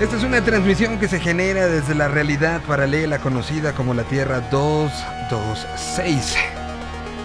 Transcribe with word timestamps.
Esta 0.00 0.16
es 0.16 0.24
una 0.24 0.42
transmisión 0.42 0.98
que 0.98 1.08
se 1.08 1.20
genera 1.20 1.66
desde 1.66 1.94
la 1.94 2.08
realidad 2.08 2.62
paralela 2.66 3.18
conocida 3.18 3.74
como 3.74 3.92
la 3.92 4.04
Tierra 4.04 4.40
226. 4.50 6.36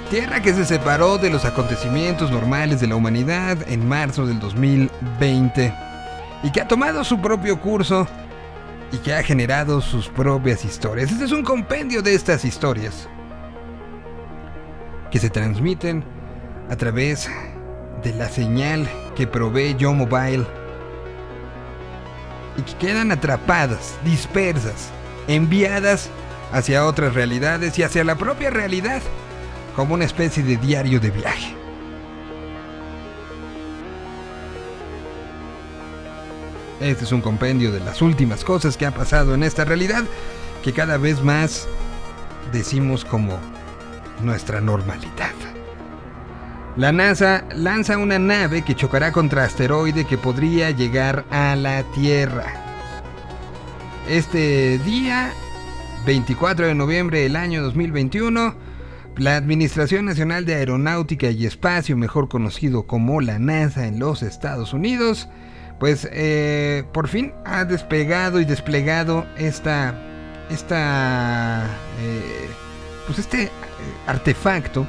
Tierra 0.09 0.41
que 0.41 0.53
se 0.53 0.65
separó 0.65 1.17
de 1.17 1.29
los 1.29 1.45
acontecimientos 1.45 2.31
normales 2.31 2.81
de 2.81 2.87
la 2.87 2.97
humanidad 2.97 3.57
en 3.69 3.87
marzo 3.87 4.27
del 4.27 4.41
2020 4.41 5.73
y 6.43 6.51
que 6.51 6.59
ha 6.59 6.67
tomado 6.67 7.05
su 7.05 7.21
propio 7.21 7.61
curso 7.61 8.09
y 8.91 8.97
que 8.97 9.13
ha 9.13 9.23
generado 9.23 9.79
sus 9.79 10.09
propias 10.09 10.65
historias. 10.65 11.13
Este 11.13 11.23
es 11.23 11.31
un 11.31 11.43
compendio 11.43 12.01
de 12.01 12.13
estas 12.13 12.43
historias 12.43 13.07
que 15.11 15.19
se 15.19 15.29
transmiten 15.29 16.03
a 16.69 16.75
través 16.75 17.29
de 18.03 18.13
la 18.15 18.27
señal 18.27 18.85
que 19.15 19.27
provee 19.27 19.77
Yo 19.77 19.93
Mobile 19.93 20.45
y 22.57 22.61
que 22.61 22.75
quedan 22.75 23.11
atrapadas, 23.11 23.95
dispersas, 24.03 24.89
enviadas 25.27 26.09
hacia 26.51 26.85
otras 26.85 27.13
realidades 27.13 27.77
y 27.79 27.83
hacia 27.83 28.03
la 28.03 28.15
propia 28.15 28.49
realidad 28.49 29.01
como 29.75 29.93
una 29.95 30.05
especie 30.05 30.43
de 30.43 30.57
diario 30.57 30.99
de 30.99 31.11
viaje. 31.11 31.55
Este 36.79 37.05
es 37.05 37.11
un 37.11 37.21
compendio 37.21 37.71
de 37.71 37.79
las 37.79 38.01
últimas 38.01 38.43
cosas 38.43 38.77
que 38.77 38.85
han 38.85 38.93
pasado 38.93 39.33
en 39.33 39.43
esta 39.43 39.65
realidad 39.65 40.03
que 40.63 40.73
cada 40.73 40.97
vez 40.97 41.21
más 41.21 41.67
decimos 42.51 43.05
como 43.05 43.39
nuestra 44.21 44.61
normalidad. 44.61 45.54
La 46.77 46.91
NASA 46.91 47.45
lanza 47.55 47.97
una 47.97 48.19
nave 48.19 48.63
que 48.63 48.75
chocará 48.75 49.13
contra 49.13 49.45
asteroide 49.45 50.03
que 50.03 50.17
podría 50.17 50.71
llegar 50.71 51.23
a 51.31 51.55
la 51.55 51.83
Tierra. 51.93 52.47
Este 54.09 54.77
día, 54.79 55.31
24 56.05 56.67
de 56.67 56.75
noviembre 56.75 57.21
del 57.21 57.37
año 57.37 57.63
2021, 57.63 58.55
la 59.15 59.37
Administración 59.37 60.03
Nacional 60.03 60.43
de 60.43 60.55
Aeronáutica 60.55 61.29
y 61.29 61.45
Espacio, 61.45 61.95
mejor 61.95 62.27
conocido 62.27 62.85
como 62.85 63.21
la 63.21 63.39
NASA 63.39 63.87
en 63.87 63.97
los 63.97 64.21
Estados 64.21 64.73
Unidos, 64.73 65.29
pues 65.79 66.09
eh, 66.11 66.83
por 66.91 67.07
fin 67.07 67.31
ha 67.45 67.63
despegado 67.63 68.41
y 68.41 68.45
desplegado 68.45 69.25
esta, 69.37 69.95
esta, 70.49 71.67
eh, 72.01 72.49
pues 73.07 73.19
este 73.19 73.43
eh, 73.43 73.49
artefacto 74.07 74.85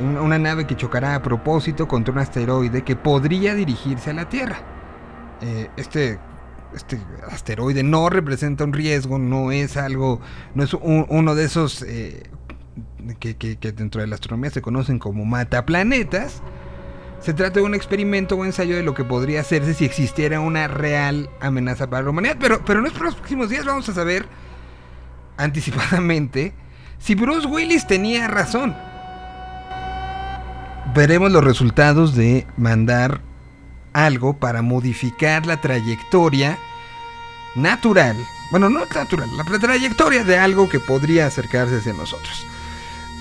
una 0.00 0.38
nave 0.38 0.66
que 0.66 0.76
chocará 0.76 1.14
a 1.14 1.22
propósito 1.22 1.86
contra 1.86 2.12
un 2.12 2.18
asteroide 2.18 2.82
que 2.82 2.96
podría 2.96 3.54
dirigirse 3.54 4.10
a 4.10 4.14
la 4.14 4.28
Tierra. 4.28 4.58
Eh, 5.40 5.70
este, 5.76 6.18
este 6.74 7.00
asteroide 7.30 7.82
no 7.82 8.08
representa 8.10 8.64
un 8.64 8.72
riesgo, 8.72 9.18
no 9.18 9.52
es 9.52 9.76
algo, 9.76 10.20
no 10.54 10.64
es 10.64 10.74
uno 10.74 11.34
de 11.34 11.44
esos 11.44 11.82
eh, 11.82 12.24
que, 13.20 13.36
que, 13.36 13.56
dentro 13.72 14.00
de 14.00 14.06
la 14.06 14.16
astronomía 14.16 14.50
se 14.50 14.62
conocen 14.62 14.98
como 14.98 15.24
mataplanetas. 15.24 16.42
Se 17.20 17.32
trata 17.32 17.60
de 17.60 17.66
un 17.66 17.74
experimento 17.74 18.36
o 18.36 18.44
ensayo 18.44 18.76
de 18.76 18.82
lo 18.82 18.92
que 18.92 19.04
podría 19.04 19.40
hacerse 19.40 19.72
si 19.72 19.86
existiera 19.86 20.40
una 20.40 20.68
real 20.68 21.30
amenaza 21.40 21.88
para 21.88 22.02
la 22.02 22.10
humanidad. 22.10 22.36
Pero, 22.38 22.62
pero 22.66 22.80
en 22.80 22.84
los 22.84 22.92
próximos 22.92 23.48
días 23.48 23.64
vamos 23.64 23.88
a 23.88 23.94
saber 23.94 24.26
anticipadamente 25.38 26.52
si 26.98 27.14
Bruce 27.14 27.46
Willis 27.46 27.86
tenía 27.86 28.28
razón 28.28 28.74
veremos 30.94 31.32
los 31.32 31.44
resultados 31.44 32.14
de 32.14 32.46
mandar 32.56 33.20
algo 33.92 34.36
para 34.36 34.62
modificar 34.62 35.46
la 35.46 35.60
trayectoria 35.60 36.58
natural, 37.54 38.16
bueno, 38.50 38.68
no 38.68 38.84
natural, 38.84 39.28
la 39.36 39.58
trayectoria 39.58 40.24
de 40.24 40.38
algo 40.38 40.68
que 40.68 40.80
podría 40.80 41.26
acercarse 41.26 41.76
hacia 41.76 41.92
nosotros. 41.92 42.46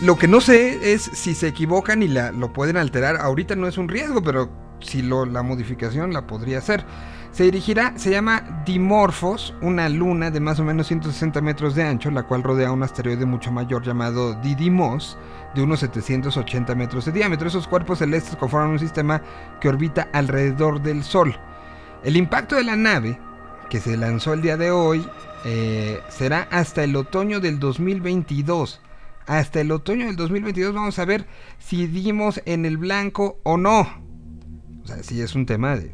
Lo 0.01 0.17
que 0.17 0.27
no 0.27 0.41
sé 0.41 0.93
es 0.93 1.03
si 1.03 1.35
se 1.35 1.47
equivocan 1.47 2.03
y 2.03 2.07
la, 2.07 2.31
lo 2.31 2.51
pueden 2.51 2.77
alterar. 2.77 3.17
Ahorita 3.21 3.55
no 3.55 3.67
es 3.67 3.77
un 3.77 3.87
riesgo, 3.87 4.21
pero 4.21 4.49
si 4.81 5.01
lo, 5.01 5.25
la 5.25 5.43
modificación 5.43 6.11
la 6.11 6.27
podría 6.27 6.57
hacer. 6.57 6.83
Se 7.33 7.45
dirigirá, 7.45 7.97
se 7.97 8.11
llama 8.11 8.61
Dimorphos, 8.63 9.55
una 9.59 9.89
luna 9.89 10.29
de 10.29 10.39
más 10.39 10.59
o 10.59 10.63
menos 10.63 10.85
160 10.85 11.41
metros 11.41 11.73
de 11.73 11.81
ancho, 11.81 12.11
la 12.11 12.21
cual 12.21 12.43
rodea 12.43 12.71
un 12.71 12.83
asteroide 12.83 13.25
mucho 13.25 13.51
mayor 13.51 13.81
llamado 13.81 14.35
Didymos, 14.35 15.17
de 15.55 15.63
unos 15.63 15.79
780 15.79 16.75
metros 16.75 17.05
de 17.05 17.11
diámetro. 17.11 17.47
Esos 17.47 17.67
cuerpos 17.67 17.97
celestes 17.97 18.35
conforman 18.35 18.69
un 18.69 18.79
sistema 18.79 19.19
que 19.59 19.67
orbita 19.67 20.09
alrededor 20.13 20.79
del 20.79 21.03
Sol. 21.03 21.35
El 22.03 22.17
impacto 22.17 22.55
de 22.55 22.65
la 22.65 22.75
nave, 22.75 23.19
que 23.67 23.79
se 23.79 23.97
lanzó 23.97 24.33
el 24.33 24.43
día 24.43 24.55
de 24.55 24.69
hoy, 24.69 25.03
eh, 25.43 26.01
será 26.09 26.47
hasta 26.51 26.83
el 26.83 26.95
otoño 26.95 27.39
del 27.39 27.57
2022. 27.57 28.79
Hasta 29.25 29.59
el 29.59 29.71
otoño 29.71 30.05
del 30.05 30.17
2022 30.17 30.75
vamos 30.75 30.99
a 30.99 31.05
ver 31.05 31.25
si 31.57 31.87
dimos 31.87 32.43
en 32.45 32.63
el 32.67 32.77
blanco 32.77 33.39
o 33.41 33.57
no. 33.57 34.02
O 34.83 34.87
sea, 34.87 35.01
si 35.01 35.21
es 35.21 35.33
un 35.33 35.45
tema 35.45 35.77
de, 35.77 35.91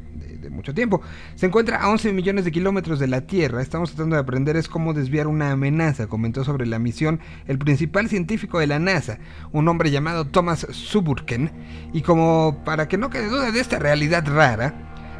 mucho 0.49 0.73
tiempo. 0.73 1.01
Se 1.35 1.45
encuentra 1.45 1.77
a 1.77 1.89
11 1.89 2.11
millones 2.11 2.43
de 2.43 2.51
kilómetros 2.51 2.97
de 2.97 3.07
la 3.07 3.21
Tierra. 3.21 3.61
Estamos 3.61 3.91
tratando 3.91 4.15
de 4.15 4.21
aprender 4.21 4.57
es 4.57 4.67
cómo 4.67 4.93
desviar 4.93 5.27
una 5.27 5.51
amenaza, 5.51 6.07
comentó 6.07 6.43
sobre 6.43 6.65
la 6.65 6.79
misión 6.79 7.19
el 7.47 7.59
principal 7.59 8.09
científico 8.09 8.57
de 8.57 8.65
la 8.65 8.79
NASA, 8.79 9.19
un 9.51 9.67
hombre 9.67 9.91
llamado 9.91 10.25
Thomas 10.25 10.65
Suburken. 10.71 11.51
Y 11.93 12.01
como 12.01 12.61
para 12.65 12.87
que 12.87 12.97
no 12.97 13.09
quede 13.09 13.27
duda 13.27 13.51
de 13.51 13.59
esta 13.59 13.77
realidad 13.77 14.25
rara, 14.27 14.73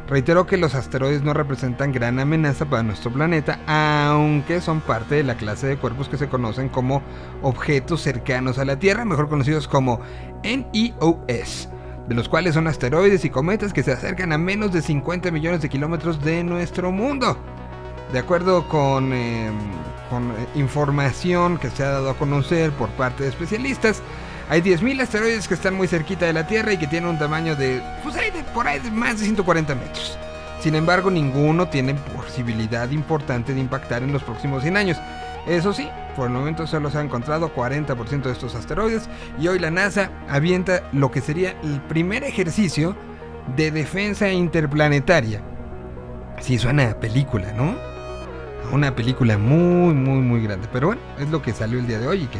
reiteró 0.08 0.46
que 0.46 0.56
los 0.56 0.74
asteroides 0.74 1.22
no 1.22 1.32
representan 1.32 1.92
gran 1.92 2.18
amenaza 2.18 2.68
para 2.68 2.82
nuestro 2.82 3.12
planeta, 3.12 3.60
aunque 3.66 4.60
son 4.60 4.80
parte 4.80 5.14
de 5.14 5.22
la 5.22 5.36
clase 5.36 5.68
de 5.68 5.76
cuerpos 5.76 6.08
que 6.08 6.16
se 6.16 6.28
conocen 6.28 6.68
como 6.68 7.02
objetos 7.42 8.02
cercanos 8.02 8.58
a 8.58 8.64
la 8.64 8.80
Tierra, 8.80 9.04
mejor 9.04 9.28
conocidos 9.28 9.68
como 9.68 10.00
NEOS 10.42 11.68
de 12.10 12.16
los 12.16 12.28
cuales 12.28 12.54
son 12.54 12.66
asteroides 12.66 13.24
y 13.24 13.30
cometas 13.30 13.72
que 13.72 13.84
se 13.84 13.92
acercan 13.92 14.32
a 14.32 14.38
menos 14.38 14.72
de 14.72 14.82
50 14.82 15.30
millones 15.30 15.62
de 15.62 15.68
kilómetros 15.68 16.20
de 16.20 16.42
nuestro 16.42 16.90
mundo. 16.90 17.38
De 18.12 18.18
acuerdo 18.18 18.66
con, 18.66 19.12
em, 19.12 19.54
eh, 19.54 20.46
información 20.56 21.56
que 21.56 21.70
se 21.70 21.84
ha 21.84 21.90
dado 21.90 22.10
a 22.10 22.18
conocer 22.18 22.72
por 22.72 22.88
parte 22.88 23.22
de 23.22 23.28
especialistas, 23.28 24.02
hay 24.48 24.60
10.000 24.60 25.00
asteroides 25.00 25.46
que 25.46 25.54
están 25.54 25.74
muy 25.74 25.86
cerquita 25.86 26.26
de 26.26 26.32
la 26.32 26.48
Tierra 26.48 26.72
y 26.72 26.78
que 26.78 26.88
tienen 26.88 27.10
un 27.10 27.16
tamaño 27.16 27.54
de, 27.54 27.80
pues 28.02 28.16
hay 28.16 28.32
de, 28.32 28.42
por 28.42 28.66
ahí 28.66 28.80
de 28.80 28.90
más 28.90 29.20
de 29.20 29.26
140 29.26 29.72
metros. 29.76 30.18
Sin 30.60 30.74
embargo, 30.74 31.12
ninguno 31.12 31.68
tiene 31.68 31.94
posibilidad 31.94 32.90
importante 32.90 33.54
de 33.54 33.60
impactar 33.60 34.02
en 34.02 34.12
los 34.12 34.24
próximos 34.24 34.62
100 34.62 34.76
años. 34.76 34.98
Eso 35.46 35.72
sí, 35.72 35.88
por 36.16 36.26
el 36.26 36.32
momento 36.32 36.66
solo 36.66 36.90
se 36.90 36.98
ha 36.98 37.02
encontrado 37.02 37.54
40% 37.54 38.22
de 38.22 38.32
estos 38.32 38.54
asteroides 38.54 39.08
y 39.38 39.48
hoy 39.48 39.58
la 39.58 39.70
NASA 39.70 40.10
avienta 40.28 40.88
lo 40.92 41.10
que 41.10 41.20
sería 41.20 41.56
el 41.62 41.80
primer 41.82 42.24
ejercicio 42.24 42.94
de 43.56 43.70
defensa 43.70 44.30
interplanetaria. 44.30 45.42
Sí, 46.40 46.58
suena 46.58 46.90
a 46.90 47.00
película, 47.00 47.52
¿no? 47.52 47.76
Una 48.72 48.94
película 48.94 49.38
muy, 49.38 49.94
muy, 49.94 50.20
muy 50.20 50.42
grande. 50.42 50.68
Pero 50.72 50.88
bueno, 50.88 51.02
es 51.18 51.28
lo 51.30 51.42
que 51.42 51.52
salió 51.52 51.78
el 51.78 51.86
día 51.86 51.98
de 51.98 52.06
hoy 52.06 52.22
y 52.22 52.26
que 52.26 52.38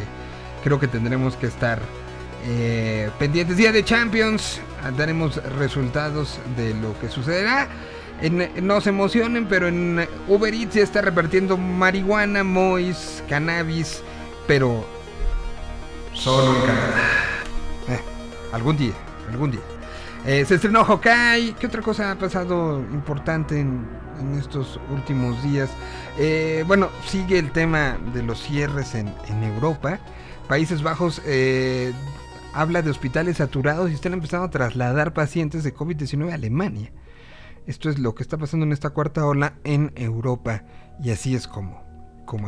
creo 0.63 0.79
que 0.79 0.87
tendremos 0.87 1.35
que 1.35 1.47
estar 1.47 1.79
eh, 2.45 3.09
pendientes. 3.19 3.57
Día 3.57 3.71
de 3.71 3.83
Champions, 3.83 4.61
daremos 4.97 5.43
resultados 5.57 6.39
de 6.55 6.73
lo 6.75 6.97
que 6.99 7.09
sucederá 7.09 7.67
no 8.29 8.81
se 8.81 8.89
emocionen, 8.89 9.47
pero 9.47 9.67
en 9.67 10.07
Uber 10.27 10.53
Eats 10.53 10.75
ya 10.75 10.83
está 10.83 11.01
repartiendo 11.01 11.57
marihuana, 11.57 12.43
mois, 12.43 13.23
cannabis, 13.27 14.03
pero 14.47 14.85
solo 16.13 16.55
en 16.55 16.61
Canadá. 16.61 16.95
Eh, 17.89 17.99
algún 18.51 18.77
día, 18.77 18.93
algún 19.29 19.51
día. 19.51 19.61
Eh, 20.25 20.45
se 20.45 20.55
estrenó 20.55 20.83
Hawkeye. 20.83 21.55
¿Qué 21.59 21.65
otra 21.65 21.81
cosa 21.81 22.11
ha 22.11 22.15
pasado 22.15 22.79
importante 22.91 23.59
en, 23.59 24.01
estos 24.37 24.79
últimos 24.91 25.41
días? 25.41 25.71
Eh, 26.19 26.63
bueno, 26.67 26.89
sigue 27.07 27.39
el 27.39 27.51
tema 27.51 27.97
de 28.13 28.21
los 28.21 28.39
cierres 28.39 28.93
en, 28.93 29.11
en 29.29 29.43
Europa. 29.43 29.99
Países 30.47 30.83
Bajos 30.83 31.21
habla 32.53 32.81
de 32.81 32.91
hospitales 32.91 33.37
saturados 33.37 33.89
y 33.89 33.93
están 33.93 34.13
empezando 34.13 34.45
a 34.45 34.49
trasladar 34.51 35.13
pacientes 35.13 35.63
de 35.63 35.73
COVID-19 35.73 36.31
a 36.31 36.35
Alemania. 36.35 36.91
Esto 37.67 37.89
es 37.89 37.99
lo 37.99 38.15
que 38.15 38.23
está 38.23 38.37
pasando 38.37 38.65
en 38.65 38.71
esta 38.71 38.89
cuarta 38.89 39.25
ola 39.25 39.53
en 39.63 39.93
Europa. 39.95 40.63
Y 41.01 41.11
así 41.11 41.35
es 41.35 41.47
como, 41.47 41.83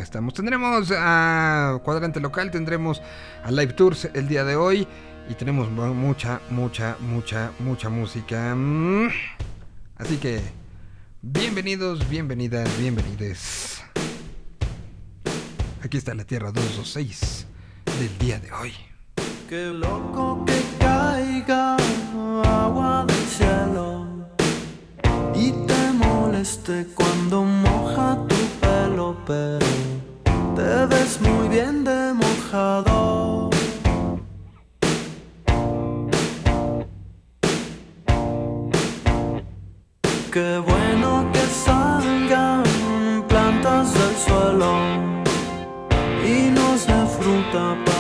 estamos. 0.02 0.34
Tendremos 0.34 0.92
a 0.96 1.80
Cuadrante 1.84 2.20
Local, 2.20 2.52
tendremos 2.52 3.02
a 3.44 3.52
Live 3.52 3.74
Tours 3.74 4.10
el 4.14 4.28
día 4.28 4.44
de 4.44 4.56
hoy. 4.56 4.88
Y 5.30 5.36
tenemos 5.36 5.70
mucha, 5.70 6.42
mucha, 6.50 6.98
mucha, 7.00 7.52
mucha 7.60 7.90
música. 7.90 8.56
Mm. 8.56 9.10
Así 9.96 10.18
que, 10.18 10.42
bienvenidos, 11.22 12.10
bienvenidas, 12.10 12.68
bienvenides. 12.80 13.84
Aquí 15.82 15.98
está 15.98 16.14
la 16.14 16.26
Tierra 16.26 16.52
226 16.52 17.46
del 18.00 18.18
día 18.18 18.40
de 18.40 18.52
hoy. 18.52 18.74
Qué 19.48 19.68
loco 19.68 20.44
que 20.46 20.62
caiga 20.80 21.78
agua 22.44 23.06
celeste 26.44 26.88
cuando 26.96 27.44
moja 27.44 28.18
tu 28.28 28.36
pelo, 28.60 29.16
pero 29.26 29.66
te 30.56 30.86
ves 30.88 31.20
muy 31.22 31.48
bien 31.48 31.84
de 31.84 32.14
mojado. 32.14 33.50
Qué 40.32 40.58
bueno 40.60 41.32
que 41.32 41.46
salgan 41.66 42.64
plantas 43.28 43.94
del 43.94 44.16
suelo 44.26 44.74
y 46.26 46.50
nos 46.50 46.82
se 46.82 47.06
fruta. 47.18 47.93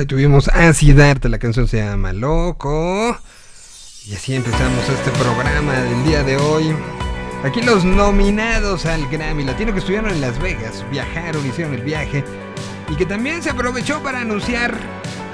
Ahí 0.00 0.06
tuvimos 0.06 0.48
a 0.48 0.72
Siddhartha, 0.72 1.28
la 1.28 1.38
canción 1.38 1.68
se 1.68 1.76
llama 1.76 2.14
Loco. 2.14 3.18
Y 4.06 4.14
así 4.14 4.34
empezamos 4.34 4.88
este 4.88 5.10
programa 5.10 5.74
del 5.74 6.04
día 6.06 6.24
de 6.24 6.38
hoy. 6.38 6.74
Aquí 7.44 7.60
los 7.60 7.84
nominados 7.84 8.86
al 8.86 9.06
Grammy 9.10 9.44
Latino 9.44 9.74
que 9.74 9.80
estuvieron 9.80 10.10
en 10.10 10.22
Las 10.22 10.40
Vegas, 10.40 10.86
viajaron, 10.90 11.46
hicieron 11.46 11.74
el 11.74 11.82
viaje 11.82 12.24
y 12.88 12.96
que 12.96 13.04
también 13.04 13.42
se 13.42 13.50
aprovechó 13.50 14.02
para 14.02 14.20
anunciar 14.20 14.74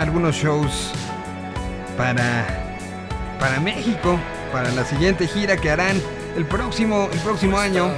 algunos 0.01 0.35
shows 0.35 0.91
para, 1.97 2.45
para 3.39 3.61
México, 3.61 4.19
para 4.51 4.73
la 4.73 4.85
siguiente 4.85 5.29
gira 5.29 5.57
que 5.57 5.71
harán 5.71 5.97
el 6.37 6.45
próximo, 6.45 7.09
el 7.13 7.21
próximo 7.21 7.57
año. 7.57 7.89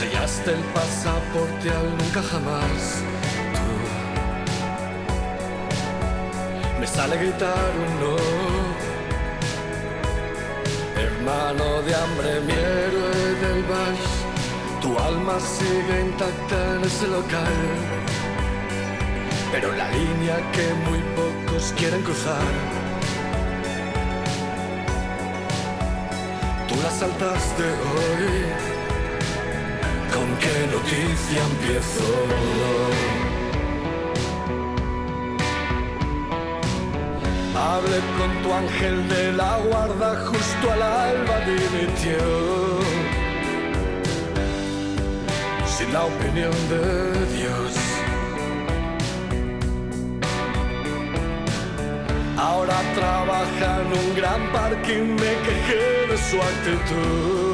Sellaste 0.00 0.50
el 0.52 0.64
pasaporte 0.76 1.70
al 1.70 1.88
nunca 1.98 2.22
jamás. 2.22 3.02
Tú 3.54 3.66
me 6.80 6.86
sale 6.86 7.16
gritar 7.18 7.70
un 7.84 7.92
no, 8.00 8.16
hermano 11.04 11.66
de 11.82 11.94
hambre, 11.94 12.30
mi 12.46 12.52
héroe 12.52 13.34
del 13.42 13.62
bash. 13.72 14.08
Tu 14.80 14.90
alma 14.98 15.36
sigue 15.38 16.00
intacta 16.06 16.58
en 16.76 16.82
ese 16.84 17.06
local 17.06 17.58
pero 19.52 19.68
la 19.72 19.90
línea 19.90 20.36
que 20.52 20.72
muy 20.86 21.00
pocos 21.18 21.74
quieren 21.76 22.02
cruzar. 22.02 22.52
Tú 26.68 26.74
la 26.84 26.90
saltaste 26.90 27.64
hoy. 27.64 28.79
¿Con 30.20 30.36
qué 30.36 30.66
noticia 30.70 31.42
empiezo? 31.50 32.04
Hablé 37.56 38.00
con 38.18 38.42
tu 38.42 38.52
ángel 38.52 39.08
de 39.08 39.32
la 39.32 39.56
guarda 39.68 40.26
justo 40.26 40.72
al 40.72 40.82
alba 40.82 41.36
dimitió. 41.46 42.18
Sin 45.64 45.90
la 45.90 46.04
opinión 46.04 46.56
de 46.68 47.26
Dios. 47.38 47.72
Ahora 52.36 52.76
trabaja 52.94 53.68
en 53.80 53.86
un 54.02 54.16
gran 54.16 54.52
parque 54.52 54.98
y 54.98 55.02
me 55.02 55.32
quejé 55.46 56.12
de 56.12 56.18
su 56.18 56.36
actitud. 56.36 57.49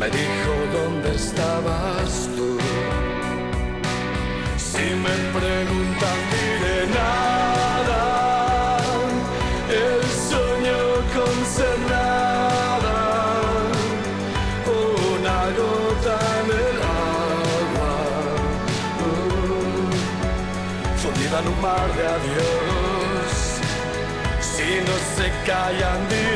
Me 0.00 0.06
dijo 0.06 0.52
dónde 0.72 1.14
estabas 1.14 2.30
tú. 2.34 2.56
Si 4.56 4.84
me 5.04 5.14
preguntan 5.38 6.18
diré 6.32 6.86
nada. 7.00 8.78
El 9.68 10.02
sueño 10.28 10.78
con. 11.12 11.36
Una 15.12 15.38
gota 15.60 16.16
en 16.38 16.46
el 16.64 16.76
agua. 17.12 17.94
Uh 19.04 19.90
fundida 21.02 21.36
en 21.40 21.46
un 21.46 21.58
mar 21.60 21.88
de 21.98 22.04
adiós. 22.16 23.32
no 24.88 24.96
se 25.16 25.26
callan 25.46 26.00
diré 26.08 26.29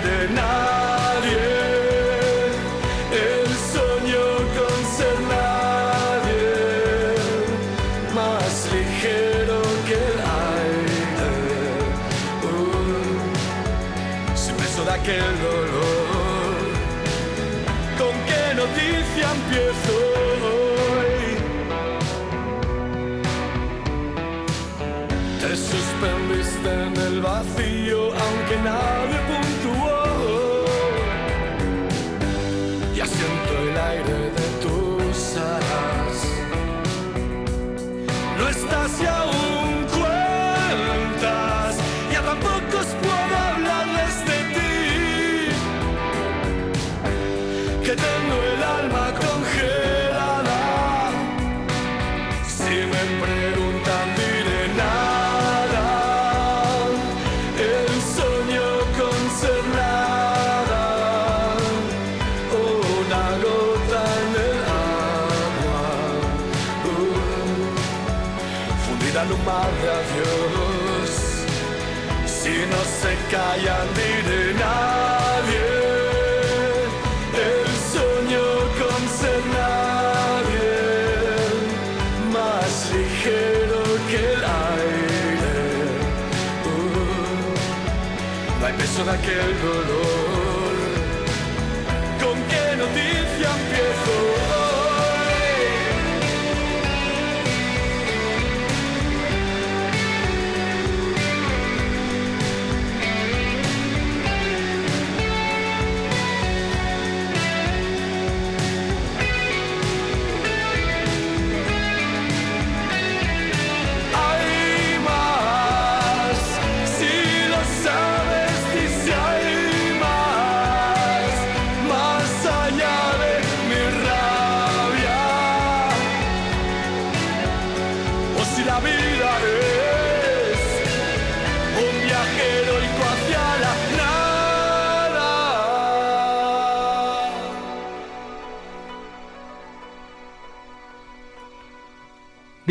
se 73.35 73.41
callan 73.41 73.94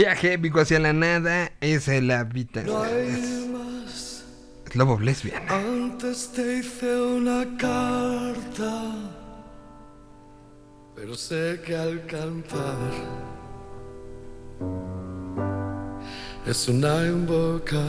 Viaje 0.03 0.33
épico 0.33 0.59
hacia 0.59 0.79
la 0.79 0.91
nada 0.91 1.53
es 1.61 1.87
el 1.87 2.11
hábitat. 2.11 2.65
No 2.65 2.83
hay 2.83 3.49
más. 3.53 4.25
es 4.65 4.75
Love 4.75 4.89
of 4.89 4.99
Lesbian. 4.99 5.41
Antes 5.47 6.29
te 6.33 6.57
hice 6.57 6.99
una 6.99 7.45
carta, 7.57 8.95
pero 10.93 11.15
sé 11.15 11.61
que 11.65 11.77
al 11.77 12.05
cantar 12.05 12.91
es 16.45 16.67
una 16.67 17.05
invocación. 17.05 17.87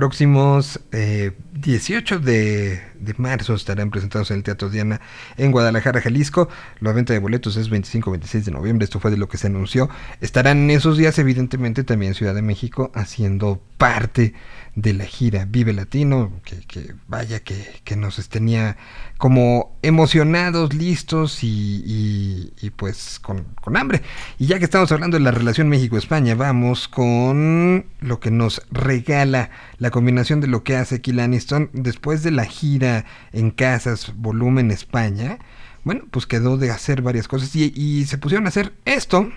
Próximos 0.00 0.80
eh, 0.92 1.32
18 1.52 2.20
de, 2.20 2.80
de 2.98 3.14
marzo 3.18 3.52
estarán 3.52 3.90
presentados 3.90 4.30
en 4.30 4.38
el 4.38 4.42
Teatro 4.42 4.70
Diana 4.70 4.98
en 5.36 5.52
Guadalajara, 5.52 6.00
Jalisco. 6.00 6.48
La 6.80 6.92
venta 6.92 7.12
de 7.12 7.18
boletos 7.18 7.58
es 7.58 7.70
25-26 7.70 8.44
de 8.44 8.50
noviembre. 8.50 8.84
Esto 8.84 8.98
fue 8.98 9.10
de 9.10 9.18
lo 9.18 9.28
que 9.28 9.36
se 9.36 9.48
anunció. 9.48 9.90
Estarán 10.22 10.56
en 10.56 10.70
esos 10.70 10.96
días, 10.96 11.18
evidentemente, 11.18 11.84
también 11.84 12.14
Ciudad 12.14 12.34
de 12.34 12.40
México 12.40 12.90
haciendo 12.94 13.60
parte 13.76 14.32
de 14.74 14.94
la 14.94 15.04
gira 15.04 15.44
Vive 15.46 15.72
Latino. 15.72 16.32
Que, 16.44 16.56
que 16.66 16.94
vaya 17.08 17.40
que, 17.40 17.80
que 17.84 17.96
nos 17.96 18.28
tenía 18.28 18.76
como 19.18 19.76
emocionados, 19.82 20.74
listos 20.74 21.42
y, 21.44 22.52
y- 22.60 22.70
pues 22.70 23.18
con, 23.20 23.44
con 23.60 23.76
hambre. 23.76 24.02
Y 24.38 24.46
ya 24.46 24.58
que 24.58 24.64
estamos 24.64 24.90
hablando 24.92 25.16
de 25.18 25.24
la 25.24 25.32
relación 25.32 25.68
México-España, 25.68 26.34
vamos 26.34 26.88
con 26.88 27.86
lo 28.00 28.20
que 28.20 28.30
nos 28.30 28.62
regala 28.70 29.50
la 29.78 29.90
combinación 29.90 30.40
de 30.40 30.46
lo 30.46 30.62
que 30.64 30.76
hace 30.76 31.00
Kill 31.00 31.20
Aniston 31.20 31.68
después 31.72 32.22
de 32.22 32.30
la 32.30 32.44
gira 32.44 33.04
en 33.32 33.50
Casas 33.50 34.12
Volumen 34.16 34.70
España. 34.70 35.38
Bueno, 35.82 36.04
pues 36.10 36.26
quedó 36.26 36.56
de 36.58 36.70
hacer 36.70 37.02
varias 37.02 37.26
cosas 37.26 37.54
y, 37.56 37.72
y 37.74 38.04
se 38.04 38.18
pusieron 38.18 38.46
a 38.46 38.50
hacer 38.50 38.72
esto 38.84 39.30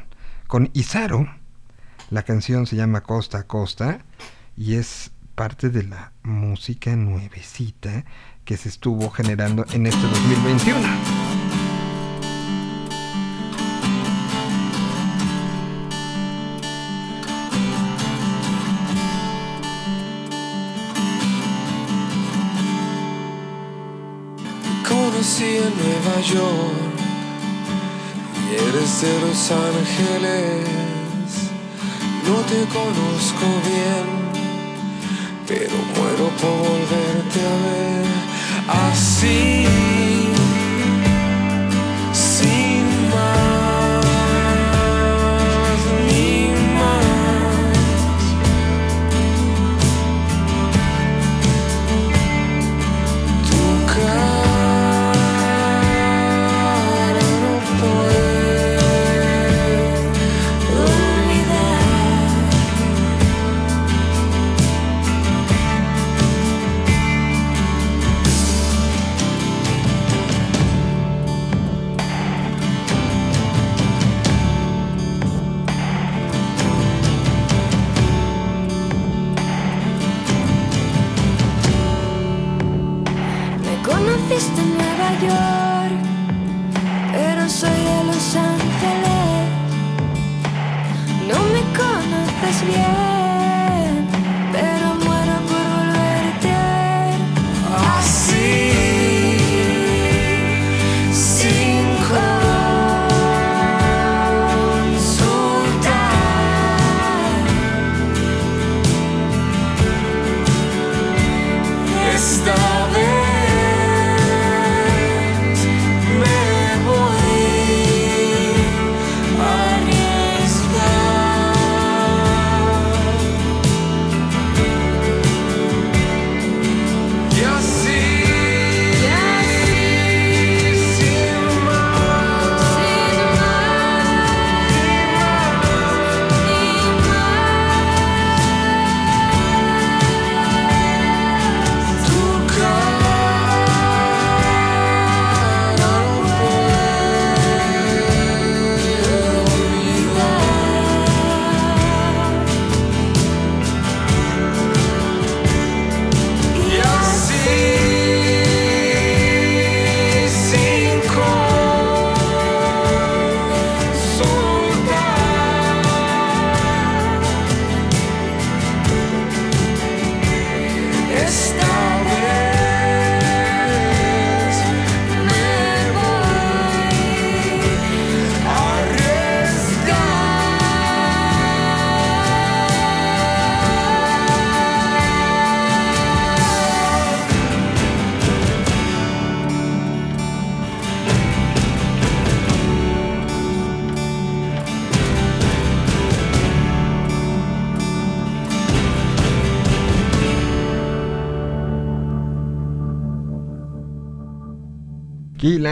con 0.47 0.69
Izaro. 0.73 1.27
La 2.09 2.23
canción 2.23 2.67
se 2.67 2.75
llama 2.75 3.01
Costa 3.01 3.39
a 3.39 3.47
Costa 3.47 3.99
y 4.55 4.75
es 4.75 5.11
parte 5.35 5.69
de 5.69 5.83
la 5.83 6.13
música 6.23 6.95
nuevecita 6.95 8.05
que 8.45 8.57
se 8.57 8.69
estuvo 8.69 9.09
generando 9.09 9.65
en 9.71 9.87
este 9.87 10.01
2021. 10.01 10.79
Te 24.63 24.89
conocí 24.89 25.57
en 25.57 25.73
Nueva 25.77 26.21
York 26.21 26.93
y 28.49 28.55
eres 28.55 29.01
de 29.01 29.21
Los 29.21 29.51
Ángeles. 29.51 30.67
No 32.27 32.35
te 32.49 32.65
conozco 32.73 33.45
bien, 33.65 34.32
pero 35.47 35.75
muero 35.95 36.29
por 36.39 36.57
volverte 36.69 37.39
a 37.39 37.55
ver 37.65 38.91
así. 38.91 40.32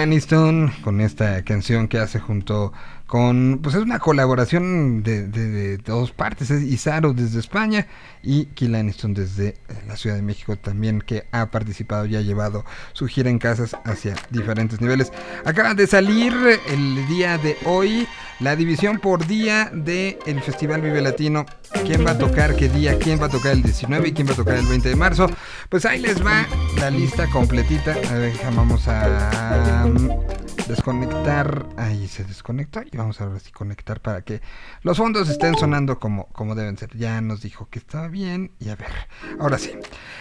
Aniston 0.01 0.72
con 0.83 1.01
esta 1.01 1.44
canción 1.44 1.87
que 1.87 1.98
hace 2.00 2.20
junto 2.20 2.74
con, 3.07 3.59
pues 3.61 3.75
es 3.75 3.81
una 3.81 4.00
colaboración 4.00 5.03
de, 5.03 5.27
de- 5.27 5.50
de 5.50 5.77
dos 5.77 6.11
partes, 6.11 6.50
es 6.50 6.64
Isaro 6.64 7.14
desde 7.14 7.40
España 7.40 7.87
y 8.24 8.46
Kill 8.46 8.74
Aniston 8.75 9.14
desde 9.14 9.57
la 9.87 9.98
Ciudad 9.98 10.16
de 10.16 10.22
México 10.22 10.55
también 10.57 11.01
que 11.01 11.25
ha 11.31 11.51
participado 11.51 12.05
y 12.05 12.16
ha 12.16 12.22
llevado 12.22 12.64
su 12.94 13.07
gira 13.07 13.29
en 13.29 13.37
casas 13.40 13.75
hacia 13.83 14.16
diferentes 14.29 14.79
niveles. 14.79 15.11
Acaba 15.46 15.74
de 15.74 15.87
salir 15.87 16.33
el 16.70 17.07
día 17.07 17.37
de 17.37 17.57
hoy 17.66 18.07
la 18.42 18.56
división 18.56 19.00
por 19.00 19.27
día 19.27 19.70
del 19.72 20.42
Festival 20.44 20.82
Vive 20.82 21.01
Latino. 21.01 21.46
¿Quién 21.86 22.06
va 22.06 22.12
a 22.12 22.18
tocar 22.18 22.56
qué 22.56 22.70
día? 22.70 22.98
¿Quién 22.98 23.22
va 23.22 23.27
a 23.27 23.30
tocar 23.30 23.51
el 23.51 23.62
19 23.62 24.10
y 24.10 24.14
quién 24.14 24.27
va 24.27 24.34
a 24.34 24.36
tocar 24.36 24.56
el 24.58 24.66
20 24.66 24.90
de 24.90 24.96
marzo? 24.96 25.30
Pues 25.70 25.86
ahí 25.86 26.00
les 26.00 26.25
va 26.25 26.48
la 26.80 26.90
lista 26.90 27.27
completita. 27.27 27.96
A 28.10 28.16
ver, 28.16 28.34
vamos 28.56 28.88
a 28.88 29.86
mm, 29.86 30.68
desconectar. 30.68 31.68
Ahí 31.77 32.08
se 32.08 32.24
desconectó 32.24 32.82
y 32.92 32.98
vamos 32.98 33.22
a 33.22 33.27
ver 33.27 33.40
si 33.40 33.51
conectar 33.51 34.00
para 34.00 34.24
que 34.24 34.42
los 34.82 34.98
fondos 34.98 35.30
estén 35.30 35.56
sonando 35.56 36.00
como, 36.00 36.27
como 36.30 36.56
deben 36.56 36.77
ser. 36.77 36.98
Ya 36.98 37.22
nos 37.22 37.42
dijo 37.42 37.70
que 37.70 37.77
estaba 37.77 38.08
bien 38.08 38.54
y 38.60 38.70
a 38.70 38.75
ver. 38.75 38.92
Ahora 39.40 39.60
sí. 39.60 39.72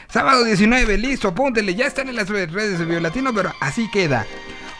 Sábado 0.08 0.44
19, 0.44 0.98
listo, 0.98 1.28
apúntele. 1.28 1.74
Ya 1.74 1.86
están 1.86 2.08
en 2.08 2.16
las 2.16 2.28
redes 2.28 2.78
de 2.78 2.84
Vive 2.84 3.00
Latino, 3.00 3.32
pero 3.34 3.52
así 3.60 3.90
queda. 3.90 4.26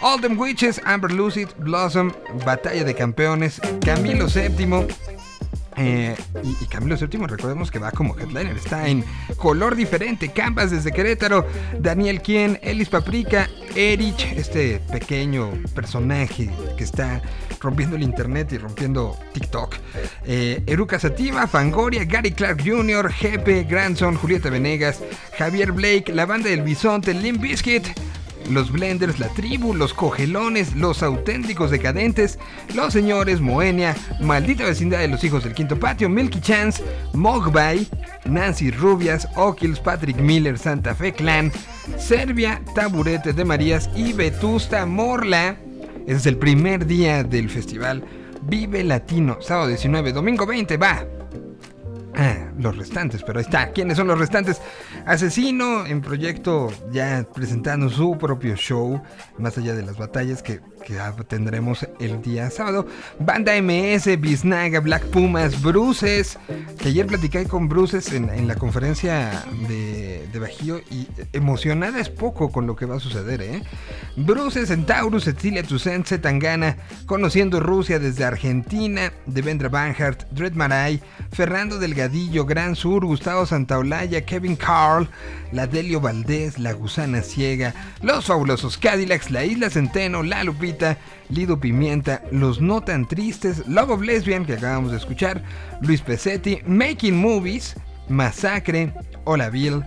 All 0.02 0.20
Them 0.20 0.38
Witches, 0.38 0.80
Amber 0.84 1.12
Lucid, 1.12 1.48
Blossom, 1.58 2.12
Batalla 2.44 2.84
de 2.84 2.94
Campeones, 2.94 3.60
Camilo 3.84 4.26
VII. 4.26 4.86
eh, 5.76 6.16
y, 6.42 6.66
Camilo 6.66 6.96
VII, 6.96 7.26
recordemos 7.26 7.70
que 7.70 7.78
va 7.78 7.90
como 7.92 8.18
headliner, 8.18 8.56
está 8.56 8.88
en 8.88 9.04
color 9.36 9.76
diferente. 9.76 10.30
Canvas 10.30 10.70
desde 10.70 10.92
Querétaro, 10.92 11.46
Daniel 11.78 12.22
Quien, 12.22 12.58
Elis 12.62 12.88
Paprika, 12.88 13.48
Erich, 13.74 14.24
este 14.36 14.80
pequeño 14.90 15.50
personaje 15.74 16.50
que 16.76 16.84
está 16.84 17.20
rompiendo 17.60 17.96
el 17.96 18.02
internet 18.02 18.52
y 18.52 18.58
rompiendo 18.58 19.18
TikTok. 19.34 19.76
Eh, 20.24 20.62
Eruca 20.66 20.98
Sativa, 20.98 21.46
Fangoria, 21.46 22.04
Gary 22.04 22.32
Clark 22.32 22.62
Jr., 22.64 23.12
Jepe, 23.12 23.64
Grandson, 23.64 24.16
Julieta 24.16 24.48
Venegas, 24.50 25.00
Javier 25.38 25.72
Blake, 25.72 26.12
la 26.12 26.24
banda 26.24 26.48
del 26.48 26.62
Bisonte, 26.62 27.12
Limp 27.12 27.40
Bizkit. 27.42 27.86
Los 28.48 28.72
Blenders, 28.72 29.18
la 29.18 29.28
tribu, 29.28 29.74
los 29.74 29.94
cogelones, 29.94 30.74
los 30.74 31.02
auténticos 31.02 31.70
decadentes, 31.70 32.38
los 32.74 32.92
señores 32.92 33.40
Moenia, 33.40 33.96
maldita 34.20 34.64
vecindad 34.64 35.00
de 35.00 35.08
los 35.08 35.22
hijos 35.24 35.44
del 35.44 35.54
quinto 35.54 35.78
patio, 35.78 36.08
Milky 36.08 36.40
Chance, 36.40 36.82
Mogbay, 37.12 37.86
Nancy 38.24 38.70
Rubias, 38.70 39.28
Okils, 39.36 39.80
Patrick 39.80 40.18
Miller, 40.18 40.58
Santa 40.58 40.94
Fe 40.94 41.12
Clan, 41.12 41.52
Serbia, 41.98 42.62
Taburete 42.74 43.32
de 43.32 43.44
Marías 43.44 43.90
y 43.94 44.12
Vetusta 44.12 44.86
Morla. 44.86 45.56
Ese 46.06 46.16
es 46.16 46.26
el 46.26 46.36
primer 46.38 46.86
día 46.86 47.22
del 47.22 47.50
festival 47.50 48.04
Vive 48.42 48.82
Latino, 48.84 49.38
sábado 49.40 49.68
19, 49.68 50.12
domingo 50.12 50.46
20, 50.46 50.76
va. 50.76 51.19
Ah, 52.16 52.50
los 52.58 52.76
restantes, 52.76 53.22
pero 53.22 53.38
ahí 53.38 53.44
está. 53.44 53.72
¿Quiénes 53.72 53.96
son 53.96 54.08
los 54.08 54.18
restantes? 54.18 54.60
Asesino 55.06 55.86
en 55.86 56.00
proyecto 56.00 56.68
ya 56.90 57.26
presentando 57.34 57.88
su 57.88 58.18
propio 58.18 58.56
show, 58.56 59.02
más 59.38 59.56
allá 59.58 59.74
de 59.74 59.82
las 59.82 59.96
batallas 59.96 60.42
que, 60.42 60.60
que 60.80 60.98
tendremos 61.28 61.86
el 61.98 62.22
día 62.22 62.50
sábado. 62.50 62.86
Banda 63.18 63.52
MS, 63.60 64.20
Biznaga, 64.20 64.80
Black 64.80 65.04
Pumas, 65.06 65.60
Bruces, 65.62 66.38
que 66.78 66.88
ayer 66.88 67.06
platicé 67.06 67.46
con 67.46 67.68
Bruces 67.68 68.12
en, 68.12 68.48
la 68.48 68.56
conferencia 68.56 69.44
de, 69.68 70.28
Bajío 70.40 70.78
y 70.90 71.06
emocionada 71.34 72.00
es 72.00 72.08
poco 72.08 72.50
con 72.50 72.66
lo 72.66 72.74
que 72.74 72.86
va 72.86 72.96
a 72.96 73.00
suceder, 73.00 73.42
¿eh? 73.42 73.62
Bruces, 74.16 74.68
Centaurus, 74.68 75.24
Cecilia 75.24 75.62
Toussaint, 75.62 76.08
Tangana, 76.22 76.78
conociendo 77.04 77.60
Rusia 77.60 77.98
desde 77.98 78.24
Argentina, 78.24 79.12
Devendra 79.26 79.68
Banhart, 79.68 80.30
Dred 80.30 80.54
Maray, 80.54 81.02
Fernando 81.30 81.78
Delgadillo, 81.78 82.46
Gran 82.46 82.74
Sur, 82.74 83.04
Gustavo 83.04 83.44
Santaolalla, 83.44 84.24
Kevin 84.24 84.56
Carl, 84.56 85.08
la 85.52 85.66
Delio 85.66 86.00
Valdés, 86.00 86.58
la 86.58 86.72
Gusana 86.72 87.20
Ciega, 87.22 87.74
los 88.02 88.24
fabulosos 88.24 88.78
Cadillacs, 88.78 89.30
la 89.30 89.44
Isla 89.44 89.68
Centeno, 89.68 90.22
la 90.22 90.42
Lupita, 90.44 90.69
Lido 91.28 91.60
Pimienta, 91.60 92.22
los 92.30 92.60
no 92.60 92.80
tan 92.80 93.06
tristes, 93.06 93.66
Love 93.66 93.90
of 93.90 94.02
Lesbian 94.02 94.44
que 94.44 94.54
acabamos 94.54 94.90
de 94.90 94.98
escuchar, 94.98 95.42
Luis 95.80 96.00
Pesetti, 96.02 96.60
Making 96.66 97.16
Movies, 97.16 97.76
Masacre, 98.08 98.92
Hola 99.24 99.50
Bill, 99.50 99.84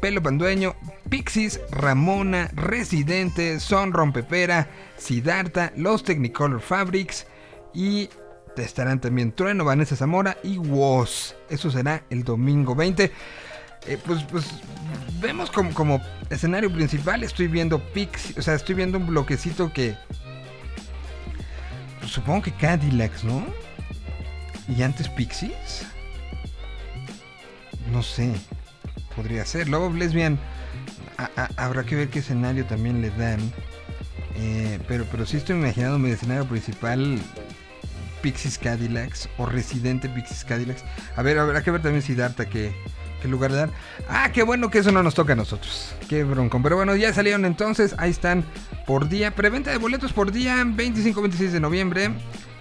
Pelo 0.00 0.22
Pandueño, 0.22 0.74
Pixies, 1.08 1.60
Ramona, 1.70 2.50
Residente, 2.54 3.60
Son 3.60 3.92
Rompepera, 3.92 4.68
Siddhartha, 4.96 5.72
Los 5.76 6.04
Technicolor 6.04 6.60
Fabrics 6.60 7.26
y 7.74 8.08
estarán 8.56 9.00
también 9.00 9.32
Trueno, 9.32 9.64
Vanessa 9.64 9.96
Zamora 9.96 10.36
y 10.42 10.58
Woz. 10.58 11.34
Eso 11.50 11.70
será 11.70 12.02
el 12.10 12.24
domingo 12.24 12.74
20. 12.74 13.12
Eh, 13.88 13.98
pues, 14.04 14.24
pues 14.24 14.46
vemos 15.20 15.50
como, 15.50 15.72
como 15.72 16.00
escenario 16.30 16.72
principal, 16.72 17.22
estoy 17.22 17.46
viendo 17.46 17.78
Pixies, 17.78 18.36
o 18.38 18.42
sea, 18.42 18.54
estoy 18.54 18.74
viendo 18.74 18.98
un 18.98 19.06
bloquecito 19.06 19.72
que... 19.72 19.96
pues, 22.06 22.14
supongo 22.14 22.42
que 22.42 22.52
Cadillacs, 22.52 23.24
¿no? 23.24 23.44
Y 24.68 24.82
antes 24.82 25.08
Pixies. 25.08 25.84
No 27.90 28.00
sé, 28.02 28.32
podría 29.16 29.44
ser. 29.44 29.72
Of 29.74 29.94
Lesbian, 29.94 30.38
habrá 31.56 31.82
que 31.84 31.96
ver 31.96 32.08
qué 32.08 32.20
escenario 32.20 32.64
también 32.66 33.02
le 33.02 33.10
dan. 33.10 33.40
Eh, 34.36 34.78
pero, 34.86 35.04
pero 35.10 35.26
sí 35.26 35.36
estoy 35.36 35.56
imaginando 35.56 35.98
mi 35.98 36.10
escenario 36.10 36.46
principal 36.46 37.18
Pixies 38.22 38.58
Cadillacs 38.58 39.28
o 39.38 39.46
Residente 39.46 40.08
Pixies 40.08 40.44
Cadillacs. 40.44 40.84
A 41.16 41.22
ver, 41.22 41.38
habrá 41.38 41.62
que 41.64 41.72
ver 41.72 41.82
también 41.82 42.02
si 42.02 42.14
Darta 42.14 42.48
qué, 42.48 42.72
qué 43.20 43.26
lugar 43.26 43.50
le 43.50 43.56
dan. 43.56 43.72
Ah, 44.08 44.30
qué 44.32 44.44
bueno 44.44 44.70
que 44.70 44.78
eso 44.78 44.92
no 44.92 45.02
nos 45.02 45.14
toca 45.14 45.32
a 45.32 45.36
nosotros. 45.36 45.94
Qué 46.08 46.22
bronco. 46.22 46.60
Pero 46.62 46.76
bueno, 46.76 46.94
ya 46.94 47.12
salieron 47.12 47.44
entonces. 47.44 47.96
Ahí 47.98 48.10
están 48.10 48.44
por 48.86 49.08
día. 49.08 49.34
Preventa 49.34 49.70
de 49.70 49.78
boletos 49.78 50.12
por 50.12 50.32
día 50.32 50.62
25-26 50.64 51.50
de 51.50 51.60
noviembre. 51.60 52.10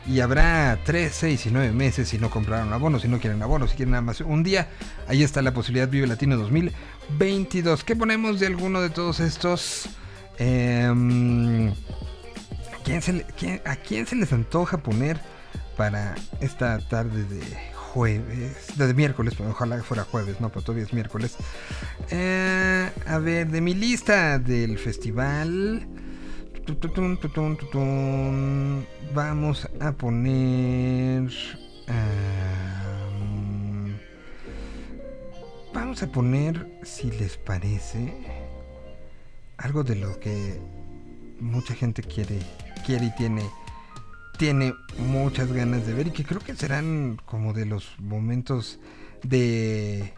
Y 0.07 0.19
habrá 0.19 0.77
3, 0.85 1.11
6 1.11 1.47
y 1.47 1.49
9 1.51 1.71
meses 1.71 2.09
si 2.09 2.19
no 2.19 2.29
compraron 2.29 2.71
abonos, 2.73 3.01
si 3.01 3.07
no 3.07 3.19
quieren 3.19 3.41
abonos, 3.41 3.71
si 3.71 3.75
quieren 3.75 3.91
nada 3.91 4.01
más 4.03 4.21
un 4.21 4.43
día. 4.43 4.67
Ahí 5.07 5.23
está 5.23 5.41
la 5.41 5.51
posibilidad 5.53 5.89
Vive 5.89 6.05
Latino 6.05 6.37
2022. 6.37 7.83
¿Qué 7.83 7.95
ponemos 7.95 8.39
de 8.39 8.45
alguno 8.45 8.81
de 8.81 8.91
todos 8.91 9.19
estos? 9.19 9.89
Em, 10.37 11.73
¿quién 12.83 13.01
se 13.01 13.25
quién- 13.37 13.61
¿A 13.65 13.77
quién 13.77 14.05
se 14.05 14.15
les 14.15 14.31
antoja 14.31 14.77
poner 14.77 15.19
para 15.75 16.13
esta 16.39 16.77
tarde 16.87 17.23
de 17.23 17.41
jueves? 17.73 18.77
De 18.77 18.93
miércoles, 18.93 19.33
ojalá 19.39 19.81
fuera 19.81 20.03
jueves, 20.03 20.39
no, 20.39 20.49
pero 20.49 20.61
todavía 20.61 20.85
es 20.85 20.93
miércoles. 20.93 21.35
Eh, 22.11 22.91
a 23.07 23.17
ver, 23.17 23.47
de 23.49 23.59
mi 23.61 23.73
lista 23.73 24.37
del 24.37 24.77
festival. 24.77 25.87
Vamos 29.13 29.69
a 29.79 29.91
poner. 29.91 31.29
ah, 31.87 32.75
vamos 35.73 36.01
a 36.01 36.07
poner, 36.07 36.67
si 36.83 37.11
les 37.11 37.37
parece, 37.37 38.13
algo 39.57 39.83
de 39.83 39.95
lo 39.95 40.19
que 40.19 40.59
mucha 41.39 41.75
gente 41.75 42.01
quiere, 42.01 42.39
quiere 42.85 43.05
y 43.05 43.15
tiene, 43.15 43.43
tiene 44.37 44.73
muchas 44.97 45.51
ganas 45.51 45.85
de 45.85 45.93
ver 45.93 46.07
y 46.07 46.11
que 46.11 46.23
creo 46.23 46.39
que 46.39 46.55
serán 46.55 47.21
como 47.25 47.53
de 47.53 47.65
los 47.65 47.93
momentos 47.99 48.79
de, 49.21 50.13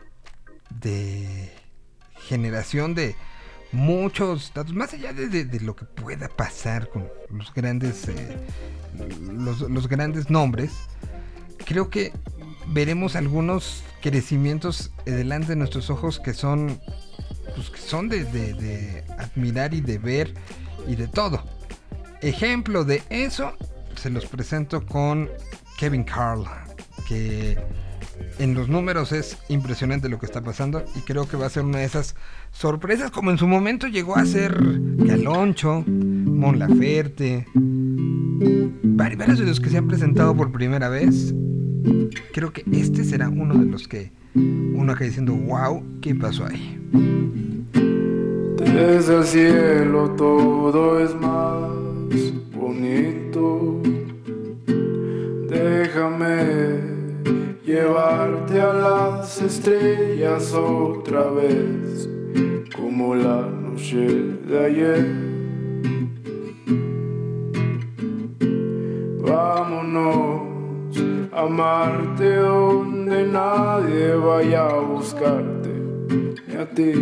de 0.69 1.51
generación 2.27 2.95
de 2.95 3.15
muchos 3.77 4.51
datos, 4.55 4.73
más 4.73 4.93
allá 4.93 5.13
de, 5.13 5.59
lo 5.61 5.75
que 5.75 5.85
pueda 5.85 6.27
pasar 6.27 6.89
con 6.89 7.07
los 7.29 7.53
grandes, 7.53 8.07
eh, 8.09 8.37
los, 9.31 9.87
grandes 9.87 10.29
nombres, 10.31 10.71
creo 11.63 11.89
que 11.89 12.11
veremos 12.67 13.15
algunos 13.15 13.83
crecimientos 14.01 14.91
delante 15.05 15.49
de 15.49 15.57
nuestros 15.57 15.89
ojos 15.91 16.19
que 16.19 16.33
son, 16.33 16.79
pues, 17.55 17.69
que 17.69 17.79
son 17.79 18.09
de, 18.09 18.23
de- 18.25 18.53
de 18.55 19.03
admirar 19.19 19.73
y 19.75 19.81
de 19.81 19.99
ver 19.99 20.33
y 20.87 20.95
de 20.95 21.07
todo. 21.07 21.43
Ejemplo 22.21 22.83
de 22.83 23.03
eso 23.11 23.53
se 23.95 24.09
los 24.09 24.25
presento 24.25 24.83
con 24.87 25.29
Kevin 25.77 26.03
Carl, 26.03 26.45
que 27.07 27.59
en 28.39 28.55
los 28.55 28.67
números 28.69 29.11
es 29.11 29.37
impresionante 29.49 30.09
lo 30.09 30.17
que 30.19 30.25
está 30.25 30.41
pasando 30.41 30.83
y 30.95 31.01
creo 31.01 31.27
que 31.27 31.37
va 31.37 31.45
a 31.45 31.49
ser 31.51 31.63
una 31.63 31.77
de 31.79 31.85
esas 31.85 32.15
sorpresas 32.57 33.11
como 33.11 33.29
en 33.31 33.37
su 33.37 33.47
momento 33.47 33.87
llegó 33.87 34.15
a 34.17 34.25
ser 34.25 34.57
Caloncho, 35.05 35.83
Mon 35.87 36.57
Laferte, 36.59 37.45
vari- 37.53 39.17
varios 39.17 39.39
de 39.39 39.45
los 39.45 39.59
que 39.59 39.69
se 39.69 39.77
han 39.77 39.87
presentado 39.87 40.35
por 40.35 40.51
primera 40.51 40.89
vez. 40.89 41.33
Creo 42.33 42.51
que 42.51 42.63
este 42.71 43.03
será 43.03 43.29
uno 43.29 43.55
de 43.55 43.65
los 43.65 43.87
que 43.87 44.11
uno 44.35 44.91
acá 44.91 45.05
diciendo, 45.05 45.33
wow, 45.33 45.83
¿qué 46.01 46.15
pasó 46.15 46.45
ahí? 46.45 46.79
Desde 48.57 49.15
el 49.17 49.23
cielo 49.23 50.11
todo 50.17 50.99
es 50.99 51.13
más 51.15 51.69
bonito. 52.55 53.81
Déjame 55.47 56.79
llevarte 57.65 58.59
a 58.61 58.73
las 58.73 59.41
estrellas 59.41 60.53
otra 60.53 61.29
vez, 61.31 62.09
como 62.75 63.15
la 63.15 63.41
noche 63.41 64.05
de 64.47 64.65
ayer. 64.65 65.05
Vámonos 69.21 70.97
a 71.31 71.41
amarte 71.41 72.35
donde 72.35 73.27
nadie 73.27 74.15
vaya 74.15 74.67
a 74.67 74.79
buscarte, 74.79 75.69
ni 76.47 76.55
a 76.55 76.65
ti 76.65 76.93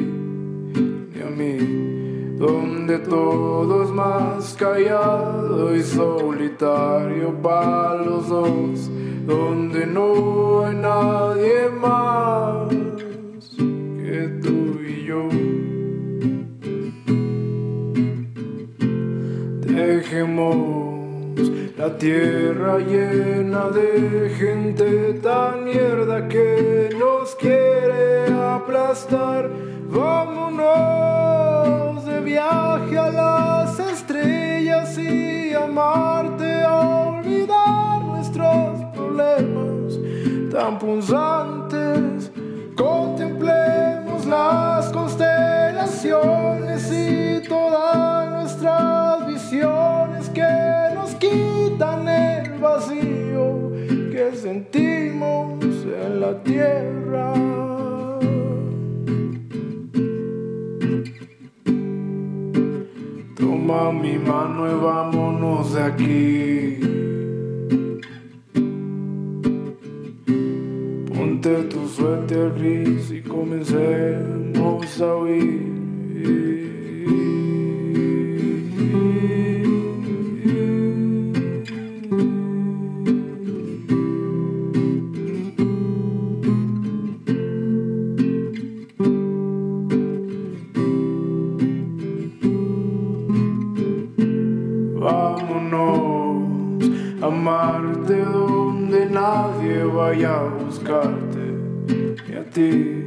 ni 1.14 1.22
a 1.22 1.30
mí, 1.30 2.36
donde 2.38 3.00
todo 3.00 3.84
es 3.84 3.90
más 3.92 4.56
callado 4.60 5.76
y 5.76 5.82
solitario 5.82 7.34
para 7.42 7.96
los 8.04 8.28
dos, 8.28 8.92
donde 9.26 9.86
no 9.88 10.66
hay 10.66 10.76
nadie 10.76 11.70
más 11.70 12.70
que 12.70 14.40
tú 14.42 14.65
yo. 15.16 15.30
Dejemos 19.74 21.40
la 21.78 21.98
tierra 21.98 22.80
llena 22.80 23.70
de 23.70 24.30
gente 24.40 25.14
tan 25.22 25.66
mierda 25.66 26.28
que 26.28 26.90
nos 27.00 27.36
quiere 27.36 28.34
aplastar. 28.34 29.50
Vámonos 29.90 30.66
de 32.06 32.20
viaje 32.22 32.98
a 32.98 33.12
las 33.12 33.80
estrellas 33.80 34.98
y 34.98 35.54
amarte 35.54 36.64
a 36.64 36.80
olvidar 37.10 38.04
nuestros 38.04 38.84
problemas 38.96 40.00
tan 40.52 40.80
punzantes. 40.80 42.32
Contemplemos 42.76 44.26
las 44.26 44.92
constelaciones 44.92 46.92
y 46.92 47.42
todas 47.48 48.30
nuestras 48.32 49.28
visiones 49.28 50.28
que 50.30 50.44
nos 50.94 51.16
quitan 51.16 52.10
el 52.10 52.60
vacío 52.60 53.72
que 54.12 54.34
sentimos 54.36 55.64
en 55.86 56.20
la 56.20 56.44
tierra. 56.44 57.34
Toma 63.38 63.94
mi 63.94 64.18
mano 64.18 64.70
y 64.70 64.76
vámonos 64.84 65.74
de 65.74 65.82
aquí. 65.82 67.05
Ponte 71.46 71.70
tu 71.70 71.88
suéter 71.88 72.50
gris 72.58 73.12
y 73.12 73.22
comencemos 73.22 75.00
a 75.00 75.16
huir. 75.16 76.75
Amarte 97.22 98.18
donde 98.26 99.06
nadie 99.06 99.84
vaya 99.84 100.42
a 100.42 100.44
buscarte, 100.44 101.46
ni 102.28 102.36
a 102.36 102.44
ti 102.50 103.04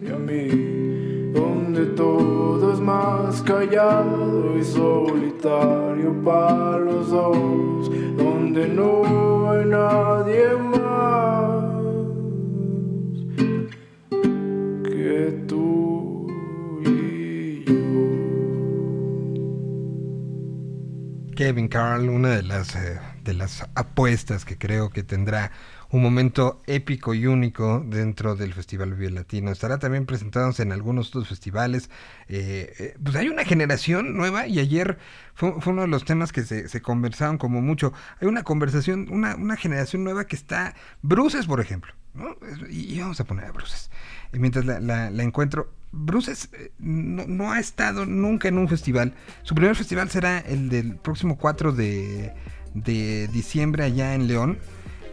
ni 0.00 0.10
a 0.10 0.16
mí, 0.16 1.32
donde 1.32 1.86
todo 1.96 2.72
es 2.72 2.80
más 2.80 3.42
callado 3.42 4.56
y 4.58 4.64
solitario 4.64 6.12
para 6.24 6.78
los 6.78 7.10
dos, 7.10 7.90
donde 8.16 8.68
no 8.68 9.50
hay 9.50 9.64
nadie 9.66 10.48
más 10.56 10.85
Kevin 21.46 21.68
Carl, 21.68 22.08
una 22.08 22.30
de 22.30 22.42
las, 22.42 22.74
eh, 22.74 22.98
de 23.22 23.32
las 23.32 23.62
apuestas 23.76 24.44
que 24.44 24.58
creo 24.58 24.90
que 24.90 25.04
tendrá 25.04 25.52
un 25.90 26.02
momento 26.02 26.60
épico 26.66 27.14
y 27.14 27.28
único 27.28 27.84
dentro 27.86 28.34
del 28.34 28.52
Festival 28.52 28.94
Vive 28.94 29.12
Latino. 29.12 29.52
Estará 29.52 29.78
también 29.78 30.06
presentándose 30.06 30.64
en 30.64 30.72
algunos 30.72 31.10
otros 31.10 31.28
festivales. 31.28 31.88
Eh, 32.26 32.74
eh, 32.80 32.96
pues 33.00 33.14
hay 33.14 33.28
una 33.28 33.44
generación 33.44 34.16
nueva 34.16 34.48
y 34.48 34.58
ayer 34.58 34.98
fue, 35.34 35.54
uno 35.66 35.82
de 35.82 35.86
los 35.86 36.04
temas 36.04 36.32
que 36.32 36.42
se, 36.42 36.66
se 36.66 36.82
conversaron 36.82 37.38
como 37.38 37.62
mucho. 37.62 37.92
Hay 38.20 38.26
una 38.26 38.42
conversación, 38.42 39.06
una, 39.08 39.36
una 39.36 39.56
generación 39.56 40.02
nueva 40.02 40.26
que 40.26 40.34
está... 40.34 40.74
Bruces, 41.00 41.46
por 41.46 41.60
ejemplo. 41.60 41.92
Y, 42.70 42.98
vamos 42.98 43.20
a 43.20 43.24
poner 43.24 43.44
a 43.44 43.52
Bruces. 43.52 43.92
Y 44.32 44.40
mientras 44.40 44.64
la 44.64 45.22
encuentro, 45.22 45.70
Bruces 45.92 46.48
eh, 46.52 46.72
no, 46.78 47.52
ha 47.52 47.60
estado 47.60 48.06
nunca 48.06 48.48
en 48.48 48.58
un 48.58 48.68
festival. 48.68 49.14
Su 49.42 49.54
primer 49.54 49.74
festival 49.76 50.10
será 50.10 50.38
el 50.38 50.68
del 50.68 50.96
próximo 50.96 51.38
4 51.38 51.72
de, 51.72 52.32
de 52.74 53.28
diciembre 53.28 53.84
allá 53.84 54.14
en 54.14 54.26
León. 54.28 54.58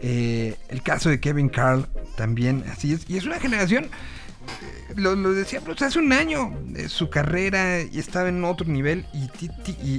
Eh, 0.02 0.56
el 0.68 0.82
caso 0.82 1.08
de 1.08 1.20
Kevin 1.20 1.48
Carl 1.48 1.86
también 2.16 2.64
así 2.70 2.92
es. 2.92 3.08
Y 3.08 3.16
es 3.16 3.24
una 3.24 3.40
generación 3.40 3.84
eh, 3.84 4.92
lo, 4.96 5.16
decía 5.32 5.60
pues, 5.62 5.80
hace 5.82 5.98
un 5.98 6.12
año, 6.12 6.52
su 6.88 7.08
carrera 7.08 7.78
estaba 7.78 8.28
en 8.28 8.44
otro 8.44 8.66
nivel 8.66 9.06
y, 9.14 9.30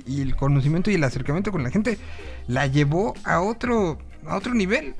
y- 0.05 0.21
el 0.21 0.35
conocimiento 0.35 0.91
y 0.91 0.95
el 0.95 1.03
acercamiento 1.03 1.51
con 1.51 1.63
la 1.63 1.71
gente 1.71 1.97
la 2.47 2.67
llevó 2.67 3.15
a 3.23 3.41
otro, 3.41 3.97
a 4.27 4.35
otro 4.37 4.53
nivel. 4.53 4.93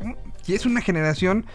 Y 0.48 0.54
es 0.54 0.66
una 0.66 0.82
generación 0.82 1.46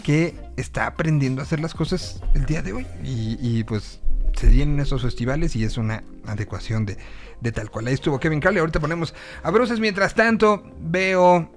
que 0.00 0.34
está 0.56 0.86
aprendiendo 0.86 1.40
a 1.40 1.44
hacer 1.44 1.60
las 1.60 1.74
cosas 1.74 2.22
el 2.34 2.46
día 2.46 2.62
de 2.62 2.72
hoy. 2.72 2.86
Y, 3.02 3.64
pues 3.64 4.00
se 4.36 4.46
vienen 4.46 4.80
esos 4.80 5.02
festivales 5.02 5.56
y 5.56 5.64
es 5.64 5.76
una 5.76 6.02
adecuación 6.26 6.86
de, 6.86 6.96
de 7.40 7.52
tal 7.52 7.70
cual. 7.70 7.86
Ahí 7.88 7.94
estuvo 7.94 8.18
Kevin 8.20 8.40
Crowley. 8.40 8.60
Ahorita 8.60 8.80
ponemos 8.80 9.14
a 9.42 9.50
Bruces. 9.50 9.80
Mientras 9.80 10.14
tanto, 10.14 10.62
veo 10.80 11.50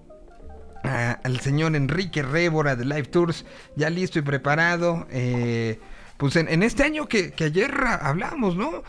al 0.84 1.40
señor 1.40 1.76
Enrique 1.76 2.24
Révora 2.24 2.76
de 2.76 2.84
Live 2.84 3.04
Tours 3.04 3.46
ya 3.76 3.90
listo 3.90 4.20
y 4.20 4.22
preparado. 4.22 5.08
eh, 5.12 5.80
pues 6.18 6.36
en, 6.38 6.64
este 6.64 6.84
año 6.84 7.08
que, 7.08 7.34
ayer 7.40 7.74
hablábamos, 8.00 8.56
¿no? 8.56 8.84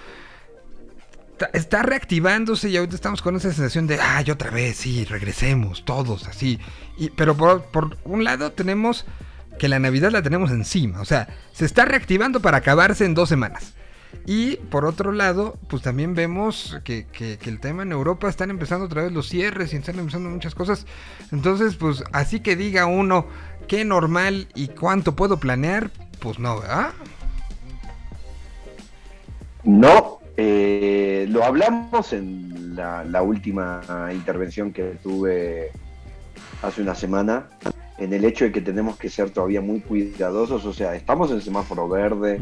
Está 1.52 1.82
reactivándose 1.82 2.68
y 2.68 2.76
ahorita 2.76 2.94
estamos 2.94 3.22
con 3.22 3.34
esa 3.34 3.52
sensación 3.52 3.88
de, 3.88 3.98
ay, 4.00 4.30
otra 4.30 4.50
vez, 4.50 4.76
sí, 4.76 5.04
regresemos, 5.04 5.84
todos, 5.84 6.28
así. 6.28 6.60
Pero 7.16 7.36
por, 7.36 7.64
por 7.64 7.98
un 8.04 8.22
lado 8.22 8.52
tenemos 8.52 9.04
que 9.58 9.68
la 9.68 9.78
Navidad 9.78 10.10
la 10.10 10.22
tenemos 10.22 10.50
encima, 10.50 11.00
o 11.00 11.04
sea, 11.04 11.28
se 11.52 11.64
está 11.64 11.84
reactivando 11.84 12.40
para 12.40 12.58
acabarse 12.58 13.04
en 13.04 13.14
dos 13.14 13.28
semanas. 13.28 13.74
Y 14.26 14.56
por 14.56 14.84
otro 14.84 15.10
lado, 15.10 15.58
pues 15.68 15.82
también 15.82 16.14
vemos 16.14 16.78
que, 16.84 17.06
que- 17.12 17.36
el 17.44 17.58
tema 17.60 17.82
en 17.82 17.90
Europa 17.92 18.28
están 18.28 18.48
empezando 18.48 18.86
otra 18.86 19.02
vez 19.02 19.12
los 19.12 19.28
cierres 19.28 19.72
y 19.72 19.76
están 19.76 19.98
empezando 19.98 20.30
muchas 20.30 20.54
cosas. 20.54 20.86
Entonces, 21.32 21.74
pues 21.74 22.04
así 22.12 22.40
que 22.40 22.54
diga 22.56 22.86
uno 22.86 23.26
qué 23.66 23.84
normal 23.84 24.46
y 24.54 24.68
cuánto 24.68 25.16
puedo 25.16 25.38
planear, 25.38 25.90
pues 26.20 26.38
no. 26.38 26.62
No, 29.64 30.20
eh, 30.36 31.26
lo 31.28 31.44
hablamos 31.44 32.12
en 32.12 32.76
la 32.76 33.22
última 33.22 33.80
intervención 34.12 34.72
que 34.72 34.96
tuve 35.02 35.70
hace 36.62 36.82
una 36.82 36.94
semana, 36.94 37.46
en 37.98 38.12
el 38.12 38.24
hecho 38.24 38.44
de 38.44 38.52
que 38.52 38.60
tenemos 38.60 38.96
que 38.96 39.08
ser 39.08 39.30
todavía 39.30 39.60
muy 39.60 39.80
cuidadosos, 39.80 40.64
o 40.64 40.72
sea, 40.72 40.94
estamos 40.96 41.30
en 41.30 41.40
semáforo 41.40 41.88
verde, 41.88 42.40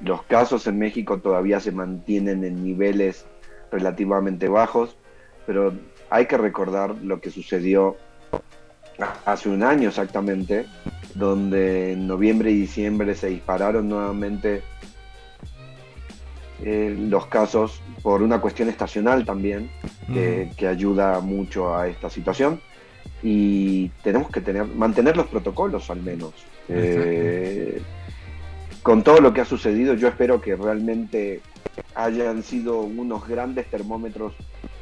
los 0.00 0.22
casos 0.22 0.66
en 0.66 0.78
México 0.78 1.18
todavía 1.18 1.58
se 1.58 1.72
mantienen 1.72 2.44
en 2.44 2.62
niveles 2.62 3.26
relativamente 3.72 4.48
bajos, 4.48 4.96
pero 5.46 5.72
hay 6.10 6.26
que 6.26 6.38
recordar 6.38 6.94
lo 7.02 7.20
que 7.20 7.30
sucedió 7.30 7.96
hace 9.24 9.48
un 9.48 9.64
año 9.64 9.88
exactamente, 9.88 10.66
donde 11.14 11.92
en 11.92 12.06
noviembre 12.06 12.52
y 12.52 12.60
diciembre 12.60 13.16
se 13.16 13.28
dispararon 13.28 13.88
nuevamente 13.88 14.62
eh, 16.62 16.94
los 16.96 17.26
casos 17.26 17.82
por 18.02 18.22
una 18.22 18.40
cuestión 18.40 18.68
estacional 18.68 19.24
también, 19.24 19.70
que, 20.12 20.50
que 20.56 20.68
ayuda 20.68 21.18
mucho 21.20 21.74
a 21.74 21.88
esta 21.88 22.08
situación. 22.08 22.60
Y 23.26 23.88
tenemos 24.02 24.30
que 24.30 24.42
tener, 24.42 24.66
mantener 24.66 25.16
los 25.16 25.26
protocolos 25.28 25.88
al 25.88 26.02
menos. 26.02 26.34
Eh, 26.68 27.80
con 28.82 29.02
todo 29.02 29.20
lo 29.22 29.32
que 29.32 29.40
ha 29.40 29.46
sucedido, 29.46 29.94
yo 29.94 30.08
espero 30.08 30.42
que 30.42 30.54
realmente 30.56 31.40
hayan 31.94 32.42
sido 32.42 32.80
unos 32.80 33.26
grandes 33.26 33.66
termómetros 33.70 34.34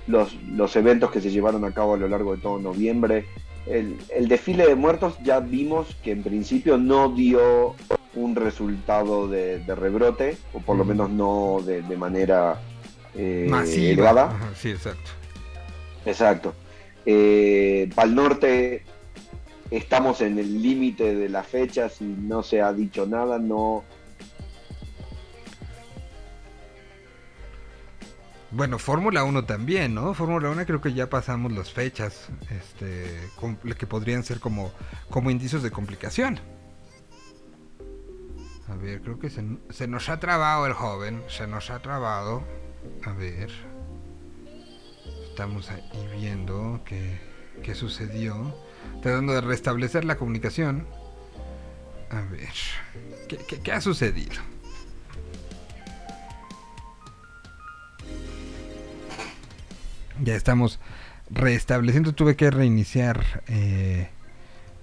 los, 0.09 0.35
los 0.57 0.75
eventos 0.75 1.13
que 1.13 1.21
se 1.21 1.31
llevaron 1.31 1.65
a 1.65 1.73
cabo 1.73 1.95
a 1.95 1.97
lo 1.97 2.09
largo 2.09 2.35
de 2.35 2.43
todo 2.43 2.59
noviembre. 2.59 3.27
El, 3.67 3.97
el 4.13 4.27
desfile 4.27 4.67
de 4.67 4.75
muertos 4.75 5.15
ya 5.23 5.39
vimos 5.39 5.97
que 6.03 6.11
en 6.11 6.25
principio 6.25 6.79
no 6.79 7.11
dio 7.11 7.77
un 8.17 8.35
resultado 8.35 9.29
de, 9.29 9.61
de 9.61 9.75
rebrote, 9.77 10.37
o 10.53 10.59
por 10.59 10.77
lo 10.77 10.85
menos 10.85 11.11
no 11.11 11.61
de, 11.65 11.83
de 11.83 11.97
manera 11.97 12.61
eh, 13.15 13.47
Masiva. 13.49 13.93
elevada. 13.93 14.37
Sí, 14.57 14.71
exacto. 14.71 15.11
Exacto. 16.05 16.55
Eh, 17.07 17.91
Pal 17.95 18.15
Norte 18.15 18.85
estamos 19.71 20.21
en 20.21 20.39
el 20.39 20.63
límite 20.63 21.15
de 21.15 21.29
las 21.29 21.47
fechas 21.47 22.01
y 22.01 22.05
no 22.05 22.43
se 22.43 22.61
ha 22.61 22.73
dicho 22.73 23.07
nada, 23.07 23.39
no 23.39 23.85
Bueno, 28.55 28.79
Fórmula 28.79 29.25
1 29.25 29.47
también, 29.47 29.95
¿no? 29.95 30.13
Fórmula 30.13 30.51
1 30.51 30.67
creo 30.67 30.81
que 30.83 30.93
ya 30.93 31.09
pasamos 31.09 31.53
las 31.53 31.73
fechas, 31.73 32.29
este, 32.51 33.07
que 33.79 33.87
podrían 33.87 34.25
ser 34.25 34.41
como, 34.41 34.73
como 35.09 35.31
indicios 35.31 35.63
de 35.63 35.71
complicación. 35.71 36.39
A 38.69 38.75
ver, 38.75 39.01
creo 39.01 39.19
que 39.19 39.31
se, 39.31 39.43
se 39.71 39.89
nos 39.89 40.11
ha 40.11 40.21
trabado 40.21 40.67
el 40.67 40.75
joven, 40.75 41.23
se 41.29 41.47
nos 41.47 41.71
ha 41.71 41.81
trabado. 41.81 42.45
A 43.07 43.13
ver. 43.13 43.72
Estamos 45.33 45.71
ahí 45.71 45.83
viendo 46.21 46.83
qué, 46.85 47.19
qué 47.63 47.75
sucedió. 47.75 48.55
Tratando 49.01 49.33
de 49.33 49.41
restablecer 49.41 50.05
la 50.05 50.17
comunicación. 50.17 50.87
A 52.11 52.21
ver. 52.31 52.51
¿Qué, 53.29 53.39
qué- 53.39 53.61
qué 53.63 53.73
ha 53.73 53.81
sucedido? 53.81 54.43
Ya 60.23 60.35
estamos 60.35 60.79
restableciendo. 61.31 62.13
Tuve 62.15 62.37
que 62.37 62.51
reiniciar 62.51 63.43
eh, 63.49 64.09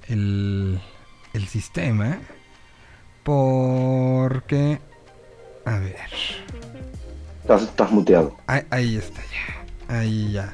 el, 0.07 0.81
el 1.33 1.47
sistema. 1.47 2.17
Porque... 3.23 4.79
A 5.65 5.77
ver. 5.77 5.95
estás, 7.41 7.63
estás 7.63 7.91
muteado. 7.91 8.35
Ahí, 8.47 8.63
ahí 8.71 8.95
está 8.97 9.21
ya. 9.21 9.58
Ahí 9.89 10.31
ya. 10.31 10.53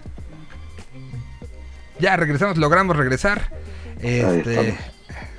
Ya 2.00 2.16
regresamos, 2.16 2.58
logramos 2.58 2.96
regresar. 2.96 3.52
Este, 4.02 4.76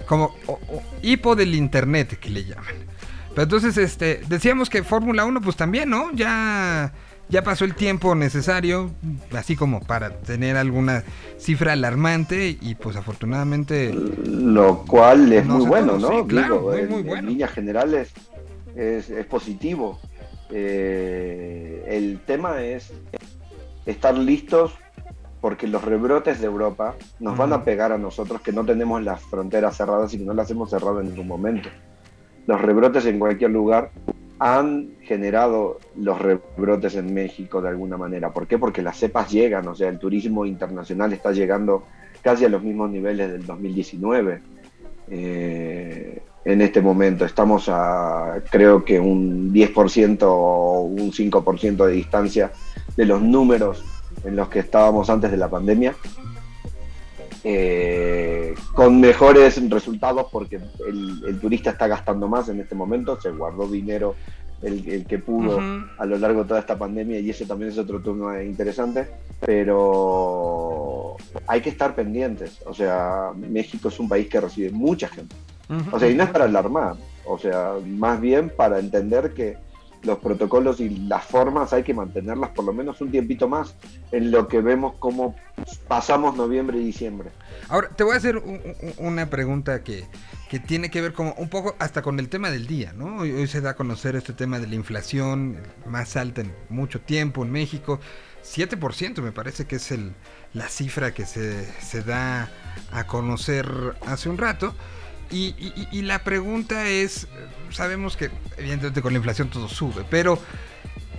como 0.06 0.34
hipo 1.02 1.34
del 1.34 1.54
internet 1.54 2.18
que 2.18 2.30
le 2.30 2.44
llaman. 2.44 2.86
Pero 3.30 3.42
entonces, 3.42 3.76
este, 3.76 4.20
decíamos 4.28 4.70
que 4.70 4.82
Fórmula 4.82 5.24
1, 5.24 5.40
pues 5.40 5.56
también, 5.56 5.90
¿no? 5.90 6.10
Ya, 6.12 6.92
ya 7.28 7.42
pasó 7.42 7.64
el 7.64 7.74
tiempo 7.74 8.14
necesario, 8.14 8.90
así 9.32 9.56
como 9.56 9.80
para 9.80 10.10
tener 10.20 10.56
alguna 10.56 11.04
cifra 11.38 11.72
alarmante 11.72 12.56
y 12.60 12.74
pues 12.76 12.96
afortunadamente 12.96 13.92
Lo 14.24 14.84
cual 14.84 15.32
es 15.32 15.44
muy 15.44 15.66
bueno, 15.66 15.98
¿no? 15.98 16.08
sí, 16.08 16.26
claro, 16.28 16.62
muy, 16.62 16.80
en, 16.80 16.88
muy 16.88 17.00
en 17.00 17.06
bueno. 17.06 17.28
líneas 17.28 17.50
generales 17.50 18.12
es, 18.74 19.10
es 19.10 19.26
positivo. 19.26 20.00
Eh, 20.50 21.84
el 21.88 22.20
tema 22.24 22.62
es 22.62 22.92
estar 23.86 24.16
listos 24.16 24.74
porque 25.40 25.68
los 25.68 25.84
rebrotes 25.84 26.40
de 26.40 26.46
Europa 26.46 26.96
nos 27.20 27.36
van 27.36 27.52
Ujú. 27.52 27.60
a 27.60 27.64
pegar 27.64 27.92
a 27.92 27.98
nosotros 27.98 28.40
que 28.40 28.52
no 28.52 28.64
tenemos 28.64 29.02
las 29.02 29.22
fronteras 29.22 29.76
cerradas 29.76 30.12
y 30.12 30.18
que 30.18 30.24
no 30.24 30.34
las 30.34 30.50
hemos 30.50 30.70
cerrado 30.70 31.00
en 31.00 31.08
ningún 31.08 31.28
momento. 31.28 31.68
Los 32.46 32.60
rebrotes 32.60 33.06
en 33.06 33.18
cualquier 33.18 33.50
lugar 33.50 33.90
han 34.38 34.90
generado 35.02 35.78
los 35.96 36.20
rebrotes 36.20 36.96
en 36.96 37.12
México 37.14 37.62
de 37.62 37.68
alguna 37.68 37.96
manera. 37.96 38.30
¿Por 38.32 38.46
qué? 38.46 38.58
Porque 38.58 38.82
las 38.82 38.98
cepas 38.98 39.30
llegan, 39.30 39.66
o 39.68 39.74
sea, 39.74 39.88
el 39.88 39.98
turismo 39.98 40.44
internacional 40.44 41.12
está 41.12 41.32
llegando 41.32 41.84
casi 42.22 42.44
a 42.44 42.48
los 42.48 42.62
mismos 42.62 42.90
niveles 42.90 43.30
del 43.30 43.46
2019. 43.46 44.40
Eh, 45.08 46.22
en 46.44 46.60
este 46.60 46.80
momento 46.80 47.24
estamos 47.24 47.68
a 47.68 48.42
creo 48.50 48.84
que 48.84 49.00
un 49.00 49.52
10% 49.52 50.18
o 50.22 50.82
un 50.82 51.12
5% 51.12 51.86
de 51.86 51.92
distancia 51.92 52.52
de 52.96 53.04
los 53.04 53.20
números 53.22 53.84
en 54.24 54.36
los 54.36 54.48
que 54.48 54.60
estábamos 54.60 55.10
antes 55.10 55.30
de 55.30 55.36
la 55.36 55.48
pandemia. 55.48 55.94
Eh, 57.48 58.54
con 58.72 59.00
mejores 59.00 59.70
resultados 59.70 60.26
porque 60.32 60.56
el, 60.86 61.22
el 61.24 61.38
turista 61.38 61.70
está 61.70 61.86
gastando 61.86 62.26
más 62.26 62.48
en 62.48 62.60
este 62.60 62.74
momento, 62.74 63.20
se 63.20 63.30
guardó 63.30 63.68
dinero 63.68 64.16
el, 64.62 64.88
el 64.88 65.06
que 65.06 65.18
pudo 65.18 65.60
a 65.98 66.06
lo 66.06 66.18
largo 66.18 66.42
de 66.42 66.48
toda 66.48 66.60
esta 66.60 66.78
pandemia 66.78 67.20
y 67.20 67.30
eso 67.30 67.44
también 67.46 67.70
es 67.70 67.78
otro 67.78 68.00
turno 68.00 68.40
interesante, 68.40 69.08
pero 69.40 71.16
hay 71.46 71.60
que 71.60 71.70
estar 71.70 71.94
pendientes, 71.94 72.60
o 72.64 72.74
sea, 72.74 73.32
México 73.36 73.88
es 73.88 74.00
un 74.00 74.08
país 74.08 74.28
que 74.28 74.40
recibe 74.40 74.70
mucha 74.70 75.08
gente, 75.08 75.36
o 75.92 75.98
sea, 75.98 76.08
y 76.08 76.14
no 76.14 76.24
es 76.24 76.30
para 76.30 76.46
alarmar, 76.46 76.96
o 77.26 77.38
sea, 77.38 77.74
más 77.86 78.20
bien 78.20 78.50
para 78.50 78.78
entender 78.78 79.34
que 79.34 79.56
los 80.06 80.18
protocolos 80.18 80.80
y 80.80 80.88
las 80.88 81.24
formas 81.24 81.72
hay 81.72 81.82
que 81.82 81.92
mantenerlas 81.92 82.50
por 82.50 82.64
lo 82.64 82.72
menos 82.72 83.00
un 83.00 83.10
tiempito 83.10 83.48
más 83.48 83.74
en 84.12 84.30
lo 84.30 84.48
que 84.48 84.60
vemos 84.60 84.94
cómo 84.98 85.34
pasamos 85.88 86.36
noviembre 86.36 86.78
y 86.78 86.84
diciembre. 86.84 87.30
Ahora, 87.68 87.88
te 87.90 88.04
voy 88.04 88.14
a 88.14 88.16
hacer 88.16 88.36
un- 88.38 88.60
un- 88.82 88.94
una 89.06 89.28
pregunta 89.28 89.82
que, 89.82 90.06
que 90.48 90.60
tiene 90.60 90.90
que 90.90 91.00
ver 91.02 91.12
como 91.12 91.34
un 91.38 91.48
poco 91.48 91.74
hasta 91.78 92.00
con 92.02 92.18
el 92.20 92.28
tema 92.28 92.50
del 92.50 92.66
día, 92.66 92.92
¿no? 92.94 93.18
Hoy, 93.18 93.46
se 93.48 93.60
da 93.60 93.70
a 93.70 93.76
conocer 93.76 94.16
este 94.16 94.32
tema 94.32 94.58
de 94.60 94.68
la 94.68 94.74
inflación 94.76 95.58
más 95.86 96.16
alta 96.16 96.40
en 96.42 96.52
mucho 96.68 97.00
tiempo 97.00 97.42
en 97.44 97.50
México. 97.50 97.98
7% 98.42 99.22
me 99.22 99.32
parece 99.32 99.64
que 99.66 99.76
es 99.76 99.90
el, 99.90 100.12
la 100.54 100.68
cifra 100.68 101.12
que 101.12 101.26
se, 101.26 101.64
se 101.82 102.02
da 102.02 102.48
a 102.92 103.04
conocer 103.06 103.66
hace 104.06 104.28
un 104.28 104.38
rato. 104.38 104.72
Y, 105.28 106.02
la 106.02 106.20
pregunta 106.22 106.86
es, 106.88 107.26
sabemos 107.70 108.16
que 108.16 108.30
evidentemente 108.56 109.02
con 109.02 109.12
la 109.12 109.18
inflación 109.18 109.48
todo 109.48 109.68
sube, 109.68 110.04
pero 110.08 110.38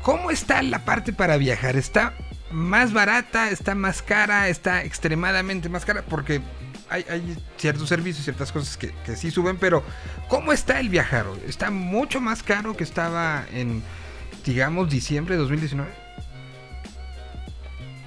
¿cómo 0.01 0.31
está 0.31 0.61
la 0.61 0.85
parte 0.85 1.13
para 1.13 1.37
viajar? 1.37 1.75
¿Está 1.75 2.13
más 2.51 2.93
barata? 2.93 3.49
¿Está 3.49 3.75
más 3.75 4.01
cara? 4.01 4.49
¿Está 4.49 4.83
extremadamente 4.83 5.69
más 5.69 5.85
cara? 5.85 6.03
Porque 6.03 6.41
hay, 6.89 7.05
hay 7.09 7.37
ciertos 7.57 7.89
servicios, 7.89 8.23
ciertas 8.23 8.51
cosas 8.51 8.77
que, 8.77 8.93
que 9.05 9.15
sí 9.15 9.31
suben, 9.31 9.57
pero 9.57 9.83
¿cómo 10.27 10.53
está 10.53 10.79
el 10.79 10.89
viajar? 10.89 11.25
¿Está 11.47 11.71
mucho 11.71 12.21
más 12.21 12.43
caro 12.43 12.75
que 12.75 12.83
estaba 12.83 13.45
en, 13.53 13.83
digamos, 14.45 14.89
diciembre 14.89 15.35
de 15.35 15.41
2019? 15.41 15.91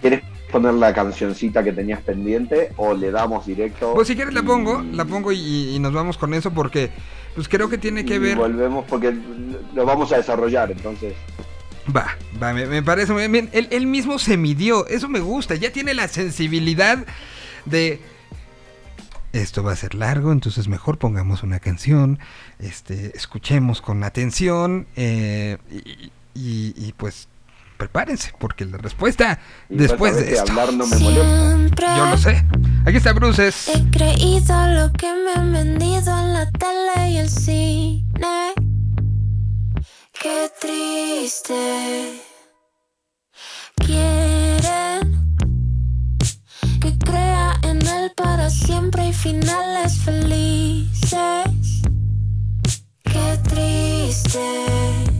¿Quieres 0.01 0.23
poner 0.51 0.75
la 0.75 0.95
cancioncita 0.95 1.63
que 1.63 1.73
tenías 1.73 2.01
pendiente 2.01 2.73
o 2.77 2.95
le 2.95 3.11
damos 3.11 3.47
directo? 3.47 3.93
Pues 3.95 4.09
si 4.09 4.17
quieres 4.17 4.33
la 4.33 4.43
pongo, 4.43 4.83
la 4.83 5.05
pongo 5.05 5.31
y, 5.33 5.75
y 5.75 5.79
nos 5.79 5.93
vamos 5.93 6.17
con 6.17 6.33
eso 6.33 6.51
porque 6.51 6.91
pues 7.35 7.49
creo 7.49 7.69
que 7.69 7.79
tiene 7.79 8.05
que 8.05 8.15
y 8.17 8.19
ver... 8.19 8.37
volvemos 8.37 8.85
porque 8.89 9.15
lo 9.75 9.85
vamos 9.87 10.13
a 10.13 10.17
desarrollar, 10.19 10.71
entonces. 10.71 11.15
Va, 11.95 12.17
va, 12.41 12.53
me, 12.53 12.67
me 12.67 12.83
parece 12.83 13.13
muy 13.13 13.27
bien. 13.29 13.49
Él, 13.53 13.67
él 13.71 13.87
mismo 13.87 14.19
se 14.19 14.37
midió, 14.37 14.87
eso 14.87 15.09
me 15.09 15.21
gusta. 15.21 15.55
Ya 15.55 15.73
tiene 15.73 15.95
la 15.95 16.09
sensibilidad 16.09 17.05
de. 17.65 18.01
Esto 19.33 19.63
va 19.63 19.73
a 19.73 19.77
ser 19.77 19.95
largo, 19.95 20.33
entonces 20.33 20.67
mejor 20.69 20.99
pongamos 20.99 21.43
una 21.43 21.61
canción. 21.61 22.19
Este, 22.59 23.17
escuchemos 23.17 23.81
con 23.81 24.03
atención. 24.05 24.87
eh, 24.97 25.57
y, 25.71 26.11
y- 26.35 26.75
y, 26.77 26.93
pues 26.97 27.29
prepárense, 27.81 28.33
porque 28.39 28.67
la 28.67 28.77
respuesta 28.77 29.39
Y 29.71 29.77
después 29.77 30.15
de 30.15 30.35
esto. 30.35 30.53
hablar 30.53 30.75
no 30.75 30.87
me 30.87 30.97
molesta. 30.99 31.97
Yo 31.97 32.07
lo 32.11 32.19
sé. 32.19 32.45
Aquí 32.85 32.99
está 32.99 33.15
Bruces. 33.15 33.69
he 33.69 33.91
creído 33.91 34.55
lo 34.67 34.93
que 34.93 35.07
me 35.07 35.33
han 35.35 35.51
vendido 35.51 36.19
en 36.19 36.35
la 36.35 36.51
tele 36.51 37.11
y 37.11 37.17
el 37.17 37.31
cine. 37.31 38.53
Qué 40.13 40.51
triste. 40.61 42.21
Quieren 43.77 45.37
que 46.83 46.99
crea 46.99 47.59
en 47.63 47.81
él 47.87 48.13
para 48.15 48.51
siempre 48.51 49.09
y 49.09 49.13
finales 49.15 49.99
felices. 50.05 51.81
Qué 53.05 53.39
triste. 53.49 55.20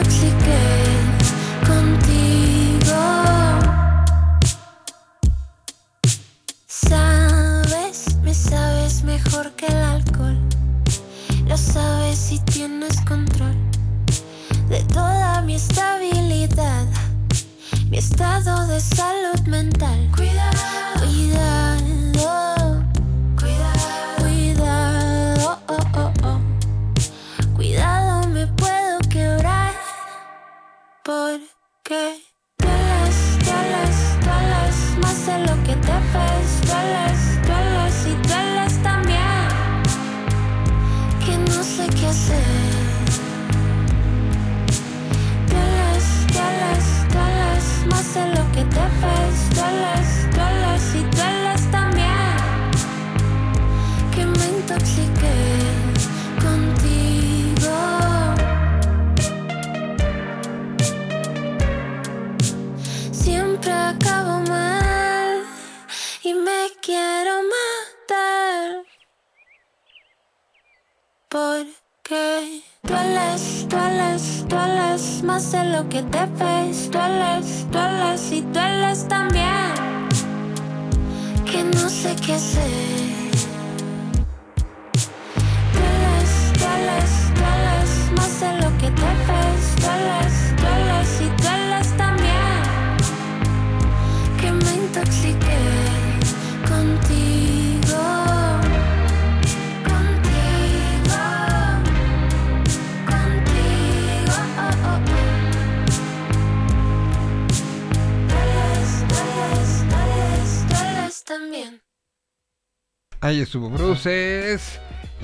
intoxiqué 0.00 0.89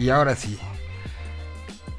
Y 0.07 0.11
ahora 0.11 0.37
sí. 0.37 0.57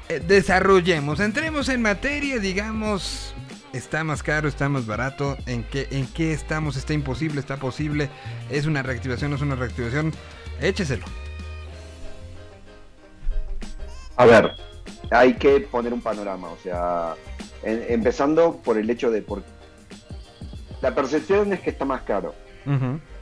Eh, 0.08 0.22
desarrollemos, 0.26 1.20
entremos 1.20 1.68
en 1.68 1.82
materia, 1.82 2.38
digamos. 2.38 3.34
Está 3.74 4.02
más 4.02 4.22
caro, 4.22 4.48
está 4.48 4.70
más 4.70 4.86
barato. 4.86 5.36
¿En 5.44 5.62
qué, 5.62 5.88
¿En 5.90 6.06
qué 6.06 6.32
estamos? 6.32 6.78
¿Está 6.78 6.94
imposible? 6.94 7.38
¿Está 7.38 7.58
posible? 7.58 8.08
¿Es 8.48 8.64
una 8.64 8.82
reactivación? 8.82 9.28
¿No 9.30 9.36
es 9.36 9.42
una 9.42 9.56
reactivación? 9.56 10.14
Écheselo. 10.58 11.04
A 14.16 14.24
ver, 14.24 14.52
hay 15.10 15.34
que 15.34 15.60
poner 15.60 15.92
un 15.92 16.00
panorama, 16.00 16.48
o 16.48 16.56
sea, 16.62 17.14
en- 17.62 17.84
empezando 17.90 18.56
por 18.64 18.78
el 18.78 18.88
hecho 18.88 19.10
de 19.10 19.20
por 19.20 19.42
la 20.80 20.94
percepción 20.94 21.52
es 21.52 21.60
que 21.60 21.68
está 21.68 21.84
más 21.84 22.00
caro 22.04 22.34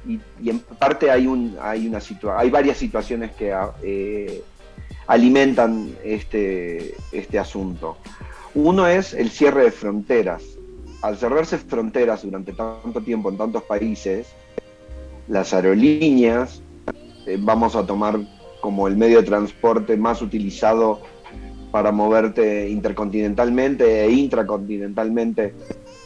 y 0.06 0.20
en 0.50 0.60
parte 0.60 1.10
hay 1.10 1.26
un 1.26 1.56
hay 1.60 1.86
una 1.88 2.00
situa 2.00 2.38
hay 2.38 2.50
varias 2.50 2.76
situaciones 2.76 3.32
que 3.32 3.52
ah, 3.52 3.72
eh, 3.82 4.42
alimentan 5.06 5.94
este 6.04 6.94
este 7.12 7.38
asunto. 7.38 7.96
Uno 8.54 8.86
es 8.86 9.14
el 9.14 9.30
cierre 9.30 9.64
de 9.64 9.70
fronteras. 9.70 10.42
Al 11.02 11.16
cerrarse 11.16 11.58
fronteras 11.58 12.22
durante 12.22 12.52
tanto 12.52 13.00
tiempo 13.02 13.30
en 13.30 13.36
tantos 13.36 13.62
países, 13.64 14.28
las 15.28 15.52
aerolíneas 15.52 16.62
eh, 17.26 17.36
vamos 17.38 17.76
a 17.76 17.84
tomar 17.84 18.18
como 18.60 18.88
el 18.88 18.96
medio 18.96 19.18
de 19.18 19.26
transporte 19.26 19.96
más 19.96 20.22
utilizado 20.22 21.00
para 21.70 21.92
moverte 21.92 22.68
intercontinentalmente 22.70 24.04
e 24.04 24.10
intracontinentalmente, 24.10 25.54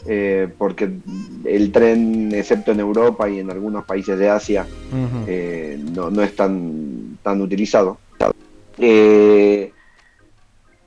eh, 0.05 0.49
porque 0.57 0.91
el 1.45 1.71
tren, 1.71 2.33
excepto 2.33 2.71
en 2.73 2.81
Europa 2.81 3.29
y 3.29 3.39
en 3.39 3.49
algunos 3.49 3.85
países 3.85 4.19
de 4.19 4.29
Asia, 4.29 4.67
eh, 5.27 5.79
no, 5.95 6.11
no 6.11 6.21
es 6.23 6.35
tan, 6.35 7.17
tan 7.23 7.39
utilizado. 7.41 7.97
Eh, 8.83 9.71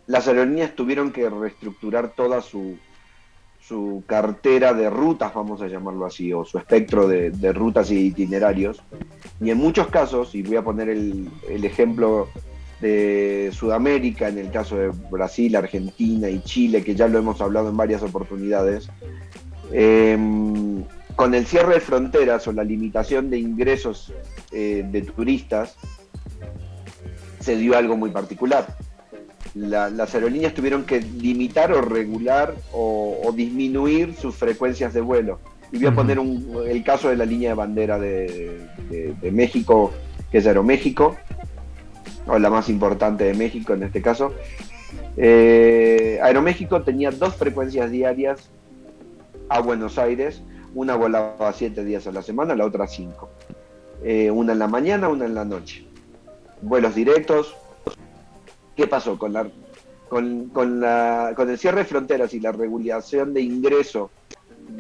las 0.09 0.27
aerolíneas 0.27 0.75
tuvieron 0.75 1.13
que 1.13 1.31
reestructurar 1.31 2.11
toda 2.11 2.43
su, 2.43 2.77
su 3.61 4.03
cartera 4.07 4.75
de 4.75 4.91
rutas, 4.91 5.33
vamos 5.33 5.63
a 5.63 5.69
llamarlo 5.69 6.05
así, 6.05 6.33
o 6.33 6.45
su 6.45 6.59
espectro 6.59 7.07
de, 7.07 7.53
rutas 7.53 7.93
y 7.93 8.09
itinerarios. 8.09 8.83
Y 9.41 9.51
en 9.51 9.59
muchos 9.59 9.87
casos, 9.87 10.35
y 10.35 10.43
voy 10.43 10.57
a 10.57 10.63
poner 10.63 10.89
el, 10.89 11.31
el 11.49 11.65
ejemplo 11.65 12.29
de 12.81 13.51
Sudamérica, 13.53 14.29
en 14.29 14.39
el 14.39 14.51
caso 14.51 14.77
de 14.77 14.89
Brasil, 15.11 15.55
Argentina 15.55 16.29
y 16.29 16.43
Chile, 16.43 16.83
que 16.83 16.97
ya 16.97 17.07
lo 17.07 17.21
hemos 17.21 17.41
hablado 17.41 17.71
en 17.71 17.77
varias 17.77 18.03
oportunidades, 18.03 18.91
eh, 19.73 20.19
con 21.17 21.35
el 21.35 21.47
cierre 21.47 21.75
de 21.75 21.81
fronteras 21.81 22.47
o 22.49 22.53
la 22.53 22.65
limitación 22.65 23.31
de 23.31 23.39
ingresos 23.39 24.13
eh, 24.51 24.85
de 24.91 25.03
turistas, 25.03 25.77
se 27.45 27.57
dio 27.57 27.77
algo 27.77 27.97
muy 27.97 28.11
particular. 28.11 28.67
La- 29.55 29.91
las 29.91 30.15
aerolíneas 30.15 30.55
tuvieron 30.55 30.85
que 30.85 31.01
limitar 31.01 31.71
o 31.73 31.81
regular 31.83 32.55
o, 32.73 33.21
o 33.25 33.33
disminuir 33.33 34.15
sus 34.17 34.35
frecuencias 34.35 34.95
de 34.95 35.01
vuelo. 35.01 35.39
Y 35.71 35.79
voy 35.79 35.87
a 35.89 35.95
poner 35.95 36.19
un- 36.19 36.57
el 36.67 36.83
caso 36.83 37.09
de 37.11 37.17
la 37.17 37.25
línea 37.25 37.51
de 37.51 37.55
bandera 37.55 37.99
de, 37.99 38.61
de- 38.91 39.15
de 39.21 39.31
México, 39.31 39.93
que 40.31 40.39
es 40.39 40.47
Aeroméxico, 40.47 41.17
o 42.27 42.39
la 42.39 42.49
más 42.49 42.69
importante 42.69 43.25
de 43.25 43.35
México 43.35 43.75
en 43.75 43.83
este 43.83 44.01
caso. 44.01 44.33
Eh, 45.17 46.19
Aeroméxico 46.23 46.83
tenía 46.83 47.11
dos 47.11 47.35
frecuencias 47.37 47.91
diarias 47.91 48.49
a 49.49 49.61
Buenos 49.61 49.99
Aires, 49.99 50.43
una 50.75 50.97
volaba 50.97 51.53
siete 51.53 51.85
días 51.85 52.07
a 52.07 52.13
la 52.13 52.23
semana, 52.23 52.55
la 52.55 52.65
otra 52.65 52.87
cinco. 52.87 53.31
Eh, 54.03 54.31
una 54.31 54.53
en 54.53 54.59
la 54.59 54.69
mañana, 54.69 55.09
una 55.09 55.27
en 55.27 55.35
la 55.35 55.45
noche. 55.45 55.87
Vuelos 56.63 56.95
directos. 56.95 57.55
¿Qué 58.77 58.87
pasó? 58.87 59.19
Con, 59.19 59.33
la, 59.33 59.47
con, 60.09 60.49
con 60.49 60.81
la, 60.81 61.33
con 61.37 61.49
el 61.51 61.59
cierre 61.59 61.81
de 61.81 61.85
fronteras 61.85 62.35
y 62.35 62.41
la 62.41 62.53
regulación 62.53 63.35
de 63.35 63.43
ingreso 63.43 64.11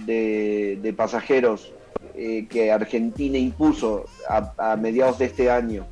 de, 0.06 0.78
de 0.82 0.92
pasajeros 0.92 1.72
eh, 2.14 2.46
que 2.48 2.72
Argentina 2.72 3.38
impuso 3.38 4.04
a, 4.28 4.72
a 4.72 4.76
mediados 4.76 5.18
de 5.18 5.26
este 5.26 5.50
año 5.50 5.86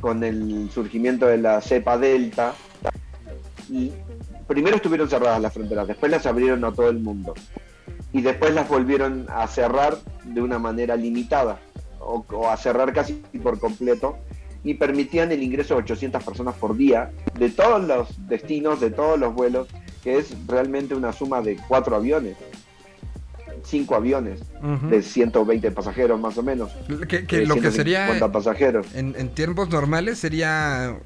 con 0.00 0.24
el 0.24 0.70
surgimiento 0.72 1.26
de 1.26 1.38
la 1.38 1.60
cepa 1.60 1.96
Delta. 1.96 2.54
Y 3.70 3.92
primero 4.46 4.76
estuvieron 4.76 5.08
cerradas 5.08 5.40
las 5.40 5.52
fronteras, 5.52 5.86
después 5.86 6.10
las 6.10 6.26
abrieron 6.26 6.64
a 6.64 6.72
todo 6.72 6.90
el 6.90 6.98
mundo. 6.98 7.34
Y 8.12 8.20
después 8.20 8.52
las 8.54 8.68
volvieron 8.68 9.26
a 9.30 9.46
cerrar 9.46 9.96
de 10.24 10.42
una 10.42 10.58
manera 10.58 10.96
limitada, 10.96 11.58
o, 11.98 12.24
o 12.30 12.50
a 12.50 12.56
cerrar 12.56 12.92
casi 12.92 13.14
por 13.42 13.58
completo, 13.58 14.18
y 14.64 14.74
permitían 14.74 15.32
el 15.32 15.42
ingreso 15.42 15.74
de 15.74 15.80
800 15.80 16.22
personas 16.22 16.54
por 16.56 16.76
día 16.76 17.10
de 17.38 17.50
todos 17.50 17.82
los 17.84 18.28
destinos, 18.28 18.80
de 18.80 18.90
todos 18.90 19.18
los 19.18 19.34
vuelos, 19.34 19.68
que 20.02 20.18
es 20.18 20.34
realmente 20.46 20.94
una 20.94 21.12
suma 21.12 21.40
de 21.42 21.56
cuatro 21.68 21.96
aviones, 21.96 22.36
cinco 23.64 23.94
aviones, 23.94 24.40
Ujú. 24.62 24.88
de 24.88 25.02
120 25.02 25.70
pasajeros 25.72 26.20
más 26.20 26.36
o 26.38 26.42
menos. 26.42 26.70
Que, 27.08 27.20
lo 27.46 27.54
que 27.56 27.70
150 27.70 27.70
sería 27.72 28.32
pasajeros. 28.32 28.94
en, 28.94 29.14
en 29.16 29.28
tiempos 29.34 29.68
normales 29.70 30.18
sería 30.18 30.96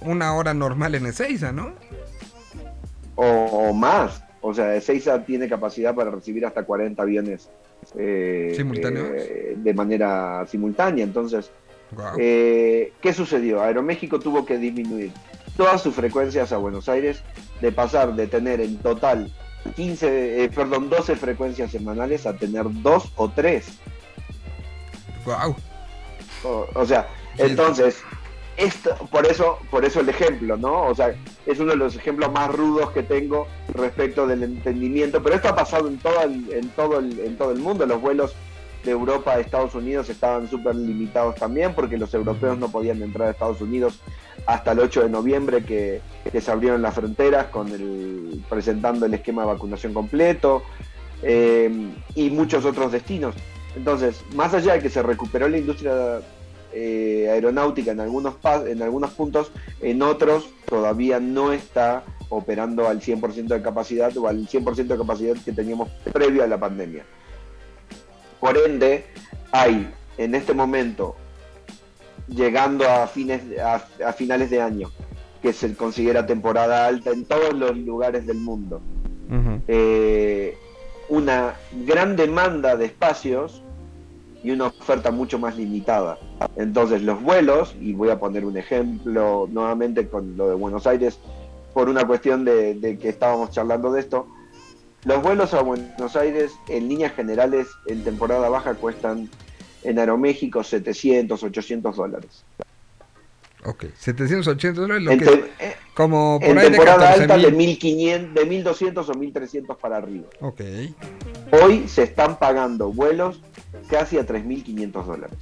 una 0.00 0.34
hora 0.34 0.54
normal 0.54 0.94
en 0.94 1.06
Ezeiza, 1.06 1.52
¿no? 1.52 1.72
o, 3.16 3.24
o 3.26 3.72
más. 3.72 4.22
O 4.40 4.52
sea, 4.52 4.74
Ezeiza 4.76 5.24
tiene 5.24 5.48
capacidad 5.48 5.94
para 5.94 6.10
recibir 6.10 6.44
hasta 6.44 6.64
40 6.64 7.00
aviones 7.02 7.48
eh, 7.96 8.52
¿Simultáneos? 8.56 9.08
eh, 9.16 9.54
de 9.56 9.74
manera 9.74 10.44
simultánea. 10.46 11.02
Entonces, 11.04 11.50
Eh, 12.18 12.92
¿qué 13.00 13.12
sucedió? 13.12 13.62
Aeroméxico 13.62 14.18
tuvo 14.18 14.44
que 14.44 14.58
disminuir 14.58 15.12
todas 15.56 15.82
sus 15.82 15.94
frecuencias 15.94 16.52
a 16.52 16.58
Buenos 16.58 16.88
Aires, 16.88 17.22
de 17.60 17.72
pasar 17.72 18.14
de 18.14 18.26
tener 18.26 18.60
en 18.60 18.78
total 18.78 19.32
15, 19.76 20.44
eh, 20.44 20.48
perdón, 20.48 20.90
12 20.90 21.16
frecuencias 21.16 21.70
semanales 21.70 22.26
a 22.26 22.36
tener 22.36 22.64
dos 22.82 23.12
o 23.16 23.30
tres. 23.30 23.66
Guau. 25.24 25.54
O, 26.44 26.66
o 26.74 26.86
sea, 26.86 27.08
entonces, 27.38 28.02
esto, 28.56 28.94
por 29.10 29.26
eso, 29.26 29.58
por 29.70 29.84
eso 29.84 30.00
el 30.00 30.08
ejemplo, 30.08 30.56
¿no? 30.56 30.82
O 30.82 30.94
sea, 30.94 31.14
es 31.46 31.58
uno 31.58 31.70
de 31.72 31.76
los 31.76 31.96
ejemplos 31.96 32.30
más 32.32 32.54
rudos 32.54 32.90
que 32.90 33.02
tengo 33.02 33.46
respecto 33.72 34.26
del 34.26 34.42
entendimiento, 34.42 35.22
pero 35.22 35.36
esto 35.36 35.48
ha 35.48 35.56
pasado 35.56 35.88
en 35.88 35.98
todo 35.98 36.22
el, 36.22 36.52
en 36.52 36.68
todo 36.70 36.98
el, 36.98 37.18
en 37.20 37.36
todo 37.36 37.52
el 37.52 37.58
mundo. 37.58 37.86
Los 37.86 38.00
vuelos 38.00 38.34
de 38.84 38.90
Europa 38.90 39.32
a 39.32 39.40
Estados 39.40 39.74
Unidos 39.74 40.08
estaban 40.10 40.48
súper 40.48 40.74
limitados 40.74 41.34
también 41.36 41.74
porque 41.74 41.96
los 41.96 42.12
europeos 42.12 42.58
no 42.58 42.68
podían 42.68 43.02
entrar 43.02 43.28
a 43.28 43.30
Estados 43.30 43.60
Unidos 43.60 44.00
hasta 44.46 44.72
el 44.72 44.80
8 44.80 45.04
de 45.04 45.08
noviembre 45.08 45.64
que, 45.64 46.00
se 46.38 46.50
abrieron 46.50 46.82
las 46.82 46.94
fronteras 46.94 47.46
con 47.46 47.68
el, 47.68 48.42
presentando 48.48 49.06
el 49.06 49.14
esquema 49.14 49.42
de 49.42 49.48
vacunación 49.48 49.94
completo 49.94 50.62
eh, 51.22 51.92
y 52.14 52.30
muchos 52.30 52.64
otros 52.64 52.92
destinos. 52.92 53.34
Entonces, 53.76 54.22
más 54.34 54.52
allá 54.54 54.74
de 54.74 54.80
que 54.80 54.90
se 54.90 55.02
recuperó 55.02 55.48
la 55.48 55.58
industria 55.58 56.20
eh, 56.72 57.28
aeronáutica 57.30 57.92
en 57.92 58.00
algunos, 58.00 58.34
en 58.66 58.82
algunos 58.82 59.12
puntos, 59.12 59.50
en 59.80 60.02
otros 60.02 60.48
todavía 60.66 61.20
no 61.20 61.52
está 61.52 62.04
operando 62.28 62.88
al 62.88 63.00
100% 63.00 63.46
de 63.46 63.62
capacidad 63.62 64.16
o 64.16 64.28
al 64.28 64.46
100% 64.48 64.74
de 64.74 64.98
capacidad 64.98 65.36
que 65.44 65.52
teníamos 65.52 65.88
previo 66.12 66.42
a 66.42 66.46
la 66.46 66.58
pandemia. 66.58 67.04
Por 68.44 68.58
ende, 68.58 69.06
hay 69.52 69.90
en 70.18 70.34
este 70.34 70.52
momento, 70.52 71.16
llegando 72.28 72.86
a, 72.86 73.06
fines, 73.06 73.40
a, 73.58 73.82
a 74.06 74.12
finales 74.12 74.50
de 74.50 74.60
año, 74.60 74.90
que 75.40 75.54
se 75.54 75.74
considera 75.74 76.26
temporada 76.26 76.86
alta 76.86 77.08
en 77.08 77.24
todos 77.24 77.54
los 77.54 77.74
lugares 77.74 78.26
del 78.26 78.36
mundo, 78.36 78.82
eh, 79.66 80.58
una 81.08 81.54
gran 81.86 82.16
demanda 82.16 82.76
de 82.76 82.84
espacios 82.84 83.62
y 84.42 84.50
una 84.50 84.66
oferta 84.66 85.10
mucho 85.10 85.38
más 85.38 85.56
limitada. 85.56 86.18
Entonces 86.56 87.00
los 87.00 87.22
vuelos, 87.22 87.74
y 87.80 87.94
voy 87.94 88.10
a 88.10 88.18
poner 88.18 88.44
un 88.44 88.58
ejemplo 88.58 89.48
nuevamente 89.50 90.06
con 90.06 90.36
lo 90.36 90.50
de 90.50 90.54
Buenos 90.54 90.86
Aires, 90.86 91.18
por 91.72 91.88
una 91.88 92.06
cuestión 92.06 92.44
de, 92.44 92.74
de 92.74 92.98
que 92.98 93.08
estábamos 93.08 93.52
charlando 93.52 93.90
de 93.90 94.00
esto, 94.00 94.26
los 95.04 95.22
vuelos 95.22 95.54
a 95.54 95.62
Buenos 95.62 96.16
Aires 96.16 96.52
en 96.68 96.88
líneas 96.88 97.12
generales 97.14 97.68
en 97.86 98.04
temporada 98.04 98.48
baja 98.48 98.74
cuestan 98.74 99.28
en 99.82 99.98
Aeroméxico 99.98 100.62
700, 100.64 101.42
800 101.42 101.96
dólares. 101.96 102.44
Ok, 103.66 103.86
780 103.98 104.80
dólares, 104.80 105.02
lo 105.04 105.10
En, 105.12 105.18
que 105.18 105.24
te- 105.24 105.32
eh, 105.58 105.74
como 105.94 106.38
por 106.38 106.48
en 106.50 106.58
ahí 106.58 106.64
de 106.64 106.70
temporada 106.72 107.12
alta 107.12 107.36
de 107.38 107.48
14.000. 107.48 107.56
1500, 107.56 108.34
de 108.34 108.44
1200 108.50 109.08
o 109.08 109.14
1300 109.14 109.76
para 109.78 109.96
arriba. 109.96 110.26
Ok, 110.40 110.60
Hoy 111.62 111.88
se 111.88 112.02
están 112.02 112.38
pagando 112.38 112.92
vuelos 112.92 113.40
casi 113.88 114.18
a 114.18 114.26
3.500 114.26 115.04
dólares. 115.06 115.38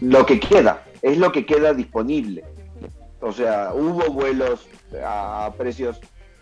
Lo 0.00 0.24
que 0.26 0.38
queda, 0.40 0.84
es 1.02 1.18
lo 1.18 1.32
que 1.32 1.44
queda 1.44 1.74
disponible. 1.74 2.44
O 3.20 3.32
sea, 3.32 3.72
hubo 3.74 4.10
vuelos 4.12 4.66
a 5.04 5.52
precios 5.58 5.98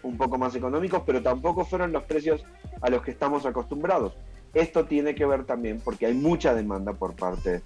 un 0.07 0.16
poco 0.16 0.38
más 0.38 0.54
económicos, 0.54 1.02
pero 1.04 1.22
tampoco 1.22 1.64
fueron 1.64 1.92
los 1.92 2.04
precios 2.04 2.44
a 2.80 2.90
los 2.90 3.02
que 3.02 3.11
estamos 3.11 3.44
acostumbrados. 3.46 4.14
Esto 4.54 4.86
tiene 4.86 5.14
que 5.14 5.26
ver 5.26 5.44
también 5.44 5.80
porque 5.84 6.07
hay 6.07 6.14
mucha 6.14 6.54
demanda 6.54 6.94
por 6.94 7.14
parte 7.14 7.62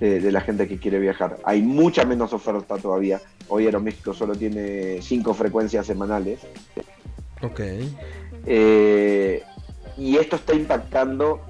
de, 0.00 0.20
de 0.20 0.32
la 0.32 0.40
gente 0.40 0.66
que 0.66 0.78
quiere 0.78 0.98
viajar. 0.98 1.36
Hay 1.44 1.62
mucha 1.62 2.04
menos 2.04 2.32
oferta 2.32 2.76
todavía. 2.76 3.20
Hoy 3.48 3.66
Aeroméxico 3.66 4.12
solo 4.14 4.34
tiene 4.34 5.00
cinco 5.00 5.34
frecuencias 5.34 5.86
semanales. 5.86 6.40
ok. 7.42 7.60
Eh, 8.46 9.42
y 9.96 10.16
esto 10.16 10.36
está 10.36 10.54
impactando 10.54 11.40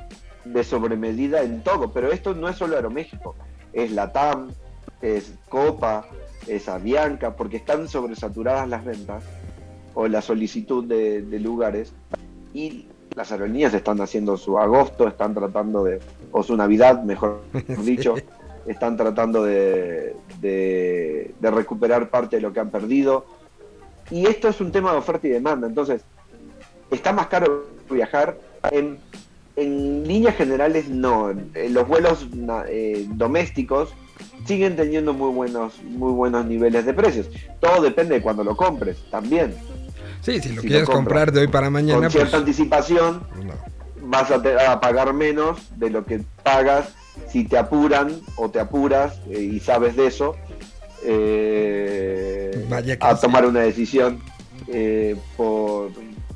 de 0.45 0.63
sobremedida 0.65 1.43
en 1.43 1.63
todo, 1.63 1.93
pero 1.93 2.13
esto 2.13 2.35
no 2.35 2.49
es 2.49 2.57
solo 2.57 2.77
Aeroméxico, 2.77 3.35
es 3.73 3.91
Latam, 3.91 4.53
es 5.01 5.33
Copa, 5.49 6.07
es 6.47 6.69
Avianca, 6.69 7.37
porque 7.37 7.57
están 7.57 7.89
sobresaturadas 7.89 8.69
las 8.69 8.85
ventas 8.85 9.25
o 9.95 10.09
la 10.09 10.21
solicitud 10.23 10.85
de, 10.85 11.23
de 11.23 11.39
lugares 11.41 11.93
y 12.53 12.87
las 13.15 13.31
aerolíneas 13.33 13.75
están 13.75 14.01
haciendo 14.01 14.37
su 14.37 14.59
agosto, 14.59 15.07
están 15.07 15.35
tratando 15.35 15.85
de, 15.85 16.01
o 16.33 16.43
su 16.43 16.57
Navidad, 16.57 17.03
mejor 17.05 17.43
dicho, 17.85 18.15
están 18.67 18.97
tratando 18.97 19.45
de, 19.45 20.17
de- 20.41 21.33
de 21.39 21.51
recuperar 21.51 22.11
parte 22.11 22.37
de 22.37 22.43
lo 22.43 22.53
que 22.53 22.61
han 22.61 22.71
perdido. 22.71 23.25
Y 24.11 24.27
esto 24.27 24.49
es 24.49 24.61
un 24.61 24.73
tema 24.73 24.93
de 24.93 24.99
oferta 24.99 25.27
y 25.27 25.31
demanda, 25.31 25.67
entonces 25.67 26.03
está 26.91 27.13
más 27.13 27.29
caro 27.29 27.67
viajar. 27.91 28.37
En, 28.73 28.99
en 29.57 30.07
líneas 30.09 30.35
generales 30.37 30.89
no, 30.89 31.33
los 31.71 31.87
vuelos 31.87 32.27
eh, 32.69 33.07
domésticos 33.11 33.95
siguen 34.47 34.75
teniendo 34.77 35.13
muy 35.13 35.31
buenos, 35.33 35.81
muy 35.85 36.13
buenos 36.13 36.45
niveles 36.47 36.85
de 36.85 36.93
precios. 36.95 37.29
Todo 37.61 37.81
depende 37.83 38.17
de 38.17 38.23
cuando 38.23 38.43
lo 38.43 38.57
compres 38.57 38.97
también. 39.11 39.55
Sí, 40.25 40.41
si 40.41 40.51
lo 40.53 40.63
Si 40.63 40.69
quieres 40.69 40.89
comprar 40.89 41.31
de 41.33 41.41
hoy 41.41 41.49
para 41.49 41.69
mañana, 41.71 41.95
Con 41.95 42.03
pues, 42.05 42.13
cierta 42.15 42.37
anticipación 42.39 43.23
pues 43.33 43.45
no. 43.45 43.55
vas 44.09 44.31
a, 44.31 44.81
pagar 44.81 45.13
menos 45.13 45.59
de 45.77 45.91
lo 45.91 46.05
que 46.05 46.23
pagas 46.43 46.89
si 47.29 47.45
te 47.45 47.59
apuran 47.59 48.21
o 48.37 48.51
te 48.51 48.59
apuras 48.59 49.21
eh, 49.31 49.41
y 49.41 49.61
sabes 49.61 49.97
de 49.97 50.07
eso 50.07 50.35
eh, 51.05 52.67
Vaya 52.69 52.97
a 53.01 53.15
tomar 53.17 53.45
una 53.47 53.61
decisión 53.61 54.21
eh, 54.69 55.15
por 55.37 55.91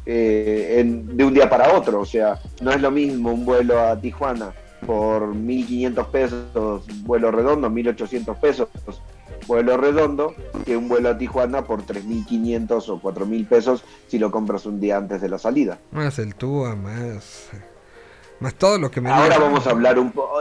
eh, 0.04 0.76
en- 0.80 1.16
de 1.16 1.24
un 1.24 1.34
día 1.34 1.48
para 1.48 1.72
otro. 1.74 2.00
O 2.00 2.04
sea, 2.06 2.38
no 2.60 2.70
es 2.72 2.80
lo 2.80 2.90
mismo 2.90 3.32
un 3.32 3.44
vuelo 3.44 3.80
a 3.80 3.98
Tijuana 4.00 4.52
por 4.86 5.34
1.500 5.34 6.06
pesos, 6.06 6.86
vuelo 7.02 7.30
redondo, 7.30 7.68
1.800 7.68 8.36
pesos, 8.38 8.68
vuelo 9.46 9.76
redondo, 9.76 10.34
que 10.64 10.76
un 10.76 10.88
vuelo 10.88 11.08
a 11.10 11.18
Tijuana 11.18 11.64
por 11.64 11.82
3.500 11.84 12.88
o 12.88 13.00
4.000 13.00 13.48
pesos 13.48 13.84
si 14.06 14.18
lo 14.18 14.30
compras 14.30 14.66
un 14.66 14.80
día 14.80 14.96
antes 14.96 15.20
de 15.20 15.28
la 15.28 15.38
salida. 15.38 15.78
Más 15.92 16.18
el 16.18 16.34
TUA, 16.34 16.74
más. 16.76 17.48
Más 18.40 18.54
todo 18.54 18.78
lo 18.78 18.90
que 18.90 19.00
me 19.00 19.10
Ahora 19.10 19.38
vamos 19.38 19.66
a 19.66 19.70
hablar 19.70 19.98
un 19.98 20.12
poco. 20.12 20.40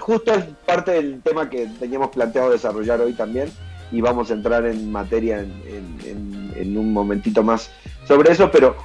Justo 0.00 0.32
es 0.32 0.44
parte 0.66 0.92
del 0.92 1.20
tema 1.22 1.50
que 1.50 1.66
teníamos 1.78 2.08
planteado 2.10 2.50
desarrollar 2.50 3.00
hoy 3.00 3.14
también 3.14 3.50
y 3.90 4.00
vamos 4.00 4.30
a 4.30 4.34
entrar 4.34 4.64
en 4.66 4.92
materia 4.92 5.40
en, 5.40 5.50
en- 5.66 5.98
en- 6.06 6.52
en 6.56 6.78
un 6.78 6.92
momentito 6.92 7.42
más 7.42 7.70
sobre 8.06 8.32
eso, 8.32 8.50
pero 8.50 8.76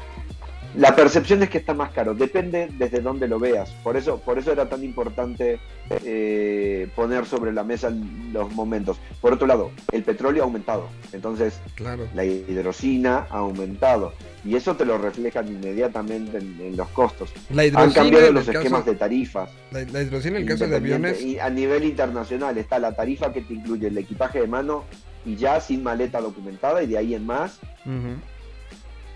la 0.76 0.96
percepción 0.96 1.44
es 1.44 1.50
que 1.50 1.58
está 1.60 1.74
más 1.74 1.92
caro, 1.92 2.14
depende 2.16 2.70
desde 2.78 3.00
dónde 3.02 3.28
lo 3.28 3.40
veas. 3.40 3.70
Por 3.84 3.96
eso, 3.98 4.20
por 4.20 4.38
eso 4.40 4.52
era 4.52 4.68
tan 4.70 4.84
importante 4.84 5.60
eh, 5.90 6.88
poner 6.96 7.26
sobre 7.26 7.52
la 7.54 7.64
mesa 7.64 7.92
los 8.32 8.52
momentos. 8.54 8.98
Por 9.22 9.34
otro 9.34 9.46
lado, 9.48 9.72
el 9.92 10.04
petróleo 10.04 10.44
ha 10.44 10.46
aumentado, 10.46 10.88
entonces 11.12 11.60
Claro. 11.76 12.08
la 12.14 12.26
hidrocina 12.26 13.28
ha 13.30 13.38
aumentado 13.38 14.14
y 14.46 14.56
eso 14.56 14.76
te 14.76 14.86
lo 14.86 14.98
reflejan 14.98 15.48
inmediatamente 15.48 16.38
en- 16.38 16.60
en 16.60 16.76
los 16.78 16.88
costos. 16.90 17.32
La 17.52 17.64
Han 17.64 17.92
cambiado 17.92 18.32
los 18.32 18.48
esquemas 18.48 18.82
caso, 18.82 18.92
de 18.92 18.98
tarifas. 18.98 19.50
la, 19.72 19.82
la 19.84 20.02
hidrocina 20.02 20.38
en 20.38 20.44
el 20.44 20.50
caso 20.50 20.68
de 20.68 20.76
aviones. 20.76 21.22
Y 21.22 21.40
a 21.40 21.50
nivel 21.50 21.84
internacional 21.84 22.58
está 22.58 22.80
la 22.80 22.96
tarifa 22.96 23.32
que 23.32 23.42
te 23.42 23.54
incluye 23.54 23.88
el 23.88 23.98
equipaje 23.98 24.40
de 24.42 24.48
mano 24.48 24.84
y 25.26 25.36
ya 25.36 25.62
sin 25.62 25.84
maleta 25.84 26.20
documentada 26.20 26.84
y 26.84 26.88
de 26.88 26.98
ahí 26.98 27.16
en 27.16 27.26
más 27.26 27.60
Ujú. 27.86 28.16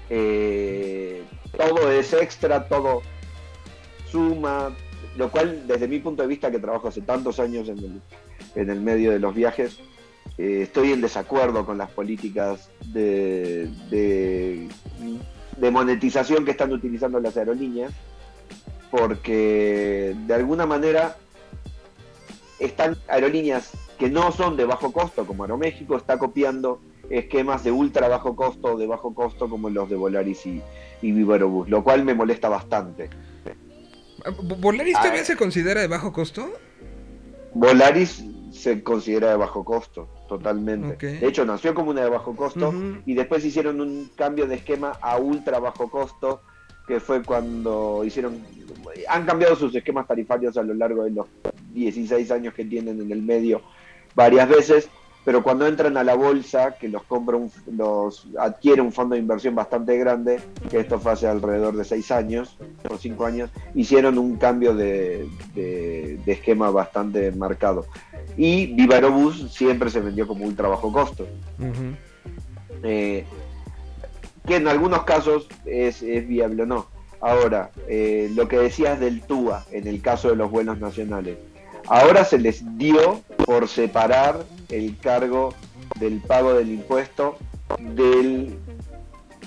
Eh, 0.09 1.23
todo 1.55 1.91
es 1.91 2.13
extra, 2.13 2.67
todo 2.67 3.01
suma, 4.09 4.75
lo 5.17 5.29
cual 5.29 5.67
desde 5.67 5.87
mi 5.87 5.99
punto 5.99 6.21
de 6.21 6.27
vista 6.27 6.51
que 6.51 6.59
trabajo 6.59 6.87
hace 6.87 7.01
tantos 7.01 7.39
años 7.39 7.69
en 7.69 8.01
el, 8.69 8.81
medio 8.81 9.11
de 9.11 9.19
los 9.19 9.33
viajes, 9.33 9.79
eh, 10.37 10.61
estoy 10.63 10.91
en 10.93 11.01
desacuerdo 11.01 11.65
con 11.65 11.77
las 11.77 11.89
políticas 11.91 12.69
de 12.93 13.69
monetización 15.71 16.45
que 16.45 16.51
están 16.51 16.71
utilizando 16.71 17.19
las 17.19 17.35
aerolíneas, 17.35 17.93
porque 18.91 20.15
de 20.25 20.33
alguna 20.33 20.65
manera 20.65 21.17
están 22.59 22.97
aerolíneas 23.07 23.71
que 23.97 24.09
no 24.09 24.31
son 24.31 24.57
de 24.57 24.65
bajo 24.65 24.91
costo, 24.91 25.25
como 25.25 25.43
Aeroméxico, 25.43 25.97
está 25.97 26.17
copiando 26.17 26.79
esquemas 27.09 27.63
de 27.63 27.71
ultra 27.71 28.07
bajo 28.07 28.35
costo 28.35 28.73
o 28.73 28.77
de 28.77 28.87
bajo 28.87 29.13
costo 29.13 29.49
como 29.49 29.69
los 29.69 29.89
de 29.89 29.95
Volaris 29.95 30.45
y, 30.45 30.61
y 31.01 31.11
Viva 31.11 31.35
Aerobús, 31.35 31.69
lo 31.69 31.83
cual 31.83 32.03
me 32.03 32.13
molesta 32.13 32.49
bastante. 32.49 33.09
¿Volaris 34.59 34.97
eh. 34.97 35.23
se 35.23 35.35
considera 35.35 35.81
de 35.81 35.87
bajo 35.87 36.11
costo? 36.11 36.51
Volaris 37.53 38.23
se 38.51 38.83
considera 38.83 39.29
de 39.29 39.37
bajo 39.37 39.63
costo, 39.63 40.09
totalmente. 40.27 41.19
De 41.19 41.27
hecho, 41.27 41.45
nació 41.45 41.73
como 41.73 41.91
una 41.91 42.01
de 42.01 42.09
bajo 42.09 42.35
costo 42.35 42.73
y 43.05 43.13
después 43.13 43.45
hicieron 43.45 43.79
un 43.81 44.09
cambio 44.15 44.47
de 44.47 44.55
esquema 44.55 44.93
a 45.01 45.17
ultra 45.17 45.59
bajo 45.59 45.89
costo, 45.89 46.41
que 46.87 46.99
fue 46.99 47.23
cuando 47.23 48.03
hicieron... 48.03 48.41
Han 49.09 49.25
cambiado 49.25 49.55
sus 49.55 49.75
esquemas 49.75 50.07
tarifarios 50.07 50.57
a 50.57 50.63
lo 50.63 50.73
largo 50.73 51.03
de 51.03 51.11
los 51.11 51.27
16 51.73 52.31
años 52.31 52.53
que 52.53 52.65
tienen 52.65 53.01
en 53.01 53.11
el 53.11 53.21
medio 53.21 53.61
varias 54.15 54.49
veces, 54.49 54.89
pero 55.27 55.43
cuando 55.43 55.67
entran 55.67 55.97
a 55.97 56.05
la 56.05 56.15
bolsa, 56.15 56.77
que 56.79 56.87
los 56.87 57.03
compra 57.03 57.35
un, 57.35 57.51
los 57.75 58.27
adquiere 58.39 58.79
un 58.81 58.93
fondo 58.93 59.13
de 59.15 59.19
inversión 59.19 59.55
bastante 59.55 59.97
grande, 59.97 60.39
que 60.69 60.79
esto 60.79 61.01
fue 61.01 61.11
hace 61.11 61.27
alrededor 61.27 61.75
de 61.75 61.83
6 61.83 62.11
años 62.11 62.57
o 62.89 62.97
5 62.97 63.25
años, 63.25 63.49
hicieron 63.75 64.17
un 64.19 64.37
cambio 64.37 64.73
de, 64.73 65.27
de- 65.53 66.17
de 66.25 66.31
esquema 66.31 66.69
bastante 66.69 67.29
marcado. 67.33 67.87
Y 68.37 68.67
Viva 68.67 68.95
Aerobús 68.95 69.51
siempre 69.53 69.89
se 69.89 69.99
vendió 69.99 70.25
como 70.27 70.45
ultra 70.45 70.69
bajo 70.69 70.93
costo. 70.93 71.27
Eh, 72.83 73.25
que 74.45 74.55
en 74.55 74.69
algunos 74.69 75.03
casos 75.03 75.49
es, 75.65 76.01
es 76.03 76.25
viable 76.25 76.63
o 76.63 76.65
no. 76.67 76.87
Ahora, 77.19 77.71
eh, 77.89 78.31
lo 78.33 78.47
que 78.47 78.59
decías 78.59 78.97
del 78.97 79.23
TUA 79.23 79.65
en 79.73 79.87
el 79.87 80.01
caso 80.01 80.29
de 80.29 80.37
los 80.37 80.49
vuelos 80.49 80.79
nacionales, 80.79 81.37
ahora 81.87 82.23
se 82.23 82.37
les 82.37 82.77
dio 82.77 83.19
por 83.45 83.67
separar 83.67 84.45
el 84.69 84.97
cargo 84.97 85.53
del 85.99 86.19
pago 86.21 86.53
del 86.53 86.69
impuesto 86.69 87.37
del, 87.79 88.55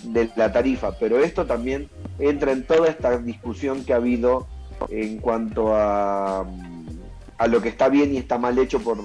de 0.05 0.31
la 0.37 0.53
tarifa, 0.53 0.99
pero 0.99 1.19
esto 1.19 1.47
también 1.47 1.89
entra 2.19 2.53
en 2.53 2.65
toda 2.65 2.89
esta 2.89 3.19
discusión 3.19 3.85
que 3.85 3.93
ha 3.93 3.97
habido 3.97 4.47
en 4.89 5.19
cuanto 5.19 5.75
a, 5.75 6.47
a 7.39 7.47
lo 7.47 7.63
que 7.63 7.69
está 7.69 7.89
bien 7.89 8.15
y 8.15 8.19
está 8.19 8.39
mal 8.39 8.59
hecho 8.59 8.81
por, 8.81 8.99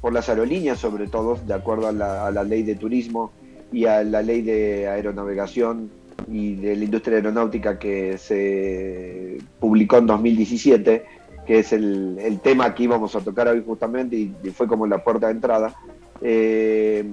por 0.00 0.12
las 0.12 0.28
aerolíneas, 0.28 0.78
sobre 0.78 1.06
todo, 1.06 1.36
de 1.36 1.54
acuerdo 1.54 1.88
a 1.88 1.92
la, 1.92 2.26
a 2.26 2.30
la 2.30 2.44
ley 2.44 2.62
de 2.62 2.74
turismo 2.74 3.32
y 3.72 3.84
a 3.86 4.02
la 4.02 4.22
ley 4.22 4.42
de 4.42 4.88
aeronavegación 4.88 5.90
y 6.28 6.54
de 6.56 6.76
la 6.76 6.84
industria 6.84 7.16
aeronáutica 7.16 7.78
que 7.78 8.18
se 8.18 9.38
publicó 9.58 9.98
en 9.98 10.06
2017, 10.06 11.04
que 11.50 11.58
es 11.58 11.72
el, 11.72 12.16
el 12.20 12.38
tema 12.38 12.72
que 12.76 12.84
íbamos 12.84 13.16
a 13.16 13.20
tocar 13.22 13.48
hoy 13.48 13.60
justamente 13.66 14.14
y, 14.14 14.32
fue 14.54 14.68
como 14.68 14.86
la 14.86 15.02
puerta 15.02 15.26
de 15.26 15.32
entrada. 15.32 15.74
Eh, 16.22 17.04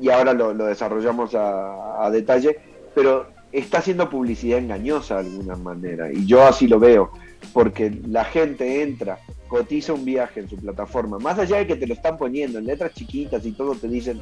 y 0.00 0.10
ahora 0.10 0.32
lo, 0.32 0.54
lo 0.54 0.66
desarrollamos 0.66 1.34
a, 1.34 2.06
a 2.06 2.08
detalle, 2.12 2.56
pero 2.94 3.26
está 3.50 3.78
haciendo 3.78 4.08
publicidad 4.08 4.60
engañosa 4.60 5.20
de 5.20 5.28
alguna 5.28 5.56
manera, 5.56 6.12
y 6.12 6.24
yo 6.24 6.46
así 6.46 6.68
lo 6.68 6.78
veo, 6.78 7.10
porque 7.52 7.90
la 8.06 8.24
gente 8.24 8.84
entra, 8.84 9.18
cotiza 9.48 9.92
un 9.92 10.04
viaje 10.04 10.38
en 10.38 10.48
su 10.48 10.56
plataforma, 10.56 11.18
más 11.18 11.36
allá 11.40 11.56
de 11.56 11.66
que 11.66 11.74
te 11.74 11.88
lo 11.88 11.94
están 11.94 12.16
poniendo 12.16 12.60
en 12.60 12.66
letras 12.66 12.94
chiquitas 12.94 13.44
y 13.44 13.50
todo 13.50 13.74
te 13.74 13.88
dicen, 13.88 14.20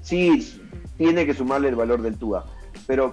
sí, 0.00 0.58
tiene 0.96 1.26
que 1.26 1.34
sumarle 1.34 1.68
el 1.68 1.76
valor 1.76 2.00
del 2.00 2.16
TUA, 2.16 2.46
pero 2.86 3.12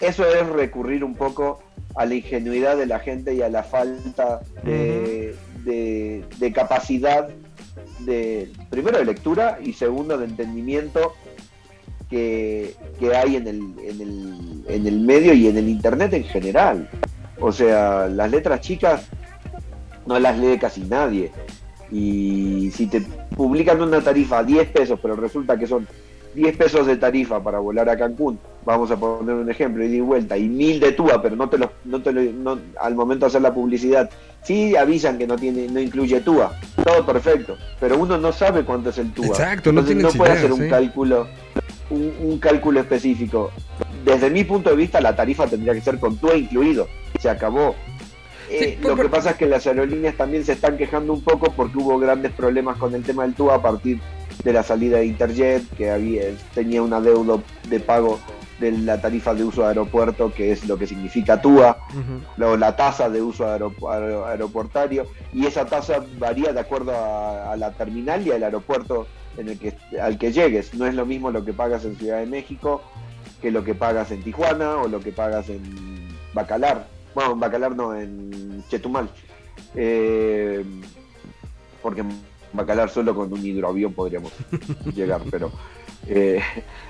eso 0.00 0.24
es 0.24 0.48
recurrir 0.48 1.04
un 1.04 1.16
poco 1.16 1.62
a 1.94 2.06
la 2.06 2.14
ingenuidad 2.14 2.76
de 2.76 2.86
la 2.86 2.98
gente 2.98 3.34
y 3.34 3.42
a 3.42 3.48
la 3.48 3.62
falta 3.62 4.40
de, 4.64 5.34
de- 5.64 6.24
de 6.38 6.52
capacidad 6.52 7.28
de, 8.00 8.50
primero 8.70 8.98
de 8.98 9.04
lectura 9.04 9.58
y 9.62 9.72
segundo 9.74 10.16
de 10.18 10.24
entendimiento 10.26 11.12
que, 12.10 12.74
que 12.98 13.14
hay 13.16 13.36
en 13.36 13.46
el, 13.46 13.60
en, 13.84 14.00
el, 14.00 14.64
en 14.68 14.86
el 14.86 15.00
medio 15.00 15.32
y 15.34 15.48
en 15.48 15.56
el 15.56 15.68
internet 15.68 16.12
en 16.14 16.24
general. 16.24 16.88
O 17.40 17.50
sea, 17.52 18.06
las 18.08 18.30
letras 18.30 18.60
chicas 18.60 19.06
no 20.06 20.18
las 20.18 20.38
lee 20.38 20.58
casi 20.58 20.82
nadie. 20.82 21.30
Y 21.90 22.70
si 22.72 22.86
te 22.86 23.00
publican 23.36 23.80
una 23.80 24.00
tarifa 24.00 24.38
a 24.38 24.44
10 24.44 24.68
pesos, 24.70 24.98
pero 25.00 25.14
resulta 25.16 25.58
que 25.58 25.66
son 25.66 25.86
10 26.34 26.56
pesos 26.56 26.86
de 26.86 26.96
tarifa 26.96 27.42
para 27.42 27.58
volar 27.58 27.88
a 27.90 27.96
Cancún, 27.96 28.38
vamos 28.64 28.90
a 28.90 28.96
poner 28.96 29.34
un 29.34 29.50
ejemplo, 29.50 29.84
ida 29.84 29.96
y 29.96 30.00
vuelta, 30.00 30.36
y 30.36 30.48
1000 30.48 30.80
de 30.80 30.92
TUA, 30.92 31.20
pero 31.20 31.36
no 31.36 31.48
te 31.48 31.58
lo, 31.58 31.70
no 31.84 32.00
te 32.02 32.12
lo- 32.12 32.22
no- 32.22 32.58
al 32.80 32.94
momento 32.94 33.26
de 33.26 33.28
hacer 33.28 33.42
la 33.42 33.52
publicidad, 33.52 34.08
sí 34.42 34.74
avisan 34.76 35.18
que 35.18 35.26
no 35.26 35.36
tiene, 35.36 35.68
no 35.68 35.78
incluye 35.80 36.20
TUA, 36.20 36.52
todo 36.84 37.04
perfecto, 37.04 37.56
pero 37.80 37.98
uno 37.98 38.16
no 38.18 38.32
sabe 38.32 38.64
cuánto 38.64 38.90
es 38.90 38.98
el 38.98 39.12
TUA. 39.12 39.26
Exacto, 39.26 39.72
no 39.72 39.80
Entonces 39.80 39.96
tienes 39.96 40.16
puede 40.16 40.30
idea, 40.32 40.40
hacer 40.40 40.52
un 40.52 40.60
sí. 40.62 40.68
cálculo, 40.68 41.26
un, 41.90 42.12
un 42.22 42.38
cálculo 42.38 42.80
específico. 42.80 43.50
Desde 44.04 44.30
mi 44.30 44.44
punto 44.44 44.70
de 44.70 44.76
vista, 44.76 45.00
la 45.00 45.14
tarifa 45.14 45.46
tendría 45.46 45.74
que 45.74 45.80
ser 45.80 45.98
con 45.98 46.16
TUA 46.16 46.36
incluido. 46.36 46.88
Se 47.20 47.28
acabó. 47.28 47.74
Eh, 48.50 48.78
lo 48.82 48.96
que 48.96 49.08
pasa 49.08 49.30
es 49.30 49.36
que 49.36 49.46
las 49.46 49.66
aerolíneas 49.66 50.14
también 50.16 50.44
se 50.44 50.52
están 50.52 50.76
quejando 50.76 51.12
un 51.14 51.22
poco 51.22 51.52
porque 51.52 51.78
hubo 51.78 51.98
grandes 51.98 52.32
problemas 52.32 52.76
con 52.76 52.94
el 52.94 53.02
tema 53.02 53.22
del 53.22 53.32
TUA 53.34 53.54
a 53.54 53.62
partir 53.62 53.98
de 54.44 54.52
la 54.52 54.62
salida 54.62 54.98
de 54.98 55.06
Interjet, 55.06 55.62
que 55.76 55.90
había, 55.90 56.22
tenía 56.54 56.82
un 56.82 56.92
adeudo 56.92 57.42
de 57.68 57.80
pago 57.80 58.18
de 58.58 58.72
la 58.72 59.00
tarifa 59.00 59.34
de 59.34 59.42
uso 59.44 59.62
de 59.62 59.68
aeropuerto, 59.68 60.32
que 60.32 60.52
es 60.52 60.66
lo 60.68 60.78
que 60.78 60.86
significa 60.86 61.40
TUA, 61.40 61.78
Ujú. 61.90 62.20
luego 62.36 62.56
la 62.56 62.76
tasa 62.76 63.08
de 63.10 63.20
uso 63.20 63.46
aero- 63.46 63.74
aero- 63.90 64.26
aeroportario, 64.26 65.06
y 65.32 65.46
esa 65.46 65.66
tasa 65.66 66.04
varía 66.18 66.52
de 66.52 66.60
acuerdo 66.60 66.92
a, 66.94 67.52
a 67.52 67.56
la 67.56 67.72
terminal 67.72 68.24
y 68.26 68.30
al 68.30 68.42
aeropuerto 68.44 69.06
en 69.36 69.48
el 69.48 69.58
que, 69.58 69.74
al 70.00 70.16
que 70.18 70.30
llegues. 70.32 70.74
No 70.74 70.86
es 70.86 70.94
lo 70.94 71.06
mismo 71.06 71.30
lo 71.30 71.44
que 71.44 71.52
pagas 71.52 71.84
en 71.84 71.96
Ciudad 71.96 72.18
de 72.20 72.26
México 72.26 72.82
que 73.40 73.50
lo 73.50 73.64
que 73.64 73.74
pagas 73.74 74.12
en 74.12 74.22
Tijuana 74.22 74.76
o 74.76 74.86
lo 74.88 75.00
que 75.00 75.10
pagas 75.10 75.48
en 75.48 75.62
Bacalar. 76.32 76.86
Bueno, 77.14 77.32
en 77.32 77.40
Bacalar 77.40 77.74
no, 77.74 77.94
en 77.96 78.62
Chetumal. 78.68 79.08
Eh, 79.74 80.64
porque 81.82 82.04
Bacalar 82.52 82.90
solo 82.90 83.14
con 83.14 83.32
un 83.32 83.44
hidroavión 83.44 83.92
podríamos 83.94 84.32
llegar, 84.94 85.22
pero... 85.30 85.50
eh, 86.06 86.40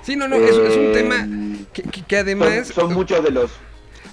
Sí, 0.01 0.15
no, 0.15 0.27
no, 0.27 0.35
es, 0.35 0.51
es 0.51 0.75
un 0.77 0.83
eh, 0.85 0.91
tema 0.93 1.27
que, 1.71 1.83
que- 1.83 2.01
que 2.03 2.15
son, 2.17 2.23
además... 2.25 2.67
son 2.67 2.93
muchos 2.93 3.23
de 3.23 3.31
los... 3.31 3.51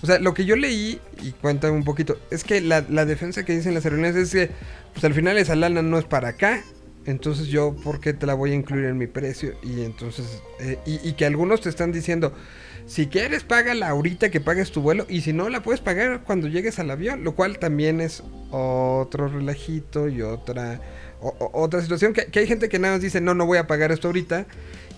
O 0.03 0.07
sea, 0.07 0.19
lo 0.19 0.33
que 0.33 0.45
yo 0.47 0.57
leí, 0.57 0.99
y 1.23 1.33
cuéntame 1.33 1.75
un 1.75 1.85
poquito, 1.85 2.17
es 2.31 2.43
que 2.45 2.61
la, 2.63 2.85
la 2.89 3.05
defensa 3.05 3.45
que 3.45 3.55
dicen 3.55 3.75
las 3.75 3.85
aerolíneas 3.85 4.17
es 4.17 4.31
que, 4.33 4.51
pues 4.95 5.05
al 5.05 5.13
final 5.13 5.37
esa 5.37 5.55
lana 5.57 5.83
no 5.83 5.99
es 5.99 6.07
para 6.07 6.29
acá, 6.29 6.63
entonces 7.05 7.49
yo, 7.49 7.75
¿por 7.75 8.01
qué 8.01 8.15
te 8.15 8.25
la 8.27 8.33
voy 8.35 8.53
a 8.53 8.55
incluir 8.55 8.87
en 8.87 8.97
mi 8.97 9.07
precio? 9.07 9.53
Y 9.63 9.83
entonces, 9.83 10.43
eh, 10.61 10.79
y, 10.87 11.07
y 11.07 11.13
que 11.15 11.27
algunos 11.27 11.61
te 11.61 11.69
están 11.69 11.93
diciendo, 11.93 12.33
si 12.87 13.09
quieres, 13.09 13.45
págala 13.45 13.89
ahorita 13.91 14.31
que 14.31 14.41
pagues 14.41 14.71
tu 14.71 14.81
vuelo, 14.81 15.05
y 15.07 15.21
si 15.21 15.35
no, 15.35 15.51
la 15.51 15.63
puedes 15.63 15.83
pagar 15.83 16.23
cuando 16.25 16.49
llegues 16.49 16.79
al 16.79 16.91
avión, 16.91 17.23
lo 17.23 17.35
cual 17.35 17.59
también 17.59 18.01
es 18.01 18.23
otro 18.53 19.29
relajito 19.29 20.09
y 20.09 20.23
otra, 20.23 20.81
o- 21.21 21.35
o- 21.39 21.63
otra 21.63 21.81
situación, 21.83 22.13
que, 22.13 22.27
que 22.27 22.41
hay 22.41 22.47
gente 22.47 22.69
que 22.69 22.79
nada 22.79 22.95
más 22.95 23.03
dice, 23.03 23.21
no, 23.21 23.35
no 23.35 23.47
voy 23.47 23.59
a 23.59 23.67
pagar 23.67 23.93
esto 23.93 24.09
ahorita, 24.09 24.47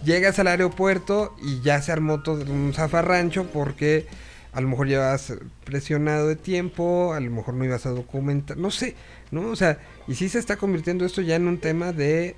llegas 0.04 0.38
al 0.38 0.46
aeropuerto 0.48 1.34
y 1.42 1.60
ya 1.62 1.80
se 1.82 1.92
armó 1.92 2.22
todo 2.22 2.42
un 2.50 2.72
zafarrancho 2.74 3.46
porque 3.52 4.06
a 4.52 4.60
lo 4.60 4.68
mejor 4.68 4.86
llevas 4.88 5.32
presionado 5.64 6.28
de 6.28 6.36
tiempo, 6.36 7.14
a 7.14 7.20
lo 7.20 7.30
mejor 7.30 7.54
no 7.54 7.64
ibas 7.64 7.86
a 7.86 7.90
documentar, 7.90 8.56
no 8.58 8.70
sé, 8.70 8.94
¿no? 9.30 9.48
O 9.48 9.56
sea, 9.56 9.78
y 10.06 10.14
sí 10.14 10.28
se 10.28 10.38
está 10.38 10.56
convirtiendo 10.56 11.04
esto 11.06 11.22
ya 11.22 11.36
en 11.36 11.48
un 11.48 11.58
tema 11.58 11.92
de, 11.92 12.36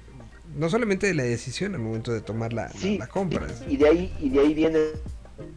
no 0.57 0.68
solamente 0.68 1.07
de 1.09 1.14
la 1.14 1.24
decisión 1.24 1.74
al 1.74 1.80
momento 1.80 2.12
de 2.12 2.20
tomar 2.20 2.53
la, 2.53 2.70
la- 2.99 3.07
compra. 3.09 3.47
y, 3.68 3.74
y 3.74 3.76
de 3.78 3.89
ahí, 3.89 4.14
y 4.20 4.28
de 4.30 4.41
ahí 4.41 4.55
viene 4.55 4.78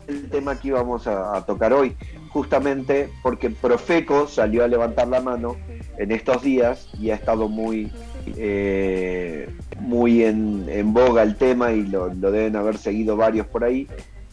el 0.07 0.29
tema 0.31 0.59
que 0.59 0.69
íbamos 0.69 1.05
a, 1.05 1.37
a 1.37 1.45
tocar 1.45 1.71
hoy, 1.73 1.95
justamente 2.29 3.09
porque 3.21 3.51
Profeco 3.51 4.27
salió 4.27 4.63
a 4.63 4.67
levantar 4.67 5.07
la 5.09 5.21
mano 5.21 5.57
en 5.99 6.11
estos 6.11 6.41
días 6.41 6.87
y 6.99 7.11
ha 7.11 7.15
estado 7.15 7.47
muy 7.47 7.91
eh, 8.35 9.49
muy 9.79 10.23
en, 10.23 10.65
en 10.67 10.93
boga 10.93 11.23
el 11.23 11.35
tema 11.35 11.71
y 11.71 11.83
lo, 11.83 12.13
lo 12.13 12.31
deben 12.31 12.55
haber 12.55 12.77
seguido 12.77 13.15
varios 13.15 13.47
por 13.47 13.63
ahí. 13.63 13.87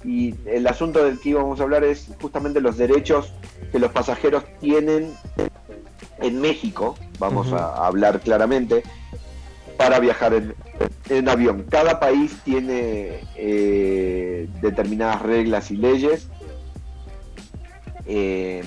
Y 0.05 0.35
el 0.47 0.67
asunto 0.67 1.05
del 1.05 1.19
que 1.19 1.31
íbamos 1.31 1.61
a 1.61 1.63
hablar 1.63 1.85
es 1.85 2.11
justamente 2.21 2.61
los 2.61 2.77
derechos 2.77 3.33
que 3.73 3.79
los 3.79 3.91
pasajeros 3.93 4.45
tienen 4.61 5.13
en 6.21 6.41
México, 6.41 6.97
vamos 7.19 7.53
a 7.53 7.87
hablar 7.87 8.21
claramente, 8.21 8.83
para 9.77 9.99
viajar 10.01 10.35
en, 10.35 10.55
en 11.09 11.29
avión. 11.29 11.67
Cada 11.71 11.99
país 12.01 12.37
tiene 12.45 13.21
eh, 13.37 14.49
determinadas 14.61 15.23
reglas 15.23 15.71
y 15.71 15.77
leyes. 15.77 16.29
Eh, 18.07 18.63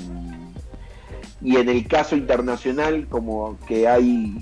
y 1.42 1.58
en 1.58 1.70
el 1.70 1.88
caso 1.88 2.16
internacional, 2.16 3.08
como 3.08 3.58
que 3.68 3.88
hay 3.88 4.36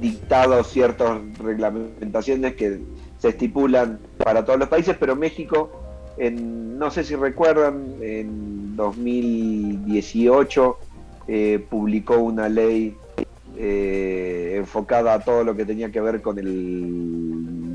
dictados 0.00 0.70
ciertas 0.70 1.18
reglamentaciones 1.38 2.54
que 2.54 2.80
se 3.18 3.28
estipulan 3.30 3.98
para 4.18 4.44
todos 4.44 4.58
los 4.58 4.68
países, 4.68 4.94
pero 4.98 5.16
México, 5.16 5.70
en, 6.18 6.78
no 6.78 6.90
sé 6.90 7.04
si 7.04 7.16
recuerdan, 7.16 7.94
en 8.00 8.76
2018 8.76 10.78
eh, 11.28 11.64
publicó 11.70 12.18
una 12.18 12.50
ley 12.50 12.94
eh, 13.56 14.56
enfocada 14.58 15.14
a 15.14 15.20
todo 15.20 15.44
lo 15.44 15.56
que 15.56 15.64
tenía 15.64 15.90
que 15.90 16.02
ver 16.02 16.20
con 16.20 16.38
el 16.38 16.46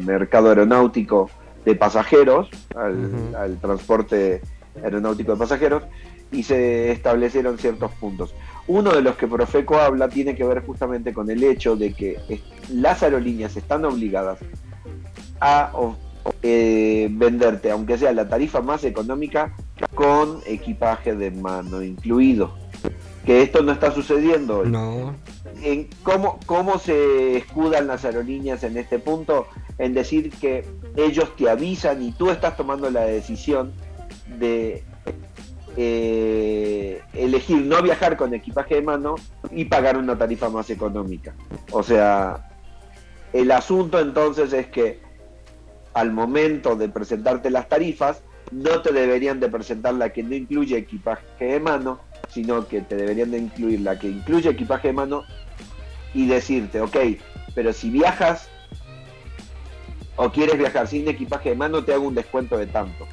mercado 0.05 0.49
aeronáutico 0.49 1.31
de 1.65 1.73
pasajeros, 1.75 2.51
al, 2.75 3.35
al 3.35 3.57
transporte 3.57 4.41
aeronáutico 4.83 5.31
de 5.31 5.39
pasajeros, 5.39 5.81
y 6.31 6.43
se 6.43 6.91
establecieron 6.91 7.57
ciertos 7.57 7.91
puntos. 7.93 8.35
Uno 8.69 8.91
de 8.91 9.01
los 9.01 9.15
que 9.15 9.27
Profeco 9.27 9.77
habla 9.79 10.09
tiene 10.09 10.35
que 10.35 10.43
ver 10.43 10.63
justamente 10.63 11.11
con 11.11 11.31
el 11.31 11.43
hecho 11.43 11.75
de 11.75 11.91
que 11.91 12.19
las 12.71 13.01
aerolíneas 13.01 13.57
están 13.57 13.83
obligadas 13.83 14.37
a 15.41 15.71
eh, 16.43 17.07
venderte, 17.09 17.71
aunque 17.71 17.97
sea 17.97 18.13
la 18.13 18.29
tarifa 18.29 18.61
más 18.61 18.83
económica, 18.83 19.55
con 19.95 20.41
equipaje 20.45 21.15
de 21.15 21.31
mano 21.31 21.81
incluido. 21.81 22.53
Que 23.25 23.41
esto 23.41 23.63
no 23.63 23.71
está 23.71 23.91
sucediendo 23.91 24.59
hoy 24.59 24.69
No, 24.69 25.15
en 25.63 25.89
cómo, 26.03 26.39
cómo 26.45 26.77
se 26.77 27.37
escudan 27.37 27.87
las 27.87 28.05
aerolíneas 28.05 28.63
en 28.63 28.77
este 28.77 28.99
punto, 28.99 29.47
en 29.79 29.95
decir 29.95 30.29
que 30.29 30.63
ellos 30.95 31.35
te 31.35 31.49
avisan 31.49 32.03
y 32.03 32.11
tú 32.11 32.29
estás 32.29 32.55
tomando 32.55 32.91
la 32.91 33.01
decisión 33.01 33.73
de 34.37 34.83
eh, 35.81 37.01
elegir 37.13 37.65
no 37.65 37.81
viajar 37.81 38.17
con 38.17 38.33
equipaje 38.33 38.75
de 38.75 38.81
mano 38.81 39.15
y 39.49 39.63
pagar 39.63 39.95
una 39.95 40.17
tarifa 40.17 40.49
más 40.49 40.69
económica. 40.69 41.33
O 41.71 41.83
sea, 41.83 42.49
el 43.31 43.49
asunto 43.49 43.97
entonces 44.01 44.51
es 44.51 44.67
que 44.67 44.99
al 45.93 46.11
momento 46.11 46.75
de 46.75 46.89
presentarte 46.89 47.49
las 47.49 47.69
tarifas, 47.69 48.21
no 48.51 48.81
te 48.81 48.91
deberían 48.91 49.39
de 49.39 49.47
presentar 49.47 49.93
la 49.93 50.09
que 50.09 50.21
no 50.21 50.35
incluye 50.35 50.77
equipaje 50.77 51.45
de 51.45 51.59
mano, 51.61 52.01
sino 52.27 52.67
que 52.67 52.81
te 52.81 52.97
deberían 52.97 53.31
de 53.31 53.37
incluir 53.37 53.79
la 53.79 53.97
que 53.97 54.09
incluye 54.09 54.49
equipaje 54.49 54.89
de 54.89 54.93
mano 54.95 55.23
y 56.13 56.27
decirte, 56.27 56.81
ok, 56.81 56.97
pero 57.55 57.71
si 57.71 57.89
viajas 57.89 58.49
o 60.17 60.29
quieres 60.29 60.57
viajar 60.57 60.89
sin 60.89 61.07
equipaje 61.07 61.51
de 61.51 61.55
mano, 61.55 61.85
te 61.85 61.93
hago 61.93 62.05
un 62.05 62.15
descuento 62.15 62.57
de 62.57 62.67
tanto. 62.67 63.07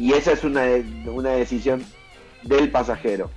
Y 0.00 0.14
esa 0.14 0.32
es 0.32 0.44
una, 0.44 0.62
una 1.04 1.32
decisión 1.32 1.84
del 2.42 2.70
pasajero. 2.70 3.30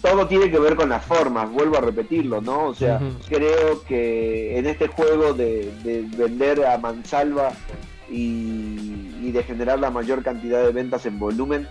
Todo 0.00 0.26
tiene 0.26 0.50
que 0.50 0.58
ver 0.58 0.74
con 0.74 0.88
las 0.88 1.04
formas, 1.04 1.52
vuelvo 1.52 1.76
a 1.76 1.82
repetirlo, 1.82 2.40
¿no? 2.40 2.68
O 2.68 2.74
sea, 2.74 2.98
creo 3.28 3.84
que 3.84 4.58
en 4.58 4.66
este 4.66 4.86
juego 4.88 5.34
de, 5.34 5.70
de 5.84 6.06
vender 6.16 6.64
a 6.64 6.78
mansalva 6.78 7.52
y, 8.10 9.10
y 9.22 9.30
de 9.32 9.42
generar 9.42 9.78
la 9.78 9.90
mayor 9.90 10.22
cantidad 10.22 10.64
de 10.64 10.72
ventas 10.72 11.04
en 11.04 11.18
volumen, 11.18 11.68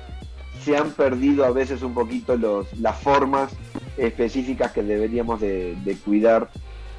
se 0.64 0.78
han 0.78 0.92
perdido 0.92 1.44
a 1.44 1.50
veces 1.50 1.82
un 1.82 1.96
poquito 1.96 2.38
los, 2.38 2.68
las 2.80 3.00
formas 3.00 3.52
específicas 3.98 4.72
que 4.72 4.84
deberíamos 4.84 5.42
de, 5.42 5.76
de 5.84 5.96
cuidar 5.96 6.52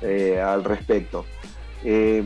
eh, 0.03 0.41
al 0.41 0.65
respecto. 0.65 1.25
Eh, 1.85 2.25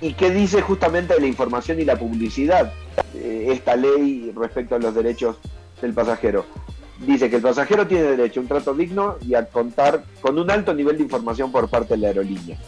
¿Y 0.00 0.12
qué 0.12 0.30
dice 0.30 0.62
justamente 0.62 1.14
de 1.14 1.20
la 1.20 1.26
información 1.26 1.80
y 1.80 1.84
la 1.84 1.96
publicidad 1.96 2.72
eh, 3.14 3.48
esta 3.50 3.74
ley 3.74 4.32
respecto 4.36 4.76
a 4.76 4.78
los 4.78 4.94
derechos 4.94 5.36
del 5.82 5.92
pasajero? 5.92 6.46
Dice 7.04 7.28
que 7.28 7.36
el 7.36 7.42
pasajero 7.42 7.86
tiene 7.86 8.04
derecho 8.04 8.40
a 8.40 8.42
un 8.42 8.48
trato 8.48 8.74
digno 8.74 9.16
y 9.26 9.34
a 9.34 9.46
contar 9.46 10.04
con 10.20 10.38
un 10.38 10.50
alto 10.50 10.72
nivel 10.72 10.96
de 10.96 11.04
información 11.04 11.50
por 11.50 11.68
parte 11.68 11.94
de 11.94 12.00
la 12.00 12.08
aerolínea. 12.08 12.58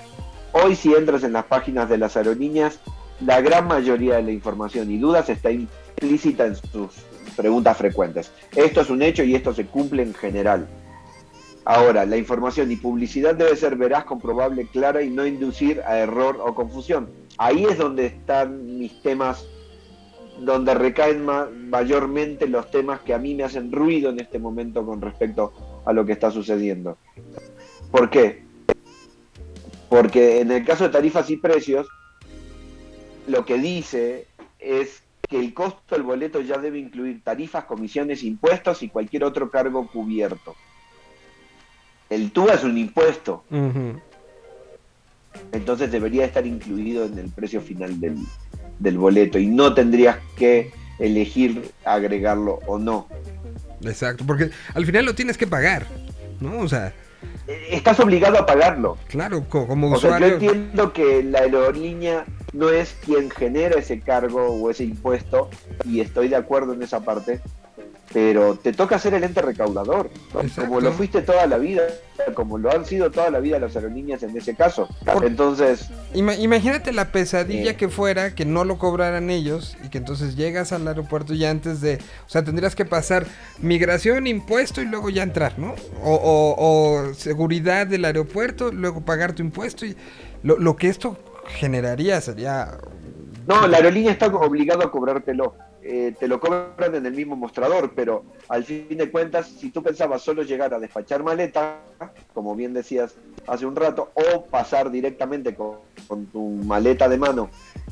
Hoy 0.52 0.74
si 0.74 0.92
entras 0.92 1.22
en 1.22 1.32
las 1.32 1.44
páginas 1.44 1.88
de 1.88 1.98
las 1.98 2.16
aerolíneas, 2.16 2.80
la 3.24 3.40
gran 3.40 3.68
mayoría 3.68 4.16
de 4.16 4.22
la 4.22 4.32
información 4.32 4.90
y 4.90 4.98
dudas 4.98 5.28
está 5.28 5.50
implícita 5.52 6.46
en 6.46 6.56
sus 6.56 6.90
preguntas 7.36 7.76
frecuentes. 7.76 8.32
Esto 8.56 8.80
es 8.80 8.90
un 8.90 9.02
hecho 9.02 9.22
y 9.22 9.36
esto 9.36 9.54
se 9.54 9.66
cumple 9.66 10.02
en 10.02 10.14
general. 10.14 10.66
Ahora, 11.64 12.06
la 12.06 12.16
información 12.16 12.72
y 12.72 12.76
publicidad 12.76 13.34
debe 13.34 13.54
ser 13.54 13.76
veraz, 13.76 14.04
comprobable, 14.04 14.66
clara 14.66 15.02
y 15.02 15.10
no 15.10 15.26
inducir 15.26 15.82
a 15.82 15.98
error 15.98 16.40
o 16.40 16.54
confusión. 16.54 17.08
Ahí 17.36 17.64
es 17.64 17.78
donde 17.78 18.06
están 18.06 18.78
mis 18.78 19.00
temas, 19.02 19.46
donde 20.40 20.74
recaen 20.74 21.24
ma- 21.24 21.48
mayormente 21.50 22.48
los 22.48 22.70
temas 22.70 23.00
que 23.00 23.14
a 23.14 23.18
mí 23.18 23.34
me 23.34 23.44
hacen 23.44 23.70
ruido 23.70 24.10
en 24.10 24.20
este 24.20 24.38
momento 24.38 24.84
con 24.84 25.00
respecto 25.00 25.52
a 25.84 25.92
lo 25.92 26.04
que 26.04 26.12
está 26.12 26.30
sucediendo. 26.30 26.96
¿Por 27.90 28.08
qué? 28.08 28.42
Porque 29.88 30.40
en 30.40 30.50
el 30.52 30.64
caso 30.64 30.84
de 30.84 30.90
tarifas 30.90 31.28
y 31.30 31.36
precios, 31.36 31.88
lo 33.26 33.44
que 33.44 33.58
dice 33.58 34.26
es 34.58 35.02
que 35.28 35.38
el 35.38 35.52
costo 35.52 35.94
del 35.94 36.02
boleto 36.04 36.40
ya 36.40 36.58
debe 36.58 36.78
incluir 36.78 37.22
tarifas, 37.22 37.64
comisiones, 37.64 38.22
impuestos 38.22 38.82
y 38.82 38.88
cualquier 38.88 39.24
otro 39.24 39.50
cargo 39.50 39.86
cubierto. 39.86 40.56
El 42.10 42.32
TUA 42.32 42.54
es 42.54 42.64
un 42.64 42.76
impuesto, 42.76 43.44
entonces 45.52 45.92
debería 45.92 46.24
estar 46.24 46.46
incluido 46.46 47.04
en 47.04 47.18
el 47.18 47.28
precio 47.30 47.60
final 47.60 48.00
del, 48.00 48.16
del 48.78 48.98
boleto 48.98 49.38
y 49.38 49.46
no 49.46 49.74
tendrías 49.74 50.18
que 50.36 50.72
elegir 50.98 51.70
agregarlo 51.84 52.58
o 52.66 52.78
no. 52.78 53.06
Exacto, 53.84 54.24
porque 54.26 54.50
al 54.74 54.84
final 54.84 55.04
lo 55.06 55.14
tienes 55.14 55.38
que 55.38 55.46
pagar, 55.46 55.86
¿no? 56.40 56.58
O 56.58 56.68
sea, 56.68 56.92
Eh, 57.46 57.68
Estás 57.70 58.00
obligado 58.00 58.38
a 58.38 58.46
pagarlo. 58.46 58.98
claro, 59.08 59.44
co- 59.48 59.66
como 59.66 59.90
O 59.92 59.98
sea, 59.98 60.10
yo 60.10 60.16
usuario. 60.16 60.34
entiendo 60.34 60.92
que 60.92 61.22
la 61.22 61.40
aerolínea 61.40 62.24
no 62.52 62.70
es 62.70 62.94
quien 63.04 63.30
genera 63.30 63.78
ese 63.78 64.00
cargo 64.00 64.46
o 64.46 64.70
ese 64.70 64.84
impuesto 64.84 65.48
y 65.84 66.00
estoy 66.00 66.28
de 66.28 66.36
acuerdo 66.36 66.72
en 66.74 66.82
esa 66.82 67.00
parte, 67.04 67.40
pero 68.12 68.56
te 68.56 68.72
toca 68.72 68.98
ser 68.98 69.14
el 69.14 69.22
ente 69.24 69.40
recaudador, 69.40 70.10
como 70.56 70.80
lo 70.80 70.92
fuiste 70.92 71.22
toda 71.22 71.46
la 71.46 71.58
vida, 71.58 71.82
como 72.34 72.58
lo 72.58 72.70
han 72.72 72.84
sido 72.84 73.10
toda 73.10 73.30
la 73.30 73.38
vida 73.38 73.58
las 73.60 73.76
aerolíneas 73.76 74.22
en 74.24 74.36
ese 74.36 74.54
caso. 74.56 74.88
Entonces, 75.22 75.88
Ima- 76.14 76.36
imagínate 76.38 76.92
la 76.92 77.12
pesadilla 77.12 77.70
Eh. 77.72 77.76
que 77.76 77.88
fuera 77.88 78.34
que 78.34 78.44
no 78.44 78.64
lo 78.64 78.78
cobraran 78.78 79.30
ellos 79.30 79.76
y 79.84 79.88
que 79.90 79.98
entonces 79.98 80.34
llegas 80.36 80.72
al 80.72 80.86
aeropuerto 80.88 81.34
y 81.34 81.44
antes 81.44 81.80
de, 81.80 81.96
o 82.26 82.28
sea, 82.28 82.44
tendrías 82.44 82.74
que 82.74 82.84
pasar 82.84 83.26
migración, 83.60 84.26
impuesto 84.26 84.82
y 84.82 84.86
luego 84.86 85.08
ya 85.10 85.22
entrar, 85.22 85.58
¿no? 85.58 85.74
O, 86.02 86.14
o- 86.14 86.56
o 87.10 87.14
seguridad 87.14 87.86
del 87.86 88.04
aeropuerto, 88.04 88.72
luego 88.72 89.02
pagar 89.02 89.32
tu 89.34 89.42
impuesto 89.42 89.86
y 89.86 89.96
lo, 90.42 90.58
lo 90.58 90.74
que 90.76 90.88
esto 90.88 91.16
generaría 91.46 92.20
sería... 92.20 92.78
no, 93.46 93.66
la 93.66 93.76
aerolínea 93.78 94.12
está 94.12 94.26
obligado 94.26 94.82
a 94.82 94.90
cobrártelo. 94.90 95.54
Eh, 95.82 96.14
te 96.20 96.28
lo 96.28 96.38
cobran 96.40 96.94
en 96.94 97.06
el 97.06 97.14
mismo 97.14 97.36
mostrador, 97.36 97.92
pero 97.96 98.24
al 98.48 98.64
fin 98.64 98.86
de 98.90 99.10
cuentas, 99.10 99.48
si 99.48 99.70
tú 99.70 99.82
pensabas 99.82 100.20
solo 100.20 100.42
llegar 100.42 100.74
a 100.74 100.78
despachar 100.78 101.22
maleta, 101.22 101.78
como 102.34 102.54
bien 102.54 102.74
decías 102.74 103.14
hace 103.46 103.64
un 103.64 103.74
rato, 103.74 104.10
o 104.14 104.44
pasar 104.44 104.90
directamente 104.90 105.54
con, 105.54 105.76
con 106.06 106.26
tu 106.26 106.42
maleta 106.48 107.08
de 107.08 107.16
mano 107.16 107.48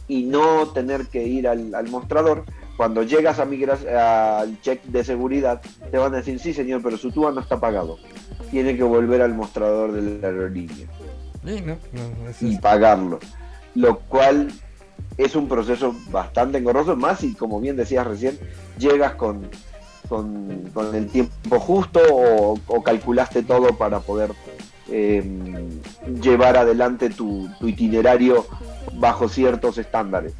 y 0.06 0.24
no 0.24 0.68
tener 0.68 1.06
que 1.06 1.22
ir 1.24 1.48
al, 1.48 1.74
al 1.74 1.88
mostrador, 1.88 2.44
cuando 2.76 3.02
llegas 3.02 3.38
a 3.38 3.46
migra- 3.46 4.40
al 4.40 4.60
check 4.60 4.82
de 4.84 5.02
seguridad, 5.02 5.60
te 5.90 5.96
van 5.98 6.12
a 6.14 6.18
decir, 6.18 6.38
sí 6.40 6.52
señor, 6.52 6.82
pero 6.82 6.96
su 6.98 7.10
tuba 7.10 7.32
no 7.32 7.40
está 7.40 7.58
pagado. 7.58 7.96
Tiene 8.50 8.76
que 8.76 8.82
volver 8.82 9.22
al 9.22 9.34
mostrador 9.34 9.92
de 9.92 10.20
la 10.20 10.28
aerolínea 10.28 10.86
Sí, 11.44 11.60
no, 11.62 11.76
no, 11.92 12.28
eso 12.28 12.46
y 12.46 12.56
pagarlo. 12.58 13.18
Lo 13.74 13.98
cual 14.00 14.48
es 15.16 15.34
un 15.34 15.48
proceso 15.48 15.94
bastante 16.10 16.58
engorroso, 16.58 16.96
más 16.96 17.22
y 17.24 17.34
como 17.34 17.60
bien 17.60 17.76
decías 17.76 18.06
recién, 18.06 18.38
llegas 18.78 19.14
con, 19.14 19.48
con, 20.08 20.62
con 20.72 20.94
el 20.94 21.08
tiempo 21.08 21.58
justo 21.58 22.00
o, 22.12 22.58
o 22.66 22.82
calculaste 22.82 23.42
todo 23.42 23.76
para 23.76 24.00
poder 24.00 24.30
eh, 24.90 25.22
llevar 26.22 26.56
adelante 26.56 27.10
tu, 27.10 27.48
tu 27.58 27.68
itinerario 27.68 28.46
bajo 28.94 29.28
ciertos 29.28 29.76
estándares. 29.78 30.32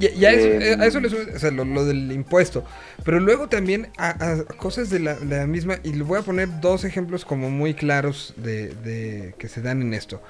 Y, 0.00 0.06
y 0.18 0.24
a 0.24 0.30
eso, 0.32 0.46
Eh, 0.48 0.76
a 0.80 0.86
eso 0.86 1.00
le 1.00 1.10
sube- 1.10 1.36
o 1.36 1.38
sea, 1.38 1.50
lo, 1.50 1.64
lo 1.64 1.84
del 1.84 2.10
impuesto. 2.10 2.64
Pero 3.04 3.20
luego 3.20 3.48
también 3.48 3.90
a, 3.98 4.08
a 4.10 4.44
cosas 4.44 4.90
de 4.90 5.00
la, 5.00 5.14
de 5.14 5.36
la 5.38 5.46
misma, 5.46 5.76
y 5.84 5.92
le 5.92 6.02
voy 6.02 6.18
a 6.18 6.22
poner 6.22 6.60
dos 6.60 6.84
ejemplos 6.84 7.24
como 7.24 7.50
muy 7.50 7.74
claros 7.74 8.32
de, 8.36 8.68
de- 8.74 9.34
que 9.38 9.48
se 9.48 9.60
dan 9.60 9.82
en 9.82 9.92
esto. 9.92 10.22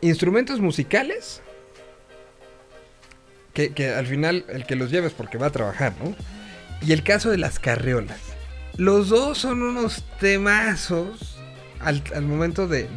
Instrumentos 0.00 0.60
musicales, 0.60 1.40
que, 3.56 3.88
al 3.88 4.06
final 4.06 4.44
el 4.48 4.66
que 4.66 4.76
los 4.76 4.90
lleves 4.90 5.12
porque 5.12 5.38
va 5.38 5.46
a 5.46 5.52
trabajar, 5.52 5.94
¿no? 6.02 6.14
Y 6.86 6.92
el 6.92 7.02
caso 7.02 7.30
de 7.30 7.38
las 7.38 7.58
carreolas. 7.58 8.20
Los 8.76 9.08
dos 9.08 9.38
son 9.38 9.62
unos 9.62 10.04
temazos 10.20 11.38
al, 11.80 12.02
momento 12.22 12.68
de, 12.68 12.88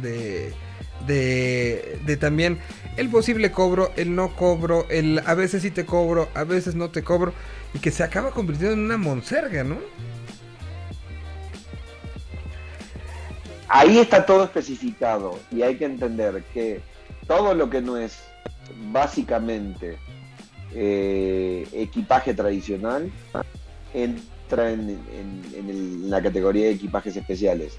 de, 1.06 1.98
de 2.04 2.16
también 2.18 2.58
el 2.96 3.08
posible 3.08 3.50
cobro, 3.50 3.92
el 3.96 4.14
no 4.14 4.36
cobro, 4.36 4.86
el 4.90 5.22
a 5.24 5.34
veces 5.34 5.62
sí 5.62 5.70
te 5.70 5.86
cobro, 5.86 6.28
a 6.34 6.44
veces 6.44 6.74
no 6.74 6.90
te 6.90 7.02
cobro, 7.02 7.32
y 7.72 7.78
que 7.78 7.90
se 7.90 8.02
acaba 8.02 8.30
convirtiendo 8.30 8.74
en 8.74 8.80
una 8.80 8.98
monserga, 8.98 9.64
¿no? 9.64 9.78
Ahí 13.68 13.98
está 13.98 14.26
todo 14.26 14.44
especificado 14.44 15.38
y 15.52 15.62
hay 15.62 15.76
que 15.76 15.84
entender 15.84 16.42
que 16.52 16.80
todo 17.28 17.54
lo 17.54 17.70
que 17.70 17.80
no 17.80 17.96
es 17.96 18.18
básicamente 18.90 19.96
eh, 20.74 21.66
equipaje 21.72 22.34
tradicional 22.34 23.10
entra 23.94 24.70
en, 24.72 24.80
en- 24.80 25.42
en 25.56 25.70
el- 25.70 25.76
en 26.04 26.10
la 26.10 26.22
categoría 26.22 26.66
de 26.66 26.72
equipajes 26.72 27.16
especiales. 27.16 27.74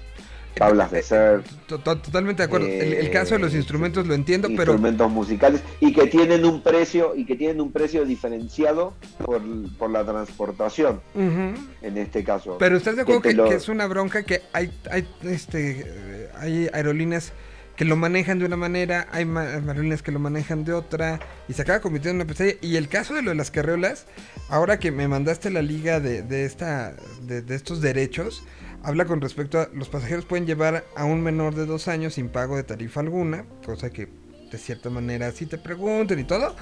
Tablas 0.54 0.90
de 0.90 1.02
surf, 1.02 1.46
To- 1.66 1.78
to- 1.78 1.96
Totalmente 1.96 2.42
de 2.42 2.46
acuerdo. 2.46 2.66
El, 2.66 2.92
el 2.92 3.10
caso 3.10 3.36
de 3.36 3.40
los 3.40 3.54
Eh, 3.54 3.56
instrumentos 3.56 4.06
lo 4.06 4.12
entiendo, 4.12 4.48
pero 4.48 4.72
instrumentos 4.72 5.10
musicales 5.10 5.62
y 5.80 5.94
que 5.94 6.06
tienen 6.08 6.44
un 6.44 6.62
precio 6.62 7.14
y 7.16 7.24
que 7.24 7.36
tienen 7.36 7.62
un 7.62 7.72
precio 7.72 8.04
diferenciado 8.04 8.92
por, 9.24 9.40
por 9.78 9.88
la 9.90 10.04
transportación 10.04 11.00
en 11.14 11.96
este 11.96 12.22
caso. 12.22 12.58
Pero 12.58 12.76
estás 12.76 12.96
de 12.96 13.02
acuerdo 13.02 13.22
que 13.22 13.28
que, 13.30 13.34
te 13.34 13.42
lo- 13.42 13.48
que 13.48 13.54
es 13.54 13.68
una 13.70 13.86
bronca 13.86 14.24
que 14.24 14.42
hay, 14.52 14.70
hay, 14.90 15.08
este, 15.22 15.86
eh, 15.86 16.28
hay 16.38 16.68
aerolíneas 16.74 17.32
que 17.76 17.84
lo 17.84 17.96
manejan 17.96 18.38
de 18.38 18.44
una 18.44 18.56
manera, 18.56 19.08
hay 19.12 19.24
ma- 19.24 19.42
aerolíneas 19.42 20.02
que 20.02 20.12
lo 20.12 20.18
manejan 20.18 20.64
de 20.64 20.72
otra, 20.72 21.20
y 21.48 21.52
se 21.54 21.62
acaba 21.62 21.80
convirtiendo 21.80 22.20
en 22.22 22.26
una 22.26 22.32
pesadilla. 22.32 22.58
Y 22.60 22.76
el 22.76 22.88
caso 22.88 23.14
de 23.14 23.22
lo 23.22 23.30
de 23.30 23.36
las 23.36 23.50
carreolas, 23.50 24.06
ahora 24.48 24.78
que 24.78 24.90
me 24.92 25.08
mandaste 25.08 25.50
la 25.50 25.62
liga 25.62 25.98
de, 26.00 26.22
de 26.22 26.44
esta, 26.44 26.94
de, 27.22 27.42
de 27.42 27.54
estos 27.54 27.80
derechos, 27.80 28.44
habla 28.82 29.04
con 29.04 29.20
respecto 29.20 29.60
a 29.60 29.68
los 29.72 29.88
pasajeros 29.88 30.24
pueden 30.24 30.44
llevar 30.46 30.84
a 30.96 31.04
un 31.04 31.22
menor 31.22 31.54
de 31.54 31.66
dos 31.66 31.88
años 31.88 32.14
sin 32.14 32.28
pago 32.28 32.56
de 32.56 32.64
tarifa 32.64 33.00
alguna, 33.00 33.44
cosa 33.64 33.90
que 33.90 34.08
de 34.50 34.58
cierta 34.58 34.90
manera 34.90 35.30
sí 35.32 35.46
te 35.46 35.56
pregunten 35.56 36.18
y 36.18 36.24
todo, 36.24 36.54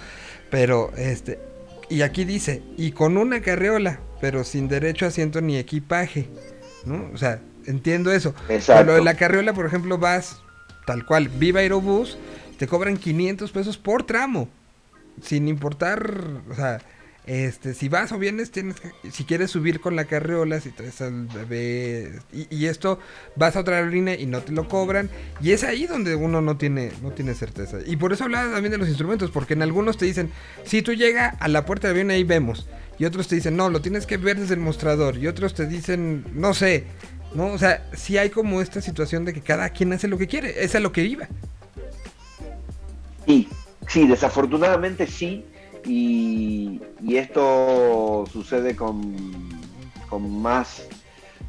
pero 0.50 0.92
este, 0.96 1.40
y 1.88 2.02
aquí 2.02 2.24
dice, 2.24 2.62
y 2.76 2.92
con 2.92 3.16
una 3.16 3.40
carreola, 3.40 4.00
pero 4.20 4.44
sin 4.44 4.68
derecho 4.68 5.06
a 5.06 5.08
asiento 5.08 5.40
ni 5.40 5.56
equipaje, 5.56 6.28
¿no? 6.84 7.10
O 7.12 7.16
sea, 7.16 7.40
entiendo 7.66 8.12
eso. 8.12 8.34
Pero 8.46 8.58
Exacto. 8.58 8.84
lo 8.84 8.94
de 8.94 9.02
la 9.02 9.14
carreola, 9.14 9.54
por 9.54 9.66
ejemplo, 9.66 9.98
vas 9.98 10.40
tal 10.90 11.06
cual, 11.06 11.28
Viva 11.28 11.60
Aerobús, 11.60 12.18
te 12.58 12.66
cobran 12.66 12.96
500 12.96 13.52
pesos 13.52 13.78
por 13.78 14.02
tramo, 14.02 14.48
sin 15.22 15.46
importar, 15.46 16.16
o 16.50 16.54
sea, 16.56 16.80
este, 17.26 17.74
si 17.74 17.88
vas 17.88 18.10
o 18.10 18.18
vienes, 18.18 18.50
tienes 18.50 18.74
si 19.12 19.22
quieres 19.22 19.52
subir 19.52 19.78
con 19.78 19.94
la 19.94 20.06
carreola, 20.06 20.58
si 20.58 20.70
traes 20.70 21.00
al 21.00 21.28
bebé, 21.28 22.18
y, 22.32 22.66
esto, 22.66 22.98
vas 23.36 23.54
a 23.54 23.60
otra 23.60 23.76
aerolínea 23.76 24.18
y 24.18 24.26
no 24.26 24.40
te 24.40 24.50
lo 24.50 24.66
cobran, 24.66 25.10
y 25.40 25.52
es 25.52 25.62
ahí 25.62 25.86
donde 25.86 26.16
uno 26.16 26.40
no 26.40 26.56
tiene, 26.56 26.90
no 27.02 27.12
tiene 27.12 27.34
certeza. 27.34 27.78
Y 27.86 27.94
por 27.94 28.12
eso 28.12 28.24
hablaba 28.24 28.52
también 28.52 28.72
de 28.72 28.78
los 28.78 28.88
instrumentos, 28.88 29.30
porque 29.30 29.54
en 29.54 29.62
algunos 29.62 29.96
te 29.96 30.06
dicen, 30.06 30.32
si 30.64 30.82
tú 30.82 30.92
llega 30.92 31.36
a 31.38 31.46
la 31.46 31.64
puerta 31.66 31.86
del 31.86 31.98
avión 31.98 32.10
ahí 32.10 32.24
vemos, 32.24 32.68
y 32.98 33.04
otros 33.04 33.28
te 33.28 33.36
dicen, 33.36 33.56
no, 33.56 33.70
lo 33.70 33.80
tienes 33.80 34.06
que 34.06 34.16
ver 34.16 34.40
desde 34.40 34.54
el 34.54 34.60
mostrador, 34.60 35.18
y 35.18 35.28
otros 35.28 35.54
te 35.54 35.68
dicen, 35.68 36.24
no 36.34 36.52
sé, 36.52 36.84
¿no? 37.34 37.46
O 37.48 37.58
sea, 37.58 37.86
sí 37.92 38.18
hay 38.18 38.30
como 38.30 38.60
esta 38.60 38.80
situación 38.80 39.24
de 39.24 39.32
que 39.32 39.40
cada 39.40 39.68
quien 39.70 39.92
hace 39.92 40.08
lo 40.08 40.18
que 40.18 40.26
quiere, 40.26 40.64
es 40.64 40.74
a 40.74 40.80
lo 40.80 40.92
que 40.92 41.04
iba. 41.04 41.28
Sí, 43.26 43.48
sí, 43.88 44.06
desafortunadamente 44.06 45.06
sí. 45.06 45.44
Y, 45.84 46.80
esto 47.08 48.24
sucede 48.30 48.76
con, 48.76 49.16
con 50.08 50.40
más 50.40 50.86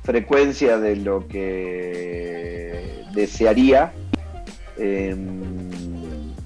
frecuencia 0.04 0.78
de 0.78 0.96
lo 0.96 1.28
que 1.28 3.04
desearía. 3.14 3.94
Em, 4.78 5.70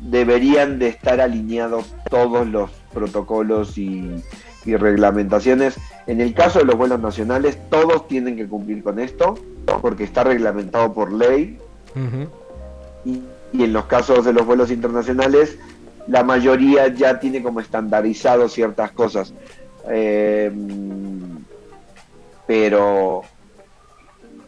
deberían 0.01 0.79
de 0.79 0.89
estar 0.89 1.21
alineados 1.21 1.93
todos 2.09 2.47
los 2.47 2.71
protocolos 2.93 3.77
y 3.77 4.21
reglamentaciones. 4.65 5.77
En 6.07 6.21
el 6.21 6.33
caso 6.33 6.59
de 6.59 6.65
los 6.65 6.75
vuelos 6.75 6.99
nacionales, 6.99 7.57
todos 7.69 8.07
tienen 8.07 8.35
que 8.35 8.47
cumplir 8.47 8.83
con 8.83 8.99
esto, 8.99 9.35
porque 9.81 10.03
está 10.03 10.23
reglamentado 10.23 10.93
por 10.93 11.11
ley 11.11 11.57
y, 13.03 13.21
y 13.53 13.63
en 13.63 13.73
los 13.73 13.85
casos 13.85 14.25
de 14.25 14.33
los 14.33 14.45
vuelos 14.45 14.69
internacionales, 14.69 15.57
la 16.07 16.23
mayoría 16.23 16.87
ya 16.87 17.19
tiene 17.19 17.41
como 17.41 17.59
estandarizado 17.59 18.47
ciertas 18.49 18.91
cosas. 18.91 19.33
Eh, 19.89 20.51
pero 22.47 23.21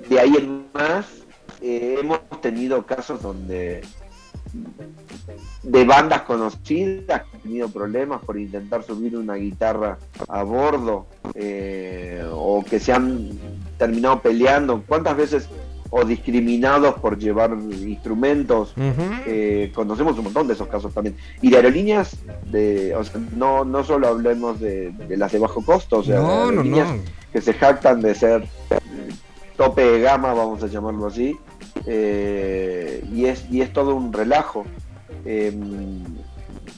de 0.10 0.20
ahí 0.20 0.34
en 0.38 0.66
más, 0.74 1.06
eh, 1.62 1.98
hemos 2.00 2.20
tenido 2.42 2.86
casos 2.86 3.22
donde 3.22 3.82
de 5.64 5.84
bandas 5.84 6.22
conocidas 6.22 7.24
que 7.24 7.36
han 7.38 7.42
tenido 7.44 7.70
problemas 7.70 8.22
por 8.24 8.38
intentar 8.38 8.84
subir 8.84 9.18
una 9.18 9.36
guitarra 9.36 9.98
a 10.28 10.44
bordo 10.44 11.08
eh, 11.36 12.26
o 12.32 12.64
que 12.64 12.80
se 12.80 12.94
han 12.94 13.32
terminado 13.78 14.22
peleando. 14.22 14.84
¿Cuántas 14.88 15.18
veces 15.18 15.50
o 15.90 16.04
discriminados 16.04 16.96
por 16.96 17.18
llevar 17.18 17.52
instrumentos? 17.52 18.74
Eh, 19.26 19.72
conocemos 19.74 20.18
un 20.18 20.26
montón 20.26 20.48
de 20.48 20.54
esos 20.54 20.68
casos 20.68 20.94
también. 20.94 21.16
Y 21.42 21.50
de 21.50 21.58
aerolíneas, 21.58 22.18
de, 22.46 22.96
o 22.96 23.04
sea, 23.04 23.22
no, 23.36 23.66
no 23.66 23.84
solo 23.84 24.08
hablemos 24.08 24.60
de, 24.60 24.92
de 24.92 25.18
las 25.18 25.32
de 25.32 25.40
bajo 25.40 25.64
costo, 25.64 26.00
o 26.00 26.04
sea, 26.04 26.20
no, 26.20 26.28
no, 26.28 26.50
aerolíneas 26.50 26.90
no. 26.90 27.02
que 27.32 27.42
se 27.42 27.54
jactan 27.54 28.02
de 28.02 28.16
ser 28.16 28.44
eh, 28.70 28.78
tope 29.56 29.84
de 29.84 30.02
gama, 30.02 30.34
vamos 30.34 30.62
a 30.64 30.68
llamarlo 30.68 31.08
así, 31.08 31.38
eh, 31.86 33.04
y, 33.14 33.26
es, 33.26 33.46
y 33.52 33.62
es 33.62 33.72
todo 33.74 33.96
un 33.96 34.14
relajo. 34.14 34.66
Eh, 35.26 35.54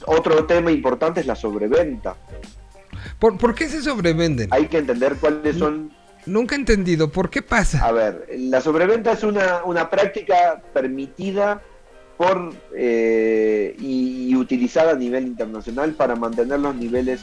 otro 0.06 0.44
tema 0.46 0.70
importante 0.70 1.20
es 1.20 1.26
la 1.26 1.34
sobreventa. 1.34 2.16
¿Por, 3.18 3.38
por 3.38 3.54
qué 3.54 3.68
se 3.68 3.82
sobrevenden? 3.82 4.48
Hay 4.52 4.66
que 4.66 4.78
entender 4.78 5.16
cuáles 5.16 5.56
son 5.56 5.92
Nunca 6.26 6.54
he 6.54 6.58
entendido, 6.58 7.10
¿por 7.10 7.30
qué 7.30 7.40
pasa? 7.40 7.84
A 7.84 7.92
ver, 7.92 8.26
la 8.36 8.60
sobreventa 8.60 9.12
es 9.12 9.22
una, 9.22 9.64
una 9.64 9.88
práctica 9.88 10.62
permitida 10.72 11.62
por 12.18 12.52
eh, 12.76 13.74
y, 13.78 14.28
y 14.28 14.36
utilizada 14.36 14.92
a 14.92 14.94
nivel 14.94 15.26
internacional 15.26 15.92
para 15.94 16.14
mantener 16.16 16.60
los 16.60 16.74
niveles 16.74 17.22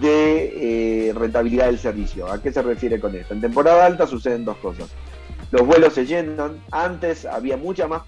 de 0.00 1.08
eh, 1.08 1.14
rentabilidad 1.14 1.66
del 1.66 1.78
servicio. 1.78 2.30
¿A 2.30 2.42
qué 2.42 2.52
se 2.52 2.60
refiere 2.60 3.00
con 3.00 3.14
esto? 3.14 3.32
En 3.32 3.40
temporada 3.40 3.86
alta 3.86 4.06
suceden 4.06 4.44
dos 4.44 4.58
cosas. 4.58 4.90
Los 5.50 5.66
vuelos 5.66 5.94
se 5.94 6.06
llenan, 6.06 6.60
antes 6.70 7.24
había 7.24 7.56
mucha 7.56 7.86
más 7.86 8.02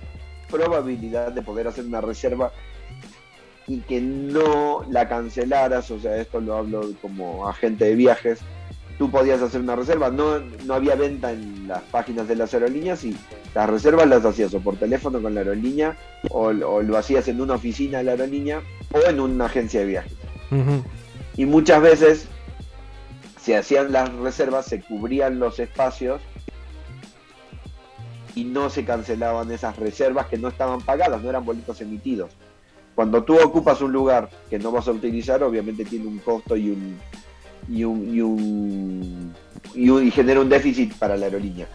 probabilidad 0.50 1.32
de 1.32 1.42
poder 1.42 1.68
hacer 1.68 1.84
una 1.84 2.00
reserva 2.00 2.52
y 3.66 3.80
que 3.80 4.00
no 4.00 4.84
la 4.88 5.08
cancelaras, 5.08 5.90
o 5.90 6.00
sea, 6.00 6.16
esto 6.16 6.40
lo 6.40 6.56
hablo 6.56 6.90
como 7.02 7.48
agente 7.48 7.84
de 7.84 7.94
viajes, 7.94 8.40
tú 8.98 9.10
podías 9.10 9.40
hacer 9.42 9.60
una 9.60 9.76
reserva, 9.76 10.10
no, 10.10 10.40
no 10.40 10.74
había 10.74 10.96
venta 10.96 11.32
en 11.32 11.68
las 11.68 11.82
páginas 11.82 12.26
de 12.26 12.36
las 12.36 12.52
aerolíneas 12.54 13.04
y 13.04 13.16
las 13.54 13.70
reservas 13.70 14.08
las 14.08 14.24
hacías 14.24 14.52
o 14.54 14.60
por 14.60 14.76
teléfono 14.76 15.20
con 15.20 15.34
la 15.34 15.40
aerolínea 15.40 15.96
o, 16.30 16.46
o 16.46 16.82
lo 16.82 16.96
hacías 16.96 17.28
en 17.28 17.40
una 17.40 17.54
oficina 17.54 17.98
de 17.98 18.04
la 18.04 18.10
aerolínea 18.12 18.62
o 18.90 19.00
en 19.08 19.20
una 19.20 19.46
agencia 19.46 19.80
de 19.80 19.86
viajes. 19.86 20.12
Y 21.36 21.44
muchas 21.44 21.82
veces 21.82 22.26
se 23.40 23.56
hacían 23.56 23.92
las 23.92 24.12
reservas, 24.14 24.66
se 24.66 24.80
cubrían 24.80 25.38
los 25.38 25.60
espacios 25.60 26.20
y 28.38 28.44
no 28.44 28.70
se 28.70 28.84
cancelaban 28.84 29.50
esas 29.50 29.76
reservas 29.76 30.26
que 30.26 30.38
no 30.38 30.46
estaban 30.46 30.80
pagadas, 30.80 31.20
no 31.20 31.28
eran 31.28 31.44
boletos 31.44 31.80
emitidos. 31.80 32.30
Cuando 32.94 33.24
tú 33.24 33.36
ocupas 33.36 33.80
un 33.80 33.90
lugar 33.90 34.30
que 34.48 34.60
no 34.60 34.70
vas 34.70 34.86
a 34.86 34.92
utilizar, 34.92 35.42
obviamente 35.42 35.84
tiene 35.84 36.06
un 36.06 36.18
costo 36.18 36.56
y 36.56 36.70
un 36.70 36.98
y 37.68 37.82
un 37.82 38.14
y, 38.14 38.20
un, 38.20 39.34
y, 39.74 40.10
genera 40.12 40.40
un 40.40 40.48
déficit 40.48 40.94
para 40.94 41.16
la 41.16 41.26
aerolínea. 41.26 41.66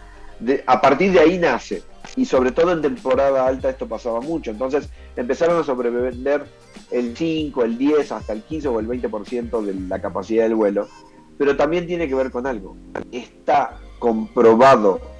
A 0.66 0.80
partir 0.80 1.12
de 1.12 1.20
ahí 1.20 1.38
nace 1.38 1.82
y 2.16 2.24
sobre 2.24 2.50
todo 2.50 2.72
en 2.72 2.80
temporada 2.80 3.46
alta 3.46 3.68
esto 3.68 3.86
pasaba 3.86 4.22
mucho. 4.22 4.50
Entonces 4.50 4.88
empezaron 5.16 5.60
a 5.60 5.64
sobrevender 5.64 6.46
el 6.90 7.14
5, 7.14 7.62
el 7.62 7.76
10, 7.76 8.10
hasta 8.10 8.32
el 8.32 8.42
15 8.42 8.68
o 8.68 8.80
el 8.80 8.88
20% 8.88 9.60
de 9.60 9.74
la 9.86 10.00
capacidad 10.00 10.44
del 10.44 10.54
vuelo. 10.54 10.88
Pero 11.36 11.58
también 11.58 11.86
tiene 11.86 12.08
que 12.08 12.14
ver 12.14 12.30
con 12.30 12.46
algo. 12.46 12.74
Está 13.12 13.78
comprobado 13.98 15.13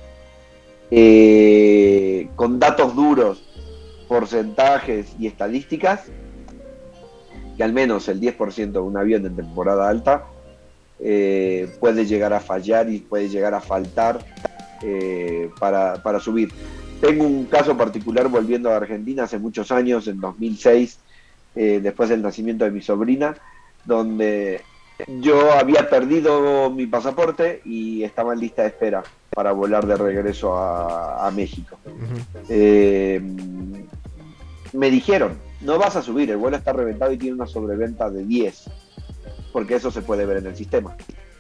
eh, 0.97 2.29
con 2.37 2.61
datos 2.61 2.95
duros, 2.95 3.43
porcentajes 4.07 5.17
y 5.19 5.27
estadísticas 5.27 6.05
que 7.57 7.65
al 7.65 7.73
menos 7.73 8.09
el 8.09 8.21
10% 8.21 8.73
de 8.73 8.79
un 8.79 8.97
avión 8.97 9.27
en 9.27 9.35
temporada 9.35 9.89
alta 9.89 10.27
eh, 11.01 11.69
puede 11.81 12.07
llegar 12.07 12.33
a 12.33 12.41
fallar 12.41 12.89
y 12.91 12.99
puede 12.99 13.29
llegar 13.29 13.55
a 13.55 13.61
faltar 13.61 14.25
eh, 14.83 15.51
para, 15.59 16.03
para 16.03 16.21
subir. 16.21 16.53
Tengo 17.01 17.25
un 17.25 17.47
caso 17.47 17.77
particular 17.77 18.29
volviendo 18.29 18.71
a 18.71 18.77
Argentina 18.77 19.25
hace 19.25 19.39
muchos 19.39 19.73
años, 19.73 20.07
en 20.07 20.21
2006, 20.21 20.99
eh, 21.57 21.81
después 21.83 22.09
del 22.09 22.23
nacimiento 22.23 22.65
de 22.65 22.71
mi 22.71 22.83
sobrina, 22.83 23.37
donde 23.85 24.61
yo 25.07 25.53
había 25.53 25.89
perdido 25.91 26.71
mi 26.71 26.87
pasaporte 26.87 27.61
y 27.65 28.03
estaba 28.05 28.33
en 28.35 28.41
lista 28.41 28.63
de 28.63 28.69
espera 28.69 29.03
para 29.31 29.53
volar 29.53 29.87
de 29.87 29.97
regreso 29.97 30.57
a, 30.57 31.27
a 31.27 31.31
México. 31.31 31.79
Eh, 32.49 33.21
me 34.73 34.91
dijeron, 34.91 35.39
no 35.61 35.79
vas 35.79 35.97
a 35.97 36.03
subir, 36.03 36.31
el 36.31 36.37
vuelo 36.37 36.57
está 36.57 36.73
reventado 36.73 37.13
y 37.13 37.19
tiene 37.19 37.35
una 37.37 37.47
sobreventa 37.47 38.11
de 38.11 38.25
10, 38.25 38.71
porque 39.53 39.77
eso 39.77 39.91
se 39.91 40.03
puede 40.03 40.27
ver 40.27 40.39
en 40.39 40.47
el 40.47 40.57
sistema. 40.57 40.97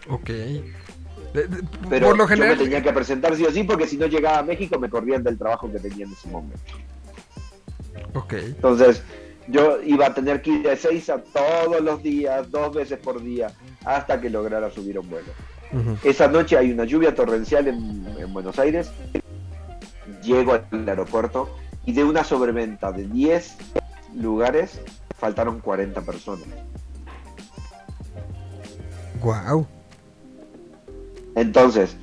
Ok. 0.08 0.28
De- 0.28 1.48
de- 1.48 1.62
Pero 1.88 2.08
por 2.08 2.16
lo 2.18 2.28
yo 2.28 2.36
me 2.44 2.56
tenía 2.56 2.82
que 2.82 2.92
presentar 2.92 3.34
sí 3.36 3.44
o 3.44 3.50
sí, 3.50 3.64
porque 3.64 3.86
si 3.88 3.96
no 3.96 4.06
llegaba 4.06 4.38
a 4.38 4.42
México 4.44 4.78
me 4.78 4.88
corrían 4.88 5.22
del 5.24 5.36
trabajo 5.38 5.70
que 5.70 5.78
tenía 5.80 6.04
en 6.06 6.12
ese 6.12 6.28
momento. 6.28 6.58
ok. 8.14 8.32
Entonces, 8.34 9.02
yo 9.48 9.82
iba 9.82 10.06
a 10.06 10.14
tener 10.14 10.42
que 10.42 10.50
ir 10.50 10.62
de 10.62 10.76
6 10.76 11.10
a 11.10 11.18
todos 11.18 11.80
los 11.80 12.02
días, 12.02 12.50
dos 12.50 12.74
veces 12.74 12.98
por 12.98 13.22
día, 13.22 13.52
hasta 13.84 14.20
que 14.20 14.30
lograra 14.30 14.70
subir 14.70 14.98
un 14.98 15.08
vuelo. 15.08 15.28
Esa 16.04 16.28
noche 16.28 16.56
hay 16.56 16.70
una 16.70 16.84
lluvia 16.84 17.14
torrencial 17.14 17.66
en, 17.66 18.06
en 18.18 18.32
Buenos 18.32 18.58
Aires. 18.58 18.92
Llego 20.22 20.52
al 20.52 20.88
aeropuerto 20.88 21.50
y 21.84 21.92
de 21.92 22.04
una 22.04 22.22
sobreventa 22.22 22.92
de 22.92 23.08
10 23.08 23.56
lugares 24.14 24.80
faltaron 25.18 25.60
40 25.60 26.00
personas. 26.02 26.46
Guau. 29.20 29.66
Entonces, 31.34 31.96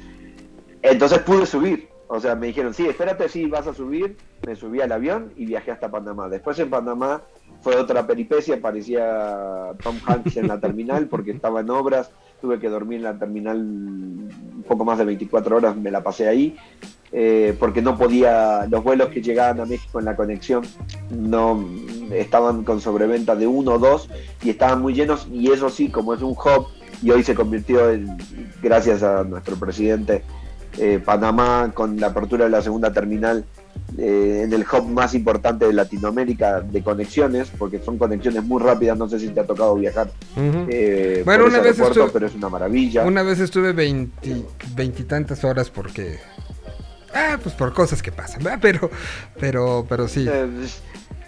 entonces 0.81 1.19
pude 1.19 1.45
subir. 1.45 1.89
O 2.07 2.19
sea, 2.19 2.35
me 2.35 2.47
dijeron, 2.47 2.73
sí, 2.73 2.87
espérate, 2.87 3.29
sí, 3.29 3.45
vas 3.45 3.67
a 3.67 3.73
subir. 3.73 4.17
Me 4.45 4.55
subí 4.55 4.81
al 4.81 4.91
avión 4.91 5.31
y 5.35 5.45
viajé 5.45 5.71
hasta 5.71 5.91
Panamá. 5.91 6.27
Después 6.29 6.57
en 6.59 6.69
Panamá 6.69 7.21
fue 7.61 7.75
otra 7.75 8.07
peripecia, 8.07 8.59
parecía 8.59 9.73
Tom 9.83 9.97
Hanks 10.05 10.37
en 10.37 10.47
la 10.47 10.59
terminal 10.59 11.07
porque 11.07 11.31
estaba 11.31 11.61
en 11.61 11.69
obras. 11.69 12.11
Tuve 12.41 12.59
que 12.59 12.69
dormir 12.69 12.97
en 12.97 13.03
la 13.03 13.19
terminal 13.19 13.59
un 13.59 14.65
poco 14.67 14.83
más 14.83 14.97
de 14.97 15.05
24 15.05 15.57
horas, 15.57 15.75
me 15.75 15.91
la 15.91 16.01
pasé 16.01 16.27
ahí. 16.27 16.57
eh, 17.11 17.55
porque 17.59 17.81
no 17.81 17.97
podía, 17.97 18.65
los 18.67 18.83
vuelos 18.83 19.09
que 19.09 19.21
llegaban 19.21 19.59
a 19.59 19.65
México 19.65 19.99
en 19.99 20.05
la 20.05 20.15
conexión 20.15 20.63
no 21.09 21.63
estaban 22.11 22.63
con 22.63 22.79
sobreventa 22.79 23.35
de 23.35 23.47
uno 23.47 23.73
o 23.73 23.79
dos 23.79 24.09
y 24.41 24.49
estaban 24.49 24.81
muy 24.81 24.93
llenos 24.93 25.27
y 25.31 25.51
eso 25.51 25.69
sí, 25.69 25.89
como 25.89 26.13
es 26.13 26.21
un 26.21 26.31
hub 26.31 26.67
y 27.03 27.11
hoy 27.11 27.23
se 27.23 27.35
convirtió 27.35 27.89
en, 27.89 28.17
gracias 28.61 29.03
a 29.03 29.23
nuestro 29.23 29.57
presidente, 29.57 30.23
eh, 30.77 31.01
Panamá 31.03 31.71
con 31.73 31.99
la 31.99 32.07
apertura 32.07 32.45
de 32.45 32.51
la 32.51 32.61
segunda 32.61 32.93
terminal 32.93 33.43
eh, 33.97 34.41
en 34.45 34.53
el 34.53 34.61
hub 34.71 34.87
más 34.89 35.13
importante 35.13 35.65
de 35.65 35.73
Latinoamérica 35.73 36.61
de 36.61 36.81
conexiones, 36.83 37.51
porque 37.57 37.79
son 37.79 37.97
conexiones 37.97 38.43
muy 38.43 38.61
rápidas, 38.61 38.97
no 38.97 39.09
sé 39.09 39.19
si 39.19 39.29
te 39.29 39.39
ha 39.41 39.45
tocado 39.45 39.75
viajar 39.75 40.07
Ujú. 40.35 40.65
eh, 40.69 41.21
Bueno, 41.25 41.43
por 41.43 41.49
una 41.53 41.59
vez 41.59 41.71
aeropuerto, 41.79 41.99
estuve- 42.05 42.11
pero 42.13 42.27
es 42.27 42.35
una 42.35 42.49
maravilla. 42.49 43.05
Una 43.05 43.23
vez 43.23 43.39
estuve 43.39 43.73
veinti- 43.73 44.45
veintitantas 44.75 45.43
horas 45.43 45.69
porque. 45.69 46.19
Ah, 47.13 47.37
pues 47.43 47.53
por 47.55 47.73
cosas 47.73 48.01
que 48.01 48.11
pasan, 48.11 48.41
¿verdad? 48.43 48.59
Pero, 48.61 48.89
pero, 49.39 49.85
pero 49.89 50.07
sí. 50.07 50.25
Eh, 50.29 50.47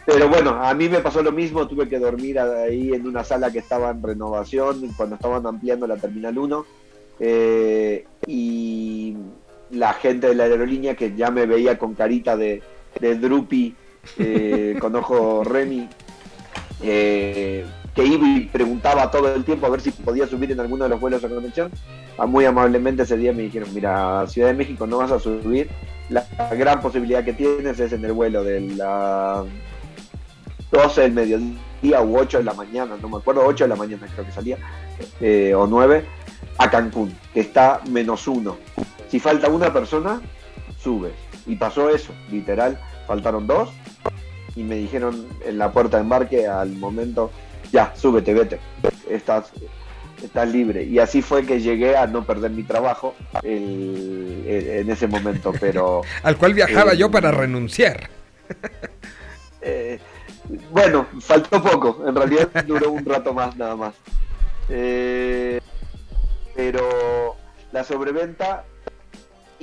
Pero 0.05 0.27
bueno, 0.29 0.51
a 0.61 0.73
mí 0.73 0.89
me 0.89 0.99
pasó 0.99 1.21
lo 1.23 1.31
mismo, 1.31 1.65
tuve 1.67 1.87
que 1.87 1.97
dormir 1.97 2.37
ahí 2.37 2.93
en 2.93 3.07
una 3.07 3.23
sala 3.23 3.51
que 3.51 3.59
estaba 3.59 3.89
en 3.91 4.03
renovación 4.03 4.89
cuando 4.97 5.15
estaban 5.15 5.45
ampliando 5.47 5.87
la 5.87 5.95
Terminal 5.95 6.37
1 6.37 6.65
eh, 7.21 8.05
y 8.27 9.15
la 9.73 9.93
gente 9.93 10.27
de 10.27 10.35
la 10.35 10.45
aerolínea 10.45 10.95
que 10.95 11.15
ya 11.15 11.31
me 11.31 11.45
veía 11.45 11.77
con 11.77 11.93
carita 11.93 12.37
de, 12.37 12.61
de 12.99 13.15
Drupi, 13.15 13.75
eh, 14.17 14.77
con 14.81 14.95
ojo 14.95 15.43
Remy, 15.43 15.89
eh, 16.81 17.65
que 17.95 18.05
iba 18.05 18.27
y 18.27 18.41
preguntaba 18.51 19.11
todo 19.11 19.33
el 19.33 19.43
tiempo 19.43 19.67
a 19.67 19.69
ver 19.69 19.81
si 19.81 19.91
podía 19.91 20.27
subir 20.27 20.51
en 20.51 20.59
alguno 20.59 20.85
de 20.85 20.89
los 20.89 20.99
vuelos 20.99 21.23
a 21.23 21.29
conexión. 21.29 21.71
Ah, 22.17 22.25
Muy 22.25 22.45
amablemente 22.45 23.03
ese 23.03 23.17
día 23.17 23.33
me 23.33 23.43
dijeron, 23.43 23.73
mira, 23.73 24.25
Ciudad 24.27 24.49
de 24.49 24.53
México 24.53 24.87
no 24.87 24.97
vas 24.97 25.11
a 25.11 25.19
subir, 25.19 25.69
la 26.09 26.25
gran 26.51 26.79
posibilidad 26.81 27.23
que 27.23 27.33
tienes 27.33 27.79
es 27.79 27.93
en 27.93 28.05
el 28.05 28.13
vuelo 28.13 28.43
de 28.43 28.61
la 28.61 29.43
12 30.71 31.01
del 31.01 31.11
mediodía 31.13 32.01
u 32.01 32.17
8 32.17 32.39
de 32.39 32.43
la 32.43 32.53
mañana, 32.53 32.97
no 33.01 33.09
me 33.09 33.17
acuerdo, 33.17 33.43
8 33.45 33.65
de 33.65 33.67
la 33.67 33.75
mañana 33.75 34.07
creo 34.11 34.25
que 34.25 34.31
salía, 34.31 34.57
eh, 35.21 35.53
o 35.55 35.67
9, 35.67 36.03
a 36.57 36.69
Cancún, 36.69 37.15
que 37.33 37.41
está 37.41 37.81
menos 37.89 38.27
uno. 38.27 38.57
Si 39.13 39.19
falta 39.19 39.47
una 39.47 39.71
persona, 39.71 40.19
subes. 40.81 41.13
Y 41.45 41.55
pasó 41.55 41.87
eso, 41.91 42.11
literal, 42.31 42.79
faltaron 43.05 43.45
dos 43.45 43.69
y 44.55 44.63
me 44.63 44.73
dijeron 44.73 45.27
en 45.45 45.59
la 45.59 45.71
puerta 45.71 45.97
de 45.97 46.01
embarque 46.03 46.47
al 46.47 46.69
momento, 46.71 47.29
ya, 47.71 47.93
súbete, 47.95 48.33
vete, 48.33 48.57
estás, 49.07 49.51
estás 50.23 50.49
libre. 50.49 50.83
Y 50.85 50.97
así 50.97 51.21
fue 51.21 51.45
que 51.45 51.61
llegué 51.61 51.95
a 51.95 52.07
no 52.07 52.25
perder 52.25 52.49
mi 52.49 52.63
trabajo 52.63 53.13
el- 53.43 54.45
el- 54.47 54.67
en 54.79 54.89
ese 54.89 55.05
momento, 55.05 55.53
pero... 55.59 56.01
Al 56.23 56.35
cual 56.35 56.55
viajaba 56.55 56.93
eh, 56.93 56.97
yo 56.97 57.11
para 57.11 57.29
renunciar. 57.31 58.09
Eh, 59.65 59.97
bueno, 60.71 61.07
faltó 61.21 61.61
poco, 61.63 62.03
en 62.05 62.13
realidad 62.15 62.49
duró 62.67 62.91
un 62.91 63.05
rato 63.05 63.33
más 63.33 63.55
nada 63.55 63.77
más. 63.77 63.93
Eh, 64.67 65.61
pero 66.53 67.37
la 67.71 67.85
sobreventa, 67.85 68.65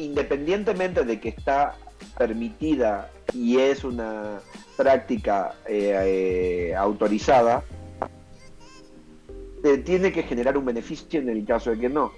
independientemente 0.05 1.05
de 1.05 1.21
que 1.21 1.31
está 1.31 1.77
permitida 2.19 3.11
y 3.33 3.59
es 3.59 3.85
una 3.85 4.41
práctica 4.77 5.55
eh, 5.67 6.71
eh, 6.71 6.75
autorizada, 6.75 7.63
te 9.63 9.79
tiene 9.79 10.13
que 10.13 10.23
generar 10.23 10.57
un 10.57 10.65
beneficio 10.65 11.21
en 11.21 11.29
el 11.29 11.45
caso 11.45 11.71
de 11.71 11.79
que 11.79 11.89
no. 11.89 12.13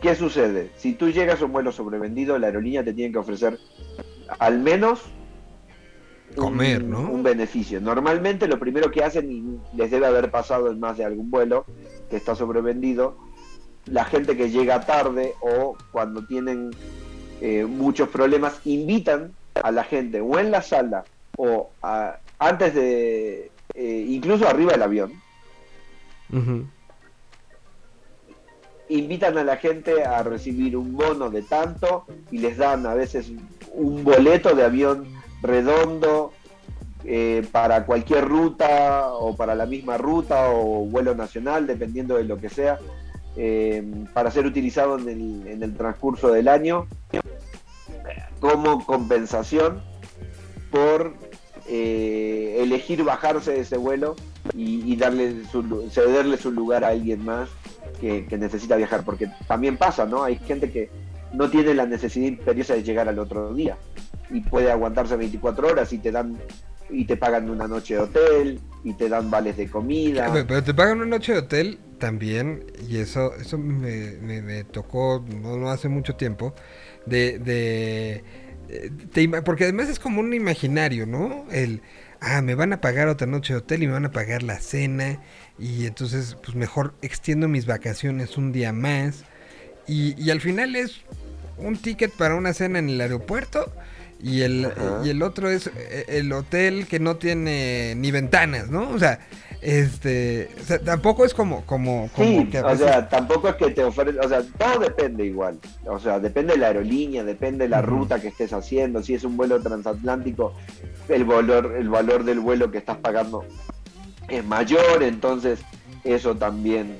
¿Qué 0.00 0.14
sucede? 0.14 0.70
Si 0.76 0.92
tú 0.92 1.10
llegas 1.10 1.40
a 1.40 1.46
un 1.46 1.52
vuelo 1.52 1.72
sobrevendido, 1.72 2.38
la 2.38 2.48
aerolínea 2.48 2.84
te 2.84 2.92
tiene 2.92 3.12
que 3.12 3.18
ofrecer 3.18 3.58
al 4.38 4.58
menos 4.58 5.00
Comer, 6.36 6.82
un, 6.82 6.90
¿no? 6.90 7.00
un 7.10 7.22
beneficio. 7.22 7.80
Normalmente 7.80 8.48
lo 8.48 8.58
primero 8.58 8.90
que 8.90 9.04
hacen, 9.04 9.30
y 9.30 9.76
les 9.76 9.90
debe 9.90 10.06
haber 10.06 10.30
pasado 10.30 10.70
en 10.70 10.80
más 10.80 10.98
de 10.98 11.04
algún 11.04 11.30
vuelo 11.30 11.64
que 12.10 12.16
está 12.16 12.34
sobrevendido, 12.34 13.16
la 13.86 14.04
gente 14.04 14.36
que 14.36 14.50
llega 14.50 14.84
tarde 14.84 15.34
o 15.40 15.76
cuando 15.92 16.26
tienen 16.26 16.70
eh, 17.40 17.64
muchos 17.64 18.08
problemas, 18.08 18.60
invitan 18.64 19.32
a 19.62 19.70
la 19.70 19.84
gente 19.84 20.20
o 20.20 20.38
en 20.38 20.50
la 20.50 20.62
sala 20.62 21.04
o 21.36 21.70
a- 21.82 22.18
antes 22.38 22.74
de, 22.74 23.50
eh, 23.74 24.06
incluso 24.08 24.48
arriba 24.48 24.72
del 24.72 24.82
avión, 24.82 25.12
invitan 28.88 29.38
a 29.38 29.44
la 29.44 29.56
gente 29.56 30.04
a 30.04 30.22
recibir 30.22 30.76
un 30.76 30.96
bono 30.96 31.30
de 31.30 31.42
tanto 31.42 32.04
y 32.30 32.38
les 32.38 32.56
dan 32.56 32.86
a 32.86 32.94
veces 32.94 33.30
un 33.72 34.04
boleto 34.04 34.54
de 34.54 34.64
avión 34.64 35.06
redondo 35.42 36.32
eh, 37.04 37.46
para 37.52 37.84
cualquier 37.84 38.24
ruta 38.26 39.12
o 39.14 39.36
para 39.36 39.54
la 39.54 39.66
misma 39.66 39.98
ruta 39.98 40.48
o 40.50 40.86
vuelo 40.86 41.14
nacional, 41.14 41.66
dependiendo 41.66 42.16
de 42.16 42.24
lo 42.24 42.38
que 42.38 42.48
sea, 42.48 42.78
eh, 43.36 43.82
para 44.12 44.30
ser 44.30 44.46
utilizado 44.46 44.98
en 44.98 45.08
el, 45.08 45.46
en 45.46 45.62
el 45.62 45.76
transcurso 45.76 46.32
del 46.32 46.48
año 46.48 46.86
como 48.40 48.84
compensación 48.84 49.82
por 50.70 51.14
eh, 51.66 52.58
elegir 52.60 53.02
bajarse 53.04 53.52
de 53.52 53.60
ese 53.60 53.76
vuelo 53.76 54.16
y, 54.54 54.94
darle 54.96 55.44
su, 55.46 55.88
cederle 55.90 56.36
su 56.36 56.50
lugar 56.50 56.84
a 56.84 56.88
alguien 56.88 57.24
más 57.24 57.48
que 58.00 58.36
necesita 58.36 58.76
viajar, 58.76 59.02
porque 59.02 59.30
también 59.48 59.78
pasa, 59.78 60.04
¿no? 60.04 60.24
Hay 60.24 60.36
gente 60.36 60.70
que 60.70 60.90
no 61.34 61.50
tiene 61.50 61.74
la 61.74 61.86
necesidad 61.86 62.28
imperiosa 62.28 62.74
de 62.74 62.82
llegar 62.82 63.08
al 63.08 63.18
otro 63.18 63.52
día. 63.54 63.76
y 64.30 64.40
puede 64.40 64.70
aguantarse 64.70 65.16
24 65.16 65.68
horas 65.68 65.92
y 65.92 65.98
te 65.98 66.10
dan 66.10 66.38
y 66.90 67.04
te 67.04 67.16
pagan 67.16 67.48
una 67.50 67.66
noche 67.66 67.94
de 67.94 68.00
hotel 68.00 68.60
y 68.82 68.92
te 68.94 69.08
dan 69.08 69.30
vales 69.30 69.56
de 69.56 69.68
comida. 69.68 70.44
Pero, 70.46 70.62
te 70.62 70.74
pagan 70.74 70.98
una 70.98 71.06
noche 71.06 71.32
de 71.32 71.38
hotel 71.38 71.78
también, 71.98 72.64
y 72.88 72.98
eso, 72.98 73.34
eso 73.36 73.56
me, 73.58 74.12
me- 74.42 74.64
tocó 74.64 75.24
no, 75.42 75.56
no 75.56 75.70
hace 75.70 75.88
mucho 75.88 76.16
tiempo, 76.16 76.54
de, 77.06 77.38
de 77.38 78.24
eh, 78.68 79.42
porque 79.44 79.64
además 79.64 79.88
es 79.88 79.98
como 79.98 80.20
un 80.20 80.34
imaginario, 80.34 81.06
¿no? 81.06 81.46
El, 81.50 81.82
ah, 82.20 82.42
me 82.42 82.54
van 82.54 82.72
a 82.72 82.80
pagar 82.80 83.08
otra 83.08 83.26
noche 83.26 83.54
de 83.54 83.60
hotel 83.60 83.82
y 83.82 83.86
me 83.86 83.94
van 83.94 84.04
a 84.04 84.10
pagar 84.12 84.42
la 84.42 84.60
cena, 84.60 85.20
y 85.58 85.86
entonces, 85.86 86.36
pues 86.44 86.54
mejor 86.56 86.94
extiendo 87.00 87.48
mis 87.48 87.64
vacaciones 87.66 88.36
un 88.36 88.52
día 88.52 88.72
más, 88.72 89.24
y, 89.86 90.20
y 90.22 90.30
al 90.30 90.40
final 90.40 90.76
es 90.76 91.00
un 91.56 91.76
ticket 91.76 92.12
para 92.12 92.34
una 92.34 92.52
cena 92.52 92.78
en 92.78 92.88
el 92.90 93.00
aeropuerto. 93.00 93.72
Y 94.26 94.40
el, 94.40 94.64
Ajá. 94.64 95.02
y 95.04 95.10
el 95.10 95.22
otro 95.22 95.50
es 95.50 95.66
eh, 95.66 96.06
el 96.08 96.32
hotel 96.32 96.86
que 96.86 96.98
no 96.98 97.16
tiene 97.16 97.94
ni 97.94 98.10
ventanas, 98.10 98.70
¿no? 98.70 98.88
O 98.88 98.98
sea, 98.98 99.18
este, 99.60 100.48
o 100.60 100.64
sea, 100.64 100.78
tampoco 100.78 101.24
es 101.26 101.34
como, 101.34 101.64
como, 101.66 102.08
como 102.14 102.28
Sí, 102.40 102.46
que 102.50 102.60
o 102.60 102.76
sea, 102.76 103.06
tampoco 103.08 103.48
es 103.50 103.56
que 103.56 103.70
te 103.70 103.84
ofrecen, 103.84 104.18
o 104.24 104.28
sea, 104.28 104.42
todo 104.58 104.78
depende 104.80 105.26
igual. 105.26 105.58
O 105.86 105.98
sea, 105.98 106.20
depende 106.20 106.54
de 106.54 106.58
la 106.58 106.68
aerolínea, 106.68 107.22
depende 107.22 107.64
de 107.64 107.68
la 107.68 107.82
ruta 107.82 108.18
que 108.20 108.28
estés 108.28 108.52
haciendo, 108.54 109.02
si 109.02 109.12
es 109.14 109.24
un 109.24 109.36
vuelo 109.36 109.60
transatlántico, 109.60 110.54
el 111.08 111.24
valor, 111.24 111.74
el 111.78 111.88
valor 111.90 112.24
del 112.24 112.40
vuelo 112.40 112.70
que 112.70 112.78
estás 112.78 112.96
pagando 112.98 113.44
es 114.28 114.42
mayor, 114.44 115.02
entonces 115.02 115.60
eso 116.02 116.34
también 116.34 116.96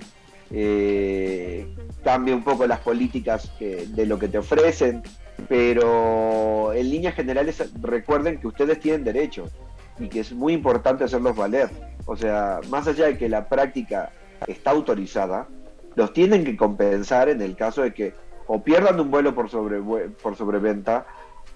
eh, 0.50 1.66
cambia 2.04 2.34
un 2.34 2.44
poco 2.44 2.66
las 2.66 2.80
políticas 2.80 3.50
que- 3.58 3.86
de 3.88 4.06
lo 4.06 4.18
que 4.18 4.28
te 4.28 4.38
ofrecen, 4.38 5.02
pero 5.48 6.72
en 6.72 6.90
líneas 6.90 7.14
generales 7.14 7.70
recuerden 7.80 8.38
que 8.38 8.46
ustedes 8.46 8.80
tienen 8.80 9.04
derechos 9.04 9.52
y 9.98 10.08
que 10.08 10.20
es 10.20 10.32
muy 10.32 10.52
importante 10.52 11.04
hacerlos 11.04 11.36
valer. 11.36 11.70
O 12.06 12.16
sea, 12.16 12.60
más 12.68 12.86
allá 12.86 13.06
de 13.06 13.18
que 13.18 13.28
la 13.28 13.48
práctica 13.48 14.10
está 14.46 14.70
autorizada, 14.70 15.48
los 15.94 16.12
tienen 16.12 16.44
que 16.44 16.56
compensar 16.56 17.28
en 17.28 17.40
el 17.40 17.56
caso 17.56 17.82
de 17.82 17.94
que 17.94 18.14
o 18.46 18.62
pierdan 18.62 19.00
un 19.00 19.10
vuelo 19.10 19.34
por, 19.34 19.48
sobre, 19.48 19.80
por 20.22 20.36
sobreventa 20.36 21.06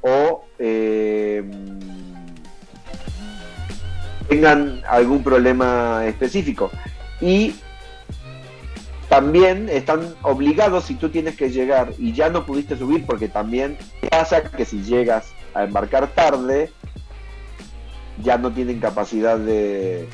o 0.00 0.44
eh, 0.58 1.42
tengan 4.28 4.80
algún 4.88 5.22
problema 5.22 6.06
específico. 6.06 6.70
Y 7.20 7.54
también 9.08 9.68
están 9.70 10.14
obligados 10.22 10.84
si 10.84 10.94
tú 10.94 11.08
tienes 11.08 11.36
que 11.36 11.50
llegar 11.50 11.92
y 11.98 12.12
ya 12.12 12.28
no 12.28 12.44
pudiste 12.44 12.76
subir, 12.76 13.06
porque 13.06 13.28
también 13.28 13.78
pasa 14.10 14.42
que 14.42 14.64
si 14.64 14.82
llegas 14.82 15.32
a 15.54 15.64
embarcar 15.64 16.08
tarde, 16.08 16.70
ya 18.22 18.36
no 18.36 18.52
tienen 18.52 18.80
capacidad 18.80 19.38
de, 19.38 20.08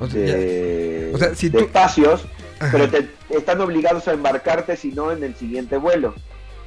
o 0.00 0.06
sea, 0.08 0.26
ya- 0.26 0.34
de, 0.36 1.12
O 1.14 1.18
sea, 1.18 1.34
si 1.34 1.48
de 1.48 1.58
tú- 1.58 1.64
espacios, 1.66 2.24
Ajá. 2.58 2.70
pero 2.72 2.88
te, 2.88 3.08
están 3.30 3.60
obligados 3.60 4.08
a 4.08 4.12
embarcarte 4.14 4.76
si 4.76 4.90
no 4.92 5.12
en 5.12 5.22
el 5.22 5.36
siguiente 5.36 5.76
vuelo. 5.76 6.14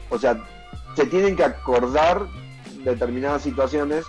O 0.10 0.18
sea, 0.18 0.38
se 0.96 1.06
tienen 1.06 1.36
que 1.36 1.44
acordar 1.44 2.28
determinadas 2.86 3.42
situaciones 3.42 4.06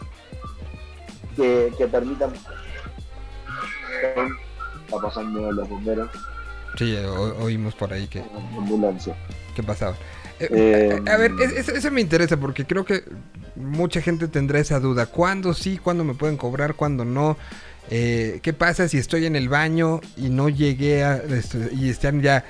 que, 1.36 1.72
que 1.76 1.86
permitan... 1.86 2.32
Está 4.86 5.00
pasando 5.00 5.50
los 5.52 5.68
bomberos, 5.68 6.10
Sí, 6.76 6.94
o- 6.96 7.42
oímos 7.44 7.74
por 7.74 7.92
ahí 7.92 8.06
que, 8.06 8.18
en 8.20 8.26
ambulancia. 8.56 9.14
que 9.54 9.62
pasaba. 9.62 9.96
Eh, 10.40 10.48
Eh, 10.50 11.10
a 11.10 11.16
ver, 11.16 11.32
es- 11.40 11.52
es- 11.52 11.68
eso 11.68 11.90
me 11.90 12.00
interesa 12.00 12.36
porque 12.36 12.64
creo 12.64 12.84
que 12.84 13.04
mucha 13.56 14.00
gente 14.00 14.26
tendrá 14.28 14.58
esa 14.58 14.80
duda. 14.80 15.06
¿Cuándo 15.06 15.54
sí? 15.54 15.78
¿Cuándo 15.78 16.04
me 16.04 16.14
pueden 16.14 16.36
cobrar? 16.36 16.74
¿Cuándo 16.74 17.04
no? 17.04 17.36
Eh, 17.90 18.40
¿Qué 18.42 18.52
pasa 18.52 18.88
si 18.88 18.96
estoy 18.98 19.26
en 19.26 19.36
el 19.36 19.48
baño 19.48 20.00
y 20.16 20.30
no 20.30 20.48
llegué 20.48 21.04
a... 21.04 21.16
este, 21.16 21.68
y 21.74 21.90
están 21.90 22.22
ya... 22.22 22.44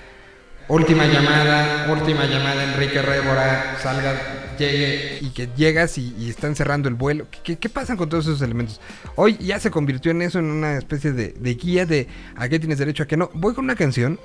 Última 0.68 1.06
llamada, 1.06 1.88
última 1.90 2.24
llamada, 2.26 2.64
Enrique 2.64 3.02
Rébora, 3.02 3.76
salga, 3.82 4.56
llegue 4.58 5.18
y 5.20 5.30
que 5.30 5.48
llegas 5.56 5.98
y, 5.98 6.14
y 6.18 6.30
están 6.30 6.54
cerrando 6.54 6.88
el 6.88 6.94
vuelo. 6.94 7.26
¿Qué, 7.30 7.38
qué, 7.42 7.56
qué 7.58 7.68
pasan 7.68 7.96
con 7.96 8.08
todos 8.08 8.26
esos 8.26 8.42
elementos? 8.42 8.80
Hoy 9.16 9.36
ya 9.38 9.58
se 9.58 9.70
convirtió 9.70 10.12
en 10.12 10.22
eso, 10.22 10.38
en 10.38 10.46
una 10.46 10.78
especie 10.78 11.12
de, 11.12 11.34
de 11.38 11.54
guía 11.54 11.84
de 11.84 12.08
a 12.36 12.48
qué 12.48 12.58
tienes 12.58 12.78
derecho, 12.78 13.02
a 13.02 13.06
qué 13.06 13.16
no. 13.16 13.30
Voy 13.34 13.54
con 13.54 13.64
una 13.64 13.74
canción. 13.74 14.18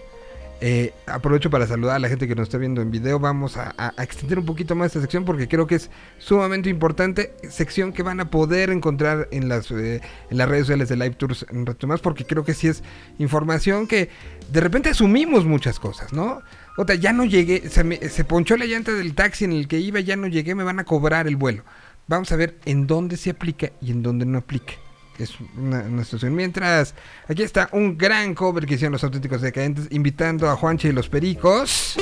Eh, 0.60 0.91
aprovecho 1.05 1.51
para 1.51 1.68
saludar 1.68 1.97
a 1.97 1.99
la 1.99 2.10
gente 2.10 2.28
que 2.28 2.34
nos 2.34 2.47
está 2.47 2.58
viendo 2.58 2.82
en 2.82 2.89
video. 2.89 3.20
Vamos 3.20 3.58
a, 3.58 3.76
extender 3.99 4.39
un 4.39 4.45
poquito 4.45 4.76
más 4.76 4.88
esta 4.88 5.01
sección 5.01 5.24
porque 5.24 5.47
creo 5.47 5.68
que 5.68 5.76
es 5.76 5.91
sumamente 6.18 6.70
importante. 6.70 7.34
Sección 7.49 7.93
que 7.93 8.01
van 8.01 8.20
a 8.20 8.32
poder 8.32 8.72
encontrar 8.72 9.28
en 9.32 9.49
las, 9.49 9.70
eh, 9.70 10.01
en 10.32 10.38
las 10.38 10.49
redes 10.49 10.64
sociales 10.64 10.89
de 10.89 10.95
Live 10.95 11.16
Tours 11.16 11.45
en 11.51 11.66
rato 11.66 11.86
más 11.86 12.01
porque 12.01 12.26
creo 12.26 12.43
que 12.43 12.55
sí 12.55 12.68
es 12.68 12.84
información 13.20 13.86
que 13.88 14.10
de 14.51 14.60
repente 14.62 14.89
asumimos 14.89 15.45
muchas 15.45 15.80
cosas, 15.80 16.12
¿no? 16.12 16.41
O 16.78 16.86
sea, 16.86 16.95
ya 16.95 17.14
no 17.14 17.26
llegué, 17.26 17.70
se, 17.70 17.84
me- 17.84 17.97
se 18.10 18.24
ponchó 18.24 18.58
la 18.58 18.66
llanta 18.66 18.91
del 18.93 19.14
taxi 19.14 19.45
en 19.45 19.51
el 19.51 19.68
que 19.68 19.80
iba, 19.80 19.99
ya 19.99 20.16
no 20.16 20.28
llegué, 20.28 20.55
me 20.55 20.64
van 20.64 20.80
a 20.80 20.86
cobrar 20.86 21.28
el 21.28 21.36
vuelo. 21.36 21.64
Vamos 22.08 22.32
a 22.32 22.36
ver 22.36 22.58
en 22.66 22.88
dónde 22.88 23.18
se 23.18 23.30
aplica 23.30 23.72
y 23.82 23.91
en 23.91 24.01
dónde 24.01 24.26
no 24.26 24.38
aplica. 24.39 24.74
Es 25.20 25.36
una, 25.57 26.03
situación. 26.03 26.36
Mientras, 26.36 26.93
aquí 27.28 27.41
está 27.41 27.70
un 27.72 27.97
gran 27.97 28.36
cover 28.36 28.68
que 28.68 28.76
hicieron 28.76 28.93
los 28.93 29.03
auténticos 29.03 29.41
decadentes, 29.41 29.88
invitando 29.89 30.47
a 30.49 30.55
Juanche 30.55 30.89
y 30.89 30.91
los 30.91 31.09
Pericos. 31.09 31.95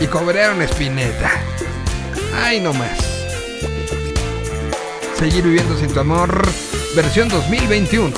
Y 0.00 0.06
cobraron 0.06 0.62
Spinetta. 0.62 1.32
Ay, 2.34 2.60
no 2.60 2.72
más. 2.72 2.96
Seguir 5.18 5.42
viviendo 5.42 5.76
sin 5.76 5.92
tu 5.92 5.98
amor, 5.98 6.48
versión 6.94 7.28
2021. 7.28 8.14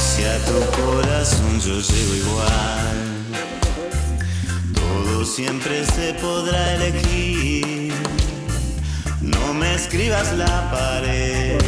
Si 0.00 0.24
a 0.24 0.38
tu 0.46 0.82
corazón 0.82 1.60
yo 1.60 1.78
igual, 2.16 3.07
siempre 5.24 5.84
se 5.84 6.14
podrá 6.14 6.74
elegir. 6.74 7.92
No 9.20 9.54
me 9.54 9.74
escribas 9.74 10.32
la 10.36 10.70
pared, 10.70 11.58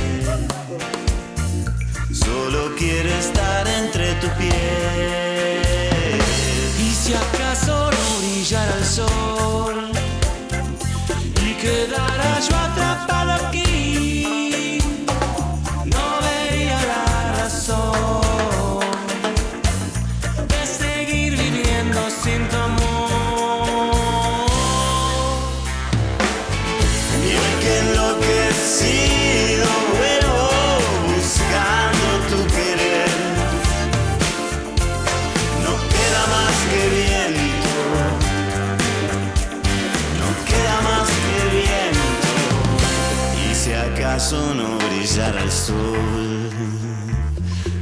solo 2.12 2.74
quiero 2.76 3.09
estar 3.09 3.66
entre 3.68 4.14
tu 4.14 4.28
piel. 4.38 6.18
Y 6.78 6.90
si 6.92 7.14
acaso 7.14 7.90
no 7.90 8.18
brillara 8.20 8.76
el 8.78 8.84
sol 8.84 9.89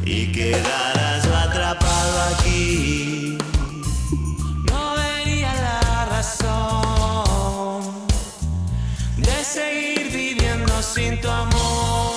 y 0.04 0.32
quedara 0.32 1.22
yo 1.22 1.36
atrapado 1.36 2.22
aquí. 2.34 3.38
No 4.64 4.94
vería 4.96 5.54
la 5.54 6.06
razón 6.06 7.82
de 9.16 9.44
seguir 9.44 10.10
viviendo 10.10 10.82
sin 10.82 11.20
tu 11.20 11.28
amor. 11.28 12.07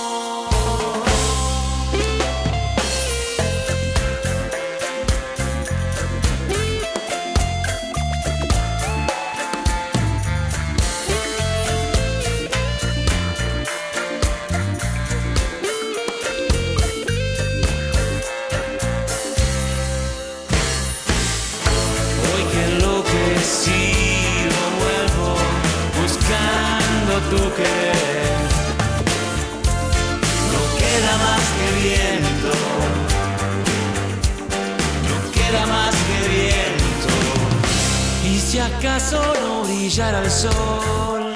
Acaso 38.82 39.22
no 39.40 39.62
brillara 39.62 40.24
el 40.24 40.30
sol 40.30 41.34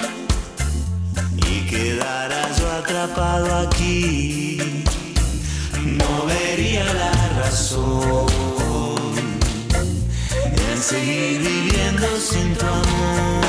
y 1.49 1.61
quedara 1.71 2.51
yo 2.59 2.73
atrapado 2.73 3.69
aquí, 3.69 4.59
no 5.85 6.27
vería 6.27 6.85
la 6.93 7.13
razón 7.41 8.27
en 10.43 10.83
seguir 10.83 11.41
viviendo 11.41 12.09
sin 12.19 12.53
tu 12.55 12.67
amor. 12.67 13.45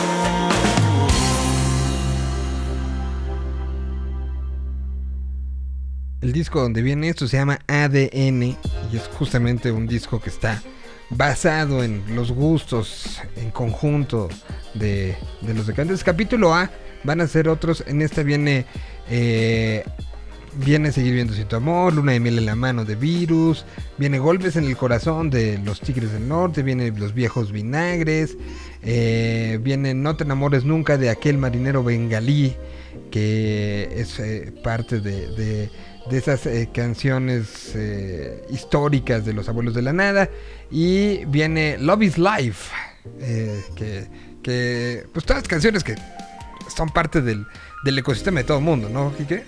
El 6.21 6.33
disco 6.33 6.61
donde 6.61 6.83
viene 6.83 7.09
esto 7.09 7.27
se 7.27 7.37
llama 7.37 7.61
ADN 7.67 8.43
y 8.43 8.57
es 8.93 9.09
justamente 9.17 9.71
un 9.71 9.87
disco 9.87 10.21
que 10.21 10.29
está 10.29 10.61
basado 11.10 11.84
en 11.84 12.03
los 12.16 12.32
gustos 12.32 13.22
en 13.36 13.51
conjunto 13.51 14.30
de, 14.74 15.16
de 15.41 15.53
los 15.53 15.68
decantes. 15.68 16.03
Capítulo 16.03 16.53
A 16.53 16.70
van 17.03 17.22
a 17.22 17.28
ser 17.28 17.47
otros. 17.49 17.84
En 17.88 18.01
esta 18.01 18.24
viene 18.24 18.66
eh, 19.10 19.84
viene 20.55 20.91
Seguir 20.91 21.14
viendo 21.14 21.34
sin 21.34 21.47
tu 21.47 21.55
amor, 21.55 21.93
Luna 21.93 22.14
de 22.14 22.20
miel 22.20 22.38
en 22.39 22.45
la 22.45 22.55
mano 22.55 22.84
de 22.84 22.95
Virus, 22.95 23.64
viene 23.97 24.18
Golpes 24.20 24.55
en 24.55 24.66
el 24.66 24.76
corazón 24.76 25.30
de 25.30 25.60
los 25.60 25.80
Tigres 25.80 26.12
del 26.12 26.28
Norte, 26.28 26.64
viene 26.64 26.91
Los 26.91 27.14
viejos 27.14 27.51
vinagres, 27.51 28.36
eh, 28.84 29.60
viene 29.62 29.93
No 29.93 30.16
te 30.16 30.24
enamores 30.24 30.66
nunca 30.66 30.97
de 30.97 31.10
aquel 31.10 31.38
marinero 31.38 31.84
bengalí 31.84 32.55
que 33.12 33.88
es 33.95 34.20
eh, 34.20 34.51
parte 34.64 34.99
de, 34.99 35.28
de- 35.28 35.70
de 36.10 36.18
esas 36.18 36.45
eh, 36.45 36.70
canciones 36.74 37.74
eh, 37.76 38.45
históricas 38.49 39.26
de 39.26 39.34
los 39.34 39.49
abuelos 39.49 39.74
de 39.74 39.82
la 39.82 39.93
nada 39.93 40.30
y 40.72 41.26
viene 41.26 41.78
Love 41.80 42.03
is 42.03 42.18
Life 42.18 42.72
eh, 43.20 43.64
que, 43.76 44.08
que 44.41 45.05
pues 45.14 45.26
todas 45.26 45.43
las 45.43 45.47
canciones 45.47 45.84
que 45.84 45.95
son 46.74 46.89
parte 46.89 47.22
del, 47.22 47.45
del 47.84 47.99
ecosistema 47.99 48.39
de 48.39 48.45
todo 48.45 48.60
el 48.60 48.64
mundo, 48.64 48.89
¿no, 48.89 49.16
Quique? 49.16 49.43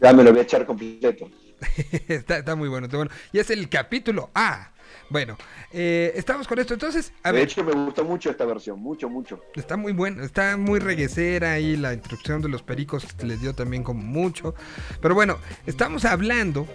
Ya 0.00 0.12
me 0.12 0.24
lo 0.24 0.30
voy 0.30 0.40
a 0.40 0.42
echar 0.42 0.66
completo. 0.66 1.30
está, 2.08 2.38
está 2.38 2.56
muy 2.56 2.68
bueno, 2.68 2.86
está 2.86 2.96
bueno. 2.96 3.12
Y 3.32 3.38
es 3.38 3.50
el 3.50 3.68
capítulo 3.68 4.30
A. 4.34 4.71
Bueno, 5.12 5.36
eh, 5.74 6.10
estamos 6.16 6.48
con 6.48 6.58
esto. 6.58 6.72
Entonces, 6.72 7.12
a 7.22 7.32
de 7.32 7.40
ver, 7.40 7.44
hecho, 7.44 7.62
me 7.62 7.72
gustó 7.72 8.02
mucho 8.02 8.30
esta 8.30 8.46
versión, 8.46 8.80
mucho, 8.80 9.10
mucho. 9.10 9.40
está 9.54 9.76
muy 9.76 9.92
bueno, 9.92 10.24
está 10.24 10.56
muy 10.56 10.80
reguecera 10.80 11.52
ahí 11.52 11.76
la 11.76 11.92
introducción 11.92 12.40
de 12.40 12.48
los 12.48 12.62
pericos 12.62 13.06
les 13.22 13.38
dio 13.42 13.54
también 13.54 13.82
como 13.82 14.02
mucho. 14.02 14.54
Pero 15.02 15.14
bueno, 15.14 15.36
estamos 15.66 16.06
hablando 16.06 16.66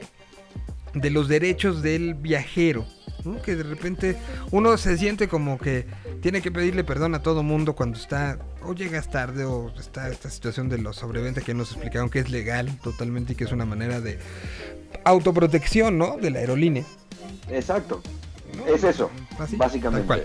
de 0.94 1.10
los 1.10 1.28
derechos 1.28 1.82
del 1.82 2.14
viajero. 2.14 2.86
¿no? 3.26 3.42
Que 3.42 3.56
de 3.56 3.64
repente 3.64 4.16
uno 4.52 4.78
se 4.78 4.96
siente 5.00 5.28
como 5.28 5.58
que 5.58 5.88
tiene 6.22 6.44
que 6.44 6.52
pedirle 6.52 6.84
perdón 6.84 7.16
a 7.16 7.24
todo 7.24 7.42
mundo 7.42 7.74
cuando 7.74 7.98
está 7.98 8.38
o 8.62 8.76
llegas 8.76 9.10
tarde 9.10 9.46
o 9.46 9.74
está 9.80 10.10
esta 10.10 10.30
situación 10.30 10.70
de 10.70 10.78
los 10.78 10.98
sobreventa 10.98 11.42
que 11.42 11.56
nos 11.56 11.72
explicaron 11.72 12.12
que 12.12 12.20
es 12.20 12.30
legal 12.30 12.78
totalmente 12.84 13.34
y 13.34 13.36
que 13.36 13.46
es 13.46 13.52
una 13.52 13.66
manera 13.66 14.00
de 14.00 14.20
autoprotección, 15.04 15.98
¿no? 15.98 16.18
De 16.18 16.30
la 16.30 16.40
aerolínea. 16.40 16.86
Exacto. 17.50 18.02
Es 18.68 18.84
eso, 18.84 19.10
Así, 19.40 19.56
básicamente. 19.56 20.24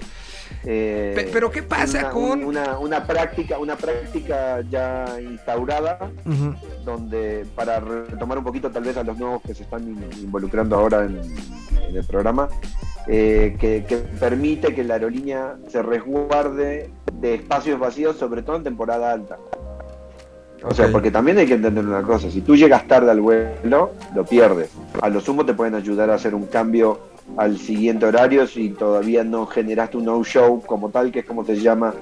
Eh, 0.65 1.13
Pe- 1.15 1.31
pero 1.33 1.51
¿qué 1.51 1.63
pasa 1.63 2.01
una, 2.01 2.11
con- 2.11 2.45
una, 2.45 2.79
una 2.79 3.07
práctica, 3.07 3.59
una 3.59 3.75
práctica 3.77 4.61
ya 4.71 5.07
instaurada 5.21 6.11
donde 6.85 7.47
para 7.55 7.81
retomar 7.81 8.39
un 8.39 8.45
poquito 8.45 8.71
tal 8.71 8.85
vez 8.85 8.97
a 8.97 9.03
los 9.03 9.17
nuevos 9.19 9.41
que 9.43 9.55
se 9.55 9.63
están 9.63 9.83
in- 9.89 10.05
involucrando 10.21 10.77
ahora 10.77 11.05
en, 11.05 11.19
en 11.89 11.97
el 11.97 12.05
programa, 12.05 12.49
eh, 13.09 13.57
que, 13.59 13.85
que 13.89 13.97
permite 13.97 14.75
que 14.75 14.85
la 14.85 14.95
aerolínea 14.95 15.57
se 15.69 15.83
resguarde 15.83 16.91
de 17.15 17.35
espacios 17.35 17.79
vacíos, 17.81 18.17
sobre 18.19 18.43
todo 18.43 18.57
en 18.57 18.65
temporada 18.65 19.11
alta. 19.13 19.39
O 20.65 20.73
sea, 20.75 20.89
porque 20.93 21.11
también 21.11 21.39
hay 21.39 21.47
que 21.47 21.55
entender 21.55 21.85
una 21.85 22.03
cosa, 22.03 22.31
si 22.31 22.41
tú 22.41 22.55
llegas 22.55 22.87
tarde 22.87 23.11
al 23.11 23.21
vuelo, 23.21 23.93
lo 24.15 24.25
pierdes. 24.25 24.71
A 25.01 25.09
lo 25.09 25.21
sumo 25.21 25.45
te 25.45 25.55
pueden 25.55 25.75
ayudar 25.75 26.09
a 26.11 26.15
hacer 26.15 26.35
un 26.37 26.47
cambio 26.47 27.01
al 27.37 27.59
siguiente 27.59 28.07
horario 28.07 28.47
si 28.47 28.71
todavía 28.71 29.25
no 29.25 29.47
generaste 29.47 29.97
un 29.97 30.05
no-show 30.05 30.61
como 30.67 30.91
tal, 30.91 31.11
que 31.13 31.21
es 31.21 31.25
como 31.25 31.45
se 31.45 31.57
llama 31.61 31.95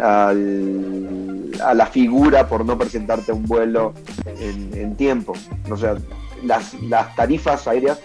al- 0.00 1.50
a 1.64 1.74
la 1.74 1.86
figura 1.86 2.48
por 2.48 2.64
no 2.64 2.76
presentarte 2.76 3.32
un 3.32 3.44
vuelo 3.44 3.94
en, 4.38 4.70
en 4.74 4.96
tiempo. 4.96 5.32
O 5.70 5.76
sea, 5.76 5.96
las, 6.44 6.74
las 6.82 7.14
tarifas 7.16 7.66
aéreas 7.66 7.98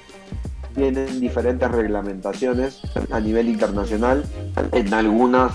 tienen 0.74 1.20
diferentes 1.20 1.70
reglamentaciones 1.70 2.80
a 3.12 3.20
nivel 3.20 3.50
internacional. 3.50 4.24
En 4.72 4.94
algunas, 4.94 5.52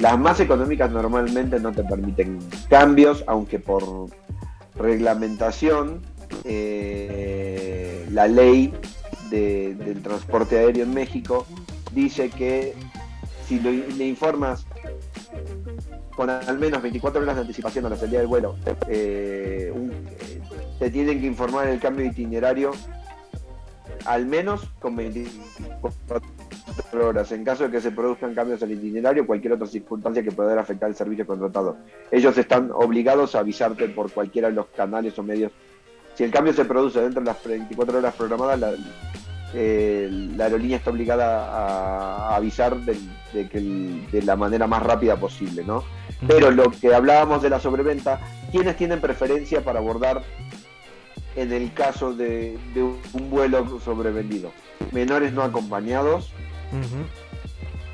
las 0.00 0.18
más 0.18 0.40
económicas 0.40 0.90
normalmente 0.90 1.60
no 1.60 1.70
te 1.70 1.84
permiten 1.84 2.40
cambios, 2.68 3.22
aunque 3.28 3.60
por 3.60 3.84
reglamentación, 4.74 6.00
eh, 6.44 8.04
la 8.10 8.26
ley 8.26 8.72
de- 9.30 9.74
del 9.74 10.02
transporte 10.02 10.58
aéreo 10.58 10.84
en 10.84 10.94
México 10.94 11.46
dice 11.92 12.30
que 12.30 12.74
si 13.46 13.60
lo- 13.60 13.70
le 13.70 14.06
informas 14.06 14.66
con 16.14 16.28
al 16.30 16.58
menos 16.58 16.82
24 16.82 17.22
horas 17.22 17.36
de 17.36 17.42
anticipación 17.42 17.86
a 17.86 17.90
la 17.90 17.96
salida 17.96 18.18
del 18.18 18.26
vuelo, 18.26 18.56
eh, 18.88 19.72
te 20.78 20.90
tienen 20.90 21.20
que 21.20 21.26
informar 21.26 21.68
el 21.68 21.78
cambio 21.78 22.04
de 22.04 22.10
itinerario 22.10 22.72
al 24.04 24.26
menos 24.26 24.62
con 24.80 24.96
24 24.96 26.22
horas. 27.06 27.30
En 27.32 27.44
caso 27.44 27.64
de 27.64 27.70
que 27.70 27.80
se 27.80 27.90
produzcan 27.90 28.34
cambios 28.34 28.62
al 28.62 28.72
itinerario, 28.72 29.26
cualquier 29.26 29.52
otra 29.54 29.66
circunstancia 29.66 30.22
que 30.22 30.32
pueda 30.32 30.58
afectar 30.58 30.88
el 30.88 30.94
servicio 30.96 31.26
contratado. 31.26 31.76
Ellos 32.10 32.36
están 32.38 32.70
obligados 32.72 33.34
a 33.34 33.40
avisarte 33.40 33.88
por 33.88 34.10
cualquiera 34.10 34.48
de 34.48 34.54
los 34.54 34.66
canales 34.68 35.18
o 35.18 35.22
medios. 35.22 35.52
Si 36.18 36.24
el 36.24 36.32
cambio 36.32 36.52
se 36.52 36.64
produce 36.64 37.00
dentro 37.00 37.20
de 37.20 37.26
las 37.26 37.44
24 37.44 37.98
horas 37.98 38.12
programadas, 38.16 38.58
la, 38.58 38.72
eh, 39.54 40.08
la 40.36 40.46
aerolínea 40.46 40.78
está 40.78 40.90
obligada 40.90 41.44
a, 41.46 42.30
a 42.30 42.36
avisar 42.36 42.76
de, 42.80 42.98
que 43.48 43.58
el- 43.58 44.10
de 44.10 44.22
la 44.22 44.34
manera 44.34 44.66
más 44.66 44.82
rápida 44.82 45.14
posible, 45.14 45.62
¿no? 45.62 45.84
Pero 46.26 46.50
lo 46.50 46.72
que 46.72 46.92
hablábamos 46.92 47.40
de 47.40 47.50
la 47.50 47.60
sobreventa, 47.60 48.20
¿quiénes 48.50 48.76
tienen 48.76 49.00
preferencia 49.00 49.62
para 49.62 49.78
abordar 49.78 50.24
en 51.36 51.52
el 51.52 51.72
caso 51.72 52.12
de, 52.12 52.58
de 52.74 52.82
un 52.82 53.30
vuelo 53.30 53.78
sobrevendido? 53.84 54.50
Menores 54.90 55.32
no 55.32 55.42
acompañados, 55.44 56.32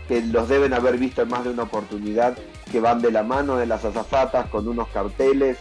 que 0.09 0.23
los 0.23 0.49
deben 0.49 0.73
haber 0.73 0.97
visto 0.97 1.21
en 1.21 1.29
más 1.29 1.45
de 1.45 1.51
una 1.51 1.65
oportunidad, 1.65 2.39
que 2.73 2.81
van 2.81 3.03
de 3.03 3.11
la 3.13 3.23
mano 3.23 3.57
de 3.57 3.67
las 3.67 3.85
azafatas 3.85 4.47
con 4.49 4.67
unos 4.67 4.89
carteles 4.89 5.59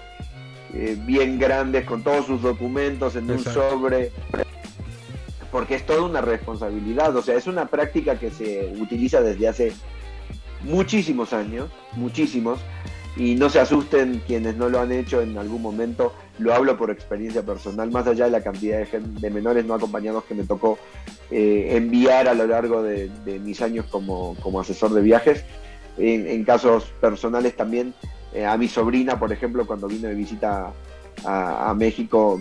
eh, 0.73 0.97
bien 1.05 1.39
grandes, 1.39 1.85
con 1.85 2.03
todos 2.03 2.25
sus 2.25 2.41
documentos 2.41 3.15
en 3.15 3.29
Exacto. 3.29 3.59
un 3.61 3.71
sobre, 3.71 4.11
porque 5.51 5.75
es 5.75 5.85
toda 5.85 6.03
una 6.03 6.21
responsabilidad, 6.21 7.15
o 7.15 7.21
sea, 7.21 7.35
es 7.35 7.47
una 7.47 7.67
práctica 7.67 8.19
que 8.19 8.31
se 8.31 8.73
utiliza 8.79 9.21
desde 9.21 9.47
hace 9.47 9.73
muchísimos 10.63 11.33
años, 11.33 11.69
muchísimos, 11.93 12.59
y 13.15 13.35
no 13.35 13.49
se 13.49 13.59
asusten 13.59 14.23
quienes 14.25 14.55
no 14.55 14.69
lo 14.69 14.79
han 14.79 14.91
hecho 14.91 15.21
en 15.21 15.37
algún 15.37 15.61
momento, 15.61 16.13
lo 16.39 16.53
hablo 16.53 16.77
por 16.77 16.89
experiencia 16.89 17.43
personal, 17.43 17.91
más 17.91 18.07
allá 18.07 18.25
de 18.25 18.31
la 18.31 18.41
cantidad 18.43 18.79
de, 18.79 18.99
de 18.99 19.29
menores 19.29 19.65
no 19.65 19.75
acompañados 19.75 20.23
que 20.23 20.33
me 20.33 20.43
tocó 20.43 20.79
eh, 21.29 21.75
enviar 21.75 22.27
a 22.27 22.33
lo 22.33 22.47
largo 22.47 22.81
de, 22.81 23.09
de 23.23 23.39
mis 23.39 23.61
años 23.61 23.85
como, 23.91 24.35
como 24.41 24.59
asesor 24.59 24.93
de 24.93 25.01
viajes. 25.01 25.45
En, 25.95 26.27
en 26.27 26.43
casos 26.43 26.85
personales 26.99 27.55
también, 27.55 27.93
eh, 28.33 28.45
a 28.45 28.57
mi 28.57 28.67
sobrina, 28.67 29.19
por 29.19 29.31
ejemplo, 29.31 29.65
cuando 29.65 29.87
vino 29.87 30.07
de 30.07 30.15
visita 30.15 30.71
a, 31.25 31.73
México, 31.73 32.39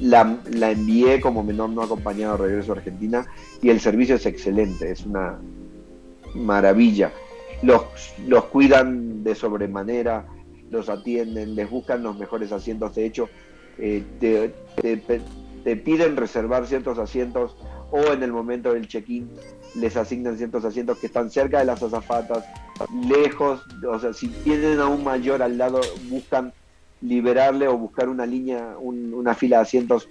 la, 0.00 0.38
la 0.50 0.70
envié 0.70 1.20
como 1.20 1.42
menor 1.42 1.70
no 1.70 1.82
acompañado 1.82 2.36
de 2.38 2.48
regreso 2.48 2.72
a 2.72 2.76
Argentina 2.76 3.26
y 3.62 3.68
el 3.70 3.80
servicio 3.80 4.16
es 4.16 4.26
excelente, 4.26 4.90
es 4.90 5.04
una 5.04 5.38
maravilla. 6.34 7.12
Los, 7.62 7.82
los 8.26 8.44
cuidan 8.46 9.22
de 9.22 9.34
sobremanera, 9.34 10.26
los 10.70 10.88
atienden, 10.88 11.54
les 11.54 11.68
buscan 11.68 12.02
los 12.02 12.16
mejores 12.18 12.52
asientos. 12.52 12.94
De 12.94 13.04
hecho, 13.04 13.28
eh, 13.78 14.02
te, 14.18 14.54
te- 14.80 15.20
te 15.64 15.76
piden 15.76 16.16
reservar 16.16 16.66
ciertos 16.66 16.98
asientos 16.98 17.56
o 17.90 18.12
en 18.12 18.22
el 18.22 18.32
momento 18.32 18.72
del 18.72 18.88
check-in 18.88 19.28
les 19.74 19.96
asignan 19.96 20.36
ciertos 20.38 20.64
asientos 20.64 20.98
que 20.98 21.06
están 21.06 21.30
cerca 21.30 21.58
de 21.58 21.64
las 21.66 21.82
azafatas, 21.82 22.44
lejos, 23.08 23.62
o 23.88 23.98
sea, 23.98 24.12
si 24.12 24.28
tienen 24.28 24.80
a 24.80 24.86
un 24.86 25.04
mayor 25.04 25.42
al 25.42 25.58
lado, 25.58 25.80
buscan 26.08 26.52
liberarle 27.00 27.66
o 27.68 27.76
buscar 27.78 28.08
una 28.08 28.26
línea, 28.26 28.74
un- 28.78 29.14
una 29.14 29.34
fila 29.34 29.56
de 29.58 29.62
asientos 29.62 30.08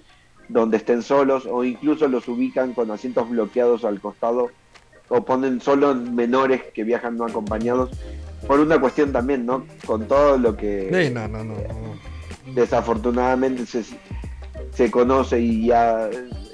donde 0.48 0.76
estén 0.78 1.02
solos 1.02 1.46
o 1.48 1.62
incluso 1.64 2.08
los 2.08 2.26
ubican 2.28 2.72
con 2.74 2.90
asientos 2.90 3.28
bloqueados 3.30 3.84
al 3.84 4.00
costado 4.00 4.50
o 5.08 5.24
ponen 5.24 5.60
solo 5.60 5.94
menores 5.94 6.62
que 6.74 6.82
viajan 6.84 7.16
no 7.16 7.24
acompañados 7.26 7.90
por 8.46 8.58
una 8.58 8.80
cuestión 8.80 9.12
también, 9.12 9.46
¿no? 9.46 9.66
Con 9.86 10.06
todo 10.08 10.38
lo 10.38 10.56
que 10.56 10.88
Sí, 11.06 11.12
no, 11.14 11.28
no, 11.28 11.44
no. 11.44 11.54
no. 11.54 12.54
desafortunadamente 12.54 13.66
se, 13.66 13.84
se 14.72 14.90
conoce 14.90 15.40
y 15.40 15.66
ya 15.66 16.08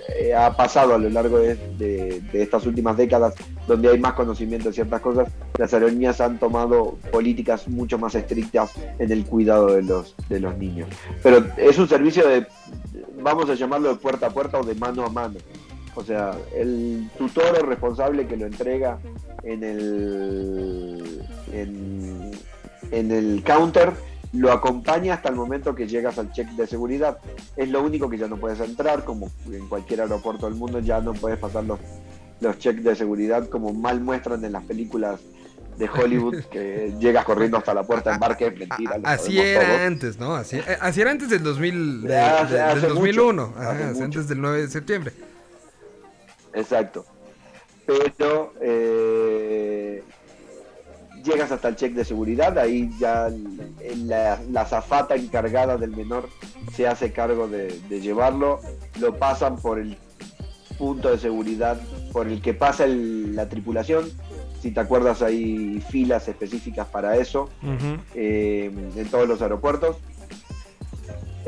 eh, 0.09 0.35
ha 0.35 0.57
pasado 0.57 0.95
a 0.95 0.99
lo 0.99 1.09
largo 1.09 1.39
de, 1.39 2.23
estas 2.33 2.65
últimas 2.67 2.97
décadas 2.97 3.35
donde 3.67 3.91
hay 3.91 3.99
más 3.99 4.13
conocimiento 4.13 4.69
de 4.69 4.75
ciertas 4.75 5.01
cosas, 5.01 5.29
las 5.59 5.73
aerolíneas 5.75 6.21
han 6.21 6.39
tomado 6.39 6.97
políticas 7.11 7.67
mucho 7.67 7.99
más 7.99 8.15
estrictas 8.15 8.73
en 8.99 9.11
el 9.11 9.25
cuidado 9.25 9.67
de 9.73 9.83
los, 9.83 10.15
de 10.29 10.41
los 10.41 10.57
niños. 10.57 10.89
Pero 11.23 11.45
es 11.57 11.79
un 11.79 11.89
servicio 11.89 12.27
de, 12.29 12.47
vamos 13.21 13.51
a 13.51 13.55
llamarlo 13.55 13.89
de 13.89 13.97
puerta 13.97 14.29
a 14.29 14.31
puerta 14.31 14.61
o 14.61 14.65
de 14.65 14.75
mano 14.75 15.05
a 15.05 15.11
mano. 15.11 15.39
O 15.97 16.05
sea, 16.05 16.37
el 16.55 17.11
tutor 17.17 17.59
o 17.61 17.67
responsable 17.67 18.27
que 18.27 18.37
lo 18.37 18.47
entrega 18.47 18.99
en 19.43 19.65
el, 19.65 21.23
en, 21.53 22.31
en 22.91 23.11
el 23.11 23.43
counter 23.45 23.93
lo 24.33 24.53
acompaña 24.53 25.15
hasta 25.15 25.29
el 25.29 25.35
momento 25.37 25.75
que 25.75 25.87
llegas 25.87 26.19
al 26.19 26.31
check 26.33 26.49
de 26.51 26.67
seguridad. 26.67 27.19
Es 27.57 27.69
lo 27.69 27.83
único 27.83 28.09
que 28.11 28.19
ya 28.19 28.27
no 28.29 28.37
puedes 28.37 28.61
entrar, 28.61 29.05
como 29.05 29.31
en 29.51 29.69
cualquier 29.69 30.03
aeropuerto 30.03 30.47
del 30.47 30.55
mundo 30.57 30.79
ya 30.81 31.01
no 31.01 31.13
puedes 31.15 31.39
pasar 31.39 31.65
los, 31.65 31.79
los 32.41 32.59
checks 32.59 32.85
de 32.85 32.95
seguridad 32.97 33.49
como 33.49 33.73
mal 33.73 34.01
muestran 34.01 34.45
en 34.45 34.53
las 34.53 34.65
películas 34.65 35.21
de 35.79 35.89
Hollywood 35.91 36.45
que 36.51 36.95
llegas 37.01 37.25
corriendo 37.25 37.59
hasta 37.59 37.75
la 37.75 37.83
puerta 37.83 38.11
de 38.11 38.15
embarque, 38.15 38.47
es 38.47 38.59
mentira. 38.59 38.99
Así 39.05 39.39
era 39.39 39.65
todos. 39.67 39.81
antes, 39.81 40.19
¿no? 40.19 40.35
Así, 40.35 40.57
eh, 40.57 40.79
así 40.81 41.01
era 41.03 41.11
antes 41.11 41.29
del 41.31 41.43
2000, 41.43 42.03
de- 42.03 42.09
De 42.09 42.19
hace- 42.19 42.61
hace 42.61 42.81
del 42.81 42.95
2001, 42.95 43.47
mucho, 43.49 43.61
ajá, 43.61 43.89
antes 44.03 44.29
del 44.29 44.41
9 44.41 44.63
de 44.63 44.69
septiembre. 44.69 45.13
Exacto. 46.55 47.05
Pero 47.87 48.53
eh, 48.61 50.03
llegas 51.27 51.51
hasta 51.53 51.69
el 51.69 51.77
check 51.77 51.93
de 51.93 52.05
seguridad, 52.05 52.57
ahí 52.59 52.91
ya 52.99 53.29
la, 54.07 54.41
la 54.51 54.61
azafata 54.63 55.15
encargada 55.15 55.77
del 55.77 55.91
menor 55.91 56.29
se 56.75 56.87
hace 56.87 57.13
cargo 57.13 57.49
de, 57.49 57.79
de 57.89 58.01
llevarlo, 58.01 58.61
lo 59.01 59.17
pasan 59.19 59.57
por 59.57 59.79
el 59.79 59.97
punto 60.79 61.11
de 61.11 61.19
seguridad 61.19 61.81
por 62.13 62.29
el 62.29 62.41
que 62.41 62.55
pasa 62.55 62.85
el- 62.85 63.35
la 63.35 63.49
tripulación. 63.49 64.09
Si 64.63 64.71
te 64.71 64.81
acuerdas, 64.81 65.23
hay 65.23 65.81
filas 65.91 66.29
específicas 66.29 66.87
para 66.89 67.17
eso 67.17 67.49
eh, 68.15 68.71
en 68.97 69.07
todos 69.11 69.29
los 69.29 69.41
aeropuertos. 69.43 69.97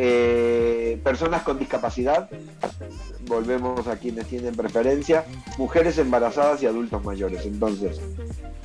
Eh, 0.01 1.01
personas 1.03 1.43
con 1.43 1.59
discapacidad, 1.59 2.31
volvemos 3.27 3.89
a 3.89 3.97
quienes 3.99 4.27
tienen 4.27 4.55
preferencia, 4.55 5.25
mujeres 5.59 5.99
embarazadas 5.99 6.63
y 6.63 6.67
adultos 6.67 7.03
mayores. 7.05 7.45
Entonces, 7.47 8.01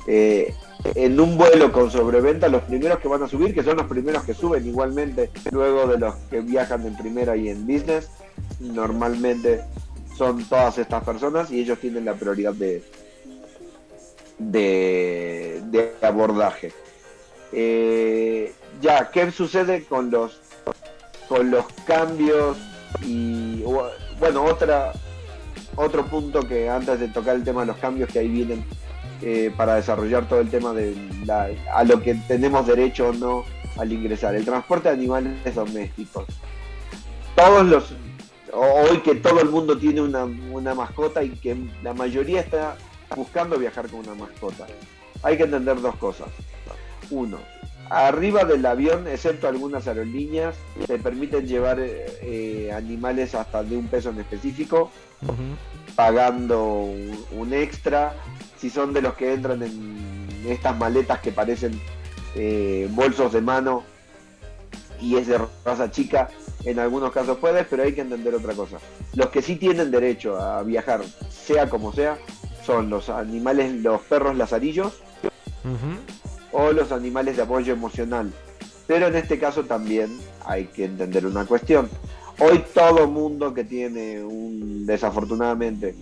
eh, 0.06 0.54
en 0.94 1.18
un 1.18 1.38
vuelo 1.38 1.72
con 1.72 1.90
sobreventa, 1.90 2.48
los 2.48 2.62
primeros 2.62 2.98
que 2.98 3.08
van 3.08 3.22
a 3.22 3.28
subir, 3.28 3.54
que 3.54 3.62
son 3.62 3.76
los 3.76 3.86
primeros 3.86 4.24
que 4.24 4.34
suben 4.34 4.66
igualmente, 4.66 5.30
luego 5.50 5.86
de 5.86 5.98
los 5.98 6.14
que 6.30 6.40
viajan 6.40 6.86
en 6.86 6.96
primera 6.96 7.36
y 7.36 7.48
en 7.48 7.66
business, 7.66 8.10
normalmente 8.60 9.62
son 10.16 10.44
todas 10.44 10.78
estas 10.78 11.02
personas 11.02 11.50
y 11.50 11.60
ellos 11.60 11.78
tienen 11.78 12.04
la 12.04 12.14
prioridad 12.14 12.52
de, 12.52 12.82
de, 14.38 15.62
de 15.70 15.92
abordaje. 16.02 16.72
Eh, 17.52 18.52
ya, 18.80 19.10
¿qué 19.10 19.30
sucede 19.30 19.84
con 19.84 20.10
los 20.10 20.40
con 21.28 21.50
los 21.50 21.64
cambios 21.86 22.58
y 23.02 23.62
bueno 24.18 24.44
otra 24.44 24.92
otro 25.76 26.04
punto 26.06 26.46
que 26.46 26.68
antes 26.68 27.00
de 27.00 27.08
tocar 27.08 27.36
el 27.36 27.44
tema 27.44 27.62
de 27.62 27.68
los 27.68 27.76
cambios 27.78 28.10
que 28.12 28.18
ahí 28.18 28.28
vienen 28.28 28.64
eh, 29.26 29.50
para 29.56 29.76
desarrollar 29.76 30.28
todo 30.28 30.40
el 30.40 30.50
tema 30.50 30.72
de 30.74 30.94
la- 31.24 31.48
a 31.72 31.82
lo 31.84 32.02
que 32.02 32.14
tenemos 32.28 32.66
derecho 32.66 33.08
o 33.08 33.12
no 33.12 33.44
al 33.78 33.90
ingresar. 33.92 34.34
El 34.34 34.44
transporte 34.44 34.88
de 34.88 34.94
animales 34.94 35.54
domésticos. 35.54 36.26
Todos 37.34 37.64
los 37.66 37.94
hoy 38.52 38.98
que 38.98 39.14
todo 39.16 39.40
el 39.40 39.48
mundo 39.48 39.76
tiene 39.78 40.00
una, 40.02 40.24
una 40.24 40.74
mascota 40.74 41.24
y 41.24 41.30
que 41.30 41.56
la 41.82 41.92
mayoría 41.94 42.40
está 42.40 42.76
buscando 43.16 43.58
viajar 43.58 43.88
con 43.88 44.00
una 44.00 44.14
mascota. 44.14 44.66
Hay 45.22 45.36
que 45.36 45.44
entender 45.44 45.80
dos 45.80 45.96
cosas. 45.96 46.28
Uno 47.10 47.38
Arriba 47.90 48.44
del 48.44 48.64
avión, 48.64 49.06
excepto 49.08 49.46
algunas 49.46 49.86
aerolíneas, 49.86 50.54
te 50.86 50.98
permiten 50.98 51.46
llevar 51.46 51.76
eh, 51.80 52.72
animales 52.74 53.34
hasta 53.34 53.62
de 53.62 53.76
un 53.76 53.88
peso 53.88 54.08
en 54.08 54.20
específico, 54.20 54.90
pagando 55.94 56.64
un, 56.64 57.24
un 57.32 57.52
extra. 57.52 58.14
Si 58.64 58.70
son 58.70 58.94
de 58.94 59.02
los 59.02 59.12
que 59.12 59.34
entran 59.34 59.62
en 59.62 60.42
estas 60.48 60.74
maletas 60.74 61.20
que 61.20 61.32
parecen 61.32 61.78
eh, 62.34 62.88
bolsos 62.92 63.34
de 63.34 63.42
mano 63.42 63.82
y 64.98 65.16
es 65.16 65.26
de 65.26 65.38
raza 65.66 65.90
chica, 65.90 66.30
en 66.64 66.78
algunos 66.78 67.12
casos 67.12 67.36
puedes, 67.36 67.66
pero 67.66 67.82
hay 67.82 67.92
que 67.92 68.00
entender 68.00 68.34
otra 68.34 68.54
cosa. 68.54 68.78
Los 69.16 69.28
que 69.28 69.42
sí 69.42 69.56
tienen 69.56 69.90
derecho 69.90 70.40
a 70.40 70.62
viajar, 70.62 71.02
sea 71.28 71.68
como 71.68 71.92
sea, 71.92 72.16
son 72.64 72.88
los 72.88 73.10
animales, 73.10 73.70
los 73.82 74.00
perros 74.00 74.34
lazarillos, 74.34 75.02
o 76.50 76.72
los 76.72 76.90
animales 76.90 77.36
de 77.36 77.42
apoyo 77.42 77.74
emocional. 77.74 78.32
Pero 78.86 79.08
en 79.08 79.16
este 79.16 79.38
caso 79.38 79.64
también 79.64 80.18
hay 80.46 80.68
que 80.68 80.86
entender 80.86 81.26
una 81.26 81.44
cuestión. 81.44 81.90
Hoy 82.38 82.64
todo 82.72 83.08
mundo 83.08 83.52
que 83.52 83.64
tiene 83.64 84.24
un, 84.24 84.86
desafortunadamente, 84.86 85.94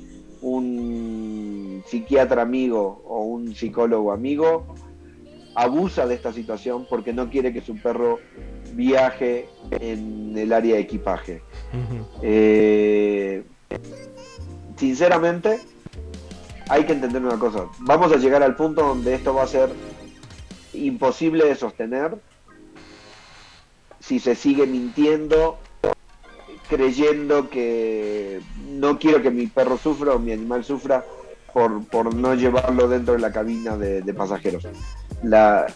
un 0.42 1.61
psiquiatra 1.84 2.42
amigo 2.42 3.02
o 3.06 3.20
un 3.22 3.54
psicólogo 3.54 4.12
amigo, 4.12 4.74
abusa 5.54 6.06
de 6.06 6.14
esta 6.14 6.32
situación 6.32 6.86
porque 6.88 7.12
no 7.12 7.28
quiere 7.30 7.52
que 7.52 7.60
su 7.60 7.76
perro 7.76 8.18
viaje 8.74 9.48
en 9.70 10.36
el 10.36 10.52
área 10.52 10.76
de 10.76 10.80
equipaje. 10.80 11.42
Eh, 12.22 13.44
sinceramente, 14.76 15.60
hay 16.68 16.84
que 16.84 16.92
entender 16.92 17.22
una 17.22 17.38
cosa. 17.38 17.66
Vamos 17.80 18.12
a 18.12 18.16
llegar 18.16 18.42
al 18.42 18.56
punto 18.56 18.82
donde 18.82 19.14
esto 19.14 19.34
va 19.34 19.42
a 19.42 19.46
ser 19.46 19.70
imposible 20.72 21.44
de 21.44 21.54
sostener 21.54 22.16
si 24.00 24.18
se 24.18 24.34
sigue 24.34 24.66
mintiendo, 24.66 25.58
creyendo 26.68 27.50
que 27.50 28.40
no 28.68 28.98
quiero 28.98 29.22
que 29.22 29.30
mi 29.30 29.46
perro 29.46 29.78
sufra 29.78 30.14
o 30.14 30.18
mi 30.18 30.32
animal 30.32 30.64
sufra 30.64 31.04
por, 31.52 31.84
por 31.86 32.14
no 32.14 32.34
llevarlo 32.34 32.88
dentro 32.88 33.14
de 33.14 33.20
la 33.20 33.32
cabina 33.32 33.76
de, 33.76 34.14
pasajeros. 34.14 34.66
La, 35.22 35.66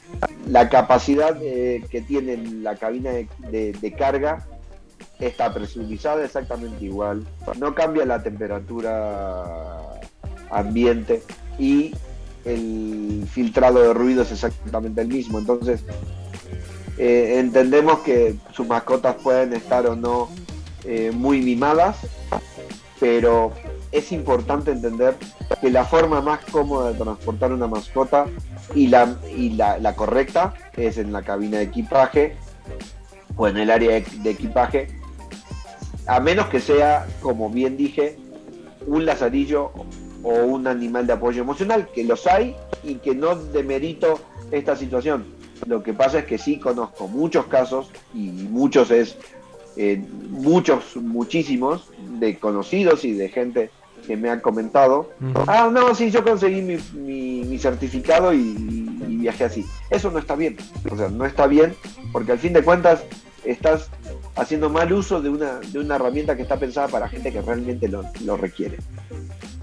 la 0.48 0.68
capacidad 0.68 1.36
eh, 1.42 1.84
que 1.90 2.00
tiene 2.02 2.36
la 2.36 2.76
cabina 2.76 3.10
de 3.10 3.94
carga 3.96 4.44
está 5.18 5.52
presurizada 5.52 6.24
exactamente 6.24 6.84
igual, 6.84 7.26
no 7.58 7.74
cambia 7.74 8.04
la 8.04 8.22
temperatura 8.22 10.00
ambiente 10.50 11.22
y 11.58 11.94
el 12.44 13.26
filtrado 13.30 13.80
de 13.80 13.94
ruido 13.94 14.22
es 14.22 14.32
exactamente 14.32 15.00
el 15.00 15.08
mismo. 15.08 15.38
Entonces, 15.38 15.82
eh, 16.98 17.36
entendemos 17.38 18.00
que 18.00 18.36
sus 18.52 18.66
mascotas 18.66 19.16
pueden 19.16 19.52
estar 19.54 19.86
o 19.86 19.96
no 19.96 20.28
eh, 20.84 21.10
muy 21.12 21.40
mimadas, 21.40 21.96
pero 23.00 23.52
es 23.92 24.12
importante 24.12 24.70
entender 24.70 25.16
que 25.60 25.70
la 25.70 25.84
forma 25.84 26.20
más 26.20 26.44
cómoda 26.46 26.92
de 26.92 26.98
transportar 26.98 27.52
una 27.52 27.66
mascota 27.66 28.26
y 28.74 28.88
la, 28.88 29.16
y 29.34 29.50
la, 29.50 29.94
correcta 29.94 30.54
es 30.76 30.98
en 30.98 31.12
la 31.12 31.22
cabina 31.22 31.58
de 31.58 31.64
equipaje 31.64 32.36
o 33.36 33.48
en 33.48 33.56
el 33.56 33.70
área 33.70 34.00
de 34.00 34.30
equipaje, 34.30 34.88
a 36.06 36.20
menos 36.20 36.46
que 36.46 36.60
sea, 36.60 37.06
como 37.20 37.50
bien 37.50 37.76
dije, 37.76 38.18
un 38.86 39.04
lazarillo 39.04 39.72
o 40.22 40.30
un 40.44 40.66
animal 40.66 41.06
de 41.06 41.12
apoyo 41.12 41.42
emocional, 41.42 41.88
que 41.94 42.04
los 42.04 42.26
hay 42.26 42.56
y 42.82 42.96
que 42.96 43.14
no 43.14 43.36
demerito 43.36 44.20
esta 44.50 44.76
situación. 44.76 45.36
Lo 45.66 45.82
que 45.82 45.92
pasa 45.92 46.20
es 46.20 46.24
que 46.26 46.38
sí 46.38 46.58
conozco 46.58 47.08
muchos 47.08 47.46
casos, 47.46 47.90
y 48.14 48.28
muchos 48.28 48.90
es, 48.90 49.16
eh, 49.76 50.02
muchos, 50.30 50.96
muchísimos, 50.96 51.90
de 52.18 52.38
conocidos 52.38 53.04
y 53.04 53.12
de 53.12 53.28
gente 53.28 53.70
que 54.06 54.16
me 54.16 54.30
han 54.30 54.40
comentado, 54.40 55.10
ah, 55.48 55.68
no, 55.72 55.94
sí, 55.94 56.10
yo 56.10 56.22
conseguí 56.22 56.62
mi, 56.62 56.76
mi- 56.94 57.44
mi 57.44 57.58
certificado 57.58 58.32
y, 58.32 58.38
y 59.08 59.16
viajé 59.18 59.44
así. 59.44 59.66
Eso 59.90 60.10
no 60.10 60.18
está 60.20 60.36
bien, 60.36 60.56
o 60.90 60.96
sea, 60.96 61.08
no 61.08 61.26
está 61.26 61.46
bien, 61.46 61.74
porque 62.12 62.32
al 62.32 62.38
fin 62.38 62.52
de 62.52 62.62
cuentas 62.62 63.02
estás 63.44 63.88
haciendo 64.36 64.70
mal 64.70 64.92
uso 64.92 65.20
de 65.20 65.28
una, 65.28 65.58
de 65.60 65.78
una 65.80 65.96
herramienta 65.96 66.36
que 66.36 66.42
está 66.42 66.56
pensada 66.58 66.88
para 66.88 67.08
gente 67.08 67.32
que 67.32 67.40
realmente 67.42 67.88
lo, 67.88 68.04
lo 68.24 68.36
requiere. 68.36 68.78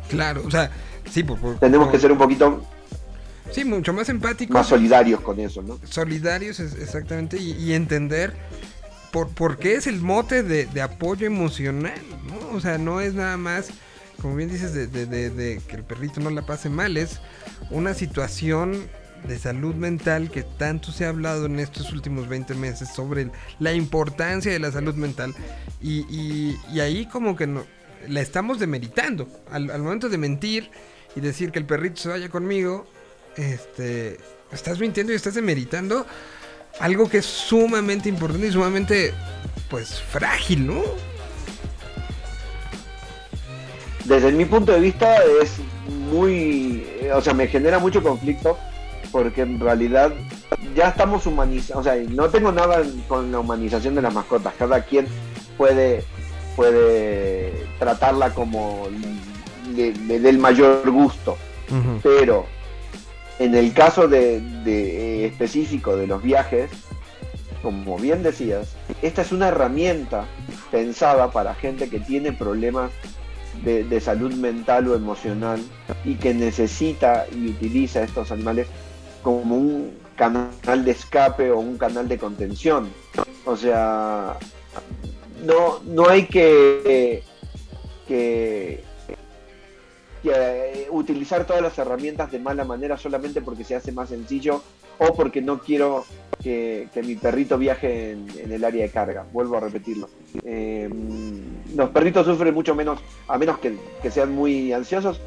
Claro, 0.10 0.44
o 0.45 0.52
sea, 0.52 0.69
sí, 1.10 1.23
por, 1.23 1.40
por- 1.40 1.57
Tenemos 1.60 1.88
por- 1.88 1.94
que 1.95 1.99
ser 1.99 2.11
un 2.11 2.18
poquito 2.18 2.64
sí, 3.52 3.64
mucho 3.64 3.94
más 3.94 4.10
empáticos. 4.10 4.53
más 4.53 4.68
solidarios 4.68 5.22
con 5.22 5.40
eso, 5.40 5.61
¿no? 5.61 5.80
solidarios 5.85 6.60
exactamente 6.60 7.38
y, 7.38 7.52
y 7.53 7.73
entender 7.73 8.34
por, 9.14 9.30
por 9.30 9.57
qué 9.57 9.76
es 9.76 9.85
el 9.88 10.02
mote 10.02 10.41
de, 10.44 10.81
apoyo 10.81 11.26
emocional, 11.27 12.02
¿no? 12.27 12.49
O 12.57 12.60
sea, 12.60 12.77
no 12.80 12.99
es 12.99 13.14
nada 13.14 13.38
más, 13.38 13.68
como 14.22 14.35
bien 14.35 14.49
dices, 14.49 14.73
de, 14.73 14.88
de- 14.88 15.06
de- 15.30 15.61
que 15.68 15.76
el 15.77 15.84
perrito 15.84 16.19
no 16.19 16.31
la 16.31 16.41
pase 16.41 16.68
mal, 16.68 16.98
es 16.98 17.19
una 17.69 17.94
situación 17.94 18.90
de 19.27 19.38
salud 19.38 19.76
mental 19.76 20.31
que 20.31 20.41
tanto 20.44 20.91
se 20.91 21.06
ha 21.06 21.10
hablado 21.10 21.45
en 21.45 21.60
estos 21.60 21.94
últimos 21.94 22.27
20 22.27 22.56
meses 22.56 22.90
sobre 22.90 23.30
la 23.60 23.72
importancia 23.72 24.52
de 24.52 24.60
la 24.60 24.72
salud 24.72 24.95
mental 24.95 25.34
y, 25.81 26.57
ahí 26.81 27.06
como 27.06 27.35
que 27.38 27.48
la 28.10 28.19
estamos 28.19 28.60
demeritando 28.60 29.30
al, 29.49 29.69
al 29.69 29.81
momento 29.81 30.10
de 30.10 30.18
mentir 30.18 30.72
y 31.15 31.22
decir 31.22 31.52
que 31.52 31.60
el 31.60 31.65
perrito 31.65 32.02
se 32.02 32.10
vaya 32.10 32.27
conmigo, 32.30 32.85
este, 33.38 34.18
estás 34.52 34.80
mintiendo 34.80 35.14
y 35.14 35.15
estás 35.15 35.35
demeritando 35.35 36.06
algo 36.80 37.10
que 37.10 37.20
es 37.20 37.26
sumamente 37.26 38.10
importante 38.10 38.48
y 38.48 38.52
sumamente, 38.52 39.14
pues, 39.70 40.02
frágil, 40.02 40.68
¿no? 40.68 40.82
Desde 44.06 44.32
mi 44.32 44.45
punto 44.45 44.74
de 44.74 44.80
vista 44.80 45.16
es 45.41 45.60
muy, 46.12 46.86
o 47.14 47.22
sea, 47.22 47.34
me 47.34 47.48
genera 47.48 47.80
mucho 47.80 48.04
conflicto 48.04 48.58
porque 49.12 49.41
en 49.41 49.60
realidad 49.60 50.12
ya 50.76 50.90
estamos 50.90 51.26
humanizando, 51.26 51.80
o 51.80 51.84
sea, 51.84 51.95
no 52.10 52.30
tengo 52.30 52.52
nada 52.52 52.84
con 53.08 53.32
la 53.32 53.40
humanización 53.40 53.95
de 53.95 54.02
las 54.02 54.14
mascotas, 54.14 54.54
cada 54.58 54.82
quien 54.82 55.08
puede, 55.58 56.04
puede 56.56 57.66
tratarla 57.80 58.34
como 58.34 58.88
le, 59.76 59.94
le 59.94 60.20
dé 60.20 60.30
el 60.30 60.40
mayor 60.40 60.90
gusto, 60.90 61.38
pero 62.02 62.45
en 63.39 63.55
el 63.55 63.73
caso 63.73 64.07
de, 64.07 64.38
eh, 64.65 65.26
específico 65.26 65.95
de 65.95 66.07
los 66.07 66.22
viajes, 66.22 66.72
como 67.61 67.97
bien 67.97 68.23
decías, 68.23 68.76
esta 69.01 69.22
es 69.22 69.31
una 69.31 69.47
herramienta 69.47 70.26
pensada 70.72 71.31
para 71.31 71.55
gente 71.55 71.89
que 71.89 71.99
tiene 71.99 72.34
problemas 72.34 72.91
de, 73.64 73.84
de, 73.84 74.01
salud 74.01 74.34
mental 74.34 74.88
o 74.88 74.95
emocional 74.95 75.61
y 76.03 76.15
que 76.15 76.34
necesita 76.34 77.26
y 77.31 77.49
utiliza 77.49 78.03
estos 78.03 78.31
animales 78.31 78.68
como 79.22 79.55
un 79.55 79.97
canal 80.15 80.85
de 80.85 80.91
escape 80.91 81.51
o 81.51 81.60
un 81.60 81.77
canal 81.77 82.07
de 82.07 82.18
contención. 82.18 82.89
O 83.45 83.55
sea, 83.55 84.38
no, 85.45 85.80
no 85.85 86.10
hay 86.10 86.26
que, 86.26 87.23
que 88.07 88.84
eh, 90.24 90.88
utilizar 90.91 91.45
todas 91.45 91.62
las 91.62 91.78
herramientas 91.78 92.32
de 92.32 92.40
mala 92.40 92.64
manera 92.64 92.98
solamente 92.98 93.41
porque 93.41 93.64
se 93.64 93.76
hace 93.76 93.91
más 93.91 94.10
sencillo 94.10 94.62
o 94.98 95.14
porque 95.14 95.41
no 95.41 95.60
quiero 95.60 96.06
que, 96.41 96.88
mi 97.04 97.16
perrito 97.16 97.58
viaje 97.58 98.12
en, 98.12 98.52
el 98.52 98.64
área 98.64 98.84
de 98.84 98.90
carga. 98.90 99.26
Vuelvo 99.32 99.58
a 99.58 99.62
repetirlo. 99.62 100.10
Eh, 100.44 100.90
los 101.76 101.90
perritos 101.90 102.26
sufren 102.26 102.54
mucho 102.54 102.76
menos, 102.76 103.00
a 103.28 103.38
menos 103.38 103.58
que, 103.60 104.12
sean 104.12 104.34
muy 104.34 104.74
ansiosos, 104.74 105.22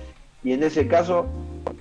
y 0.44 0.52
en 0.52 0.62
ese 0.62 0.86
caso 0.86 1.26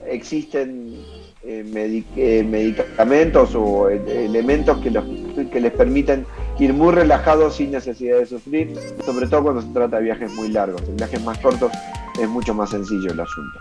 existen 0.07 0.95
eh, 1.43 2.03
eh, 2.15 2.43
medicamentos 2.43 3.53
o 3.55 3.89
elementos 3.89 4.79
que, 4.79 4.91
los, 4.91 5.05
que 5.51 5.59
les 5.59 5.71
permiten 5.73 6.25
ir 6.57 6.73
muy 6.73 6.93
relajados 6.93 7.55
sin 7.55 7.71
necesidad 7.71 8.19
de 8.19 8.25
sufrir, 8.25 8.73
sobre 9.05 9.27
todo 9.27 9.43
cuando 9.43 9.61
se 9.61 9.69
trata 9.69 9.97
de 9.97 10.03
viajes 10.03 10.31
muy 10.33 10.49
largos. 10.49 10.81
En 10.87 10.95
viajes 10.95 11.21
más 11.23 11.37
cortos 11.39 11.71
es 12.19 12.29
mucho 12.29 12.53
más 12.53 12.69
sencillo 12.69 13.11
el 13.11 13.19
asunto. 13.19 13.59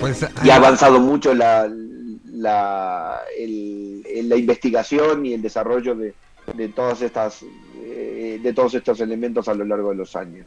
Pues, 0.00 0.26
y 0.42 0.50
ha 0.50 0.56
avanzado 0.56 1.00
mucho 1.00 1.34
la, 1.34 1.70
la, 2.32 3.20
el, 3.38 4.28
la 4.28 4.36
investigación 4.36 5.24
y 5.24 5.34
el 5.34 5.42
desarrollo 5.42 5.94
de, 5.94 6.14
de 6.54 6.68
todas 6.68 7.00
estas 7.02 7.44
eh, 7.76 8.40
de 8.42 8.52
todos 8.52 8.74
estos 8.74 9.00
elementos 9.00 9.48
a 9.48 9.54
lo 9.54 9.64
largo 9.64 9.90
de 9.90 9.96
los 9.96 10.16
años. 10.16 10.46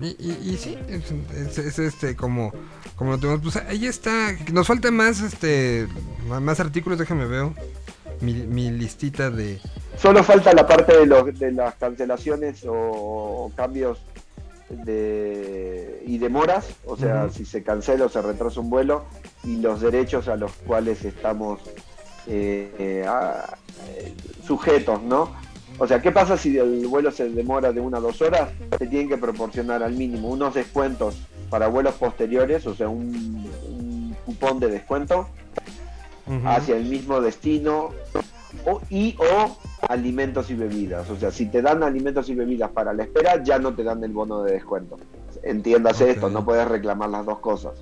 Y, 0.00 0.08
y, 0.18 0.50
y 0.52 0.56
sí, 0.56 0.78
es, 0.88 1.12
es, 1.34 1.58
es, 1.58 1.78
este 1.78 2.14
como, 2.14 2.52
como 2.94 3.12
lo 3.12 3.18
tenemos, 3.18 3.40
pues 3.42 3.56
ahí 3.56 3.86
está, 3.86 4.36
nos 4.52 4.66
falta 4.66 4.90
más 4.92 5.20
este 5.20 5.88
más 6.28 6.60
artículos, 6.60 6.98
déjame 6.98 7.26
veo 7.26 7.52
mi, 8.20 8.34
mi 8.34 8.70
listita 8.70 9.30
de 9.30 9.60
solo 10.00 10.22
falta 10.22 10.52
la 10.52 10.66
parte 10.66 10.96
de, 10.98 11.06
lo, 11.06 11.24
de 11.24 11.50
las 11.50 11.74
cancelaciones 11.74 12.64
o, 12.64 12.72
o 12.74 13.52
cambios 13.56 13.98
de, 14.70 16.02
y 16.06 16.18
demoras, 16.18 16.68
o 16.86 16.96
sea, 16.96 17.24
uh 17.24 17.28
-huh. 17.28 17.32
si 17.32 17.44
se 17.44 17.62
cancela 17.62 18.06
o 18.06 18.08
se 18.08 18.20
retrasa 18.22 18.60
un 18.60 18.70
vuelo 18.70 19.04
y 19.44 19.56
los 19.56 19.80
derechos 19.80 20.28
a 20.28 20.36
los 20.36 20.52
cuales 20.52 21.04
estamos 21.04 21.60
eh, 22.26 22.70
eh, 22.78 23.04
a, 23.06 23.56
eh, 23.88 24.12
sujetos, 24.46 25.02
¿no? 25.02 25.30
O 25.78 25.86
sea, 25.86 26.02
¿qué 26.02 26.10
pasa 26.10 26.36
si 26.36 26.58
el 26.58 26.86
vuelo 26.88 27.10
se 27.10 27.28
demora 27.30 27.72
de 27.72 27.80
una 27.80 27.98
a 27.98 28.00
dos 28.00 28.20
horas? 28.20 28.50
Se 28.78 28.86
tienen 28.86 29.08
que 29.08 29.16
proporcionar 29.16 29.82
al 29.82 29.92
mínimo 29.92 30.28
unos 30.28 30.54
descuentos 30.54 31.16
para 31.50 31.68
vuelos 31.68 31.94
posteriores, 31.94 32.66
o 32.66 32.74
sea, 32.74 32.88
un, 32.88 33.46
un 33.70 34.16
cupón 34.26 34.58
de 34.60 34.68
descuento 34.68 35.28
uh 36.26 36.32
-huh. 36.32 36.56
hacia 36.56 36.76
el 36.76 36.84
mismo 36.84 37.20
destino 37.20 37.90
o, 38.66 38.80
y 38.90 39.16
o 39.18 39.56
alimentos 39.88 40.50
y 40.50 40.54
bebidas. 40.54 41.08
O 41.10 41.16
sea, 41.16 41.30
si 41.30 41.46
te 41.46 41.62
dan 41.62 41.82
alimentos 41.82 42.28
y 42.28 42.34
bebidas 42.34 42.70
para 42.70 42.92
la 42.92 43.04
espera, 43.04 43.42
ya 43.42 43.58
no 43.58 43.74
te 43.74 43.82
dan 43.82 44.02
el 44.04 44.12
bono 44.12 44.42
de 44.42 44.52
descuento. 44.52 44.96
Entiéndase 45.42 46.04
okay. 46.04 46.14
esto, 46.14 46.30
no 46.30 46.44
puedes 46.44 46.66
reclamar 46.66 47.10
las 47.10 47.24
dos 47.24 47.38
cosas. 47.38 47.74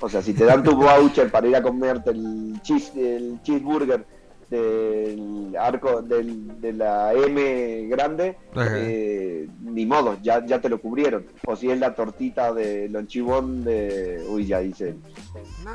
O 0.00 0.08
sea, 0.08 0.22
si 0.22 0.32
te 0.34 0.44
dan 0.44 0.62
tu 0.62 0.76
voucher 0.76 1.30
para 1.30 1.48
ir 1.48 1.56
a 1.56 1.62
comerte 1.62 2.10
el, 2.10 2.60
cheese, 2.62 2.92
el 2.96 3.40
cheeseburger 3.42 4.04
del 4.50 5.54
arco 5.58 6.00
del, 6.02 6.60
de 6.60 6.72
la 6.72 7.12
M 7.12 7.86
grande, 7.88 8.36
eh, 8.56 9.46
ni 9.62 9.84
modo, 9.84 10.16
ya, 10.22 10.44
ya 10.44 10.60
te 10.60 10.68
lo 10.68 10.80
cubrieron. 10.80 11.26
O 11.46 11.54
si 11.56 11.70
es 11.70 11.78
la 11.78 11.94
tortita 11.94 12.52
de 12.52 12.88
lonchibón 12.88 13.64
de. 13.64 14.24
Uy, 14.28 14.46
ya 14.46 14.60
dice 14.60 14.94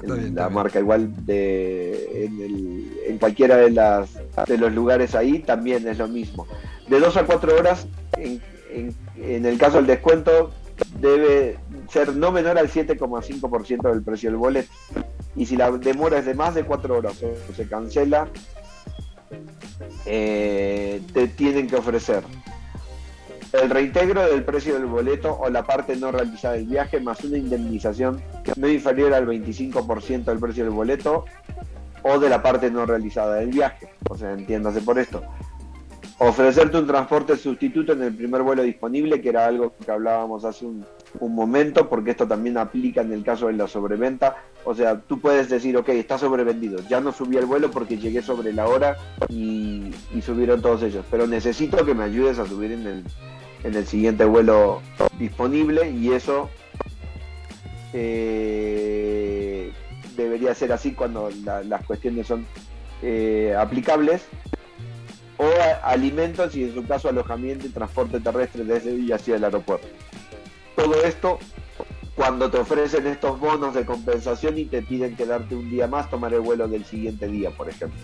no, 0.03 0.15
bien, 0.15 0.35
la 0.35 0.49
marca 0.49 0.79
igual 0.79 1.25
de 1.25 2.25
en, 2.25 2.41
el, 2.41 2.97
en, 3.07 3.17
cualquiera 3.17 3.57
de 3.57 3.69
las 3.69 4.19
de 4.47 4.57
los 4.57 4.73
lugares 4.73 5.15
ahí 5.15 5.39
también 5.39 5.87
es 5.87 5.97
lo 5.97 6.07
mismo. 6.07 6.47
De 6.87 6.99
2 6.99 7.17
a 7.17 7.25
4 7.25 7.55
horas, 7.55 7.87
en, 8.17 8.41
en, 8.71 8.95
en 9.17 9.45
el 9.45 9.57
caso 9.57 9.77
del 9.77 9.87
descuento, 9.87 10.51
debe 10.99 11.57
ser 11.89 12.15
no 12.15 12.31
menor 12.31 12.57
al 12.57 12.69
7,5% 12.69 13.89
del 13.91 14.03
precio 14.03 14.29
del 14.29 14.37
boleto. 14.37 14.71
Y 15.35 15.45
si 15.45 15.55
la 15.55 15.71
demora 15.71 16.19
es 16.19 16.25
de 16.25 16.33
más 16.33 16.55
de 16.55 16.63
4 16.63 16.97
horas 16.97 17.21
o 17.23 17.53
se 17.53 17.67
cancela, 17.67 18.27
eh, 20.05 21.01
te 21.13 21.27
tienen 21.27 21.67
que 21.67 21.75
ofrecer 21.75 22.23
el 23.53 23.69
reintegro 23.69 24.27
del 24.27 24.43
precio 24.43 24.73
del 24.73 24.87
boleto 24.87 25.37
o 25.39 25.49
la 25.49 25.63
parte 25.63 25.95
no 25.95 26.11
realizada 26.11 26.55
del 26.55 26.65
viaje 26.65 26.99
más 26.99 27.23
una 27.23 27.37
indemnización 27.37 28.21
no 28.57 28.67
inferior 28.67 29.13
al 29.13 29.27
25% 29.27 30.23
del 30.23 30.39
precio 30.39 30.63
del 30.63 30.73
boleto 30.73 31.25
o 32.01 32.19
de 32.19 32.29
la 32.29 32.41
parte 32.41 32.71
no 32.71 32.85
realizada 32.85 33.35
del 33.35 33.49
viaje. 33.49 33.89
O 34.09 34.17
sea, 34.17 34.33
entiéndase 34.33 34.81
por 34.81 34.97
esto. 34.97 35.23
Ofrecerte 36.17 36.77
un 36.77 36.87
transporte 36.87 37.37
sustituto 37.37 37.93
en 37.93 38.03
el 38.03 38.15
primer 38.15 38.41
vuelo 38.41 38.63
disponible, 38.63 39.21
que 39.21 39.29
era 39.29 39.45
algo 39.45 39.73
que 39.83 39.91
hablábamos 39.91 40.45
hace 40.45 40.65
un, 40.65 40.85
un 41.19 41.35
momento, 41.35 41.89
porque 41.89 42.11
esto 42.11 42.27
también 42.27 42.57
aplica 42.57 43.01
en 43.01 43.11
el 43.13 43.23
caso 43.23 43.47
de 43.47 43.53
la 43.53 43.67
sobreventa. 43.67 44.35
O 44.65 44.73
sea, 44.73 44.99
tú 44.99 45.19
puedes 45.19 45.49
decir, 45.49 45.75
ok, 45.77 45.89
está 45.89 46.17
sobrevendido, 46.17 46.79
ya 46.87 47.01
no 47.01 47.11
subí 47.11 47.37
el 47.37 47.45
vuelo 47.45 47.71
porque 47.71 47.97
llegué 47.97 48.21
sobre 48.21 48.53
la 48.53 48.67
hora 48.67 48.97
y, 49.29 49.91
subieron 50.21 50.61
todos 50.61 50.83
ellos, 50.83 51.05
pero 51.11 51.27
necesito 51.27 51.85
que 51.85 51.93
me 51.93 52.05
ayudes 52.05 52.39
a 52.39 52.45
subir 52.45 52.71
en 52.71 52.87
el, 52.87 53.03
en 53.63 53.75
el 53.75 53.85
siguiente 53.85 54.23
vuelo 54.23 54.81
disponible 55.19 55.89
y 55.91 56.13
eso 56.13 56.49
eh, 57.91 59.71
debería 60.15 60.55
ser 60.55 60.71
así 60.71 60.93
cuando 60.93 61.29
la, 61.43 61.61
las 61.63 61.85
cuestiones 61.85 62.27
son 62.27 62.45
eh, 63.01 63.53
aplicables 63.59 64.23
o 65.37 65.49
alimentos 65.83 66.55
y 66.55 66.63
en 66.63 66.73
su 66.73 66.85
caso 66.85 67.09
alojamiento 67.09 67.67
y 67.67 67.69
transporte 67.69 68.19
terrestre 68.19 68.63
desde 68.63 68.95
y 68.95 69.11
hacia 69.11 69.35
el 69.35 69.43
aeropuerto. 69.43 69.87
Todo 70.75 71.03
esto 71.03 71.39
cuando 72.15 72.49
te 72.49 72.59
ofrecen 72.59 73.07
estos 73.07 73.39
bonos 73.39 73.73
de 73.73 73.85
compensación 73.85 74.57
y 74.57 74.65
te 74.65 74.81
piden 74.81 75.15
quedarte 75.15 75.55
un 75.55 75.69
día 75.69 75.87
más, 75.87 76.09
tomar 76.09 76.33
el 76.33 76.41
vuelo 76.41 76.67
del 76.67 76.85
siguiente 76.85 77.27
día, 77.27 77.49
por 77.51 77.69
ejemplo. 77.69 77.99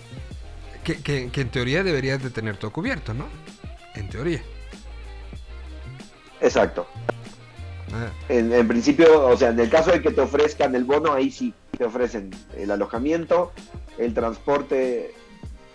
Que, 0.84 1.02
que, 1.02 1.30
que 1.30 1.42
en 1.42 1.50
teoría 1.50 1.84
deberías 1.84 2.24
de 2.24 2.30
tener 2.30 2.58
todo 2.58 2.72
cubierto, 2.72 3.14
¿no? 3.14 3.26
En 3.96 4.10
teoría. 4.10 4.42
Exacto. 6.42 6.88
Ah. 7.94 8.10
En, 8.30 8.52
en, 8.54 8.68
principio, 8.68 9.28
o 9.28 9.38
sea, 9.38 9.50
en 9.50 9.60
el 9.60 9.70
caso 9.70 9.92
de 9.92 10.02
que 10.02 10.12
te 10.12 10.22
ofrezcan 10.22 10.74
el 10.76 10.86
bono, 10.86 11.14
ahí 11.14 11.32
sí 11.32 11.54
te 11.78 11.86
ofrecen 11.86 12.32
el 12.58 12.72
alojamiento, 12.72 13.52
el 13.98 14.14
transporte 14.14 15.14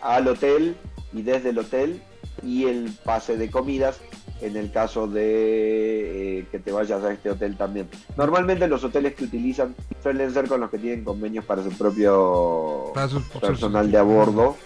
al 0.01 0.29
hotel 0.29 0.77
y 1.13 1.23
desde 1.23 1.51
el 1.51 1.59
hotel 1.59 2.03
y 2.43 2.67
el 2.67 2.97
pase 3.05 3.37
de 3.37 3.51
comidas 3.51 4.01
en 4.47 4.57
el 4.57 4.71
caso 4.71 5.07
de 5.07 6.41
eh, 6.41 6.47
que 6.51 6.59
te 6.59 6.73
vayas 6.73 7.03
a 7.03 7.13
este 7.13 7.31
hotel 7.31 7.57
también. 7.57 7.89
Normalmente 8.17 8.69
los 8.69 8.85
hoteles 8.85 9.15
que 9.15 9.25
utilizan 9.25 9.75
suelen 10.03 10.33
ser 10.33 10.49
con 10.49 10.61
los 10.61 10.71
que 10.71 10.79
tienen 10.79 11.05
convenios 11.05 11.45
para 11.45 11.63
su 11.63 11.71
propio 11.71 12.93
para 12.95 13.09
personal 13.41 13.91
de 13.91 13.99
a 13.99 14.03
bordo. 14.03 14.57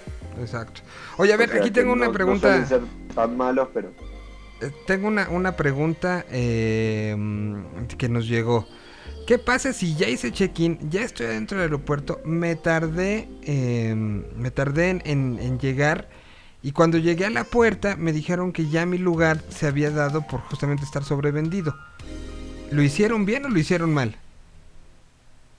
Exacto. 0.41 0.83
Oye, 1.17 1.33
a 1.33 1.37
ver, 1.37 1.49
o 1.49 1.53
sea, 1.53 1.61
aquí 1.61 1.71
tengo 1.71 1.93
una 1.93 2.07
no, 2.07 2.13
pregunta. 2.13 2.59
No 2.59 2.67
ser 2.67 2.83
tan 3.15 3.37
malos, 3.37 3.69
pero 3.75 3.91
tengo 4.87 5.09
una, 5.09 5.29
una 5.31 5.57
pregunta 5.57 6.25
eh, 6.31 7.17
que 7.97 8.09
nos 8.09 8.27
llegó. 8.29 8.67
¿Qué 9.27 9.39
pasa 9.39 9.73
si 9.73 9.95
ya 9.95 10.09
hice 10.09 10.33
check-in, 10.33 10.91
ya 10.91 11.03
estoy 11.03 11.27
adentro 11.27 11.59
del 11.59 11.67
aeropuerto, 11.67 12.21
me 12.25 12.57
tardé, 12.57 13.29
eh, 13.43 13.95
me 13.95 14.51
tardé 14.51 14.89
en, 14.91 15.03
en, 15.05 15.39
en, 15.39 15.59
llegar 15.59 16.09
y 16.63 16.73
cuando 16.73 16.99
llegué 16.99 17.27
a 17.27 17.31
la 17.31 17.45
puerta 17.45 17.97
me 17.97 18.13
dijeron 18.13 18.53
que 18.53 18.69
ya 18.69 18.87
mi 18.87 18.99
lugar 18.99 19.43
se 19.49 19.67
había 19.67 19.91
dado 19.91 20.27
por 20.27 20.41
justamente 20.41 20.85
estar 20.85 21.05
sobrevendido? 21.05 21.75
¿Lo 22.71 22.83
hicieron 22.83 23.25
bien 23.25 23.47
o 23.47 23.49
lo 23.49 23.59
hicieron 23.59 23.95
mal? 23.95 24.17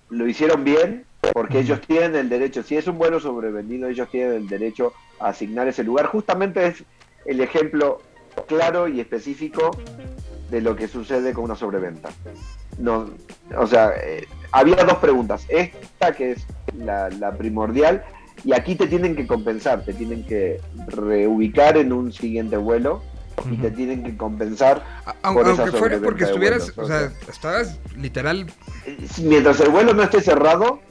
lo 0.09 0.27
hicieron 0.27 0.63
bien 0.63 1.05
porque 1.33 1.59
ellos 1.59 1.81
tienen 1.81 2.15
el 2.15 2.29
derecho, 2.29 2.63
si 2.63 2.77
es 2.77 2.87
un 2.87 2.97
vuelo 2.97 3.19
sobrevenido, 3.19 3.87
ellos 3.87 4.09
tienen 4.09 4.33
el 4.33 4.47
derecho 4.47 4.93
a 5.19 5.29
asignar 5.29 5.67
ese 5.67 5.83
lugar. 5.83 6.07
Justamente 6.07 6.65
es 6.65 6.83
el 7.25 7.41
ejemplo 7.41 8.01
claro 8.47 8.87
y 8.87 8.99
específico 8.99 9.71
de 10.49 10.61
lo 10.61 10.75
que 10.75 10.87
sucede 10.87 11.33
con 11.33 11.43
una 11.43 11.55
sobreventa. 11.55 12.09
No, 12.77 13.09
o 13.57 13.67
sea, 13.67 13.91
eh, 14.01 14.27
había 14.51 14.83
dos 14.83 14.97
preguntas. 14.97 15.45
Esta 15.49 16.13
que 16.13 16.31
es 16.31 16.45
la, 16.73 17.09
la 17.09 17.33
primordial 17.33 18.03
y 18.43 18.53
aquí 18.53 18.75
te 18.75 18.87
tienen 18.87 19.15
que 19.15 19.27
compensar, 19.27 19.83
te 19.83 19.93
tienen 19.93 20.23
que 20.25 20.59
reubicar 20.87 21.77
en 21.77 21.91
un 21.93 22.11
siguiente 22.11 22.57
vuelo 22.57 23.01
y 23.51 23.57
te 23.57 23.71
tienen 23.71 24.03
que 24.03 24.17
compensar. 24.17 24.83
Por 25.05 25.15
Aunque, 25.23 25.43
fuera 25.55 25.71
sobreventa 25.71 26.05
porque 26.05 26.23
estuvieras, 26.25 26.75
vuelos, 26.75 26.91
o 26.91 26.97
sea, 26.99 27.11
estabas 27.29 27.79
literal. 27.95 28.47
mientras 29.23 29.59
el 29.61 29.69
vuelo 29.69 29.93
no 29.93 30.03
esté 30.03 30.21
cerrado, 30.21 30.81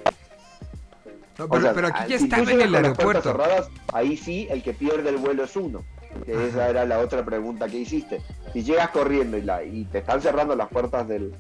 No, 1.39 1.45
o 1.45 1.49
pero, 1.49 1.63
sea, 1.63 1.73
pero 1.75 1.87
aquí 1.89 2.11
ya 2.13 2.19
si 2.19 2.25
estaba 2.25 2.51
en 2.51 2.61
el 2.61 2.75
aeropuerto. 2.75 3.31
cerradas, 3.33 3.69
ahí 3.93 4.17
sí 4.17 4.47
el 4.51 4.63
que 4.63 4.73
pierde 4.73 5.09
el 5.11 5.17
vuelo 5.19 5.45
es 5.45 5.55
uno. 5.57 5.85
Que 6.25 6.49
esa 6.49 6.69
era 6.69 6.85
la 6.85 6.99
otra 7.01 7.25
pregunta 7.25 7.69
que 7.69 7.79
hiciste. 7.79 8.23
Si 8.53 8.63
llegas 8.65 8.89
corriendo 8.91 9.37
y, 9.37 9.43
la, 9.43 9.63
y 9.63 9.85
te 9.85 9.99
están 9.99 10.21
cerrando 10.23 10.57
las 10.57 10.69
puertas 10.69 11.07
del, 11.07 11.33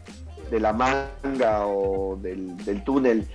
de 0.51 0.61
la 0.61 0.73
manga 0.73 1.67
o 1.67 2.17
del, 2.21 2.57
del 2.65 2.85
túnel, 2.85 3.27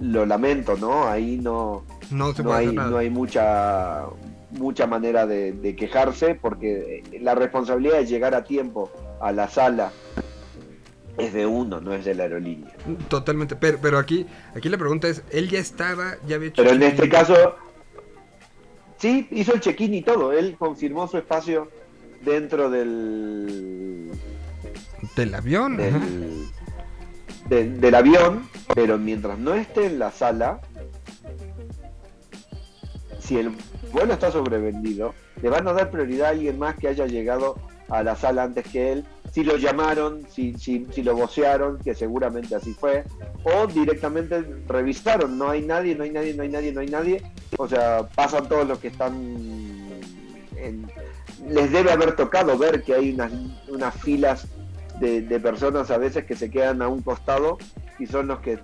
lo 0.00 0.26
lamento, 0.26 0.76
¿no? 0.76 1.06
Ahí 1.08 1.38
no, 1.40 1.84
No 2.10 2.32
no 2.32 2.52
hay, 2.52 2.66
no 2.68 2.96
hay 2.96 3.10
mucha 3.10 4.04
mucha 4.50 4.86
manera 4.86 5.26
de, 5.26 5.52
de 5.52 5.74
quejarse 5.74 6.34
porque 6.34 7.02
eh, 7.10 7.20
la 7.20 7.34
responsabilidad 7.34 7.98
de 7.98 8.06
llegar 8.06 8.34
a 8.34 8.44
tiempo 8.44 8.90
a 9.20 9.32
la 9.32 9.48
sala 9.48 9.92
es 11.18 11.32
de 11.32 11.46
uno, 11.46 11.80
no 11.80 11.94
es 11.94 12.04
de 12.04 12.14
la 12.14 12.24
aerolínea. 12.24 12.72
Totalmente. 13.08 13.56
Pero, 13.56 13.78
pero 13.80 13.98
aquí, 13.98 14.26
aquí 14.54 14.68
la 14.68 14.78
pregunta 14.78 15.08
es, 15.08 15.22
él 15.30 15.48
ya 15.48 15.58
estaba, 15.58 16.16
ya 16.26 16.36
había 16.36 16.48
hecho. 16.48 16.62
Pero 16.62 16.74
en 16.74 16.82
este 16.82 17.08
caso, 17.08 17.56
sí, 18.98 19.28
hizo 19.30 19.54
el 19.54 19.60
check-in 19.60 19.94
y 19.94 20.02
todo. 20.02 20.32
Él 20.32 20.56
confirmó 20.58 21.06
su 21.08 21.18
espacio 21.18 21.70
dentro 22.22 22.70
del, 22.70 24.10
del 25.16 25.34
avión. 25.34 25.76
del, 25.76 26.48
del, 27.52 27.94
avión, 27.94 28.48
pero 28.74 28.98
mientras 28.98 29.38
no 29.38 29.54
esté 29.54 29.86
en 29.86 29.98
la 29.98 30.10
sala, 30.10 30.60
si 33.18 33.38
el 33.38 33.52
vuelo 33.92 34.14
está 34.14 34.30
sobrevendido, 34.32 35.14
le 35.42 35.50
van 35.50 35.68
a 35.68 35.72
dar 35.72 35.90
prioridad 35.90 36.28
a 36.28 36.30
alguien 36.30 36.58
más 36.58 36.76
que 36.76 36.88
haya 36.88 37.06
llegado 37.06 37.56
a 37.88 38.02
la 38.02 38.16
sala 38.16 38.44
antes 38.44 38.66
que 38.68 38.92
él. 38.92 39.04
Si 39.32 39.44
lo 39.44 39.56
llamaron, 39.56 40.26
si, 40.30 40.54
si, 40.54 40.86
si 40.92 41.02
lo 41.02 41.14
vocearon, 41.14 41.78
que 41.78 41.94
seguramente 41.94 42.54
así 42.54 42.74
fue, 42.74 43.04
o 43.44 43.66
directamente 43.66 44.42
revisaron, 44.66 45.38
no 45.38 45.50
hay 45.50 45.62
nadie, 45.62 45.94
no 45.94 46.04
hay 46.04 46.10
nadie, 46.10 46.34
no 46.34 46.42
hay 46.42 46.48
nadie, 46.48 46.72
no 46.72 46.80
hay 46.80 46.88
nadie. 46.88 47.22
O 47.58 47.68
sea, 47.68 48.08
pasan 48.14 48.48
todos 48.48 48.66
los 48.66 48.78
que 48.78 48.88
están 48.88 49.14
en- 50.56 50.86
les 51.48 51.70
debe 51.72 51.90
haber 51.90 52.14
tocado 52.14 52.56
ver 52.56 52.82
que 52.82 52.94
hay 52.94 53.12
unas, 53.12 53.32
unas 53.68 53.94
filas 53.96 54.46
de, 55.02 55.20
de 55.20 55.40
personas 55.40 55.90
a 55.90 55.98
veces 55.98 56.24
que 56.24 56.36
se 56.36 56.50
quedan 56.50 56.80
a 56.80 56.88
un 56.88 57.02
costado 57.02 57.58
y 57.98 58.06
son 58.06 58.28
los 58.28 58.38
que 58.40 58.58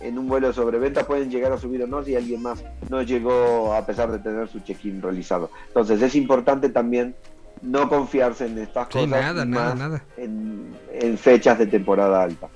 en 0.00 0.18
un 0.18 0.26
vuelo 0.28 0.48
de 0.48 0.54
sobreventa 0.54 1.06
pueden 1.06 1.30
llegar 1.30 1.52
a 1.52 1.58
subir 1.58 1.82
o 1.82 1.86
no 1.86 2.02
si 2.02 2.16
alguien 2.16 2.42
más 2.42 2.64
no 2.90 3.02
llegó 3.02 3.72
a 3.74 3.86
pesar 3.86 4.10
de 4.10 4.18
tener 4.18 4.48
su 4.48 4.60
check-in 4.60 5.00
realizado. 5.00 5.50
Entonces 5.68 6.02
es 6.02 6.14
importante 6.14 6.68
también 6.68 7.14
no 7.62 7.88
confiarse 7.88 8.46
en 8.46 8.58
estas 8.58 8.88
Sí, 8.90 8.98
cosas 8.98 9.46
nada. 9.46 10.02
En, 10.16 10.74
en 10.92 11.18
fechas 11.18 11.58
de 11.58 11.66
temporada 11.66 12.22
alta. 12.22 12.48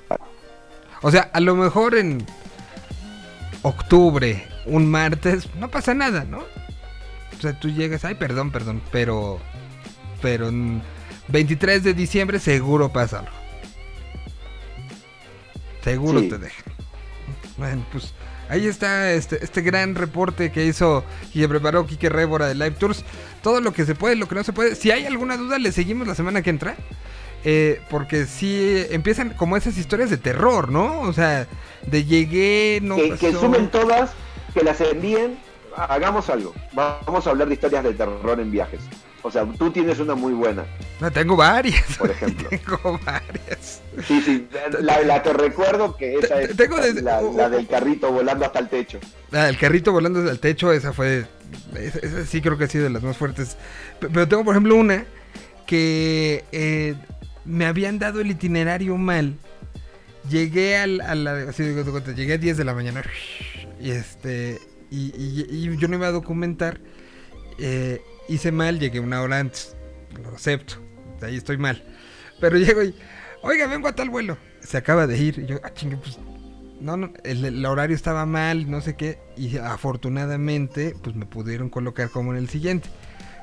O 1.02 1.10
sea, 1.10 1.30
a 1.32 1.40
lo 1.40 1.54
mejor 1.54 1.94
en 1.94 2.24
octubre, 3.62 4.46
un 4.66 4.90
martes, 4.90 5.48
no 5.56 5.68
pasa 5.68 5.94
nada, 5.94 6.24
¿no? 6.24 6.38
O 6.38 7.40
sea, 7.40 7.58
tú 7.58 7.68
llegas, 7.68 8.04
ay, 8.04 8.14
perdón, 8.14 8.50
perdón, 8.50 8.82
pero. 8.90 9.38
Pero 10.20 10.50
23 11.28 11.82
de 11.84 11.94
diciembre 11.94 12.38
seguro 12.38 12.90
pasa 12.92 13.20
algo. 13.20 13.32
Seguro 15.82 16.20
Sí. 16.20 16.28
te 16.28 16.38
dejan. 16.38 16.64
Bueno, 17.56 17.84
pues 17.92 18.12
ahí 18.48 18.66
está 18.66 19.12
este, 19.12 19.42
este 19.44 19.62
gran 19.62 19.94
reporte 19.94 20.50
que 20.52 20.66
hizo 20.66 21.04
y 21.34 21.40
que 21.40 21.48
preparó 21.48 21.86
Kike 21.86 22.08
Révora 22.08 22.46
de 22.46 22.54
Live 22.54 22.72
Tours. 22.72 23.04
Todo 23.42 23.60
lo 23.60 23.72
que 23.72 23.84
se 23.84 23.94
puede, 23.94 24.16
lo 24.16 24.28
que 24.28 24.34
no 24.34 24.44
se 24.44 24.52
puede. 24.52 24.74
Si 24.74 24.90
hay 24.90 25.06
alguna 25.06 25.36
duda, 25.36 25.58
le 25.58 25.72
seguimos 25.72 26.06
la 26.06 26.14
semana 26.14 26.42
que 26.42 26.50
entra. 26.50 26.76
Eh, 27.44 27.80
porque 27.88 28.26
sí 28.26 28.84
empiezan 28.90 29.30
como 29.30 29.56
esas 29.56 29.78
historias 29.78 30.10
de 30.10 30.16
terror, 30.16 30.70
¿no? 30.72 31.00
O 31.02 31.12
sea, 31.12 31.46
de 31.86 32.04
llegué, 32.04 32.80
no 32.82 32.96
que, 32.96 33.16
que 33.16 33.32
sumen 33.32 33.70
todas, 33.70 34.10
que 34.52 34.62
las 34.64 34.80
envíen, 34.80 35.38
hagamos 35.76 36.28
algo. 36.30 36.52
Vamos 36.72 37.26
a 37.26 37.30
hablar 37.30 37.46
de 37.46 37.54
historias 37.54 37.84
de 37.84 37.94
terror 37.94 38.40
en 38.40 38.50
viajes. 38.50 38.80
O 39.28 39.30
sea, 39.30 39.44
tú 39.58 39.70
tienes 39.70 39.98
una 40.00 40.14
muy 40.14 40.32
buena, 40.32 40.64
No, 41.00 41.10
tengo 41.12 41.36
varias. 41.36 41.96
por 41.98 42.10
ejemplo. 42.10 42.48
tengo 42.50 42.98
varias. 43.04 43.82
Sí, 44.06 44.20
sí, 44.22 44.48
la, 44.80 45.00
la 45.02 45.22
que 45.22 45.32
recuerdo 45.32 45.94
que 45.96 46.14
esa 46.14 46.40
es 46.40 46.56
tengo 46.56 46.76
desde- 46.78 47.02
la, 47.02 47.20
la 47.20 47.48
del 47.50 47.66
carrito 47.66 48.10
volando 48.10 48.44
hasta 48.46 48.58
el 48.58 48.68
techo. 48.68 48.98
Ah, 49.32 49.48
el 49.48 49.58
carrito 49.58 49.92
volando 49.92 50.20
desde 50.20 50.32
el 50.32 50.40
techo, 50.40 50.72
esa 50.72 50.92
fue. 50.92 51.26
Esa, 51.76 51.98
esa 52.00 52.24
sí 52.26 52.40
creo 52.40 52.56
que 52.58 52.64
ha 52.64 52.68
sido 52.68 52.84
de 52.84 52.90
las 52.90 53.02
más 53.02 53.16
fuertes. 53.16 53.56
Pero 54.00 54.26
tengo, 54.26 54.44
por 54.44 54.54
ejemplo, 54.54 54.74
una 54.76 55.04
que 55.66 56.44
eh, 56.52 56.94
me 57.44 57.66
habían 57.66 57.98
dado 57.98 58.20
el 58.20 58.30
itinerario 58.30 58.96
mal. 58.96 59.34
Llegué 60.30 60.76
al, 60.78 61.00
a 61.02 61.14
la. 61.14 61.32
así 61.50 61.62
llegué 62.16 62.32
a 62.34 62.38
10 62.38 62.56
de 62.56 62.64
la 62.64 62.74
mañana. 62.74 63.02
Y 63.80 63.90
este. 63.90 64.58
Y, 64.90 65.12
y- 65.16 65.46
y 65.50 65.76
yo 65.76 65.86
no 65.88 65.96
iba 65.96 66.06
a 66.06 66.12
documentar. 66.12 66.80
eh, 67.58 68.00
hice 68.28 68.52
mal, 68.52 68.78
llegué 68.78 69.00
una 69.00 69.22
hora 69.22 69.38
antes. 69.40 69.76
Lo 70.22 70.34
acepto. 70.34 70.74
Ahí 71.22 71.36
estoy 71.36 71.58
mal. 71.58 71.82
Pero 72.40 72.56
llego 72.58 72.82
y. 72.82 72.94
Oiga, 73.42 73.66
vengo 73.66 73.88
a 73.88 73.92
tal 73.94 74.10
vuelo. 74.10 74.36
Se 74.60 74.76
acaba 74.76 75.06
de 75.06 75.16
ir. 75.18 75.38
Y 75.38 75.46
yo, 75.46 75.56
ah, 75.62 75.72
chingue, 75.72 75.96
pues 75.96 76.18
no, 76.80 76.96
no, 76.96 77.12
el, 77.24 77.64
horario 77.66 77.96
estaba 77.96 78.24
mal, 78.26 78.70
no 78.70 78.80
sé 78.80 78.94
qué, 78.96 79.18
y 79.36 79.56
afortunadamente, 79.58 80.94
pues 81.02 81.16
me 81.16 81.26
pudieron 81.26 81.70
colocar 81.70 82.08
como 82.10 82.32
en 82.32 82.38
el 82.38 82.48
siguiente. 82.48 82.88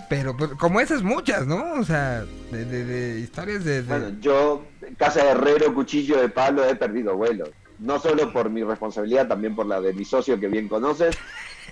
Pero 0.09 0.37
pues, 0.37 0.51
como 0.51 0.79
esas 0.79 1.01
muchas, 1.03 1.47
¿no? 1.47 1.73
O 1.73 1.83
sea, 1.83 2.23
de, 2.51 2.63
de- 2.65 2.85
de 2.85 3.19
historias 3.19 3.63
de... 3.65 3.81
de- 3.81 3.87
Bueno, 3.87 4.15
yo, 4.21 4.65
casa 4.97 5.23
de 5.23 5.31
herrero, 5.31 5.73
cuchillo 5.73 6.21
de 6.21 6.29
palo, 6.29 6.63
he 6.65 6.75
perdido 6.75 7.15
vuelos. 7.17 7.49
No 7.79 7.99
solo 7.99 8.31
por 8.31 8.49
mi 8.49 8.63
responsabilidad, 8.63 9.27
también 9.27 9.55
por 9.55 9.65
la 9.65 9.81
de 9.81 9.93
mi 9.93 10.05
socio 10.05 10.39
que 10.39 10.47
bien 10.47 10.69
conoces, 10.69 11.17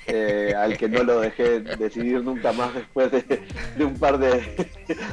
eh, 0.07 0.53
al 0.57 0.77
que 0.77 0.89
no 0.89 1.03
lo 1.03 1.19
dejé 1.21 1.59
decidir 1.61 2.23
nunca 2.23 2.51
más 2.53 2.73
después 2.73 3.11
de, 3.11 3.41
de 3.77 3.85
un 3.85 3.95
par 3.95 4.17
de, 4.17 4.29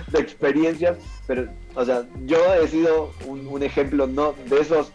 de 0.08 0.18
experiencias. 0.18 0.98
Pero, 1.26 1.48
o 1.74 1.84
sea, 1.84 2.04
yo 2.26 2.38
he 2.54 2.66
sido 2.68 3.12
un, 3.26 3.46
un 3.46 3.62
ejemplo 3.62 4.06
no 4.06 4.34
de 4.46 4.60
esos 4.60 4.92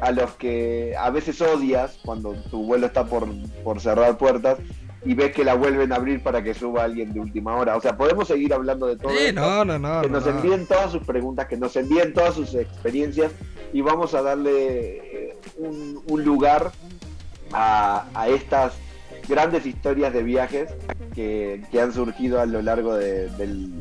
a 0.00 0.10
los 0.10 0.32
que 0.32 0.94
a 0.98 1.10
veces 1.10 1.40
odias 1.40 1.98
cuando 2.04 2.32
tu 2.50 2.64
vuelo 2.64 2.86
está 2.86 3.06
por, 3.06 3.28
por 3.62 3.80
cerrar 3.80 4.18
puertas 4.18 4.58
y 5.04 5.14
ves 5.14 5.32
que 5.32 5.44
la 5.44 5.54
vuelven 5.54 5.92
a 5.92 5.96
abrir 5.96 6.22
para 6.22 6.42
que 6.42 6.54
suba 6.54 6.84
alguien 6.84 7.12
de 7.12 7.20
última 7.20 7.56
hora. 7.56 7.76
O 7.76 7.80
sea, 7.80 7.96
podemos 7.96 8.28
seguir 8.28 8.52
hablando 8.54 8.86
de 8.86 8.96
todo 8.96 9.10
Sí, 9.12 9.18
esto 9.26 9.40
no, 9.40 9.64
no, 9.64 9.78
no. 9.78 10.00
que 10.02 10.08
no, 10.08 10.14
nos 10.20 10.26
no. 10.26 10.30
envíen 10.36 10.66
todas 10.66 10.92
sus 10.92 11.04
preguntas, 11.04 11.46
que 11.46 11.56
nos 11.56 11.74
envíen 11.76 12.12
todas 12.12 12.34
sus 12.34 12.54
experiencias 12.54 13.32
y 13.72 13.80
vamos 13.80 14.14
a 14.14 14.22
darle 14.22 14.96
eh, 15.30 15.36
un, 15.56 16.00
un 16.08 16.24
lugar 16.24 16.70
a, 17.52 18.06
a 18.14 18.28
estas 18.28 18.74
grandes 19.28 19.66
historias 19.66 20.12
de 20.12 20.22
viajes 20.22 20.70
que, 21.14 21.62
que 21.70 21.80
han 21.80 21.92
surgido 21.92 22.40
a 22.40 22.46
lo 22.46 22.62
largo 22.62 22.94
de, 22.94 23.28
del- 23.30 23.72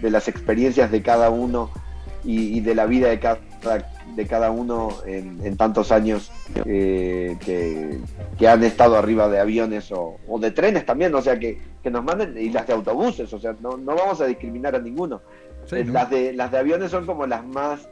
de 0.00 0.10
las 0.10 0.28
experiencias 0.28 0.90
de 0.90 1.02
cada 1.02 1.30
uno 1.30 1.70
y, 2.24 2.56
y 2.56 2.60
de 2.60 2.74
la 2.74 2.86
vida 2.86 3.08
de 3.08 3.18
cada, 3.18 3.38
de 4.14 4.26
cada 4.26 4.50
uno 4.50 4.90
en, 5.06 5.44
en 5.44 5.56
tantos 5.56 5.90
años 5.92 6.30
eh, 6.66 7.36
que, 7.44 7.98
que 8.38 8.48
han 8.48 8.62
estado 8.64 8.96
arriba 8.96 9.28
de 9.28 9.40
aviones 9.40 9.90
o, 9.92 10.16
o 10.28 10.38
de 10.38 10.50
trenes 10.50 10.84
también, 10.86 11.14
o 11.14 11.22
sea 11.22 11.38
que, 11.38 11.58
que 11.82 11.90
nos 11.90 12.04
manden, 12.04 12.36
y 12.38 12.50
las 12.50 12.66
de 12.66 12.72
autobuses, 12.74 13.32
o 13.32 13.38
sea, 13.40 13.54
no, 13.60 13.76
no 13.76 13.94
vamos 13.94 14.20
a 14.20 14.26
discriminar 14.26 14.74
a 14.74 14.78
ninguno. 14.78 15.20
Sí, 15.66 15.76
Eh, 15.76 15.84
¿no? 15.84 15.92
las, 15.92 16.10
de, 16.10 16.32
las 16.32 16.50
de 16.50 16.58
aviones 16.58 16.90
son 16.90 17.04
como 17.06 17.26
las 17.26 17.44
más, 17.44 17.88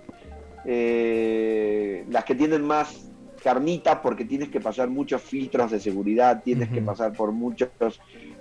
eh, 0.65 2.05
las 2.11 2.25
que 2.25 2.35
tienen 2.35 2.63
más 2.63 3.11
carnita 3.47 4.03
porque 4.03 4.25
tienes 4.25 4.49
que 4.49 4.61
pasar 4.61 4.89
muchos 4.89 5.23
filtros 5.23 5.71
de 5.71 5.79
seguridad, 5.79 6.43
tienes 6.43 6.69
que 6.69 6.83
pasar 6.83 7.13
por 7.13 7.31
muchos 7.31 7.69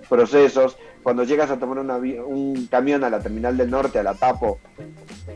procesos. 0.08 0.76
Cuando 1.04 1.22
llegas 1.22 1.48
a 1.48 1.58
tomar 1.60 1.78
un, 1.78 2.66
camión 2.68 3.04
a 3.04 3.10
la 3.10 3.20
terminal 3.20 3.56
del 3.56 3.70
norte, 3.70 4.00
a 4.00 4.02
la 4.02 4.14
Tapo, 4.14 4.58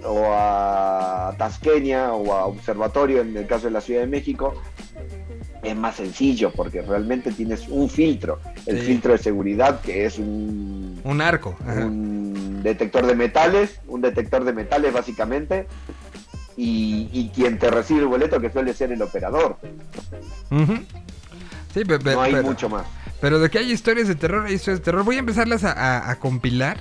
o 0.05 0.25
a 0.33 1.37
Tasqueña, 1.39 2.13
o 2.15 2.33
a 2.33 2.47
Observatorio, 2.47 3.21
en 3.21 3.37
el 3.37 3.47
caso 3.47 3.67
de 3.67 3.71
la 3.71 3.81
Ciudad 3.81 4.01
de 4.01 4.09
México, 4.09 4.55
es 5.63 5.77
más 5.77 5.95
sencillo 5.95 6.51
porque 6.51 6.83
realmente 6.83 7.31
tienes 7.31 7.69
un 7.69 7.89
filtro, 7.89 8.41
el 8.67 8.81
Sí. 8.81 8.87
filtro 8.87 9.13
de 9.13 9.19
seguridad 9.19 9.81
que 9.83 10.05
es 10.05 10.19
un, 10.19 11.01
Un 11.05 11.21
arco. 11.21 11.55
ajá. 11.65 11.87
un 11.87 12.61
detector 12.65 13.07
de 13.07 13.15
metales, 13.15 13.81
un 13.87 14.01
detector 14.01 14.43
de 14.43 14.53
metales 14.53 14.93
básicamente, 14.93 15.67
y, 16.63 17.09
y 17.13 17.29
quien 17.35 17.59
te 17.59 17.71
recibe 17.71 18.01
el 18.01 18.07
boleto 18.07 18.41
que 18.41 18.51
suele 18.51 18.75
ser 18.75 18.93
el 18.93 19.01
operador. 19.03 19.57
Sí, 21.75 21.85
pe- 21.85 21.99
pe- 21.99 22.13
No 22.15 22.21
hay 22.23 22.33
pero, 22.33 22.45
mucho 22.45 22.69
más. 22.69 22.85
pero 23.21 23.39
de 23.39 23.49
que 23.51 23.59
hay 23.59 23.71
historias 23.73 24.09
de 24.09 24.15
terror, 24.15 24.47
hay 24.47 24.55
historias 24.55 24.81
de 24.81 24.85
terror. 24.85 25.05
Voy 25.05 25.17
a 25.17 25.21
empezarlas 25.21 25.65
a, 25.65 25.73
a- 25.73 26.11
a 26.11 26.17
compilar. 26.19 26.79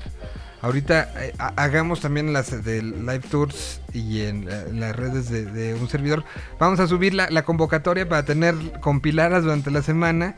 Ahorita 0.62 1.14
eh, 1.24 1.34
ha- 1.40 1.54
hagamos 1.56 2.02
también 2.02 2.34
las 2.34 2.64
de 2.66 2.82
live 2.82 3.22
tours 3.32 3.82
y 3.94 4.22
en, 4.24 4.48
las 4.80 4.96
redes 4.96 5.30
de, 5.30 5.46
de 5.46 5.76
un 5.76 5.88
servidor. 5.88 6.26
Vamos 6.60 6.80
a 6.80 6.88
subir 6.88 7.14
la, 7.14 7.30
la 7.30 7.44
convocatoria 7.44 8.10
para 8.10 8.26
tener 8.26 8.56
compiladas 8.82 9.44
durante 9.44 9.72
la 9.72 9.82
semana, 9.84 10.36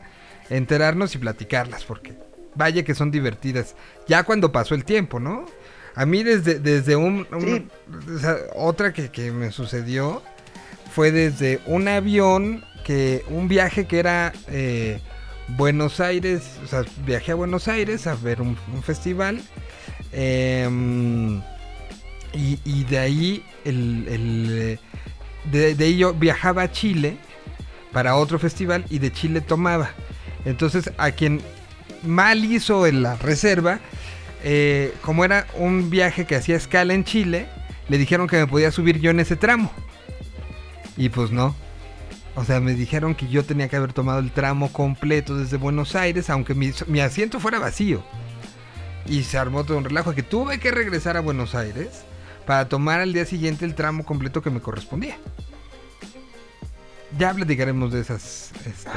enterarnos 0.50 1.14
y 1.14 1.18
platicarlas, 1.18 1.84
porque 1.84 2.14
vaya 2.54 2.84
que 2.84 2.94
son 2.94 3.10
divertidas. 3.10 3.74
Ya 4.06 4.22
cuando 4.22 4.52
pasó 4.52 4.74
el 4.76 4.84
tiempo, 4.84 5.18
¿no? 5.18 5.46
A 5.94 6.06
mí 6.06 6.22
desde, 6.22 6.58
desde 6.58 6.96
un... 6.96 7.26
un- 7.32 7.42
Sí. 7.42 8.10
o 8.14 8.18
sea, 8.18 8.36
otra 8.54 8.92
que, 8.92 9.10
que 9.10 9.30
me 9.32 9.50
sucedió 9.52 10.22
fue 10.94 11.10
desde 11.10 11.60
un 11.66 11.88
avión 11.88 12.64
que 12.84 13.24
un 13.28 13.48
viaje 13.48 13.86
que 13.86 13.98
era 13.98 14.32
eh, 14.48 15.00
Buenos 15.48 16.00
Aires, 16.00 16.42
o 16.64 16.66
sea, 16.66 16.84
viajé 17.04 17.32
a 17.32 17.34
Buenos 17.34 17.68
Aires 17.68 18.06
a 18.06 18.14
ver 18.14 18.40
un, 18.42 18.56
un 18.74 18.82
festival 18.82 19.40
em, 20.12 21.38
y, 22.34 22.58
y 22.64 22.84
de 22.84 22.98
ahí 22.98 23.44
el, 23.64 24.06
el, 24.08 24.78
de, 25.50 25.74
de 25.74 25.84
ahí 25.84 25.96
yo 25.98 26.14
viajaba 26.14 26.62
a 26.62 26.72
Chile 26.72 27.16
para 27.92 28.16
otro 28.16 28.38
festival 28.38 28.84
y 28.90 28.98
de 28.98 29.12
Chile 29.12 29.40
tomaba. 29.40 29.90
Entonces 30.44 30.90
a 30.98 31.10
quien 31.12 31.40
mal 32.02 32.44
hizo 32.44 32.86
en 32.86 33.02
la 33.02 33.16
reserva, 33.16 33.80
eh, 34.42 34.94
como 35.02 35.24
era 35.24 35.46
un 35.54 35.90
viaje 35.90 36.26
que 36.26 36.36
hacía 36.36 36.56
escala 36.56 36.94
en 36.94 37.04
Chile, 37.04 37.48
le 37.88 37.98
dijeron 37.98 38.26
que 38.26 38.36
me 38.36 38.46
podía 38.46 38.70
subir 38.70 39.00
yo 39.00 39.10
en 39.10 39.20
ese 39.20 39.36
tramo. 39.36 39.70
Y 40.96 41.08
pues 41.08 41.30
no. 41.30 41.54
O 42.34 42.44
sea, 42.44 42.60
me 42.60 42.74
dijeron 42.74 43.14
que 43.14 43.28
yo 43.28 43.44
tenía 43.44 43.68
que 43.68 43.76
haber 43.76 43.92
tomado 43.92 44.18
el 44.18 44.30
tramo 44.30 44.72
completo 44.72 45.36
desde 45.36 45.58
Buenos 45.58 45.94
Aires, 45.94 46.30
aunque 46.30 46.54
mi, 46.54 46.72
mi 46.86 47.00
asiento 47.00 47.40
fuera 47.40 47.58
vacío. 47.58 48.02
Y 49.06 49.24
se 49.24 49.36
armó 49.36 49.64
todo 49.64 49.78
un 49.78 49.84
relajo 49.84 50.14
que 50.14 50.22
tuve 50.22 50.58
que 50.58 50.70
regresar 50.70 51.16
a 51.16 51.20
Buenos 51.20 51.54
Aires 51.54 52.04
para 52.46 52.68
tomar 52.68 53.00
al 53.00 53.12
día 53.12 53.26
siguiente 53.26 53.64
el 53.64 53.74
tramo 53.74 54.04
completo 54.04 54.42
que 54.42 54.50
me 54.50 54.60
correspondía. 54.60 55.16
Ya 57.18 57.34
platicaremos 57.34 57.92
de 57.92 58.00
esas. 58.00 58.52
Este, 58.64 58.90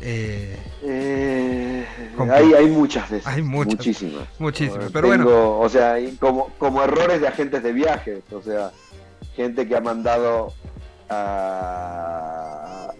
eh, 0.00 0.56
Eh, 0.82 1.86
hay, 2.32 2.54
hay 2.54 2.66
muchas 2.66 3.10
esas. 3.10 3.32
Hay 3.34 3.42
muchas. 3.42 3.74
Muchísimas. 3.76 4.28
Muchísimas, 4.38 4.90
pero 4.92 5.08
bueno. 5.08 5.58
O 5.58 5.68
sea, 5.68 5.96
como, 6.18 6.48
como 6.58 6.82
errores 6.82 7.20
de 7.20 7.28
agentes 7.28 7.62
de 7.62 7.72
viajes. 7.72 8.22
O 8.32 8.40
sea, 8.42 8.70
gente 9.34 9.66
que 9.66 9.76
ha 9.76 9.80
mandado 9.80 10.52
a. 11.10 12.92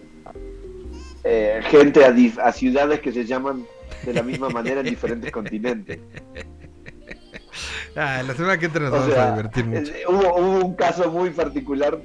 eh, 1.23 1.61
gente 1.69 2.03
a, 2.05 2.13
a 2.47 2.51
ciudades 2.51 2.99
que 3.01 3.11
se 3.11 3.25
llaman 3.25 3.65
de 4.05 4.13
la 4.13 4.23
misma 4.23 4.49
manera 4.49 4.79
en 4.81 4.87
diferentes 4.87 5.31
continentes. 5.39 5.99
ah, 7.95 8.23
la 8.25 8.33
semana 8.33 8.57
que 8.57 8.65
entra 8.67 8.81
nos 8.81 8.91
O 8.93 8.95
vamos 8.97 9.13
sea, 9.13 9.27
a 9.27 9.31
divertir 9.35 9.65
mucho. 9.65 9.91
hubo, 10.09 10.35
hubo 10.39 10.65
un 10.65 10.75
caso 10.75 11.11
muy 11.11 11.29
particular 11.31 11.99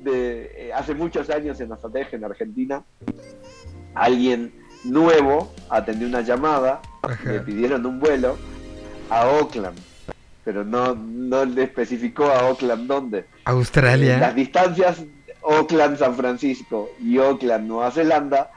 de 0.00 0.50
eh, 0.68 0.72
hace 0.72 0.94
muchos 0.94 1.28
años 1.30 1.60
en 1.60 1.72
Azatec, 1.72 2.12
en 2.12 2.24
Argentina. 2.24 2.84
Alguien 3.94 4.52
nuevo 4.84 5.52
atendió 5.70 6.06
una 6.08 6.20
llamada, 6.20 6.80
Ajá. 7.02 7.32
le 7.32 7.40
pidieron 7.40 7.84
un 7.84 7.98
vuelo 8.00 8.36
a 9.10 9.26
Oakland, 9.26 9.78
pero 10.44 10.64
no, 10.64 10.94
no 10.94 11.44
le 11.44 11.64
especificó 11.64 12.26
a 12.26 12.44
Oakland 12.48 12.86
dónde. 12.86 13.24
Australia. 13.44 14.18
Las 14.18 14.34
distancias 14.34 15.02
Oakland-San 15.42 16.14
Francisco 16.14 16.90
y 17.00 17.18
Oakland-Nueva 17.18 17.90
Zelanda 17.90 18.50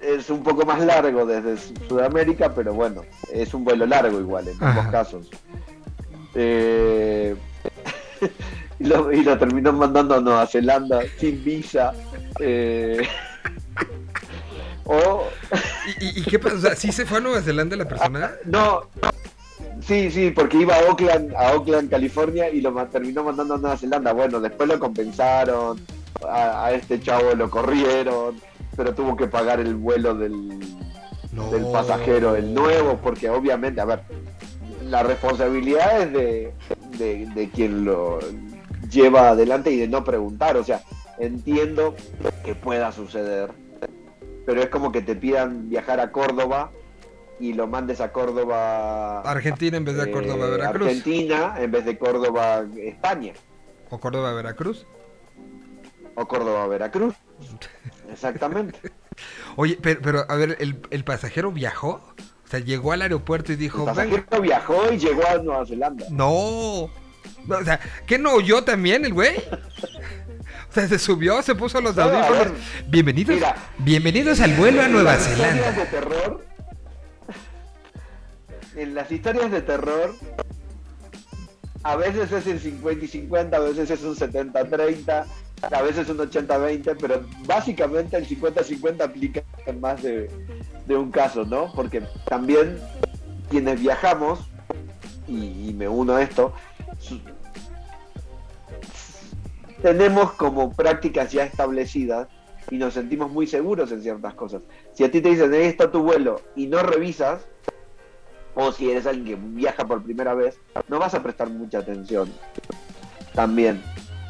es 0.00 0.28
un 0.30 0.42
poco 0.42 0.66
más 0.66 0.80
largo 0.80 1.24
desde 1.24 1.56
Sudamérica, 1.88 2.54
pero 2.54 2.74
bueno, 2.74 3.02
es 3.32 3.54
un 3.54 3.64
vuelo 3.64 3.86
largo 3.86 4.18
igual 4.20 4.48
en 4.48 4.62
ambos 4.62 4.86
casos. 4.88 5.30
Eh, 6.34 7.34
y, 8.78 8.84
lo, 8.84 9.10
y 9.12 9.22
lo 9.22 9.38
terminó 9.38 9.72
mandando 9.72 10.16
a 10.16 10.20
Nueva 10.20 10.46
Zelanda 10.46 11.00
sin 11.18 11.42
visa. 11.42 11.92
eh, 12.40 13.06
o 14.86 15.24
¿Y, 16.00 16.20
y- 16.20 16.22
qué 16.24 16.38
pasa? 16.38 16.56
O 16.56 16.60
sea, 16.60 16.76
¿sí 16.76 16.92
se 16.92 17.04
fue 17.06 17.18
a 17.18 17.20
Nueva 17.20 17.42
Zelanda 17.42 17.76
la 17.76 17.86
persona? 17.88 18.32
no, 18.44 18.82
sí, 19.86 20.10
sí, 20.10 20.30
porque 20.30 20.58
iba 20.58 20.74
a 20.76 20.80
Oakland, 20.90 21.34
a 21.34 21.52
Oakland, 21.54 21.90
California 21.90 22.48
y 22.50 22.60
lo 22.60 22.72
terminó 22.86 23.24
mandando 23.24 23.54
a 23.54 23.58
Nueva 23.58 23.76
Zelanda. 23.76 24.12
Bueno, 24.12 24.40
después 24.40 24.68
lo 24.68 24.78
compensaron, 24.78 25.80
a, 26.28 26.66
a 26.66 26.72
este 26.72 27.00
chavo 27.00 27.34
lo 27.34 27.50
corrieron, 27.50 28.40
pero 28.76 28.94
tuvo 28.94 29.16
que 29.16 29.26
pagar 29.26 29.60
el 29.60 29.74
vuelo 29.74 30.14
del, 30.14 30.58
No. 31.32 31.50
del 31.50 31.66
pasajero, 31.66 32.34
el 32.36 32.54
nuevo, 32.54 32.98
porque 33.02 33.28
obviamente, 33.28 33.80
a 33.80 33.84
ver, 33.84 34.00
la 34.84 35.02
responsabilidad 35.02 36.02
es 36.02 36.12
de, 36.12 36.52
de, 36.98 37.26
de 37.34 37.50
quien 37.50 37.84
lo 37.84 38.18
lleva 38.90 39.30
adelante 39.30 39.70
y 39.70 39.78
de 39.78 39.88
no 39.88 40.04
preguntar. 40.04 40.56
O 40.56 40.64
sea, 40.64 40.80
entiendo 41.18 41.94
que 42.44 42.54
pueda 42.54 42.92
suceder, 42.92 43.50
pero 44.46 44.62
es 44.62 44.68
como 44.70 44.90
que 44.92 45.02
te 45.02 45.14
pidan 45.16 45.68
viajar 45.68 46.00
a 46.00 46.10
Córdoba 46.12 46.70
y 47.38 47.52
lo 47.52 47.66
mandes 47.66 48.00
a 48.00 48.12
Córdoba. 48.12 49.20
Argentina 49.20 49.76
en 49.76 49.84
vez 49.84 49.96
de 49.96 50.02
a 50.02 50.10
Córdoba, 50.12 50.46
eh, 50.46 50.50
Veracruz. 50.52 50.86
Argentina 50.88 51.54
en 51.58 51.70
vez 51.70 51.84
de 51.84 51.98
Córdoba, 51.98 52.64
España. 52.78 53.32
O 53.90 53.98
Córdoba, 54.00 54.32
Veracruz. 54.32 54.86
O 56.14 56.26
Córdoba, 56.26 56.66
Veracruz. 56.68 57.14
Exactamente. 58.10 58.78
Oye, 59.56 59.78
pero, 59.82 60.00
pero 60.02 60.24
a 60.28 60.36
ver, 60.36 60.56
¿el, 60.60 60.80
el 60.90 61.04
pasajero 61.04 61.50
viajó? 61.52 62.00
O 62.44 62.48
sea, 62.48 62.60
llegó 62.60 62.92
al 62.92 63.02
aeropuerto 63.02 63.52
y 63.52 63.54
El 63.54 63.60
dijo, 63.60 63.84
pasajero 63.84 64.24
venga. 64.30 64.38
viajó 64.40 64.92
y 64.92 64.98
llegó 64.98 65.26
a 65.26 65.38
Nueva 65.38 65.66
Zelanda. 65.66 66.06
No. 66.10 66.88
No, 67.46 67.58
O 67.58 67.64
sea, 67.64 67.80
¿qué 68.06 68.18
no 68.18 68.32
oyó 68.34 68.62
también 68.64 69.04
el 69.04 69.12
güey? 69.12 69.34
Se 70.76 70.98
subió, 70.98 71.40
se 71.40 71.54
puso 71.54 71.80
los 71.80 71.96
audífonos. 71.96 72.48
Bienvenidos, 72.88 73.34
mira. 73.36 73.56
bienvenidos 73.78 74.40
al 74.40 74.52
vuelo 74.56 74.82
a 74.82 74.88
Nueva 74.88 75.14
las 75.14 75.26
historias 75.26 75.54
Zelanda. 75.54 75.80
de 75.80 75.86
terror. 75.86 76.46
En 78.76 78.94
las 78.94 79.10
historias 79.10 79.50
de 79.50 79.62
terror, 79.62 80.14
a 81.82 81.96
veces 81.96 82.30
es 82.30 82.46
el 82.46 82.60
50 82.60 83.04
y 83.06 83.08
50, 83.08 83.56
a 83.56 83.60
veces 83.60 83.90
es 83.90 84.02
un 84.02 84.14
70-30, 84.16 85.24
a 85.62 85.82
veces 85.82 86.10
un 86.10 86.18
80-20, 86.18 86.96
pero 87.00 87.24
básicamente 87.46 88.18
el 88.18 88.28
50-50 88.28 89.00
aplica 89.00 89.42
en 89.64 89.80
más 89.80 90.02
de, 90.02 90.30
de 90.86 90.94
un 90.94 91.10
caso, 91.10 91.46
¿no? 91.46 91.72
Porque 91.74 92.02
también 92.28 92.78
quienes 93.48 93.80
viajamos, 93.80 94.40
y, 95.26 95.70
y 95.70 95.72
me 95.72 95.88
uno 95.88 96.16
a 96.16 96.22
esto, 96.22 96.52
tenemos 99.86 100.32
como 100.32 100.72
prácticas 100.72 101.30
ya 101.30 101.44
establecidas 101.44 102.26
y 102.72 102.76
nos 102.76 102.94
sentimos 102.94 103.30
muy 103.30 103.46
seguros 103.46 103.92
en 103.92 104.02
ciertas 104.02 104.34
cosas. 104.34 104.62
Si 104.94 105.04
a 105.04 105.12
ti 105.12 105.20
te 105.20 105.28
dicen, 105.28 105.54
ahí 105.54 105.66
está 105.66 105.92
tu 105.92 106.02
vuelo, 106.02 106.40
y 106.56 106.66
no 106.66 106.82
revisas, 106.82 107.46
o 108.56 108.72
si 108.72 108.90
eres 108.90 109.06
alguien 109.06 109.24
que 109.24 109.36
viaja 109.36 109.86
por 109.86 110.02
primera 110.02 110.34
vez, 110.34 110.58
no 110.88 110.98
vas 110.98 111.14
a 111.14 111.22
prestar 111.22 111.50
mucha 111.50 111.78
atención. 111.78 112.32
También. 113.32 113.80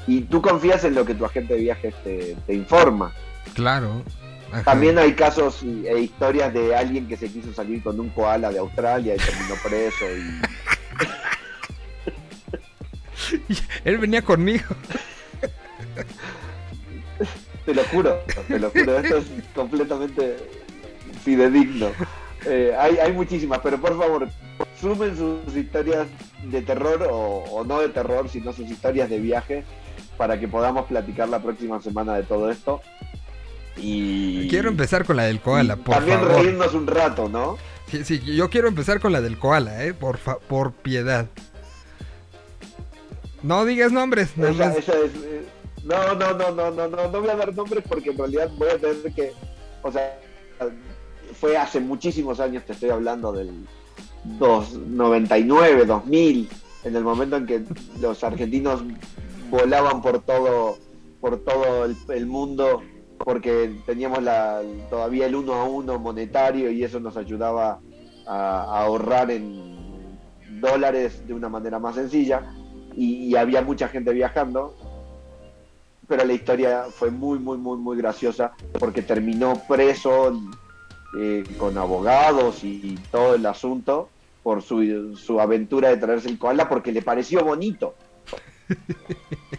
Y 0.07 0.21
tú 0.21 0.43
confías 0.43 0.85
en 0.85 0.95
lo 0.95 1.07
que 1.07 1.15
tu 1.15 1.25
agente 1.25 1.55
de 1.55 1.61
viajes 1.61 1.95
te, 2.05 2.37
te 2.47 2.53
informa. 2.53 3.15
Claro. 3.55 4.03
Ajá. 4.53 4.63
También 4.63 4.99
hay 4.99 5.15
casos 5.15 5.63
e 5.63 5.99
historias 5.99 6.53
de 6.53 6.77
alguien 6.77 7.09
que 7.09 7.17
se 7.17 7.31
quiso 7.31 7.55
salir 7.55 7.83
con 7.83 7.99
un 7.99 8.11
koala 8.11 8.51
de 8.51 8.59
Australia 8.59 9.15
y 9.15 9.17
terminó 9.17 9.55
preso. 9.65 10.05
Y... 13.39 13.55
Él 13.85 13.97
venía 13.97 14.21
conmigo. 14.21 14.67
Te 17.65 17.75
lo 17.75 17.83
juro, 17.85 18.19
te 18.47 18.59
lo 18.59 18.71
juro, 18.71 18.99
esto 18.99 19.17
es 19.17 19.25
completamente 19.55 20.37
fidedigno. 21.25 21.89
Eh, 22.45 22.73
hay, 22.79 22.99
hay 22.99 23.13
muchísimas, 23.13 23.59
pero 23.61 23.81
por 23.81 23.99
favor, 23.99 24.29
sumen 24.81 25.17
sus 25.17 25.57
historias 25.57 26.07
de 26.45 26.63
terror 26.63 27.09
o, 27.11 27.17
o 27.51 27.65
no 27.65 27.81
de 27.81 27.89
terror, 27.89 28.29
sino 28.29 28.53
sus 28.53 28.71
historias 28.71 29.11
de 29.11 29.19
viaje 29.19 29.65
para 30.17 30.39
que 30.39 30.47
podamos 30.47 30.87
platicar 30.87 31.29
la 31.29 31.43
próxima 31.43 31.81
semana 31.83 32.15
de 32.15 32.23
todo 32.23 32.51
esto. 32.51 32.81
Y 33.77 34.49
Quiero 34.49 34.69
empezar 34.69 35.05
con 35.05 35.17
la 35.17 35.25
del 35.25 35.41
koala, 35.41 35.77
por 35.77 35.95
también 35.97 36.21
favor. 36.21 36.37
reírnos 36.37 36.73
un 36.75 36.87
rato, 36.87 37.29
¿no? 37.29 37.59
Sí, 37.91 38.05
sí, 38.05 38.21
yo 38.21 38.49
quiero 38.49 38.69
empezar 38.69 39.01
con 39.01 39.13
la 39.13 39.21
del 39.21 39.39
koala, 39.39 39.85
eh, 39.85 39.93
por 39.93 40.19
fa- 40.19 40.39
por 40.39 40.73
piedad. 40.73 41.27
No 43.43 43.65
digas 43.65 43.93
nombres, 43.93 44.31
Esa- 44.39 44.77
esa 44.77 44.93
es, 44.93 45.11
eh, 45.25 45.45
no, 45.87 46.15
no, 46.15 46.33
no, 46.35 46.51
no, 46.53 46.71
no, 46.71 46.89
no, 46.89 47.09
no 47.11 47.21
voy 47.21 47.31
a 47.31 47.37
dar 47.37 47.55
nombres 47.55 47.85
porque 47.89 48.11
en 48.11 48.19
realidad 48.19 48.51
voy 48.57 48.69
a 48.69 48.79
tener 48.79 49.13
que, 49.15 49.33
o 49.83 49.91
sea, 49.93 50.19
fue 51.41 51.57
hace 51.57 51.81
muchísimos 51.81 52.41
años, 52.41 52.65
te 52.65 52.73
estoy 52.73 52.91
hablando 52.91 53.33
del 53.33 53.51
dos- 54.39 54.75
99, 54.75 55.85
2000, 55.87 56.49
en 56.85 56.97
el 56.97 57.05
momento 57.05 57.37
en 57.37 57.47
que 57.47 57.65
los 58.01 58.23
argentinos 58.25 58.83
volaban 59.51 60.03
por 60.03 60.23
todo, 60.23 60.79
por 61.21 61.39
todo 61.45 61.85
el, 61.85 61.97
el 62.09 62.27
mundo 62.27 62.83
porque 63.19 63.75
teníamos 63.87 64.23
la, 64.23 64.61
todavía 64.91 65.27
el 65.27 65.35
uno 65.37 65.55
a 65.55 65.65
uno 65.65 65.99
monetario 65.99 66.71
y 66.71 66.85
eso 66.85 67.01
nos 67.01 67.17
ayudaba 67.17 67.81
a, 68.27 68.37
a 68.63 68.83
ahorrar 68.85 69.31
en 69.31 70.19
dólares 70.61 71.27
de 71.27 71.33
una 71.35 71.49
manera 71.49 71.79
más 71.79 71.95
sencilla 71.95 72.43
y, 72.95 73.25
y 73.25 73.37
había 73.37 73.63
mucha 73.63 73.89
gente 73.89 74.13
viajando 74.13 74.77
pero 76.09 76.25
la 76.25 76.33
historia 76.33 76.85
fue 76.91 77.11
muy, 77.11 77.39
muy, 77.39 77.59
muy, 77.59 77.79
muy 77.79 77.97
graciosa 77.97 78.53
porque 78.79 79.03
terminó 79.03 79.63
preso 79.69 80.41
eh, 81.19 81.45
con 81.59 81.77
abogados 81.79 82.63
y, 82.65 82.99
todo 83.11 83.35
el 83.35 83.47
asunto 83.47 84.11
por 84.43 84.63
su, 84.63 85.17
su 85.17 85.41
aventura 85.41 85.89
de 85.89 85.97
traerse 85.97 86.29
el 86.29 86.39
koala 86.39 86.69
porque 86.69 86.93
le 86.93 87.03
pareció 87.03 87.45
bonito. 87.45 87.95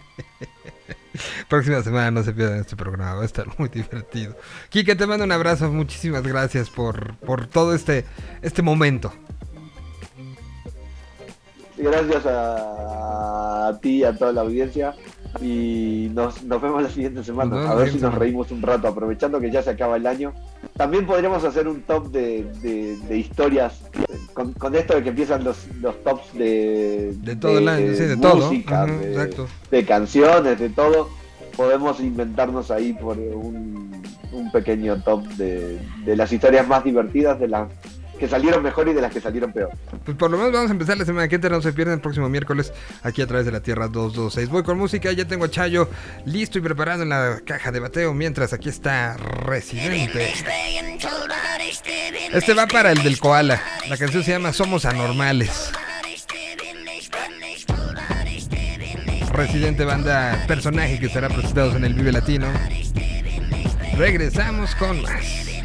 Próxima 1.50 1.82
semana 1.82 2.12
no 2.12 2.24
se 2.24 2.34
pierdan 2.34 2.60
este 2.60 2.76
programa, 2.76 3.16
va 3.16 3.24
a 3.24 3.26
estar 3.26 3.48
muy 3.58 3.70
divertido. 3.70 4.36
Kike, 4.70 4.96
te 4.96 5.08
mando 5.08 5.26
un 5.26 5.32
abrazo, 5.32 5.72
muchísimas 5.72 6.24
gracias 6.24 6.70
por, 6.70 7.16
por 7.18 7.48
todo 7.48 7.74
este, 7.74 8.06
este 8.42 8.62
momento. 8.62 9.12
Gracias 11.78 12.26
a, 12.26 13.68
a 13.68 13.80
ti 13.80 13.98
y 13.98 14.04
a 14.04 14.16
toda 14.16 14.32
la 14.32 14.42
audiencia 14.42 14.96
y 15.42 16.10
nos, 16.14 16.44
nos 16.44 16.62
vemos 16.62 16.82
la 16.84 16.90
siguiente 16.90 17.24
semana. 17.24 17.70
A 17.70 17.76
ver 17.76 17.92
si 17.92 18.00
nos 18.00 18.14
reímos 18.16 18.52
un 18.52 18.62
rato, 18.62 18.88
aprovechando 18.88 19.40
que 19.40 19.52
ya 19.52 19.62
se 19.62 19.70
acaba 19.72 19.98
el 19.98 20.08
año. 20.08 20.34
También 20.76 21.06
podríamos 21.06 21.44
hacer 21.44 21.68
un 21.68 21.82
top 21.82 22.12
de, 22.12 22.44
de- 22.62 22.98
de 22.98 23.18
historias, 23.18 23.82
con, 24.34 24.54
con 24.54 24.76
esto 24.76 24.96
de 24.96 25.04
que 25.04 25.10
empiezan 25.10 25.44
los, 25.44 25.68
los 25.82 26.02
tops 26.04 26.34
de, 26.34 27.14
De 27.22 27.36
todo 27.36 27.58
el 27.60 27.68
año, 27.68 27.94
sí, 27.94 28.04
de 28.04 28.16
música, 28.16 28.86
de, 28.86 29.16
de 29.72 29.86
canciones, 29.86 30.60
de 30.60 30.70
todo. 30.70 31.10
Podemos 31.56 32.00
inventarnos 32.00 32.70
ahí 32.70 32.94
por 32.94 33.18
un, 33.18 33.92
un 34.32 34.52
pequeño 34.52 35.02
top 35.02 35.24
de, 35.30 35.80
de 36.06 36.16
las 36.16 36.32
historias 36.32 36.68
más 36.68 36.84
divertidas, 36.84 37.40
de 37.40 37.48
las 37.48 37.68
que 38.18 38.28
salieron 38.28 38.64
mejor 38.64 38.88
y 38.88 38.94
de 38.94 39.02
las 39.02 39.14
que 39.14 39.22
salieron 39.22 39.52
peor. 39.52 39.70
Pues 40.06 40.18
por 40.18 40.32
lo 40.32 40.38
menos 40.38 40.54
vamos 40.54 40.70
a 40.70 40.74
empezar 40.74 40.98
la 40.98 41.06
semana 41.06 41.28
que 41.28 41.36
entra, 41.36 41.50
no 41.50 41.62
se 41.62 41.74
pierdan 41.74 41.96
el 41.96 42.02
próximo 42.02 42.30
miércoles 42.30 42.74
aquí 43.04 43.22
a 43.22 43.28
través 43.28 43.46
de 43.46 43.52
la 43.52 43.62
Tierra 43.62 43.88
226. 43.88 44.50
Voy 44.50 44.64
con 44.64 44.78
música, 44.78 45.12
ya 45.12 45.26
tengo 45.26 45.46
a 45.46 45.50
Chayo 45.50 45.90
listo 46.26 46.58
y 46.58 46.62
preparado 46.62 47.04
en 47.04 47.10
la 47.10 47.40
caja 47.46 47.72
de 47.72 47.80
bateo, 47.80 48.14
mientras 48.14 48.54
aquí 48.54 48.70
está 48.70 49.18
Residente. 49.18 50.34
Este 52.34 52.54
va 52.54 52.68
para 52.68 52.92
el 52.92 53.04
del 53.04 53.20
koala. 53.20 53.62
La 53.90 53.98
canción 53.98 54.24
se 54.24 54.32
llama 54.32 54.54
Somos 54.54 54.86
Anormales. 54.86 55.72
Residente 59.32 59.86
banda 59.86 60.44
personaje 60.48 61.00
que 61.00 61.10
será 61.10 61.30
presentados 61.30 61.76
en 61.76 61.86
el 61.86 61.94
Vive 61.94 62.12
Latino. 62.12 62.48
Regresamos 63.96 64.74
con 64.76 65.02
más. 65.02 65.57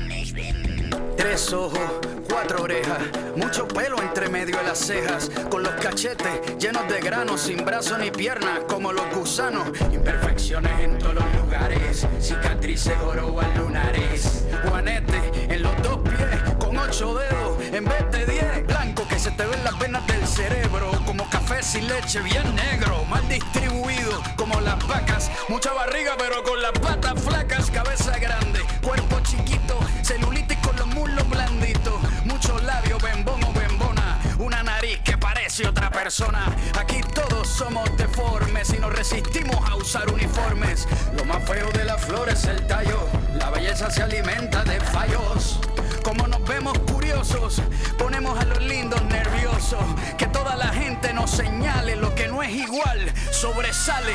Tres 1.17 1.53
ojos, 1.53 1.81
cuatro 2.29 2.63
orejas, 2.63 2.99
mucho 3.37 3.67
pelo 3.69 4.01
entre 4.03 4.29
medio 4.29 4.57
de 4.57 4.63
las 4.65 4.79
cejas, 4.79 5.31
con 5.51 5.63
los 5.63 5.73
cachetes 5.75 6.57
llenos 6.59 6.89
de 6.89 7.01
granos, 7.01 7.41
sin 7.43 7.65
brazos 7.65 7.99
ni 7.99 8.11
piernas, 8.11 8.61
como 8.69 8.93
los 8.93 9.05
gusanos. 9.15 9.69
Imperfecciones 9.93 10.73
en 10.81 10.99
todos 10.99 11.15
los 11.15 11.25
lugares, 11.43 12.07
cicatrices 12.21 12.97
jorobas 12.99 13.57
lunares. 13.57 14.45
Juanete 14.69 15.33
en 15.49 15.63
los 15.63 15.83
dos 15.83 15.99
pies, 15.99 16.55
con 16.59 16.79
ocho 16.79 17.15
dedos 17.15 17.63
en 17.73 17.85
vez 17.85 18.11
de 18.11 18.27
diez. 18.27 18.67
Blanco 18.67 19.07
que 19.09 19.19
se 19.19 19.31
te 19.33 19.45
ven 19.45 19.65
las 19.65 19.79
venas 19.79 20.07
del 20.07 20.27
cerebro, 20.27 20.91
como 21.05 21.29
café 21.29 21.42
sin 21.61 21.87
leche, 21.87 22.21
bien 22.23 22.55
negro, 22.55 23.05
mal 23.05 23.27
distribuido, 23.29 24.23
como 24.37 24.61
las 24.61 24.85
vacas. 24.87 25.31
Mucha 25.49 25.73
barriga, 25.73 26.15
pero 26.19 26.43
con 26.43 26.61
las 26.63 26.73
patas 26.73 27.21
flacas, 27.23 27.71
cabeza 27.71 28.19
grande, 28.19 28.61
cuerpo 28.81 29.21
chiquito, 29.21 29.79
celulitis 30.03 30.59
con 30.59 30.75
los 30.77 30.87
muslos 30.87 31.29
blanditos, 31.29 31.95
muchos 32.25 32.63
labios, 32.63 33.01
bembón 33.03 33.41
bembona, 33.55 34.19
una 34.39 34.63
nariz 34.63 35.01
que 35.05 35.19
parece 35.19 35.67
otra 35.67 35.91
persona. 35.91 36.47
Aquí 36.79 37.01
todos 37.15 37.49
somos 37.49 37.89
deformes 37.97 38.73
y 38.73 38.79
nos 38.79 38.93
resistimos 38.93 39.57
a 39.69 39.77
usar 39.77 40.11
uniformes. 40.11 40.89
Lo 41.17 41.25
más 41.25 41.45
feo 41.45 41.71
de 41.73 41.85
la 41.85 41.99
flor 41.99 42.29
es 42.29 42.45
el 42.45 42.67
tallo, 42.67 43.09
la 43.35 43.51
belleza 43.51 43.91
se 43.91 44.03
alimenta 44.03 44.65
de 44.65 44.81
fallos. 44.81 45.61
Como 46.03 46.27
nos 46.27 46.45
vemos 46.45 46.77
curiosos, 46.81 47.63
ponemos 47.97 48.39
a 48.39 48.45
los 48.45 48.61
lindos 48.63 49.03
nerviosos. 49.05 49.85
Que 50.19 50.27
toda 50.27 50.57
la 50.57 50.69
gente 50.69 51.13
nos 51.13 51.31
señale 51.31 51.97
lo 51.97 52.15
que 52.15 52.29
no 52.29 52.43
es 52.43 52.51
igual, 52.51 53.13
sobresale. 53.31 54.15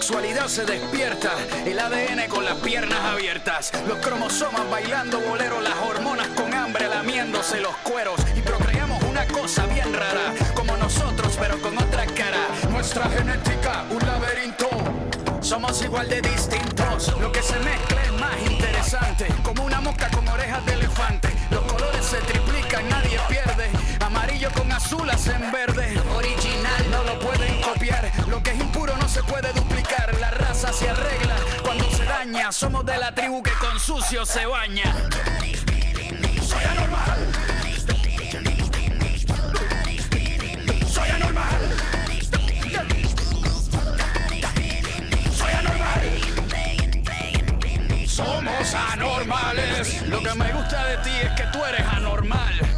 Sexualidad 0.00 0.46
se 0.46 0.64
despierta. 0.64 1.30
El 1.66 1.78
ADN 1.78 2.26
con 2.30 2.42
las 2.42 2.54
piernas 2.60 2.98
abiertas. 3.00 3.70
Los 3.86 3.98
cromosomas 3.98 4.68
bailando 4.70 5.20
bolero. 5.20 5.60
Las 5.60 5.76
hormonas 5.76 6.26
con 6.28 6.54
hambre 6.54 6.88
lamiéndose 6.88 7.60
los 7.60 7.76
cueros. 7.82 8.18
Y 8.34 8.40
procreamos 8.40 9.02
una 9.02 9.26
cosa 9.26 9.66
bien 9.66 9.92
rara. 9.92 10.32
Como 10.54 10.74
nosotros, 10.78 11.36
pero 11.38 11.60
con 11.60 11.76
otra 11.76 12.06
cara. 12.06 12.48
Nuestra 12.70 13.10
genética, 13.10 13.84
un 13.90 13.98
laberinto. 14.06 14.70
Somos 15.42 15.82
igual 15.82 16.08
de 16.08 16.22
distintos. 16.22 17.14
Lo 17.20 17.30
que 17.30 17.42
se 17.42 17.58
mezcla 17.58 18.02
es 18.02 18.12
más 18.12 18.50
interesante. 18.50 19.26
Como 19.42 19.64
una 19.64 19.82
mosca 19.82 20.08
con 20.10 20.26
orejas 20.26 20.64
de 20.64 20.72
elefante. 20.72 21.28
Los 21.50 21.60
colores 21.70 22.06
se 22.06 22.16
triplican, 22.22 22.88
nadie 22.88 23.20
pierde. 23.28 23.79
Con 24.48 24.72
azul 24.72 25.08
hacen 25.10 25.52
verde. 25.52 26.00
Original 26.14 26.90
no 26.90 27.04
lo 27.04 27.18
pueden 27.18 27.60
copiar. 27.60 28.10
Lo 28.26 28.42
que 28.42 28.52
es 28.52 28.58
impuro 28.58 28.96
no 28.96 29.06
se 29.06 29.22
puede 29.22 29.52
duplicar. 29.52 30.18
La 30.18 30.30
raza 30.30 30.72
se 30.72 30.88
arregla 30.88 31.36
cuando 31.62 31.84
se 31.90 32.04
daña. 32.04 32.50
Somos 32.50 32.86
de 32.86 32.96
la 32.96 33.14
tribu 33.14 33.42
que 33.42 33.52
con 33.52 33.78
sucio 33.78 34.24
se 34.24 34.46
baña. 34.46 34.94
Soy 36.42 36.64
anormal. 36.64 37.18
Soy 40.88 41.10
anormal. 41.10 41.76
Soy 45.36 45.50
anormal. 45.52 46.18
Somos 48.06 48.74
anormales. 48.74 50.02
Lo 50.08 50.22
que 50.22 50.34
me 50.34 50.52
gusta 50.54 50.86
de 50.86 50.96
ti 50.98 51.10
es 51.22 51.30
que 51.32 51.44
tú 51.52 51.62
eres 51.64 51.86
anormal. 51.86 52.69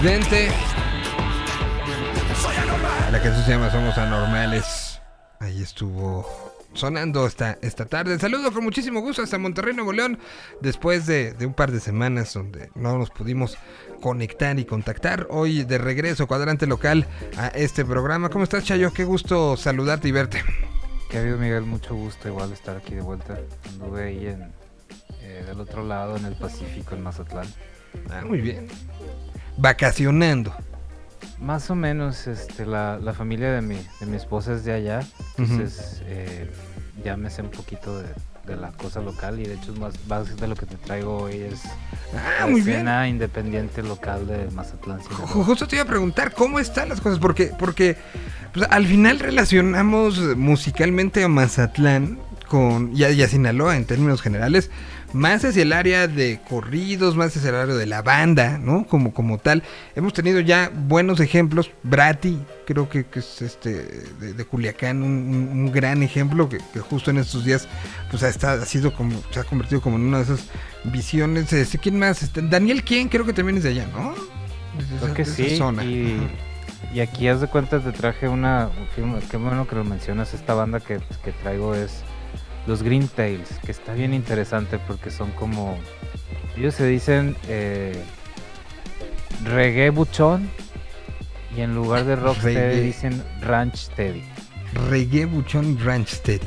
Anormal. 0.00 0.48
La 3.12 3.20
canción 3.22 3.44
se 3.44 3.50
llama 3.50 3.70
Somos 3.70 3.98
Anormales. 3.98 4.98
Ahí 5.40 5.60
estuvo 5.62 6.26
sonando 6.72 7.26
esta, 7.26 7.58
esta 7.60 7.84
tarde. 7.84 8.18
Saludo 8.18 8.50
con 8.50 8.64
muchísimo 8.64 9.02
gusto 9.02 9.20
hasta 9.20 9.36
Monterrey, 9.36 9.74
Nuevo 9.74 9.92
León, 9.92 10.18
después 10.62 11.04
de, 11.04 11.34
de 11.34 11.44
un 11.44 11.52
par 11.52 11.70
de 11.70 11.80
semanas 11.80 12.32
donde 12.32 12.70
no 12.74 12.96
nos 12.96 13.10
pudimos 13.10 13.58
conectar 14.00 14.58
y 14.58 14.64
contactar. 14.64 15.26
Hoy 15.28 15.64
de 15.64 15.76
regreso, 15.76 16.26
cuadrante 16.26 16.66
local, 16.66 17.06
a 17.36 17.48
este 17.48 17.84
programa. 17.84 18.30
¿Cómo 18.30 18.44
estás, 18.44 18.64
Chayo? 18.64 18.94
Qué 18.94 19.04
gusto 19.04 19.58
saludarte 19.58 20.08
y 20.08 20.12
verte. 20.12 20.42
¿Qué 21.10 21.18
ha 21.18 21.20
habido, 21.20 21.36
Miguel? 21.36 21.64
Mucho 21.64 21.94
gusto 21.94 22.26
igual 22.26 22.52
estar 22.54 22.74
aquí 22.74 22.94
de 22.94 23.02
vuelta. 23.02 23.38
Anduve 23.68 24.04
ahí 24.04 24.28
en, 24.28 24.50
eh, 25.20 25.44
del 25.46 25.60
otro 25.60 25.84
lado, 25.84 26.16
en 26.16 26.24
el 26.24 26.36
Pacífico, 26.36 26.94
en 26.94 27.02
Mazatlán. 27.02 27.46
Ah, 28.08 28.22
muy 28.24 28.40
bien. 28.40 28.66
Vacacionando. 29.56 30.52
Más 31.40 31.70
o 31.70 31.74
menos, 31.74 32.26
este, 32.26 32.66
la, 32.66 32.98
la 32.98 33.14
familia 33.14 33.50
de 33.52 33.62
mi, 33.62 33.76
de 34.00 34.06
mi 34.06 34.16
esposa 34.16 34.52
es 34.54 34.64
de 34.64 34.72
allá, 34.74 35.00
entonces 35.38 36.02
eh, 36.04 36.50
ya 37.02 37.16
me 37.16 37.30
sé 37.30 37.40
un 37.40 37.50
poquito 37.50 37.98
de, 37.98 38.08
de 38.46 38.56
la 38.56 38.72
cosa 38.72 39.00
local 39.00 39.40
y 39.40 39.44
de 39.44 39.54
hecho 39.54 39.72
más 39.76 39.94
más 40.06 40.36
de 40.36 40.46
lo 40.48 40.54
que 40.54 40.66
te 40.66 40.76
traigo 40.76 41.16
hoy 41.16 41.36
es 41.40 41.60
Ah, 42.14 42.44
bien. 42.46 42.58
escena 42.58 43.08
independiente 43.08 43.82
local 43.82 44.26
de 44.26 44.50
Mazatlán. 44.50 45.00
Justo 45.00 45.66
te 45.66 45.76
iba 45.76 45.84
a 45.84 45.88
preguntar 45.88 46.34
cómo 46.34 46.58
están 46.60 46.90
las 46.90 47.00
cosas, 47.00 47.18
porque, 47.18 47.52
porque 47.58 47.96
pues, 48.52 48.66
al 48.70 48.86
final 48.86 49.18
relacionamos 49.18 50.18
musicalmente 50.36 51.24
a 51.24 51.28
Mazatlán 51.28 52.18
con, 52.48 52.90
y 52.94 53.04
a, 53.04 53.10
y 53.12 53.22
a 53.22 53.28
Sinaloa 53.28 53.76
en 53.76 53.86
términos 53.86 54.20
generales, 54.20 54.70
más 55.12 55.44
hacia 55.44 55.62
el 55.62 55.72
área 55.72 56.06
de 56.06 56.40
corridos, 56.48 57.16
más 57.16 57.36
hacia 57.36 57.50
el 57.50 57.56
área 57.56 57.74
de 57.74 57.86
la 57.86 58.02
banda, 58.02 58.58
¿no? 58.58 58.86
Como, 58.86 59.12
como 59.12 59.38
tal. 59.38 59.62
Hemos 59.96 60.12
tenido 60.12 60.40
ya 60.40 60.70
buenos 60.86 61.20
ejemplos. 61.20 61.70
Brati, 61.82 62.38
creo 62.66 62.88
que, 62.88 63.04
que 63.06 63.18
es 63.20 63.42
este 63.42 63.82
de, 64.20 64.34
de 64.34 64.44
Culiacán, 64.44 65.02
un, 65.02 65.10
un- 65.12 65.48
un 65.64 65.72
gran 65.72 66.02
ejemplo 66.02 66.48
que, 66.48 66.58
que 66.72 66.80
justo 66.80 67.10
en 67.10 67.18
estos 67.18 67.44
días 67.44 67.66
pues 68.10 68.22
ha, 68.22 68.28
estado- 68.28 68.62
ha 68.62 68.66
sido 68.66 68.92
como, 68.94 69.20
se 69.30 69.40
ha 69.40 69.44
convertido 69.44 69.80
como 69.80 69.96
en 69.96 70.02
una 70.02 70.18
de 70.18 70.24
esas 70.24 70.46
visiones. 70.84 71.52
Este, 71.52 71.78
¿Quién 71.78 71.98
más? 71.98 72.22
Este, 72.22 72.42
Daniel, 72.42 72.84
¿quién? 72.84 73.08
Creo 73.08 73.24
que 73.26 73.32
también 73.32 73.56
es 73.58 73.64
de 73.64 73.70
allá, 73.70 73.86
¿no? 73.92 74.12
De 74.12 74.98
Creo 75.00 75.14
que 75.14 75.24
de 75.24 75.30
esa 75.30 75.34
sí. 75.34 75.56
zona. 75.56 75.84
Y, 75.84 77.00
aquí, 77.00 77.28
haz 77.28 77.40
de 77.40 77.46
cuenta, 77.46 77.78
te 77.80 77.92
traje 77.92 78.28
una. 78.28 78.68
qué- 78.96 79.02
Qué 79.30 79.36
bueno 79.36 79.66
que 79.68 79.76
lo 79.76 79.84
mencionas. 79.84 80.34
Esta 80.34 80.54
banda 80.54 80.80
que, 80.80 81.00
que 81.24 81.32
traigo 81.32 81.74
es 81.74 82.02
los 82.66 82.82
Green 82.82 83.08
Tails, 83.08 83.48
que 83.64 83.72
está 83.72 83.94
bien 83.94 84.14
interesante 84.14 84.78
porque 84.78 85.10
son 85.10 85.30
como. 85.32 85.78
Ellos 86.56 86.74
se 86.74 86.86
dicen 86.86 87.36
eh, 87.48 88.02
reggae 89.44 89.90
buchón. 89.90 90.50
Y 91.56 91.62
en 91.62 91.74
lugar 91.74 92.04
de 92.04 92.14
rocksteady 92.14 92.54
Reggae. 92.54 92.80
dicen 92.80 93.24
ranch 93.40 93.74
steady. 93.74 94.22
Reggae 94.88 95.26
Buchón 95.26 95.78
Ranch 95.84 96.08
Steady. 96.08 96.46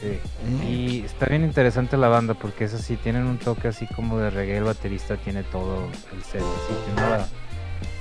Sí. 0.00 0.18
Mm. 0.48 0.62
Y 0.68 1.00
está 1.04 1.26
bien 1.26 1.44
interesante 1.44 1.96
la 1.96 2.08
banda 2.08 2.34
porque 2.34 2.64
es 2.64 2.74
así, 2.74 2.96
tienen 2.96 3.24
un 3.24 3.38
toque 3.38 3.68
así 3.68 3.86
como 3.86 4.18
de 4.18 4.30
reggae, 4.30 4.58
el 4.58 4.64
baterista 4.64 5.16
tiene 5.16 5.42
todo 5.44 5.88
el 6.12 6.22
set, 6.22 6.40
así, 6.40 6.74
tiene 6.86 7.24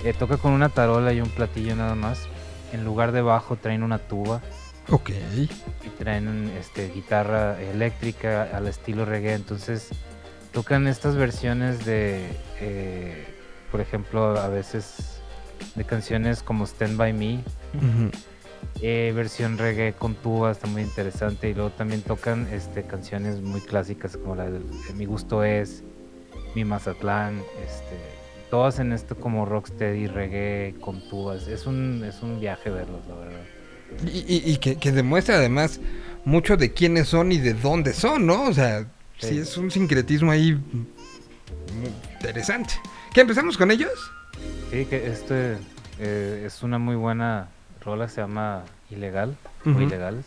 eh, 0.03 0.13
toca 0.13 0.37
con 0.37 0.53
una 0.53 0.69
tarola 0.69 1.13
y 1.13 1.21
un 1.21 1.29
platillo 1.29 1.75
nada 1.75 1.95
más. 1.95 2.27
En 2.73 2.83
lugar 2.85 3.11
de 3.11 3.21
bajo 3.21 3.55
traen 3.55 3.83
una 3.83 3.99
tuba 3.99 4.41
Ok. 4.91 5.09
y 5.35 5.89
traen 5.97 6.51
este, 6.59 6.89
guitarra 6.89 7.61
eléctrica 7.61 8.49
al 8.53 8.67
estilo 8.67 9.05
reggae, 9.05 9.33
entonces 9.33 9.89
tocan 10.51 10.87
estas 10.87 11.15
versiones 11.15 11.85
de, 11.85 12.27
eh, 12.59 13.25
por 13.71 13.79
ejemplo, 13.81 14.37
a 14.37 14.49
veces 14.49 15.21
de 15.75 15.85
canciones 15.85 16.43
como 16.43 16.65
Stand 16.65 16.97
By 16.97 17.13
Me, 17.13 17.39
eh, 18.81 19.13
versión 19.15 19.57
reggae 19.57 19.93
con 19.93 20.15
tuba, 20.15 20.51
está 20.51 20.67
muy 20.67 20.81
interesante. 20.81 21.49
Y 21.49 21.53
luego 21.53 21.71
también 21.71 22.01
tocan 22.01 22.47
este, 22.51 22.83
canciones 22.83 23.41
muy 23.41 23.61
clásicas 23.61 24.17
como 24.17 24.35
la 24.35 24.49
de 24.49 24.59
Mi 24.95 25.05
Gusto 25.05 25.43
Es, 25.43 25.83
Mi 26.55 26.65
Mazatlán, 26.65 27.41
este, 27.65 27.97
todas 28.49 28.79
en 28.79 28.91
esto 28.91 29.15
como 29.15 29.45
rocksteady, 29.45 30.07
reggae 30.07 30.75
con 30.81 30.99
tubas. 31.09 31.47
Es 31.47 31.65
un, 31.65 32.03
es 32.03 32.21
un 32.21 32.39
viaje 32.39 32.69
verlos, 32.69 33.05
la 33.07 33.15
verdad. 33.15 33.60
Y, 34.05 34.19
y- 34.35 34.51
y 34.51 34.57
que, 34.57 34.75
que 34.77 34.91
demuestra 34.91 35.35
además 35.35 35.79
mucho 36.25 36.57
de 36.57 36.73
quiénes 36.73 37.07
son 37.07 37.31
y 37.31 37.37
de 37.39 37.53
dónde 37.53 37.93
son, 37.93 38.25
¿no? 38.25 38.43
O 38.43 38.53
sea, 38.53 38.81
sí, 39.19 39.27
Sí. 39.29 39.37
es 39.39 39.57
un 39.57 39.69
sincretismo 39.71 40.31
ahí 40.31 40.53
muy 40.53 41.91
interesante. 42.13 42.73
¿Qué 43.13 43.21
empezamos 43.21 43.57
con 43.57 43.71
ellos? 43.71 43.91
Sí, 44.71 44.85
que 44.85 45.07
este 45.07 45.57
eh, 45.99 46.43
es 46.45 46.63
una 46.63 46.77
muy 46.79 46.95
buena 46.95 47.49
rola, 47.83 48.07
se 48.07 48.21
llama 48.21 48.63
Ilegal 48.89 49.35
Ujú. 49.65 49.77
o 49.77 49.81
Ilegales. 49.81 50.25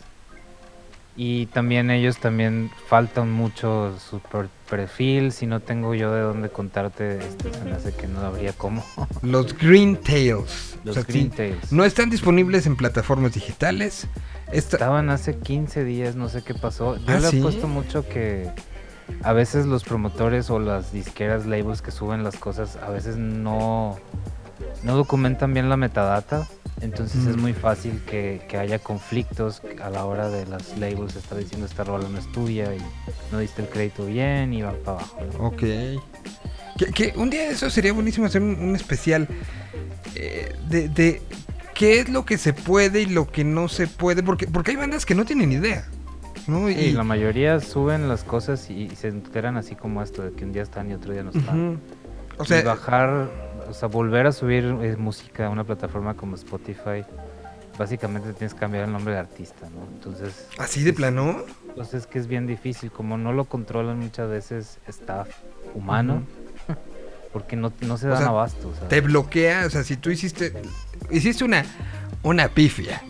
Y 1.17 1.45
también 1.47 1.91
ellos 1.91 2.17
también 2.17 2.69
faltan 2.87 3.31
mucho 3.31 3.97
su 3.99 4.19
per- 4.19 4.49
perfil. 4.69 5.31
Si 5.31 5.47
no 5.47 5.61
tengo 5.61 5.95
yo 5.95 6.13
de 6.13 6.19
dónde 6.21 6.49
contarte, 6.49 7.19
este, 7.19 7.53
se 7.53 7.63
me 7.63 7.71
hace 7.71 7.93
que 7.93 8.07
no 8.07 8.19
habría 8.19 8.51
cómo. 8.51 8.83
Los 9.21 9.57
Green 9.57 9.95
Tails. 9.95 10.77
Los 10.83 10.97
O 10.97 10.99
sea, 11.01 11.07
Green 11.07 11.31
sí, 11.31 11.37
Tails. 11.37 11.71
No 11.71 11.85
están 11.85 12.09
disponibles 12.09 12.65
en 12.65 12.75
plataformas 12.75 13.33
digitales. 13.33 14.07
Esta- 14.51 14.75
Estaban 14.75 15.09
hace 15.09 15.37
15 15.37 15.85
días, 15.85 16.15
no 16.17 16.27
sé 16.27 16.43
qué 16.43 16.53
pasó. 16.53 16.97
Yo 16.97 17.03
¿Ah, 17.07 17.19
le 17.19 17.29
sí? 17.29 17.39
apuesto 17.39 17.67
mucho 17.69 18.05
que 18.07 18.49
a 19.23 19.31
veces 19.31 19.65
los 19.67 19.85
promotores 19.85 20.49
o 20.49 20.59
las 20.59 20.91
disqueras, 20.91 21.45
labels 21.45 21.81
que 21.81 21.91
suben 21.91 22.23
las 22.25 22.35
cosas, 22.35 22.75
a 22.75 22.89
veces 22.89 23.15
no, 23.17 23.97
no 24.83 24.95
documentan 24.95 25.53
bien 25.53 25.69
la 25.69 25.77
metadata. 25.77 26.47
Entonces 26.81 27.25
es 27.25 27.37
Mm. 27.37 27.41
muy 27.41 27.53
fácil 27.53 28.01
que, 28.05 28.45
que 28.49 28.57
haya 28.57 28.79
conflictos 28.79 29.61
a 29.81 29.89
la 29.89 30.03
hora 30.05 30.29
de 30.29 30.45
las 30.45 30.77
labels 30.77 31.15
estar 31.15 31.37
diciendo 31.37 31.65
esta 31.65 31.85
rola 31.85 32.09
no 32.09 32.17
es 32.17 32.29
tuya 32.33 32.73
y 32.75 32.79
no 33.31 33.39
diste 33.39 33.61
el 33.61 33.69
crédito 33.69 34.05
bien 34.05 34.53
y 34.53 34.61
van 34.61 34.75
para 34.83 34.97
abajo. 34.97 35.17
¿no? 35.39 35.47
Ok. 35.47 35.59
Que, 36.77 36.85
que 36.93 37.13
un 37.15 37.29
día 37.29 37.43
de 37.43 37.51
eso 37.51 37.69
sería 37.69 37.93
buenísimo 37.93 38.25
hacer 38.25 38.41
un, 38.41 38.59
un 38.59 38.75
especial 38.75 39.29
eh, 40.15 40.53
de, 40.67 40.89
de 40.89 41.21
qué 41.73 41.99
es 42.01 42.09
lo 42.09 42.25
que 42.25 42.37
se 42.37 42.51
puede 42.51 43.01
y 43.03 43.05
lo 43.05 43.29
que 43.31 43.45
no 43.45 43.69
se 43.69 43.87
puede. 43.87 44.21
Porque, 44.23 44.45
porque 44.47 44.71
hay 44.71 44.77
bandas 44.77 45.05
que 45.05 45.15
no 45.15 45.23
tienen 45.23 45.53
idea. 45.53 45.85
¿no? 46.47 46.67
Sí, 46.67 46.73
Y- 46.73 46.91
la 46.91 47.03
mayoría 47.05 47.61
suben 47.61 48.09
las 48.09 48.25
cosas 48.25 48.69
y, 48.69 48.83
y 48.91 48.95
se 48.97 49.07
enteran 49.07 49.55
así 49.55 49.75
como 49.75 50.01
esto, 50.03 50.21
de 50.23 50.33
que 50.33 50.43
un 50.43 50.51
día 50.51 50.63
están 50.63 50.91
y 50.91 50.93
otro 50.93 51.13
día 51.13 51.23
no 51.23 51.31
están. 51.31 51.79
O 52.37 52.43
y 52.43 52.47
sea, 52.47 52.61
bajar, 52.63 53.29
o 53.69 53.73
sea, 53.73 53.87
volver 53.87 54.27
a 54.27 54.31
subir 54.31 54.63
eh, 54.81 54.95
música 54.97 55.47
a 55.47 55.49
una 55.49 55.63
plataforma 55.63 56.13
como 56.15 56.35
Spotify, 56.35 57.03
básicamente 57.77 58.33
tienes 58.33 58.53
que 58.53 58.59
cambiar 58.59 58.85
el 58.85 58.91
nombre 58.91 59.13
de 59.13 59.19
artista, 59.19 59.67
¿no? 59.69 59.85
Entonces, 59.93 60.47
así 60.57 60.83
de 60.83 60.93
plano. 60.93 61.43
pues 61.75 61.93
es 61.93 62.07
que 62.07 62.19
es 62.19 62.27
bien 62.27 62.47
difícil, 62.47 62.91
como 62.91 63.17
no 63.17 63.33
lo 63.33 63.45
controlan 63.45 63.99
muchas 63.99 64.29
veces 64.29 64.79
staff 64.87 65.27
humano, 65.73 66.23
porque 67.33 67.55
no, 67.57 67.73
no 67.81 67.97
se 67.97 68.07
O 68.07 68.11
dan 68.11 68.19
sea, 68.19 68.27
abasto, 68.29 68.71
te 68.87 69.01
bloquea, 69.01 69.65
o 69.65 69.69
sea, 69.69 69.83
si 69.83 69.97
tú 69.97 70.09
hiciste 70.09 70.53
hiciste 71.11 71.43
una 71.43 71.65
una 72.23 72.47
pifia. 72.47 73.01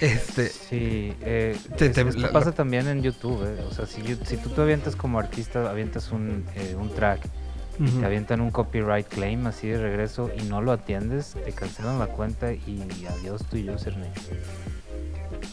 Este, 0.00 0.48
Sí, 0.48 1.12
eh, 1.22 1.56
Te- 1.76 1.86
es- 1.86 1.92
te- 1.92 2.02
esto 2.02 2.20
la- 2.20 2.30
pasa 2.30 2.50
la- 2.50 2.54
también 2.54 2.86
en 2.86 3.02
YouTube, 3.02 3.42
eh, 3.44 3.64
o 3.68 3.72
sea, 3.74 3.84
si, 3.86 4.00
si 4.24 4.36
tú 4.36 4.50
te 4.50 4.60
avientas 4.60 4.94
como 4.94 5.18
artista, 5.18 5.68
avientas 5.68 6.12
un, 6.12 6.44
eh, 6.54 6.76
un 6.78 6.94
track 6.94 7.22
te 7.78 8.04
avientan 8.06 8.40
un 8.40 8.50
copyright 8.50 9.06
claim 9.08 9.46
así 9.46 9.68
de 9.68 9.78
regreso 9.80 10.30
y 10.38 10.42
no 10.44 10.60
lo 10.62 10.72
atiendes, 10.72 11.34
te 11.44 11.52
cancelan 11.52 11.98
la 11.98 12.06
cuenta 12.08 12.52
y 12.52 13.06
adiós 13.08 13.44
tu 13.44 13.56
username. 13.56 14.10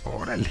órale. 0.04 0.50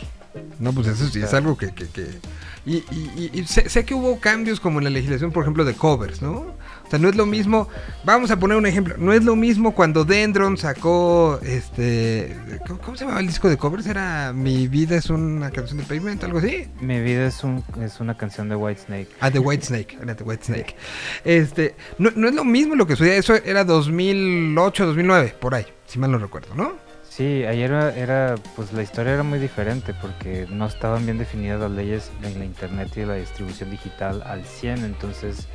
No, 0.58 0.72
pues 0.72 0.86
eso 0.88 1.06
sí 1.08 1.20
es 1.22 1.32
algo 1.34 1.56
que, 1.56 1.72
que, 1.74 1.86
que- 1.88 2.18
y, 2.66 2.76
y- 2.90 3.30
y- 3.34 3.40
y 3.40 3.44
sé, 3.46 3.68
sé 3.68 3.84
que 3.84 3.94
hubo 3.94 4.18
cambios 4.20 4.58
como 4.58 4.78
en 4.78 4.84
la 4.84 4.90
legislación, 4.90 5.30
por 5.32 5.42
ejemplo, 5.44 5.64
de 5.64 5.74
covers, 5.74 6.22
¿no? 6.22 6.46
Sea, 6.94 7.00
no 7.00 7.08
es 7.08 7.16
lo 7.16 7.26
mismo, 7.26 7.68
vamos 8.04 8.30
a 8.30 8.38
poner 8.38 8.56
un 8.56 8.66
ejemplo, 8.66 8.94
no 8.98 9.12
es 9.12 9.24
lo 9.24 9.34
mismo 9.34 9.74
cuando 9.74 10.04
Dendron 10.04 10.56
sacó, 10.56 11.40
este, 11.42 12.36
¿cómo, 12.68 12.78
cómo 12.80 12.96
se 12.96 13.04
llamaba 13.04 13.20
el 13.20 13.26
disco 13.26 13.48
de 13.48 13.56
covers? 13.56 13.86
Era 13.86 14.32
Mi 14.32 14.68
vida 14.68 14.94
es 14.96 15.10
una 15.10 15.50
canción 15.50 15.78
de 15.78 15.84
pavimento, 15.84 16.26
algo 16.26 16.38
así. 16.38 16.68
Mi 16.80 17.00
vida 17.00 17.26
es, 17.26 17.42
un, 17.42 17.64
es 17.82 17.98
una 17.98 18.16
canción 18.16 18.48
de 18.48 18.54
Whitesnake. 18.54 19.08
Ah, 19.18 19.28
The 19.28 19.40
White 19.40 19.66
Snake, 19.66 19.98
era 20.00 20.14
The 20.14 20.22
White 20.22 20.44
Snake. 20.44 20.76
Este, 21.24 21.74
no, 21.98 22.10
no 22.14 22.28
es 22.28 22.34
lo 22.34 22.44
mismo 22.44 22.76
lo 22.76 22.86
que 22.86 22.94
sucedía, 22.94 23.16
eso 23.16 23.34
era 23.34 23.64
2008, 23.64 24.86
2009, 24.86 25.34
por 25.40 25.56
ahí, 25.56 25.66
si 25.86 25.98
mal 25.98 26.12
no 26.12 26.18
recuerdo, 26.18 26.54
¿no? 26.54 26.84
Sí, 27.16 27.44
ayer 27.44 27.70
era, 27.70 27.94
era, 27.94 28.34
pues 28.56 28.72
la 28.72 28.82
historia 28.82 29.12
era 29.14 29.22
muy 29.22 29.38
diferente 29.38 29.94
porque 29.94 30.48
no 30.50 30.66
estaban 30.66 31.04
bien 31.04 31.16
definidas 31.16 31.60
las 31.60 31.70
leyes 31.70 32.10
de 32.20 32.36
la 32.36 32.44
internet 32.44 32.90
y 32.96 33.00
de 33.00 33.06
la 33.06 33.14
distribución 33.14 33.70
digital 33.70 34.20
al 34.26 34.44
100, 34.44 34.84
entonces 34.84 35.46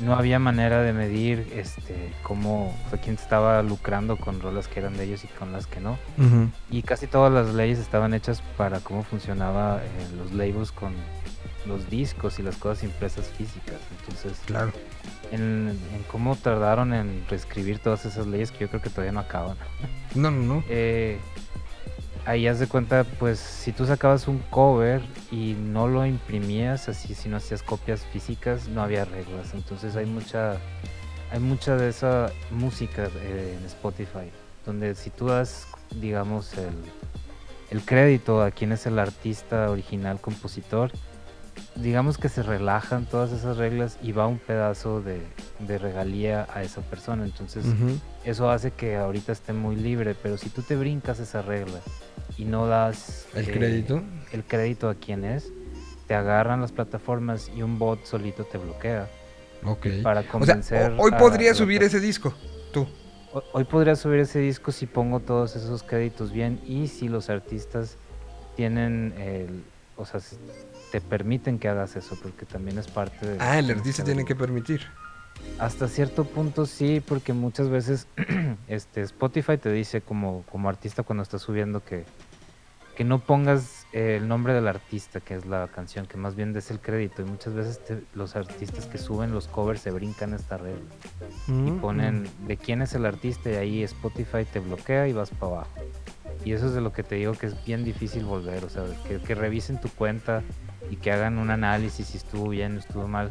no 0.00 0.14
había 0.14 0.38
manera 0.38 0.82
de 0.82 0.92
medir 0.92 1.52
este 1.54 2.12
cómo, 2.22 2.74
o 2.86 2.90
sea, 2.90 3.00
quién 3.00 3.14
estaba 3.16 3.62
lucrando 3.62 4.16
con 4.16 4.40
rolas 4.40 4.68
que 4.68 4.80
eran 4.80 4.96
de 4.96 5.04
ellos 5.04 5.24
y 5.24 5.28
con 5.28 5.52
las 5.52 5.66
que 5.66 5.80
no. 5.80 5.98
Y 6.70 6.82
casi 6.82 7.06
todas 7.06 7.32
las 7.32 7.54
leyes 7.54 7.78
estaban 7.78 8.14
hechas 8.14 8.42
para 8.56 8.80
cómo 8.80 9.02
funcionaba 9.02 9.80
eh, 9.82 9.88
los 10.16 10.32
labels 10.32 10.72
con 10.72 10.92
los 11.66 11.88
discos 11.90 12.38
y 12.38 12.42
las 12.42 12.56
cosas 12.56 12.82
impresas 12.84 13.26
físicas. 13.36 13.76
Entonces, 14.00 14.40
Claro. 14.46 14.72
en, 15.30 15.68
en 15.94 16.02
cómo 16.10 16.34
tardaron 16.36 16.92
en 16.92 17.24
reescribir 17.28 17.78
todas 17.78 18.04
esas 18.04 18.26
leyes 18.26 18.50
que 18.50 18.60
yo 18.60 18.68
creo 18.68 18.82
que 18.82 18.90
todavía 18.90 19.12
no 19.12 19.20
acaban. 19.20 19.56
No, 20.14 20.30
no, 20.30 20.42
no. 20.42 20.64
Eh, 20.68 21.18
ahí 22.24 22.46
haz 22.46 22.58
de 22.58 22.66
cuenta, 22.66 23.04
pues 23.04 23.38
si 23.38 23.72
tú 23.72 23.86
sacabas 23.86 24.28
un 24.28 24.38
cover 24.50 25.02
y 25.30 25.54
no 25.58 25.88
lo 25.88 26.06
imprimías 26.06 26.88
así, 26.88 27.14
si 27.14 27.28
no 27.28 27.36
hacías 27.36 27.62
copias 27.62 28.04
físicas, 28.12 28.68
no 28.68 28.82
había 28.82 29.04
reglas. 29.04 29.54
Entonces 29.54 29.96
hay 29.96 30.06
mucha, 30.06 30.56
hay 31.30 31.40
mucha 31.40 31.76
de 31.76 31.88
esa 31.88 32.30
música 32.50 33.08
eh, 33.22 33.56
en 33.58 33.64
Spotify, 33.66 34.30
donde 34.64 34.94
si 34.94 35.10
tú 35.10 35.26
das, 35.26 35.66
digamos, 36.00 36.52
el, 36.54 36.74
el 37.70 37.84
crédito 37.84 38.42
a 38.42 38.50
quién 38.50 38.72
es 38.72 38.86
el 38.86 38.98
artista 38.98 39.70
original, 39.70 40.20
compositor, 40.20 40.92
digamos 41.76 42.18
que 42.18 42.28
se 42.28 42.42
relajan 42.42 43.06
todas 43.06 43.32
esas 43.32 43.56
reglas 43.56 43.98
y 44.02 44.12
va 44.12 44.26
un 44.26 44.38
pedazo 44.38 45.00
de, 45.00 45.20
de 45.60 45.78
regalía 45.78 46.46
a 46.52 46.62
esa 46.62 46.80
persona. 46.82 47.24
Entonces 47.24 47.64
eso 48.24 48.50
hace 48.50 48.70
que 48.70 48.96
ahorita 48.96 49.32
esté 49.32 49.52
muy 49.52 49.76
libre, 49.76 50.14
pero 50.20 50.36
si 50.38 50.48
tú 50.50 50.62
te 50.62 50.76
brincas 50.76 51.18
esa 51.18 51.42
regla 51.42 51.80
y 52.36 52.44
no 52.44 52.66
das 52.66 53.26
¿El 53.34 53.48
eh, 53.48 53.52
crédito? 53.52 54.02
el 54.32 54.44
crédito 54.44 54.88
a 54.88 54.94
quien 54.94 55.24
es, 55.24 55.50
te 56.06 56.14
agarran 56.14 56.60
las 56.60 56.72
plataformas 56.72 57.50
y 57.56 57.62
un 57.62 57.78
bot 57.78 58.04
solito 58.04 58.44
te 58.44 58.58
bloquea. 58.58 59.08
Ok. 59.64 59.86
Para 60.02 60.20
O 60.20 60.22
sea, 60.24 60.30
convencer 60.32 60.92
ho- 60.92 61.02
hoy 61.04 61.12
podría 61.12 61.54
subir 61.54 61.82
ese 61.82 62.00
disco, 62.00 62.34
tú. 62.72 62.86
Ho- 63.32 63.42
Hoy 63.52 63.64
podría 63.64 63.96
subir 63.96 64.18
ese 64.20 64.40
disco 64.40 64.72
si 64.72 64.86
pongo 64.86 65.20
todos 65.20 65.56
esos 65.56 65.82
créditos 65.82 66.32
bien 66.32 66.60
y 66.66 66.88
si 66.88 67.08
los 67.08 67.30
artistas 67.30 67.96
tienen 68.56 69.14
el, 69.16 69.62
o 69.96 70.04
sea, 70.04 70.20
te 70.92 71.00
permiten 71.00 71.58
que 71.58 71.68
hagas 71.68 71.96
eso, 71.96 72.16
porque 72.22 72.44
también 72.44 72.76
es 72.78 72.86
parte 72.86 73.26
de... 73.26 73.36
Ah, 73.40 73.58
el 73.58 73.70
artista 73.70 74.04
tiene 74.04 74.26
que 74.26 74.36
permitir. 74.36 74.82
Hasta 75.58 75.88
cierto 75.88 76.24
punto 76.24 76.66
sí, 76.66 77.00
porque 77.06 77.32
muchas 77.32 77.70
veces 77.70 78.06
este 78.68 79.00
Spotify 79.00 79.56
te 79.56 79.72
dice 79.72 80.02
como, 80.02 80.44
como 80.44 80.68
artista 80.68 81.02
cuando 81.02 81.22
estás 81.22 81.40
subiendo 81.40 81.82
que, 81.82 82.04
que 82.94 83.04
no 83.04 83.20
pongas 83.20 83.86
eh, 83.94 84.16
el 84.20 84.28
nombre 84.28 84.52
del 84.52 84.68
artista, 84.68 85.20
que 85.20 85.34
es 85.34 85.46
la 85.46 85.66
canción, 85.68 86.04
que 86.06 86.18
más 86.18 86.34
bien 86.36 86.52
des 86.52 86.70
el 86.70 86.78
crédito. 86.78 87.22
Y 87.22 87.24
muchas 87.24 87.54
veces 87.54 87.82
te- 87.82 88.02
los 88.12 88.36
artistas 88.36 88.84
que 88.86 88.98
suben 88.98 89.32
los 89.32 89.48
covers 89.48 89.80
se 89.80 89.90
brincan 89.90 90.34
esta 90.34 90.58
regla 90.58 90.82
y 91.48 91.70
Mm. 91.70 91.80
ponen 91.80 92.28
de 92.46 92.56
quién 92.56 92.82
es 92.82 92.94
el 92.94 93.04
artista 93.06 93.50
y 93.50 93.54
ahí 93.54 93.82
Spotify 93.82 94.44
te 94.44 94.60
bloquea 94.60 95.08
y 95.08 95.12
vas 95.12 95.30
para 95.30 95.52
abajo. 95.52 95.70
Y 96.44 96.52
eso 96.52 96.66
es 96.66 96.74
de 96.74 96.80
lo 96.80 96.92
que 96.92 97.02
te 97.02 97.14
digo 97.16 97.32
que 97.34 97.46
es 97.46 97.64
bien 97.64 97.84
difícil 97.84 98.24
volver, 98.24 98.64
o 98.64 98.68
sea, 98.68 98.82
que, 99.06 99.34
revisen 99.34 99.80
tu 99.80 99.88
cuenta 99.88 100.42
y 100.90 100.96
que 100.96 101.12
hagan 101.12 101.38
un 101.38 101.50
análisis 101.50 102.08
si 102.08 102.16
estuvo 102.16 102.48
bien 102.48 102.76
o 102.76 102.80
estuvo 102.80 103.06
mal. 103.08 103.30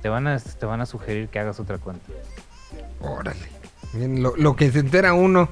Te 0.00 0.08
van 0.08 0.26
a, 0.26 0.38
te 0.38 0.66
van 0.66 0.80
a 0.80 0.86
sugerir 0.86 1.28
que 1.28 1.38
hagas 1.38 1.58
otra 1.60 1.78
cuenta. 1.78 2.06
Órale. 3.00 3.40
Bien, 3.92 4.22
lo, 4.22 4.36
lo 4.36 4.56
que 4.56 4.70
se 4.70 4.78
entera 4.78 5.12
uno. 5.12 5.48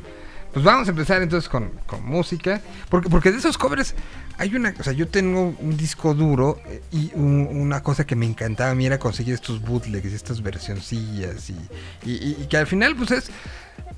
Pues 0.52 0.64
vamos 0.64 0.88
a 0.88 0.90
empezar 0.90 1.22
entonces 1.22 1.48
con, 1.48 1.70
con 1.86 2.04
música. 2.04 2.60
Porque, 2.88 3.08
porque 3.08 3.30
de 3.30 3.38
esos 3.38 3.56
covers 3.58 3.94
hay 4.38 4.54
una. 4.56 4.74
O 4.80 4.82
sea, 4.82 4.92
yo 4.92 5.06
tengo 5.06 5.54
un 5.60 5.76
disco 5.76 6.12
duro 6.14 6.58
eh, 6.66 6.82
y 6.90 7.12
un- 7.14 7.46
una 7.52 7.82
cosa 7.84 8.04
que 8.04 8.16
me 8.16 8.26
encantaba 8.26 8.70
a 8.70 8.74
mí 8.74 8.84
era 8.86 8.98
conseguir 8.98 9.34
estos 9.34 9.60
bootlegs, 9.62 10.12
estas 10.12 10.42
versioncillas. 10.42 11.50
Y, 11.50 11.56
y- 12.04 12.12
y- 12.12 12.36
y 12.42 12.46
que 12.48 12.56
al 12.56 12.66
final, 12.66 12.96
pues 12.96 13.10
es. 13.12 13.30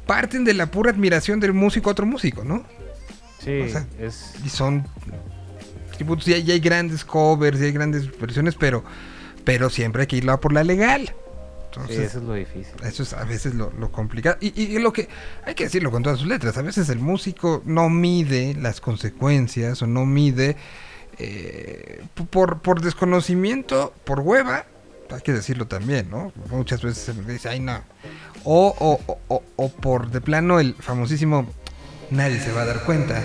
Parten 0.07 0.45
de 0.45 0.53
la 0.53 0.67
pura 0.67 0.91
admiración 0.91 1.41
del 1.41 1.53
músico 1.55 1.89
a 1.89 1.93
otro 1.93 2.05
músico, 2.05 2.45
¿no? 2.45 2.65
Sí, 3.43 3.61
O 3.61 3.69
sea, 3.69 3.87
es 3.99 4.35
Y 4.45 4.49
son. 4.49 4.87
y 6.27 6.33
hay, 6.33 6.43
y 6.43 6.51
hay 6.53 6.61
grandes 6.61 7.05
covers, 7.05 7.61
y 7.61 7.65
hay 7.65 7.73
grandes 7.73 8.19
versiones, 8.19 8.55
pero. 8.55 8.85
Pero 9.45 9.71
siempre 9.71 10.03
hay 10.03 10.07
que 10.07 10.17
irlo 10.17 10.33
a 10.33 10.41
por 10.41 10.53
la 10.53 10.63
legal. 10.63 11.13
sí, 11.89 11.95
eso 11.95 12.19
es 12.19 12.25
lo 12.25 12.35
difícil. 12.35 12.75
eso 12.85 13.03
es 13.03 13.13
a 13.13 13.25
veces 13.25 13.55
lo, 13.55 13.73
lo 13.73 13.91
complicado. 13.91 14.37
Y, 14.41 14.49
y- 14.61 14.77
y 14.77 14.79
lo 14.79 14.93
que 14.93 15.09
hay 15.45 15.55
que 15.55 15.65
decirlo 15.65 15.91
con 15.91 16.03
todas 16.03 16.19
sus 16.21 16.29
letras. 16.29 16.57
A 16.59 16.63
veces 16.63 16.89
el 16.91 16.99
músico 17.01 17.63
no 17.65 17.89
mide 17.89 18.55
las 18.61 18.81
consecuencias 18.81 19.83
o 19.83 19.87
no 19.89 20.07
mide 20.07 20.57
eh, 21.19 22.03
por, 22.31 22.61
por 22.61 22.81
desconocimiento, 22.81 23.93
por 24.05 24.21
hueva. 24.21 24.67
Hay 25.11 25.21
que 25.21 25.33
decirlo 25.33 25.67
también, 25.67 26.09
¿no? 26.11 26.33
Muchas 26.51 26.83
veces 26.83 27.03
se 27.05 27.13
me 27.15 27.31
dice, 27.33 27.49
ay, 27.49 27.61
no. 27.61 27.83
O, 28.45 28.75
o- 28.79 29.19
o- 29.29 29.43
o 29.57 29.69
por 29.69 30.11
de 30.11 30.21
plano 30.21 30.59
el 30.61 30.75
famosísimo, 30.75 31.47
nadie 32.13 32.39
se 32.39 32.53
va 32.53 32.63
a 32.63 32.67
dar 32.67 32.81
cuenta, 32.85 33.23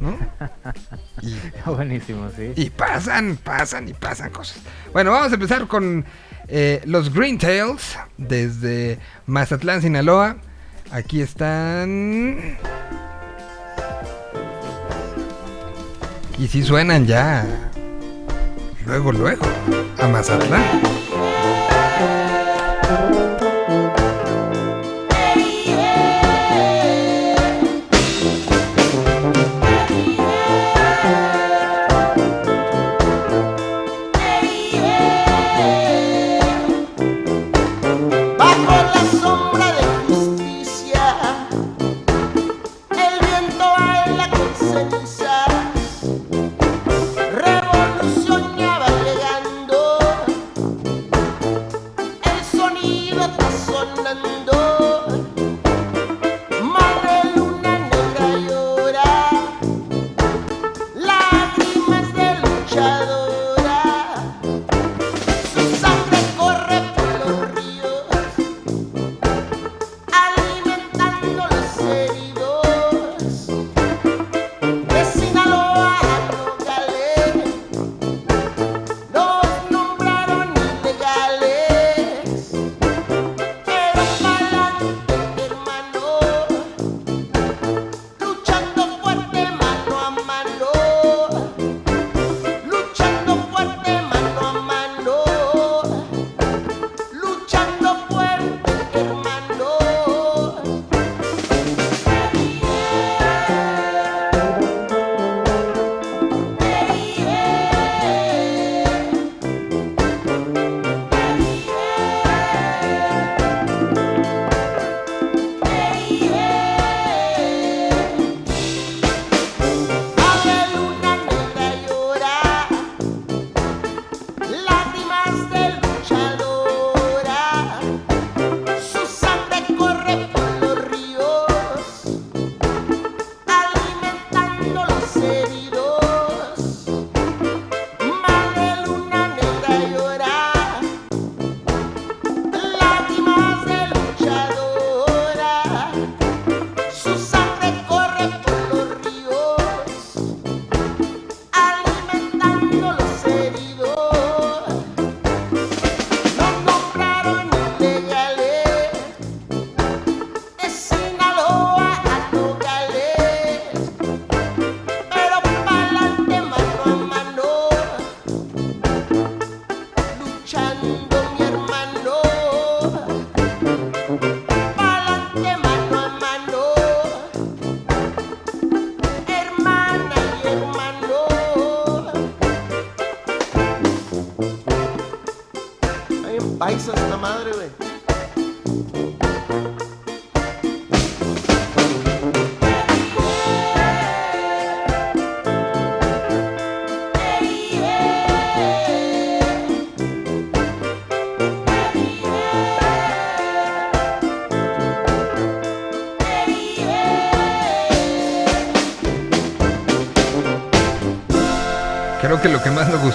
¿no? 0.00 0.16
Y, 1.22 1.36
Buenísimo, 1.70 2.30
sí. 2.36 2.52
y 2.56 2.70
pasan, 2.70 3.36
pasan 3.36 3.88
y 3.88 3.92
pasan 3.92 4.30
cosas. 4.30 4.58
Bueno, 4.92 5.12
vamos 5.12 5.30
a 5.30 5.34
empezar 5.34 5.68
con 5.68 6.04
eh, 6.48 6.80
los 6.84 7.12
Green 7.12 7.38
Tails 7.38 7.96
desde 8.16 8.98
Mazatlán, 9.26 9.82
Sinaloa. 9.82 10.36
Aquí 10.90 11.22
están. 11.22 12.58
Y 16.38 16.48
si 16.48 16.62
suenan 16.62 17.06
ya. 17.06 17.46
Luego, 18.84 19.12
luego. 19.12 19.46
A 19.98 20.08
Mazatlán. 20.08 20.82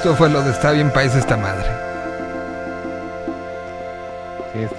Gustó 0.07 0.15
fue 0.15 0.29
lo 0.29 0.41
de 0.41 0.51
está 0.51 0.71
bien 0.71 0.91
país 0.91 1.13
esta 1.15 1.35
madre. 1.35 1.65
Sí. 4.53 4.75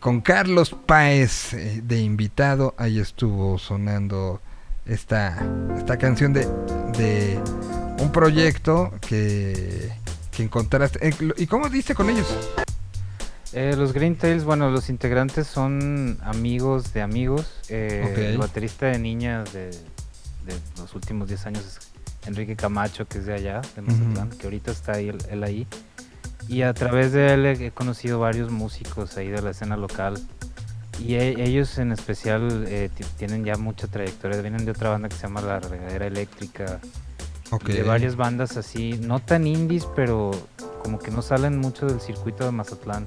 Con 0.00 0.20
Carlos 0.20 0.74
Páez 0.86 1.52
eh, 1.54 1.80
de 1.84 2.00
invitado, 2.00 2.74
ahí 2.78 2.98
estuvo 2.98 3.58
sonando 3.58 4.40
esta, 4.86 5.38
esta 5.76 5.98
canción 5.98 6.32
de, 6.32 6.46
de 6.96 7.38
un 8.00 8.10
proyecto 8.10 8.92
que, 9.06 9.92
que 10.30 10.42
encontraste. 10.42 11.08
eh, 11.08 11.14
¿Y 11.36 11.46
cómo 11.46 11.68
diste 11.68 11.94
con 11.94 12.08
ellos? 12.08 12.26
Eh, 13.52 13.74
los 13.76 13.92
Green 13.92 14.16
Tails, 14.16 14.44
bueno, 14.44 14.70
los 14.70 14.88
integrantes 14.88 15.46
son 15.46 16.18
amigos 16.22 16.94
de 16.94 17.02
amigos. 17.02 17.60
Eh. 17.68 18.30
El 18.32 18.38
baterista 18.38 18.86
de 18.86 18.98
niña 18.98 19.44
de, 19.52 19.70
de 20.46 20.54
los 20.78 20.94
últimos 20.94 21.28
10 21.28 21.46
años 21.46 21.64
es 21.66 21.91
Enrique 22.26 22.56
Camacho, 22.56 23.06
que 23.06 23.18
es 23.18 23.26
de 23.26 23.34
allá, 23.34 23.60
de 23.74 23.82
Mazatlán, 23.82 24.30
que 24.30 24.46
ahorita 24.46 24.70
está 24.70 24.98
él, 25.00 25.18
él 25.30 25.42
ahí. 25.44 25.66
Y 26.48 26.62
a 26.62 26.72
través 26.74 27.12
de 27.12 27.34
él 27.34 27.46
he 27.46 27.70
conocido 27.70 28.18
varios 28.20 28.50
músicos 28.50 29.16
ahí 29.16 29.28
de 29.28 29.40
la 29.42 29.50
escena 29.50 29.76
local. 29.76 30.14
Y 31.00 31.14
e- 31.14 31.42
ellos 31.44 31.78
en 31.78 31.92
especial 31.92 32.64
eh, 32.68 32.90
ti- 32.94 33.04
tienen 33.16 33.44
ya 33.44 33.56
mucha 33.56 33.86
trayectoria. 33.86 34.40
Vienen 34.40 34.64
de 34.64 34.70
otra 34.72 34.90
banda 34.90 35.08
que 35.08 35.16
se 35.16 35.22
llama 35.22 35.40
La 35.40 35.58
Regadera 35.60 36.06
Eléctrica. 36.06 36.78
Ok. 37.50 37.68
Y 37.68 37.72
de 37.74 37.82
varias 37.82 38.16
bandas 38.16 38.56
así, 38.56 38.92
no 39.00 39.20
tan 39.20 39.46
indies, 39.46 39.86
pero 39.96 40.30
como 40.82 40.98
que 40.98 41.10
no 41.10 41.22
salen 41.22 41.58
mucho 41.58 41.86
del 41.86 42.00
circuito 42.00 42.44
de 42.44 42.52
Mazatlán. 42.52 43.06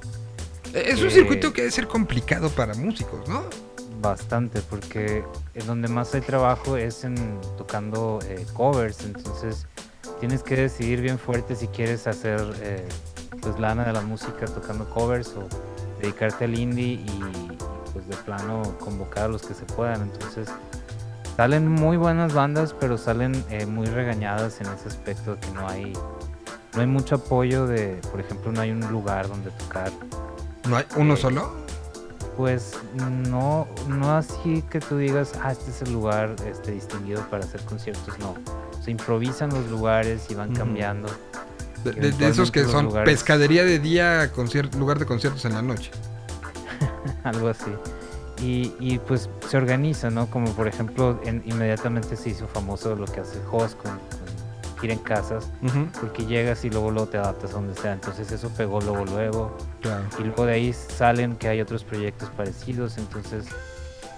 Eh, 0.73 0.85
Es 0.89 1.01
un 1.01 1.09
circuito 1.11 1.51
que 1.53 1.61
debe 1.61 1.71
ser 1.71 1.87
complicado 1.87 2.49
para 2.49 2.73
músicos, 2.73 3.27
¿no? 3.29 3.43
Bastante, 4.05 4.61
porque 4.61 5.23
en 5.55 5.65
donde 5.65 5.87
más 5.87 6.13
hay 6.13 6.21
trabajo 6.21 6.77
es 6.77 7.03
en 7.03 7.15
tocando 7.57 8.19
eh, 8.27 8.45
covers, 8.53 9.03
entonces 9.03 9.65
tienes 10.19 10.43
que 10.43 10.55
decidir 10.55 11.01
bien 11.01 11.17
fuerte 11.17 11.55
si 11.55 11.67
quieres 11.67 12.05
hacer 12.05 12.39
eh, 12.61 12.87
pues 13.41 13.59
lana 13.59 13.83
de 13.83 13.93
la 13.93 14.01
música 14.01 14.45
tocando 14.45 14.87
covers 14.91 15.33
o 15.35 15.47
dedicarte 15.99 16.45
al 16.45 16.57
indie 16.57 16.93
y 17.03 17.57
pues 17.93 18.07
de 18.07 18.15
plano 18.17 18.61
convocar 18.79 19.23
a 19.23 19.27
los 19.29 19.41
que 19.41 19.55
se 19.55 19.65
puedan. 19.65 20.03
Entonces 20.03 20.49
salen 21.35 21.67
muy 21.67 21.97
buenas 21.97 22.31
bandas, 22.31 22.75
pero 22.79 22.99
salen 22.99 23.43
eh, 23.49 23.65
muy 23.65 23.87
regañadas 23.87 24.61
en 24.61 24.67
ese 24.67 24.87
aspecto 24.87 25.33
de 25.33 25.41
que 25.41 25.51
no 25.51 25.67
hay 25.67 25.93
no 26.75 26.81
hay 26.81 26.87
mucho 26.87 27.15
apoyo 27.15 27.65
de, 27.65 27.99
por 28.11 28.19
ejemplo, 28.19 28.51
no 28.51 28.61
hay 28.61 28.69
un 28.69 28.81
lugar 28.91 29.27
donde 29.27 29.49
tocar. 29.49 29.91
¿No 30.69 30.77
hay 30.77 30.85
uno 30.95 31.15
Eh, 31.15 31.17
solo? 31.17 31.64
Pues 32.37 32.73
no, 33.29 33.67
no 33.87 34.11
así 34.15 34.61
que 34.69 34.79
tú 34.79 34.97
digas, 34.97 35.33
ah, 35.41 35.51
este 35.53 35.71
es 35.71 35.81
el 35.83 35.93
lugar 35.93 36.35
este, 36.45 36.71
distinguido 36.71 37.21
para 37.29 37.43
hacer 37.45 37.61
conciertos, 37.61 38.17
no. 38.19 38.35
Se 38.83 38.91
improvisan 38.91 39.49
los 39.49 39.69
lugares 39.69 40.25
y 40.29 40.35
van 40.35 40.53
cambiando. 40.53 41.07
De, 41.83 41.91
de- 41.93 42.11
de 42.11 42.27
esos 42.27 42.51
que 42.51 42.63
son 42.65 42.85
lugares- 42.85 43.09
pescadería 43.13 43.63
de 43.63 43.79
día, 43.79 44.31
lugar 44.77 44.99
de 44.99 45.05
conciertos 45.05 45.45
en 45.45 45.53
la 45.53 45.61
noche. 45.61 45.91
algo 47.23 47.47
así. 47.49 47.71
Y, 48.41 48.73
y, 48.79 48.99
pues 48.99 49.29
se 49.47 49.55
organiza, 49.55 50.09
¿no? 50.09 50.27
Como 50.29 50.51
por 50.51 50.67
ejemplo, 50.67 51.19
en- 51.23 51.41
inmediatamente 51.45 52.17
se 52.17 52.31
hizo 52.31 52.47
famoso 52.47 52.95
lo 52.95 53.05
que 53.05 53.21
hace 53.21 53.39
con, 53.75 53.97
gira 54.79 54.93
en 54.93 54.99
casas, 54.99 55.49
Ujú. 55.61 55.87
porque 55.99 56.25
llegas 56.25 56.63
y 56.65 56.69
luego 56.69 56.91
luego 56.91 57.07
te 57.09 57.17
adaptas 57.17 57.51
a 57.51 57.53
donde 57.53 57.73
sea. 57.79 57.93
Entonces 57.93 58.31
eso 58.31 58.49
pegó 58.49 58.81
luego 58.81 59.05
luego. 59.05 59.57
Claro. 59.81 60.03
Y 60.19 60.23
luego 60.23 60.45
de 60.45 60.53
ahí 60.53 60.73
salen 60.73 61.35
que 61.35 61.47
hay 61.47 61.61
otros 61.61 61.83
proyectos 61.83 62.29
parecidos, 62.31 62.97
entonces 62.97 63.45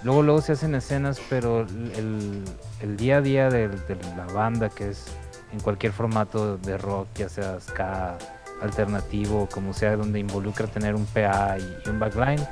luego 0.02 0.22
luego 0.22 0.40
se 0.40 0.52
hacen 0.52 0.74
escenas, 0.74 1.20
pero 1.28 1.60
el, 1.62 2.44
el 2.80 2.96
día 2.96 3.18
a 3.18 3.20
día 3.20 3.48
de, 3.50 3.68
de 3.68 3.96
la 4.16 4.26
banda, 4.32 4.68
que 4.68 4.90
es 4.90 5.06
en 5.52 5.60
cualquier 5.60 5.92
formato 5.92 6.56
de 6.58 6.76
rock, 6.78 7.08
ya 7.14 7.28
sea 7.28 7.58
ska, 7.60 8.18
alternativo, 8.60 9.48
como 9.52 9.72
sea, 9.72 9.96
donde 9.96 10.18
involucra 10.18 10.66
tener 10.66 10.94
un 10.94 11.06
PA 11.06 11.56
y, 11.58 11.76
y 11.86 11.88
un 11.90 11.98
backline, 11.98 12.46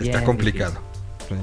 Está 0.00 0.24
complicado. 0.24 0.74
Sí. 1.28 1.34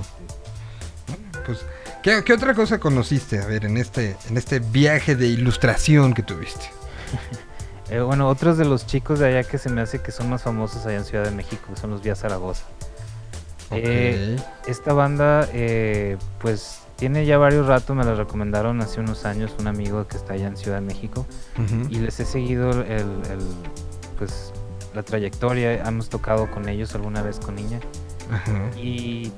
Pues, 1.46 1.66
¿qué, 2.04 2.24
qué 2.24 2.34
otra 2.34 2.54
cosa 2.54 2.80
conociste? 2.80 3.40
A 3.40 3.46
ver, 3.46 3.66
en 3.66 3.78
este, 3.78 4.16
en 4.30 4.38
este 4.38 4.60
viaje 4.60 5.16
de 5.16 5.28
ilustración 5.28 6.14
que 6.14 6.24
tuviste. 6.24 6.66
Eh, 7.92 8.02
bueno, 8.02 8.28
otros 8.30 8.60
de 8.60 8.66
los 8.66 8.86
chicos 8.86 9.18
de 9.18 9.30
allá 9.36 9.44
que 9.50 9.58
se 9.58 9.68
me 9.68 9.82
hace 9.82 10.00
que 10.00 10.12
son 10.12 10.30
más 10.30 10.44
famosos 10.44 10.86
allá 10.86 10.98
en 11.00 11.06
Ciudad 11.06 11.24
de 11.24 11.32
México, 11.32 11.74
que 11.74 11.82
son 11.82 11.90
los 11.90 12.04
Vía 12.04 12.14
Zaragoza. 12.16 12.66
Eh, 13.72 14.36
esta 14.68 14.94
banda, 14.94 15.50
eh, 15.54 16.16
pues 16.40 16.82
tiene 16.98 17.26
ya 17.26 17.40
varios 17.40 17.66
ratos, 17.66 17.96
me 17.96 18.04
la 18.04 18.14
recomendaron 18.14 18.80
hace 18.82 19.00
unos 19.00 19.26
años 19.26 19.56
un 19.60 19.66
amigo 19.66 20.08
que 20.08 20.18
está 20.18 20.34
allá 20.34 20.50
en 20.50 20.56
Ciudad 20.58 20.78
de 20.78 20.86
México 20.86 21.26
Ujú. 21.58 21.88
y 21.90 21.96
les 21.98 22.20
he 22.20 22.26
seguido 22.26 22.70
el, 22.70 23.00
el- 23.32 23.56
pues 24.20 24.54
la 24.94 25.02
trayectoria, 25.02 25.82
hemos 25.88 26.10
tocado 26.10 26.52
con 26.52 26.70
ellos 26.70 26.94
alguna 26.94 27.24
vez 27.24 27.40
con 27.40 27.56
niña 27.56 27.80
Ajá. 28.32 28.70
y 28.78 29.32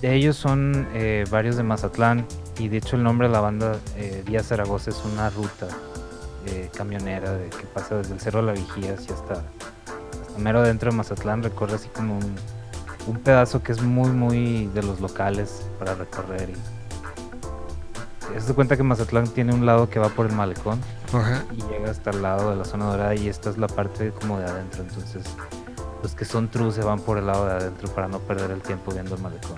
de 0.00 0.14
ellos 0.14 0.36
son 0.36 0.88
eh, 0.94 1.24
varios 1.30 1.56
de 1.56 1.62
Mazatlán 1.62 2.26
y 2.58 2.68
de 2.68 2.78
hecho 2.78 2.96
el 2.96 3.02
nombre 3.02 3.28
de 3.28 3.32
la 3.32 3.40
banda 3.40 3.76
eh, 3.96 4.22
Vía 4.26 4.42
Zaragoza 4.42 4.90
es 4.90 5.02
una 5.04 5.30
ruta 5.30 5.68
eh, 6.46 6.70
camionera 6.76 7.32
de, 7.32 7.48
que 7.50 7.66
pasa 7.66 7.96
desde 7.96 8.14
el 8.14 8.20
Cerro 8.20 8.40
de 8.40 8.46
la 8.46 8.52
Vigía 8.52 8.94
hacia 8.94 9.14
hasta, 9.14 9.34
hasta 9.34 10.38
mero 10.38 10.62
dentro 10.62 10.90
de 10.90 10.96
Mazatlán, 10.96 11.42
recorre 11.42 11.74
así 11.74 11.88
como 11.88 12.16
un, 12.16 12.34
un 13.06 13.18
pedazo 13.18 13.62
que 13.62 13.72
es 13.72 13.82
muy 13.82 14.10
muy 14.10 14.66
de 14.66 14.82
los 14.82 15.00
locales 15.00 15.62
para 15.78 15.94
recorrer 15.94 16.50
y 16.50 16.78
de 18.46 18.54
cuenta 18.54 18.76
que 18.76 18.82
Mazatlán 18.82 19.26
tiene 19.28 19.52
un 19.52 19.66
lado 19.66 19.88
que 19.88 19.98
va 19.98 20.08
por 20.08 20.26
el 20.26 20.32
malecón 20.32 20.80
y 21.52 21.62
llega 21.70 21.90
hasta 21.90 22.10
el 22.10 22.22
lado 22.22 22.50
de 22.50 22.56
la 22.56 22.64
zona 22.64 22.86
dorada 22.86 23.14
y 23.14 23.28
esta 23.28 23.50
es 23.50 23.58
la 23.58 23.66
parte 23.66 24.10
como 24.10 24.38
de 24.38 24.46
adentro. 24.46 24.82
Entonces 24.82 25.24
los 26.02 26.14
que 26.14 26.24
son 26.24 26.48
true 26.48 26.72
se 26.72 26.82
van 26.82 27.00
por 27.00 27.18
el 27.18 27.26
lado 27.26 27.46
de 27.46 27.52
adentro 27.52 27.88
para 27.94 28.08
no 28.08 28.18
perder 28.20 28.50
el 28.52 28.60
tiempo 28.62 28.92
viendo 28.92 29.14
el 29.16 29.20
malecón 29.22 29.56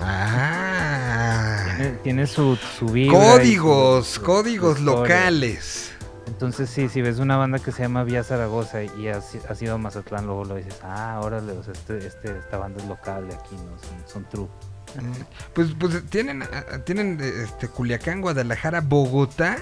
Ah. 0.00 1.64
tiene, 1.76 1.90
tiene 2.02 2.26
su, 2.26 2.56
su 2.56 2.86
Códigos, 2.86 4.06
su- 4.06 4.14
su- 4.14 4.22
códigos 4.22 4.80
locales. 4.80 5.90
entonces 6.26 6.68
sí 6.70 6.88
si 6.88 7.00
ves 7.02 7.18
una 7.18 7.36
banda 7.36 7.58
que 7.58 7.72
se 7.72 7.82
llama 7.82 8.04
Vía 8.04 8.22
Zaragoza 8.24 8.82
y 8.82 9.08
has, 9.08 9.34
has 9.48 9.62
ido 9.62 9.74
a 9.74 9.78
Mazatlán 9.78 10.26
luego 10.26 10.44
lo 10.44 10.54
dices 10.56 10.74
ah 10.82 11.20
órale 11.22 11.52
o 11.52 11.62
sea, 11.62 11.72
este, 11.72 11.98
este, 12.06 12.36
esta 12.38 12.58
banda 12.58 12.82
es 12.82 12.88
local 12.88 13.28
de 13.28 13.34
aquí 13.34 13.54
no 13.56 13.78
son, 13.78 14.08
son 14.12 14.24
true 14.28 14.48
Mm, 14.96 15.12
Pues, 15.52 15.68
pues 15.78 16.02
tienen, 16.08 16.42
ah, 16.42 16.78
tienen 16.82 17.18
eh, 17.20 17.42
este, 17.44 17.68
Culiacán, 17.68 18.22
Guadalajara, 18.22 18.80
Bogotá 18.80 19.58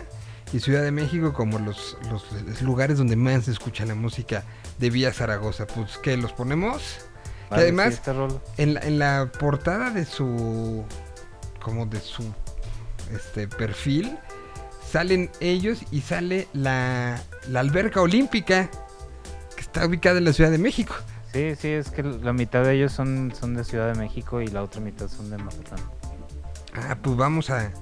y 0.53 0.61
Ciudad 0.61 0.85
de 0.85 0.93
México 0.93 1.33
como 1.33 1.59
los, 1.59 1.99
los 2.13 2.63
lugares 2.63 2.99
donde 2.99 3.17
más 3.17 3.47
se 3.47 3.51
escucha 3.51 3.85
la 3.87 3.97
música 3.97 4.45
de 4.79 4.91
Vía 4.91 5.13
Zaragoza. 5.13 5.67
Pues 5.67 5.99
que 5.99 6.17
los 6.17 6.33
ponemos. 6.33 6.99
Vale, 7.51 7.63
además, 7.63 8.03
en 8.57 8.75
la, 8.75 8.81
en 8.81 8.99
la 8.99 9.31
portada 9.39 9.91
de 9.91 10.05
su. 10.05 10.85
como 11.63 11.87
de 11.87 12.01
su 12.01 12.25
este 13.13 13.49
perfil. 13.49 14.19
Salen 14.91 15.31
ellos 15.41 15.81
y 15.91 16.01
sale 16.01 16.49
la, 16.53 17.21
la 17.49 17.61
alberca 17.61 18.01
olímpica. 18.01 18.71
Que 19.55 19.61
está 19.61 19.87
ubicada 19.87 20.19
en 20.19 20.25
la 20.25 20.33
Ciudad 20.33 20.51
de 20.51 20.59
México. 20.59 20.95
Sí, 21.33 21.55
sí, 21.55 21.69
es 21.69 21.91
que 21.91 22.03
la 22.03 22.33
mitad 22.33 22.63
de 22.63 22.75
ellos 22.75 22.93
son, 22.93 23.33
son 23.39 23.55
de 23.55 23.65
Ciudad 23.65 23.93
de 23.93 23.99
México 23.99 24.41
y 24.41 24.47
la 24.47 24.63
otra 24.63 24.81
mitad 24.81 25.09
son 25.09 25.29
de 25.29 25.37
Mazatlán. 25.39 25.81
Ah, 26.75 26.97
pues 27.01 27.17
vamos 27.17 27.51
a, 27.51 27.73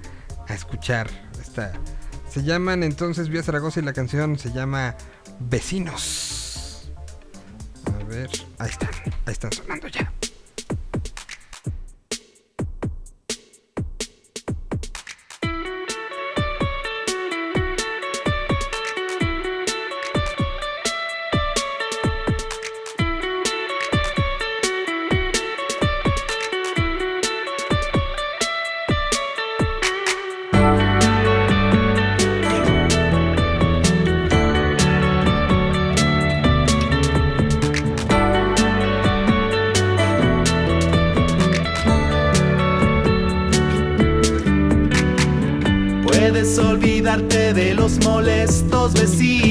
a 0.49 0.55
escuchar 0.55 1.09
esta. 1.41 1.73
Se 2.29 2.43
llaman 2.43 2.83
entonces 2.83 3.29
Vía 3.29 3.43
Zaragoza 3.43 3.81
y 3.81 3.85
la 3.85 3.93
canción 3.93 4.39
se 4.39 4.53
llama 4.53 4.97
Vecinos. 5.39 6.44
Ver, 8.09 8.31
ahí 8.59 8.69
están, 8.71 8.91
ahí 9.27 9.33
están 9.33 9.53
sonando 9.53 9.89
ya. 9.89 10.13
Los 47.85 48.03
molestos 48.03 48.95
vecinos. 48.95 49.44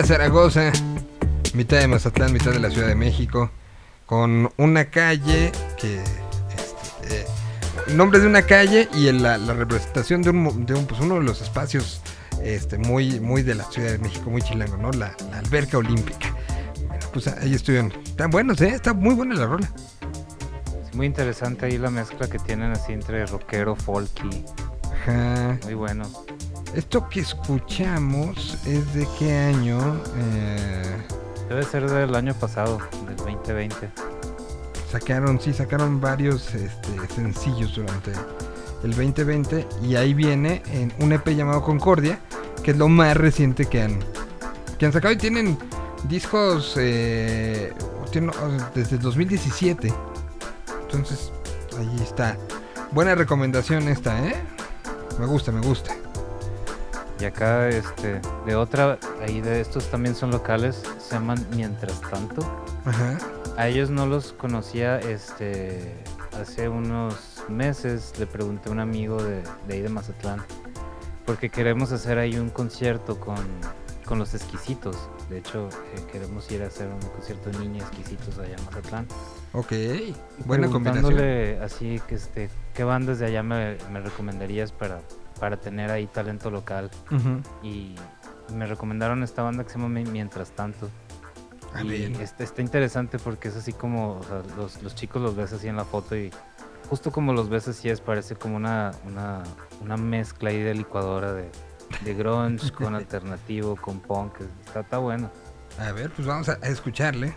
Villa 0.00 0.14
Zaragoza, 0.14 0.72
mitad 1.52 1.78
de 1.78 1.86
Mazatlán, 1.86 2.32
mitad 2.32 2.52
de 2.52 2.58
la 2.58 2.70
Ciudad 2.70 2.88
de 2.88 2.94
México, 2.94 3.50
con 4.06 4.50
una 4.56 4.86
calle 4.86 5.52
que... 5.78 5.96
este, 5.98 7.20
eh, 7.20 7.26
nombre 7.88 8.18
de 8.18 8.26
una 8.26 8.40
calle 8.40 8.88
y 8.94 9.08
en 9.08 9.22
la, 9.22 9.36
la 9.36 9.52
representación 9.52 10.22
de, 10.22 10.30
un, 10.30 10.42
mo- 10.42 10.52
de 10.52 10.72
un, 10.72 10.86
pues, 10.86 11.02
uno 11.02 11.16
de 11.16 11.24
los 11.24 11.42
espacios 11.42 12.00
este, 12.42 12.78
muy, 12.78 13.20
muy 13.20 13.42
de 13.42 13.54
la 13.54 13.64
Ciudad 13.64 13.90
de 13.90 13.98
México, 13.98 14.30
muy 14.30 14.40
chilango, 14.40 14.78
¿no? 14.78 14.90
La, 14.92 15.14
la 15.30 15.38
alberca 15.38 15.76
olímpica. 15.76 16.34
Bueno, 16.88 17.06
pues 17.12 17.26
ahí 17.26 17.52
estuvieron. 17.52 17.92
Están 18.02 18.30
buenos, 18.30 18.58
¿eh? 18.62 18.70
Está 18.70 18.94
muy 18.94 19.14
buena 19.14 19.34
la 19.34 19.44
rola. 19.44 19.70
Es 20.88 20.94
muy 20.94 21.04
interesante 21.04 21.66
ahí 21.66 21.76
la 21.76 21.90
mezcla 21.90 22.26
que 22.26 22.38
tienen 22.38 22.72
así 22.72 22.94
entre 22.94 23.26
rockero, 23.26 23.76
folky. 23.76 24.46
Ajá. 25.02 25.58
Muy 25.64 25.74
bueno. 25.74 26.10
Esto 26.74 27.08
que 27.08 27.20
escuchamos 27.20 28.56
es 28.64 28.94
de 28.94 29.06
qué 29.18 29.36
año? 29.36 30.00
Eh, 30.16 30.96
Debe 31.48 31.64
ser 31.64 31.90
del 31.90 32.14
año 32.14 32.32
pasado, 32.34 32.78
del 33.06 33.16
2020. 33.16 33.90
sacaron, 34.88 35.40
sí, 35.40 35.52
sacaron 35.52 36.00
varios 36.00 36.54
este, 36.54 36.88
sencillos 37.12 37.74
durante 37.74 38.12
el 38.84 38.90
2020 38.90 39.66
y 39.82 39.96
ahí 39.96 40.14
viene 40.14 40.62
en 40.72 40.92
un 41.00 41.12
EP 41.12 41.28
llamado 41.30 41.62
Concordia, 41.62 42.20
que 42.62 42.70
es 42.70 42.78
lo 42.78 42.88
más 42.88 43.16
reciente 43.16 43.66
que 43.66 43.82
han, 43.82 43.98
que 44.78 44.86
han 44.86 44.92
sacado 44.92 45.12
y 45.12 45.16
tienen 45.16 45.58
discos 46.04 46.76
eh, 46.78 47.72
desde 48.76 48.98
2017. 48.98 49.92
Entonces, 50.82 51.32
ahí 51.76 52.00
está. 52.00 52.36
Buena 52.92 53.16
recomendación 53.16 53.88
esta, 53.88 54.24
¿eh? 54.24 54.36
Me 55.18 55.26
gusta, 55.26 55.50
me 55.50 55.60
gusta. 55.60 55.94
Y 57.20 57.24
acá, 57.26 57.68
este, 57.68 58.20
de 58.46 58.54
otra, 58.56 58.98
ahí 59.20 59.42
de 59.42 59.60
estos 59.60 59.90
también 59.90 60.14
son 60.14 60.30
locales, 60.30 60.82
se 60.98 61.14
llaman 61.14 61.46
Mientras 61.54 62.00
Tanto. 62.00 62.40
Ajá. 62.86 63.18
A 63.58 63.68
ellos 63.68 63.90
no 63.90 64.06
los 64.06 64.32
conocía, 64.32 64.98
este, 65.00 65.94
hace 66.40 66.70
unos 66.70 67.44
meses 67.50 68.14
le 68.18 68.26
pregunté 68.26 68.70
a 68.70 68.72
un 68.72 68.80
amigo 68.80 69.22
de, 69.22 69.42
de 69.68 69.74
ahí 69.74 69.82
de 69.82 69.90
Mazatlán, 69.90 70.42
porque 71.26 71.50
queremos 71.50 71.92
hacer 71.92 72.16
ahí 72.16 72.38
un 72.38 72.48
concierto 72.48 73.20
con, 73.20 73.36
con 74.06 74.18
los 74.18 74.32
exquisitos. 74.34 74.96
De 75.28 75.38
hecho, 75.38 75.68
eh, 75.68 76.02
queremos 76.10 76.50
ir 76.50 76.62
a 76.62 76.68
hacer 76.68 76.88
un 76.88 77.00
concierto 77.10 77.50
de 77.50 77.58
niños 77.58 77.86
exquisitos 77.88 78.38
allá 78.38 78.56
en 78.56 78.64
Mazatlán. 78.64 79.06
Ok, 79.52 79.72
buena 80.46 80.68
combinación. 80.68 81.62
así 81.62 82.00
que 82.08 82.14
este, 82.14 82.48
¿qué 82.72 82.82
bandas 82.82 83.18
de 83.18 83.26
allá 83.26 83.42
me, 83.42 83.76
me 83.92 84.00
recomendarías 84.00 84.72
para, 84.72 85.02
para 85.40 85.56
tener 85.56 85.90
ahí 85.90 86.06
talento 86.06 86.50
local? 86.50 86.90
Y 87.62 87.94
me 88.54 88.66
recomendaron 88.66 89.22
esta 89.24 89.42
banda 89.42 89.64
que 89.64 89.70
se 89.70 89.78
llama 89.78 89.88
Mi- 89.88 90.04
Mientras 90.04 90.50
Tanto. 90.52 90.88
Ah, 91.74 91.82
y 91.84 92.16
está, 92.20 92.42
está 92.44 92.62
interesante 92.62 93.18
porque 93.18 93.48
es 93.48 93.56
así 93.56 93.72
como, 93.72 94.18
o 94.18 94.22
sea, 94.24 94.42
los, 94.56 94.82
los 94.82 94.94
chicos 94.94 95.22
los 95.22 95.36
ves 95.36 95.52
así 95.52 95.68
en 95.68 95.76
la 95.76 95.84
foto 95.84 96.16
y 96.16 96.30
justo 96.88 97.12
como 97.12 97.32
los 97.32 97.48
ves 97.48 97.68
así 97.68 97.88
es, 97.88 98.00
parece 98.00 98.34
como 98.34 98.56
una, 98.56 98.90
una, 99.06 99.42
una 99.80 99.96
mezcla 99.96 100.50
ahí 100.50 100.60
de 100.60 100.74
licuadora 100.74 101.32
de, 101.32 101.48
de 102.04 102.14
grunge 102.14 102.72
con 102.74 102.94
alternativo, 102.96 103.76
con 103.76 104.00
punk. 104.00 104.40
Está, 104.66 104.80
está 104.80 104.98
bueno. 104.98 105.30
A 105.78 105.92
ver, 105.92 106.10
pues 106.10 106.26
vamos 106.26 106.48
a 106.48 106.54
a 106.60 106.66
escucharle. 106.66 107.34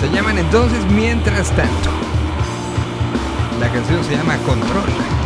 Se 0.00 0.08
llaman 0.08 0.38
entonces 0.38 0.84
Mientras 0.92 1.50
tanto. 1.54 1.90
La 3.60 3.70
canción 3.70 4.02
se 4.02 4.16
llama 4.16 4.38
Control. 4.38 5.19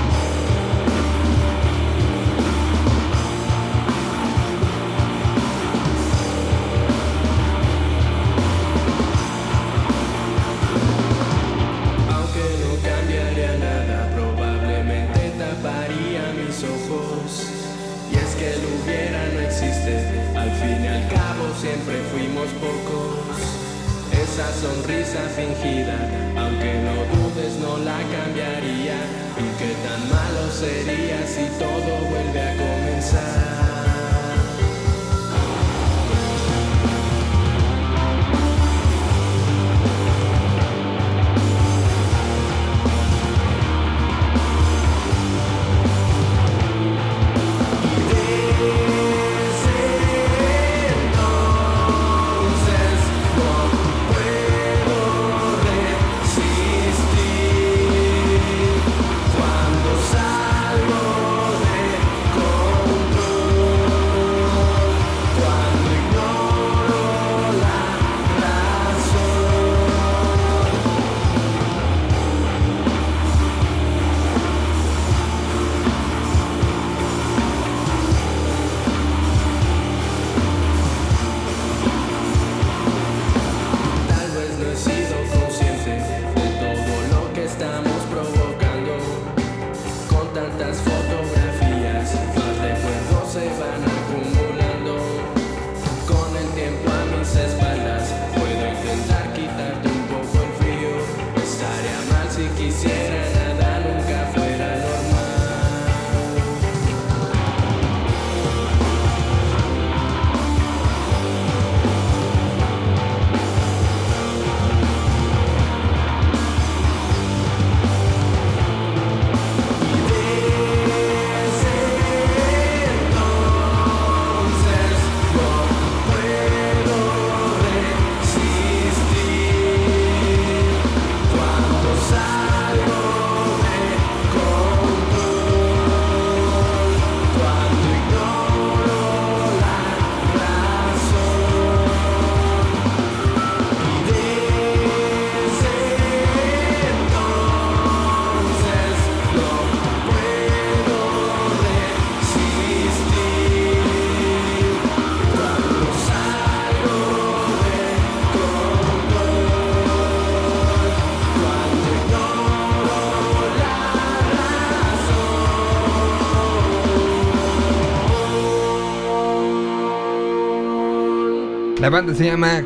La 171.85 171.91
banda 171.91 172.15
se 172.15 172.25
llama 172.25 172.63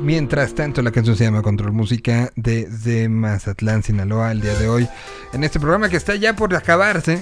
Mientras 0.00 0.54
tanto, 0.54 0.82
la 0.82 0.92
canción 0.92 1.16
se 1.16 1.24
llama 1.24 1.42
Control 1.42 1.72
Música 1.72 2.30
desde 2.36 3.08
Mazatlán, 3.08 3.82
Sinaloa, 3.82 4.30
el 4.30 4.40
día 4.40 4.54
de 4.54 4.68
hoy. 4.68 4.88
En 5.32 5.42
este 5.42 5.58
programa 5.58 5.88
que 5.88 5.96
está 5.96 6.14
ya 6.14 6.36
por 6.36 6.54
acabarse. 6.54 7.20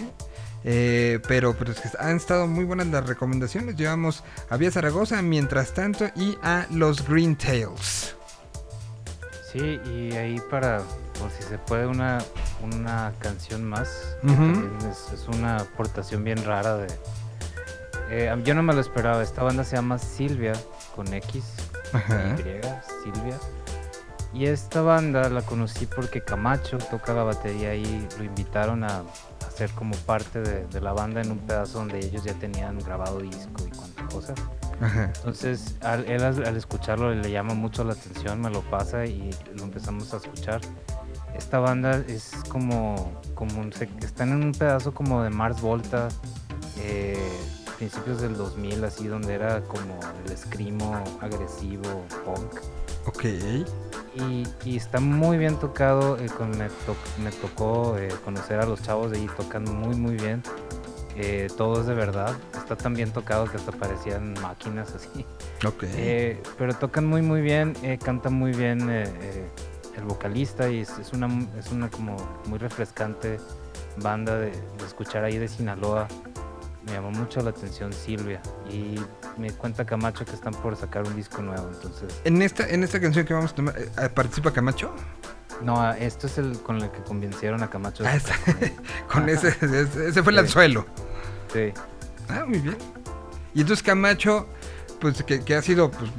eh, 0.65 1.19
pero, 1.27 1.55
pero 1.55 1.73
es 1.73 1.81
que 1.81 1.89
han 1.99 2.17
estado 2.17 2.47
muy 2.47 2.65
buenas 2.67 2.89
las 2.89 3.07
recomendaciones. 3.07 3.75
Llevamos 3.77 4.23
a 4.51 4.59
Vía 4.59 4.71
Zaragoza, 4.71 5.23
mientras 5.23 5.73
tanto, 5.73 6.05
y 6.15 6.37
a 6.43 6.67
los 6.73 7.09
Green 7.09 7.35
Tails. 7.37 8.17
Sí, 9.51 9.81
y 9.87 10.13
ahí 10.17 10.43
para, 10.51 10.83
por 11.19 11.31
si 11.31 11.43
se 11.43 11.57
puede, 11.57 11.87
una, 11.87 12.19
una 12.61 13.15
canción 13.19 13.65
más. 13.65 13.89
es 14.23 15.27
una 15.35 15.57
aportación 15.57 16.23
bien 16.23 16.45
rara 16.45 16.77
de... 16.77 16.89
eh, 18.11 18.31
yo 18.45 18.55
no 18.55 18.63
me 18.63 18.75
lo 18.75 18.81
esperaba, 18.83 19.23
esta 19.23 19.43
banda 19.43 19.65
se 19.65 19.77
llama 19.77 19.97
Silvia, 19.97 20.53
con 21.01 21.15
X, 21.15 21.43
Ajá. 21.95 22.37
Y, 22.39 22.61
Silvia. 23.03 23.39
Y 24.35 24.47
esta 24.47 24.83
banda 24.83 25.29
la 25.31 25.41
conocí 25.43 25.87
porque 25.87 26.21
Camacho 26.21 26.77
toca 26.79 27.15
la 27.15 27.23
batería 27.23 27.75
y 27.75 28.07
lo 28.19 28.25
invitaron 28.25 28.85
a, 28.85 29.03
ser 29.57 29.71
como 29.73 29.95
parte 29.97 30.41
de, 30.41 30.67
de 30.67 30.81
la 30.81 30.93
banda 30.93 31.21
en 31.23 31.31
un 31.33 31.39
pedazo 31.39 31.79
donde 31.79 31.99
ellos 31.99 32.23
ya 32.25 32.35
tenían 32.35 32.79
grabado 32.79 33.19
disco 33.19 33.65
y 33.67 33.71
cuantas 33.71 34.15
cosas. 34.15 34.39
Entonces, 35.17 35.75
al, 35.83 36.05
él 36.07 36.23
al, 36.23 36.47
al 36.47 36.57
escucharlo 36.57 37.15
le 37.15 37.31
llama 37.31 37.55
mucho 37.55 37.83
la 37.85 37.93
atención, 37.95 38.41
me 38.41 38.51
lo 38.51 38.61
pasa 38.63 39.05
y 39.07 39.31
lo 39.55 39.65
empezamos 39.65 40.13
a 40.15 40.19
escuchar. 40.19 40.61
Esta 41.37 41.59
banda 41.59 42.03
es 42.09 42.31
como, 42.49 43.21
como 43.35 43.61
un- 43.61 43.73
se- 43.73 43.89
están 44.03 44.31
en 44.31 44.43
un 44.45 44.53
pedazo 44.53 44.93
como 44.95 45.23
de 45.23 45.31
Mars 45.31 45.61
Volta, 45.61 46.09
eh, 46.79 47.19
principios 47.81 48.21
del 48.21 48.37
2000, 48.37 48.85
así 48.85 49.09
donde 49.09 49.33
era 49.35 49.63
como 49.63 49.99
el 50.27 50.31
escrimo 50.33 51.03
agresivo 51.23 52.05
punk. 52.27 52.61
Ok. 53.07 53.25
Y, 54.15 54.47
y 54.67 54.77
está 54.77 55.01
muy 55.01 55.39
bien 55.39 55.57
tocado. 55.59 56.19
eh, 56.19 56.27
con- 56.37 56.51
me, 56.59 56.69
to- 56.69 56.97
me 57.25 57.31
tocó 57.33 57.97
eh, 57.97 58.09
conocer 58.23 58.61
a 58.61 58.67
los 58.67 58.83
chavos 58.83 59.11
de 59.13 59.17
ahí, 59.19 59.27
tocan 59.35 59.65
muy, 59.65 59.97
muy 59.97 60.17
bien. 60.17 60.43
Eh, 61.17 61.49
todo 61.57 61.81
es 61.81 61.87
de 61.87 61.95
verdad. 61.95 62.37
Está 62.55 62.77
tan 62.77 62.93
bien 62.93 63.13
tocado 63.13 63.47
que 63.47 63.57
hasta 63.57 63.73
parecían 63.73 64.35
máquinas 64.43 64.95
así. 64.95 65.25
Ok. 65.67 65.85
Eh, 65.85 66.43
pero 66.59 66.75
tocan 66.75 67.07
muy, 67.07 67.23
muy 67.23 67.41
bien. 67.41 67.75
cantan 68.05 68.35
muy 68.35 68.53
bien 68.53 68.91
el 68.91 70.05
vocalista 70.07 70.69
y 70.69 70.81
es, 70.81 70.99
es 70.99 71.15
una, 71.15 71.29
es 71.59 71.73
una 71.73 71.89
como 71.91 72.17
muy 72.47 72.59
refrescante 72.59 73.39
banda 73.97 74.37
de, 74.37 74.51
de 74.51 74.85
escuchar 74.87 75.25
ahí 75.25 75.39
de 75.39 75.49
Sinaloa. 75.49 76.07
Me 76.87 76.93
llamó 76.93 77.11
mucho 77.11 77.41
la 77.43 77.51
atención 77.51 77.93
Silvia 77.93 78.41
y 78.71 78.99
me 79.37 79.51
cuenta 79.53 79.85
Camacho 79.85 80.25
que 80.25 80.33
están 80.33 80.55
por 80.55 80.77
sacar 80.77 81.05
un 81.07 81.15
disco 81.15 81.43
nuevo, 81.43 81.69
entonces 81.73 82.21
En 82.25 82.41
esta, 82.41 82.67
en 82.69 82.83
esta 82.83 82.99
canción 83.01 83.27
que 83.27 83.35
vamos 83.35 83.53
a 83.53 83.55
tomar, 83.55 83.79
eh, 83.79 84.09
¿participa 84.15 84.51
Camacho? 84.53 84.95
No, 85.63 85.93
esto 85.93 86.27
es 86.27 86.39
el 86.39 86.59
con 86.63 86.77
el 86.81 86.91
que 86.91 87.03
convencieron 87.03 87.63
a 87.63 87.69
Camacho. 87.69 88.03
Ah, 88.07 88.17
con 89.13 89.29
ese, 89.29 89.49
ese, 89.49 90.09
ese 90.09 90.23
fue 90.23 90.33
el 90.33 90.39
Sí. 90.39 90.45
anzuelo. 90.45 90.87
Sí. 91.53 91.73
Ah, 92.31 92.45
muy 92.47 92.61
bien. 92.61 92.79
Y 93.53 93.61
entonces 93.61 93.83
Camacho, 93.83 94.47
pues 95.01 95.23
que, 95.23 95.45
que 95.45 95.55
ha 95.57 95.63
sido 95.63 95.91
pues, 95.91 96.11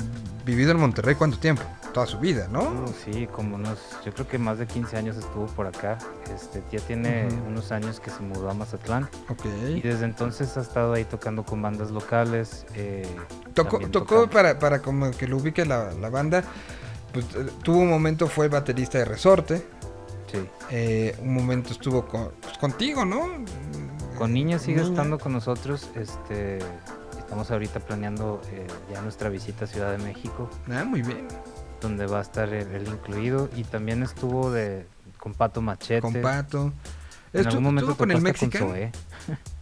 vivido 0.45 0.71
en 0.71 0.77
Monterrey 0.77 1.15
cuánto 1.15 1.39
tiempo, 1.39 1.63
toda 1.93 2.05
su 2.07 2.19
vida, 2.19 2.47
¿no? 2.51 2.61
Uh, 2.61 2.93
sí, 3.03 3.27
como 3.27 3.55
unos, 3.55 3.79
yo 4.05 4.13
creo 4.13 4.27
que 4.27 4.37
más 4.37 4.57
de 4.57 4.67
15 4.67 4.97
años 4.97 5.17
estuvo 5.17 5.45
por 5.47 5.67
acá. 5.67 5.97
Este, 6.33 6.63
ya 6.71 6.79
tiene 6.85 7.27
unos 7.47 7.71
años 7.71 7.99
que 7.99 8.09
se 8.09 8.21
mudó 8.21 8.49
a 8.49 8.53
Mazatlán. 8.53 9.09
Ok. 9.29 9.45
Y 9.75 9.81
desde 9.81 10.05
entonces 10.05 10.55
ha 10.57 10.61
estado 10.61 10.93
ahí 10.93 11.03
tocando 11.05 11.43
con 11.43 11.61
bandas 11.61 11.91
locales. 11.91 12.65
eh, 12.75 13.07
Tocó, 13.53 13.79
tocó 13.89 14.29
para, 14.29 14.57
para 14.59 14.81
como 14.81 15.11
que 15.11 15.27
lo 15.27 15.37
ubique 15.37 15.65
la, 15.65 15.91
la 15.93 16.09
banda, 16.09 16.43
pues 17.13 17.25
eh, 17.35 17.45
tuvo 17.63 17.79
un 17.79 17.89
momento, 17.89 18.27
fue 18.27 18.47
baterista 18.47 18.97
de 18.97 19.05
Resorte. 19.05 19.57
Sí. 20.31 20.39
Eh, 20.69 21.17
un 21.21 21.33
momento 21.33 21.71
estuvo 21.71 22.05
con- 22.07 22.31
pues, 22.41 22.57
contigo, 22.57 23.03
¿no? 23.03 23.27
Con 24.17 24.31
Niña 24.33 24.59
sigue 24.59 24.77
Niña. 24.77 24.89
estando 24.91 25.19
con 25.19 25.33
nosotros. 25.33 25.89
Este, 25.95 26.59
estamos 27.17 27.51
ahorita 27.51 27.79
planeando 27.81 28.41
eh, 28.51 28.65
ya 28.93 29.01
nuestra 29.01 29.27
visita 29.29 29.65
a 29.65 29.67
Ciudad 29.67 29.91
de 29.91 29.97
México. 29.97 30.49
Ah, 30.69 30.85
muy 30.85 31.01
bien. 31.01 31.27
Donde 31.81 32.05
va 32.05 32.19
a 32.19 32.21
estar 32.21 32.53
él 32.53 32.87
incluido. 32.87 33.49
Y 33.55 33.63
también 33.63 34.03
estuvo 34.03 34.51
de, 34.51 34.85
con 35.17 35.33
Pato 35.33 35.61
Machete. 35.61 36.01
Con 36.01 36.13
Pato. 36.21 36.73
En 37.33 37.47
algún 37.47 37.63
momento 37.63 37.95
con 37.95 38.11
el 38.11 38.17
hasta 38.17 38.33
con. 38.39 38.51
Zoé. 38.51 38.91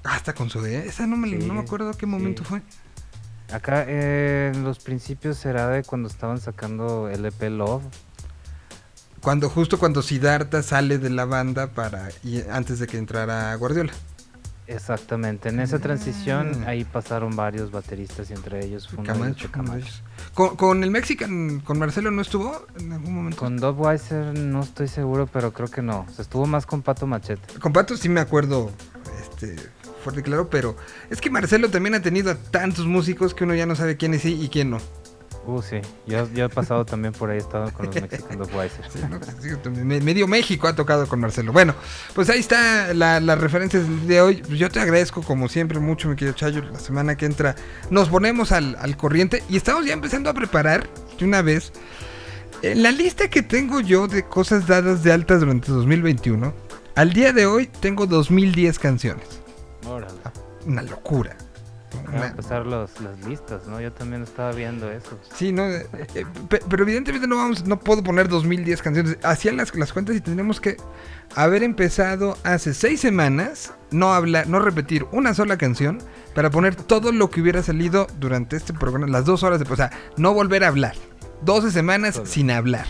Ah, 0.04 0.16
hasta 0.16 0.34
con 0.34 0.50
su 0.50 0.66
Esa 0.66 1.06
no 1.06 1.18
me, 1.18 1.30
no 1.30 1.54
me 1.54 1.60
acuerdo 1.60 1.94
qué 1.94 2.06
momento 2.06 2.44
sí. 2.44 2.50
fue. 2.50 2.62
Acá 3.52 3.84
eh, 3.88 4.52
en 4.54 4.64
los 4.64 4.80
principios 4.80 5.38
será 5.38 5.68
de 5.68 5.84
cuando 5.84 6.08
estaban 6.08 6.40
sacando 6.40 7.10
LP 7.10 7.50
Love. 7.50 7.84
Cuando, 9.22 9.50
justo 9.50 9.78
cuando 9.78 10.02
Siddhartha 10.02 10.64
sale 10.64 10.98
de 10.98 11.10
la 11.10 11.26
banda 11.26 11.68
para 11.68 12.10
y 12.24 12.42
antes 12.50 12.80
de 12.80 12.88
que 12.88 12.98
entrara 12.98 13.54
Guardiola. 13.56 13.92
Exactamente, 14.70 15.50
en 15.50 15.60
esa 15.60 15.80
transición 15.80 16.62
Mm. 16.62 16.68
ahí 16.68 16.84
pasaron 16.84 17.36
varios 17.36 17.72
bateristas 17.72 18.30
y 18.30 18.34
entre 18.34 18.64
ellos 18.64 18.88
fue 18.88 19.04
Camacho, 19.04 19.50
ellos. 19.76 20.04
Con, 20.34 20.56
con 20.56 20.84
el 20.84 20.92
Mexican, 20.92 21.60
con 21.62 21.80
Marcelo 21.80 22.12
no 22.12 22.22
estuvo 22.22 22.68
en 22.80 22.92
algún 22.94 23.16
momento. 23.16 23.38
Con 23.38 23.58
Dob 23.58 23.82
Weiser 23.82 24.38
no 24.38 24.62
estoy 24.62 24.88
seguro, 24.88 25.26
pero 25.28 25.52
creo 25.54 25.70
que 25.70 25.82
no. 25.82 26.06
Se 26.16 26.22
estuvo 26.22 26.46
más 26.46 26.66
con 26.68 26.84
Pato 26.84 27.08
Machete. 27.08 27.60
Con 27.60 27.74
Pato 27.74 27.98
sí 27.98 28.10
me 28.10 28.20
acuerdo, 28.20 28.72
este, 29.20 29.56
fuerte 30.04 30.22
y 30.22 30.24
claro, 30.24 30.50
pero 30.50 30.76
es 31.10 31.20
que 31.20 31.30
Marcelo 31.32 31.70
también 31.70 31.96
ha 31.96 32.02
tenido 32.02 32.30
a 32.32 32.36
tantos 32.36 32.86
músicos 32.86 33.34
que 33.34 33.46
uno 33.46 33.56
ya 33.56 33.66
no 33.66 33.76
sabe 33.76 33.98
quién 33.98 34.14
es 34.14 34.22
sí 34.22 34.40
y 34.40 34.50
quién 34.50 34.70
no. 34.70 34.78
Uh, 35.50 35.62
sí. 35.64 35.78
Yo, 36.06 36.30
yo 36.32 36.46
he 36.46 36.50
pasado 36.50 36.86
también 36.86 37.12
por 37.12 37.32
ahí, 37.32 37.38
he 37.38 37.40
estado 37.40 37.72
con 37.74 37.88
los 37.88 37.96
Mexican 37.96 38.38
Dob 38.38 38.54
Weiser. 38.56 38.86
Sí, 38.92 39.00
no, 39.10 39.20
pues, 39.20 39.36
sí, 39.42 39.72
medio 39.84 40.28
México 40.28 40.68
ha 40.68 40.76
tocado 40.76 41.08
con 41.08 41.20
Marcelo. 41.20 41.52
Bueno, 41.52 41.74
pues 42.14 42.30
ahí 42.30 42.40
está 42.40 42.94
la, 42.94 43.20
las 43.20 43.40
referencias 43.40 43.84
de 44.06 44.22
hoy. 44.22 44.44
Yo 44.50 44.70
te 44.70 44.80
agradezco 44.80 45.24
como 45.24 45.50
siempre 45.50 45.80
mucho, 45.80 46.08
mi 46.08 46.16
querido 46.16 46.36
Chayo. 46.36 46.62
La 46.72 46.80
semana 46.80 47.18
que 47.18 47.26
entra 47.26 47.56
nos 47.90 48.10
ponemos 48.10 48.52
al, 48.52 48.76
al 48.80 48.96
corriente 48.96 49.42
y 49.50 49.58
estamos 49.58 49.88
ya 49.88 49.94
empezando 49.94 50.30
a 50.30 50.36
preparar 50.36 50.88
de 51.18 51.26
una 51.26 51.42
vez 51.42 51.74
en 52.62 52.84
la 52.84 52.92
lista 52.92 53.28
que 53.28 53.42
tengo 53.42 53.80
yo 53.80 54.08
de 54.08 54.26
cosas 54.26 54.68
dadas 54.68 55.02
de 55.02 55.12
altas 55.12 55.40
durante 55.40 55.72
2021. 55.72 56.54
Al 56.94 57.14
día 57.14 57.34
de 57.34 57.48
hoy 57.48 57.68
tengo 57.80 58.06
2010 58.06 58.78
canciones. 58.78 59.26
Órale. 59.88 60.14
Una 60.68 60.84
locura. 60.84 61.36
Van 62.06 62.24
a 62.24 62.28
empezar 62.28 62.66
los, 62.66 63.00
las 63.02 63.20
listas, 63.26 63.68
¿no? 63.68 63.80
Yo 63.82 63.92
también 63.92 64.24
estaba 64.24 64.52
viendo 64.52 64.92
eso. 64.92 65.20
Sí, 65.34 65.52
no, 65.52 65.64
eh, 65.66 65.88
eh, 66.16 66.26
pe- 66.48 66.62
pero 66.70 66.84
evidentemente 66.84 67.28
no 67.28 67.38
vamos, 67.38 67.66
no 67.66 67.80
puedo 67.80 68.04
poner 68.04 68.28
2010 68.28 68.82
canciones. 68.82 69.18
Hacían 69.24 69.58
las, 69.58 69.74
las 69.76 69.92
cuentas 69.94 70.16
y 70.16 70.22
tendríamos 70.22 70.60
que 70.62 70.78
haber 71.36 71.64
empezado 71.64 72.38
hace 72.44 72.74
seis 72.74 73.00
semanas, 73.00 73.74
no 73.92 74.14
hablar, 74.14 74.48
no 74.48 74.60
repetir 74.60 75.06
una 75.12 75.34
sola 75.34 75.58
canción 75.58 76.00
para 76.36 76.50
poner 76.50 76.76
todo 76.76 77.12
lo 77.12 77.30
que 77.30 77.42
hubiera 77.42 77.64
salido 77.64 78.08
durante 78.20 78.56
este 78.56 78.74
programa, 78.74 79.08
las 79.08 79.26
dos 79.26 79.44
horas 79.44 79.60
de, 79.60 79.72
o 79.72 79.76
sea, 79.76 79.92
no 80.18 80.34
volver 80.34 80.64
a 80.64 80.68
hablar. 80.68 80.96
12 81.44 81.72
semanas 81.72 82.22
sin 82.26 82.52
hablar. 82.52 82.86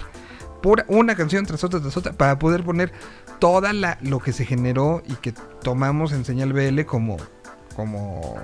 Pura, 0.61 0.84
una 0.89 1.15
canción 1.15 1.45
tras 1.45 1.63
otra 1.63 1.80
tras 1.80 1.95
otra 1.95 2.11
para 2.13 2.38
poder 2.38 2.63
poner 2.65 2.91
toda 3.39 3.71
la 3.71 3.97
lo 4.01 4.19
que 4.19 4.34
se 4.34 4.43
generó 4.43 5.01
y 5.07 5.13
que 5.15 5.31
tomamos 5.63 6.11
en 6.11 6.26
señal 6.26 6.51
BL 6.51 6.81
como 6.84 7.15
como 7.77 8.35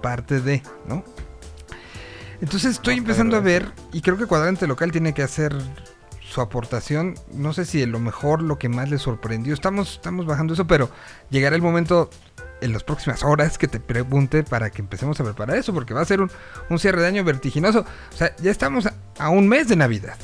parte 0.00 0.40
de, 0.40 0.62
¿no? 0.86 1.04
Entonces 2.40 2.72
estoy 2.72 2.96
empezando 2.96 3.36
a 3.36 3.40
ver 3.40 3.70
y 3.92 4.00
creo 4.00 4.16
que 4.16 4.26
Cuadrante 4.26 4.66
Local 4.66 4.92
tiene 4.92 5.12
que 5.12 5.22
hacer 5.22 5.54
su 6.22 6.40
aportación. 6.40 7.14
No 7.32 7.52
sé 7.52 7.64
si 7.66 7.80
de 7.80 7.86
lo 7.86 7.98
mejor, 7.98 8.40
lo 8.42 8.58
que 8.58 8.68
más 8.68 8.88
le 8.88 8.98
sorprendió. 8.98 9.52
Estamos, 9.52 9.94
estamos 9.94 10.24
bajando 10.26 10.54
eso, 10.54 10.66
pero 10.66 10.88
llegará 11.28 11.56
el 11.56 11.62
momento 11.62 12.08
en 12.62 12.72
las 12.72 12.84
próximas 12.84 13.24
horas 13.24 13.58
que 13.58 13.68
te 13.68 13.80
pregunte 13.80 14.42
para 14.42 14.70
que 14.70 14.80
empecemos 14.82 15.18
a 15.20 15.24
preparar 15.24 15.56
eso, 15.56 15.74
porque 15.74 15.92
va 15.92 16.02
a 16.02 16.04
ser 16.04 16.20
un, 16.20 16.30
un 16.68 16.78
cierre 16.78 17.00
de 17.02 17.08
año 17.08 17.24
vertiginoso. 17.24 17.80
O 18.12 18.16
sea, 18.16 18.34
ya 18.36 18.50
estamos 18.50 18.86
a, 18.86 18.94
a 19.18 19.28
un 19.28 19.48
mes 19.48 19.68
de 19.68 19.76
Navidad. 19.76 20.16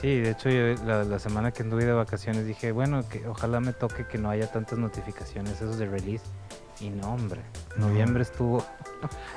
Sí, 0.00 0.18
de 0.18 0.30
hecho 0.30 0.48
yo 0.48 0.82
la, 0.84 1.04
la 1.04 1.18
semana 1.18 1.52
que 1.52 1.62
anduve 1.62 1.84
de 1.84 1.92
vacaciones 1.92 2.46
dije, 2.46 2.72
bueno, 2.72 3.06
que 3.06 3.26
ojalá 3.28 3.60
me 3.60 3.74
toque 3.74 4.06
que 4.06 4.16
no 4.16 4.30
haya 4.30 4.50
tantas 4.50 4.78
notificaciones 4.78 5.56
esos 5.56 5.78
de 5.78 5.86
release. 5.86 6.24
Y 6.80 6.90
no, 6.90 7.12
hombre, 7.12 7.42
No. 7.76 7.88
noviembre 7.88 8.22
estuvo 8.22 8.64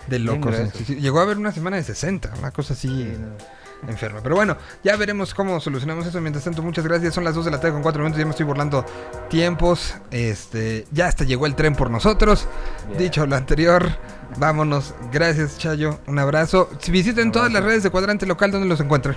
De 0.07 0.19
locos. 0.19 0.55
Llegó 0.87 1.19
a 1.19 1.23
haber 1.23 1.37
una 1.37 1.51
semana 1.51 1.77
de 1.77 1.83
60, 1.83 2.33
una 2.39 2.51
cosa 2.51 2.73
así 2.73 2.87
Sí, 2.87 3.17
no. 3.17 3.89
enferma. 3.89 4.19
Pero 4.21 4.35
bueno, 4.35 4.57
ya 4.83 4.95
veremos 4.97 5.33
cómo 5.33 5.59
solucionamos 5.59 6.05
eso. 6.05 6.19
Mientras 6.21 6.43
tanto, 6.45 6.61
muchas 6.61 6.85
gracias. 6.85 7.13
Son 7.13 7.23
las 7.23 7.35
2 7.35 7.45
de 7.45 7.51
la 7.51 7.59
tarde 7.59 7.73
con 7.73 7.81
4 7.81 8.01
minutos. 8.01 8.19
Ya 8.19 8.25
me 8.25 8.31
estoy 8.31 8.45
burlando 8.45 8.85
tiempos. 9.29 9.95
Este, 10.11 10.85
ya 10.91 11.07
hasta 11.07 11.23
llegó 11.25 11.45
el 11.45 11.55
tren 11.55 11.75
por 11.75 11.89
nosotros. 11.91 12.47
Yeah. 12.89 12.97
Dicho 12.97 13.25
lo 13.25 13.35
anterior, 13.35 13.89
vámonos. 14.37 14.93
Gracias, 15.11 15.57
Chayo. 15.57 15.99
Un 16.07 16.19
abrazo. 16.19 16.69
Si 16.79 16.91
visiten 16.91 17.31
todas 17.31 17.51
las 17.51 17.63
redes 17.63 17.83
de 17.83 17.89
Cuadrante 17.89 18.25
Local, 18.25 18.51
¿dónde 18.51 18.67
los 18.67 18.79
encuentran? 18.79 19.15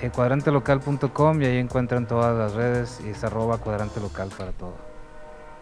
Eh, 0.00 0.10
cuadrantelocal.com 0.14 1.42
y 1.42 1.46
ahí 1.46 1.56
encuentran 1.58 2.06
todas 2.06 2.36
las 2.38 2.52
redes 2.52 3.00
y 3.04 3.08
es 3.10 3.24
arroba 3.24 3.58
cuadrante 3.58 4.00
local 4.00 4.30
para 4.36 4.52
todo. 4.52 4.76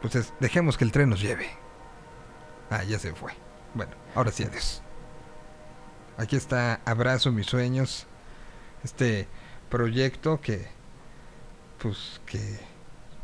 Pues 0.02 0.14
es- 0.14 0.32
dejemos 0.40 0.76
que 0.76 0.84
el 0.84 0.92
tren 0.92 1.08
nos 1.10 1.20
lleve. 1.22 1.48
Ah, 2.70 2.82
ya 2.84 2.98
se 2.98 3.14
fue. 3.14 3.32
Bueno, 3.74 3.93
ahora 4.14 4.30
sí, 4.32 4.44
adiós. 4.44 4.82
Aquí 6.18 6.36
está 6.36 6.80
Abrazo 6.84 7.30
mis 7.32 7.47
sueños. 7.47 8.06
Este 8.84 9.28
proyecto 9.68 10.40
que, 10.40 10.66
pues, 11.78 12.20
que 12.26 12.59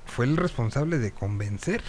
fue 0.07 0.27
el 0.27 0.37
responsable 0.37 0.99
de 0.99 1.13
convencer 1.13 1.83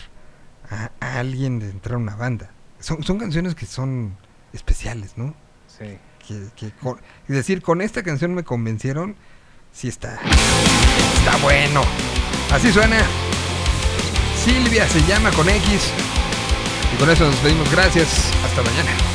a, 0.69 0.91
a 0.99 1.19
alguien 1.19 1.59
de 1.59 1.69
entrar 1.69 1.95
a 1.95 1.97
una 1.97 2.15
banda. 2.15 2.51
Son, 2.80 3.03
son 3.03 3.19
canciones 3.19 3.55
que 3.55 3.65
son 3.65 4.17
especiales, 4.53 5.17
¿no? 5.17 5.35
Sí. 5.67 5.97
Que, 6.27 6.47
que 6.55 6.71
con- 6.71 6.99
es 7.27 7.35
decir, 7.35 7.61
con 7.61 7.81
esta 7.81 8.01
canción 8.03 8.34
me 8.34 8.43
convencieron. 8.43 9.15
Sí 9.73 9.88
está. 9.89 10.19
Está 11.17 11.38
bueno. 11.41 11.81
Así 12.51 12.71
suena. 12.71 13.01
Silvia 14.43 14.88
se 14.88 15.01
llama 15.03 15.31
con 15.31 15.49
X. 15.49 15.91
Y 16.93 16.97
con 16.97 17.09
eso 17.09 17.23
nos 17.25 17.33
despedimos. 17.33 17.69
Gracias. 17.71 18.31
Hasta 18.43 18.61
mañana. 18.61 19.12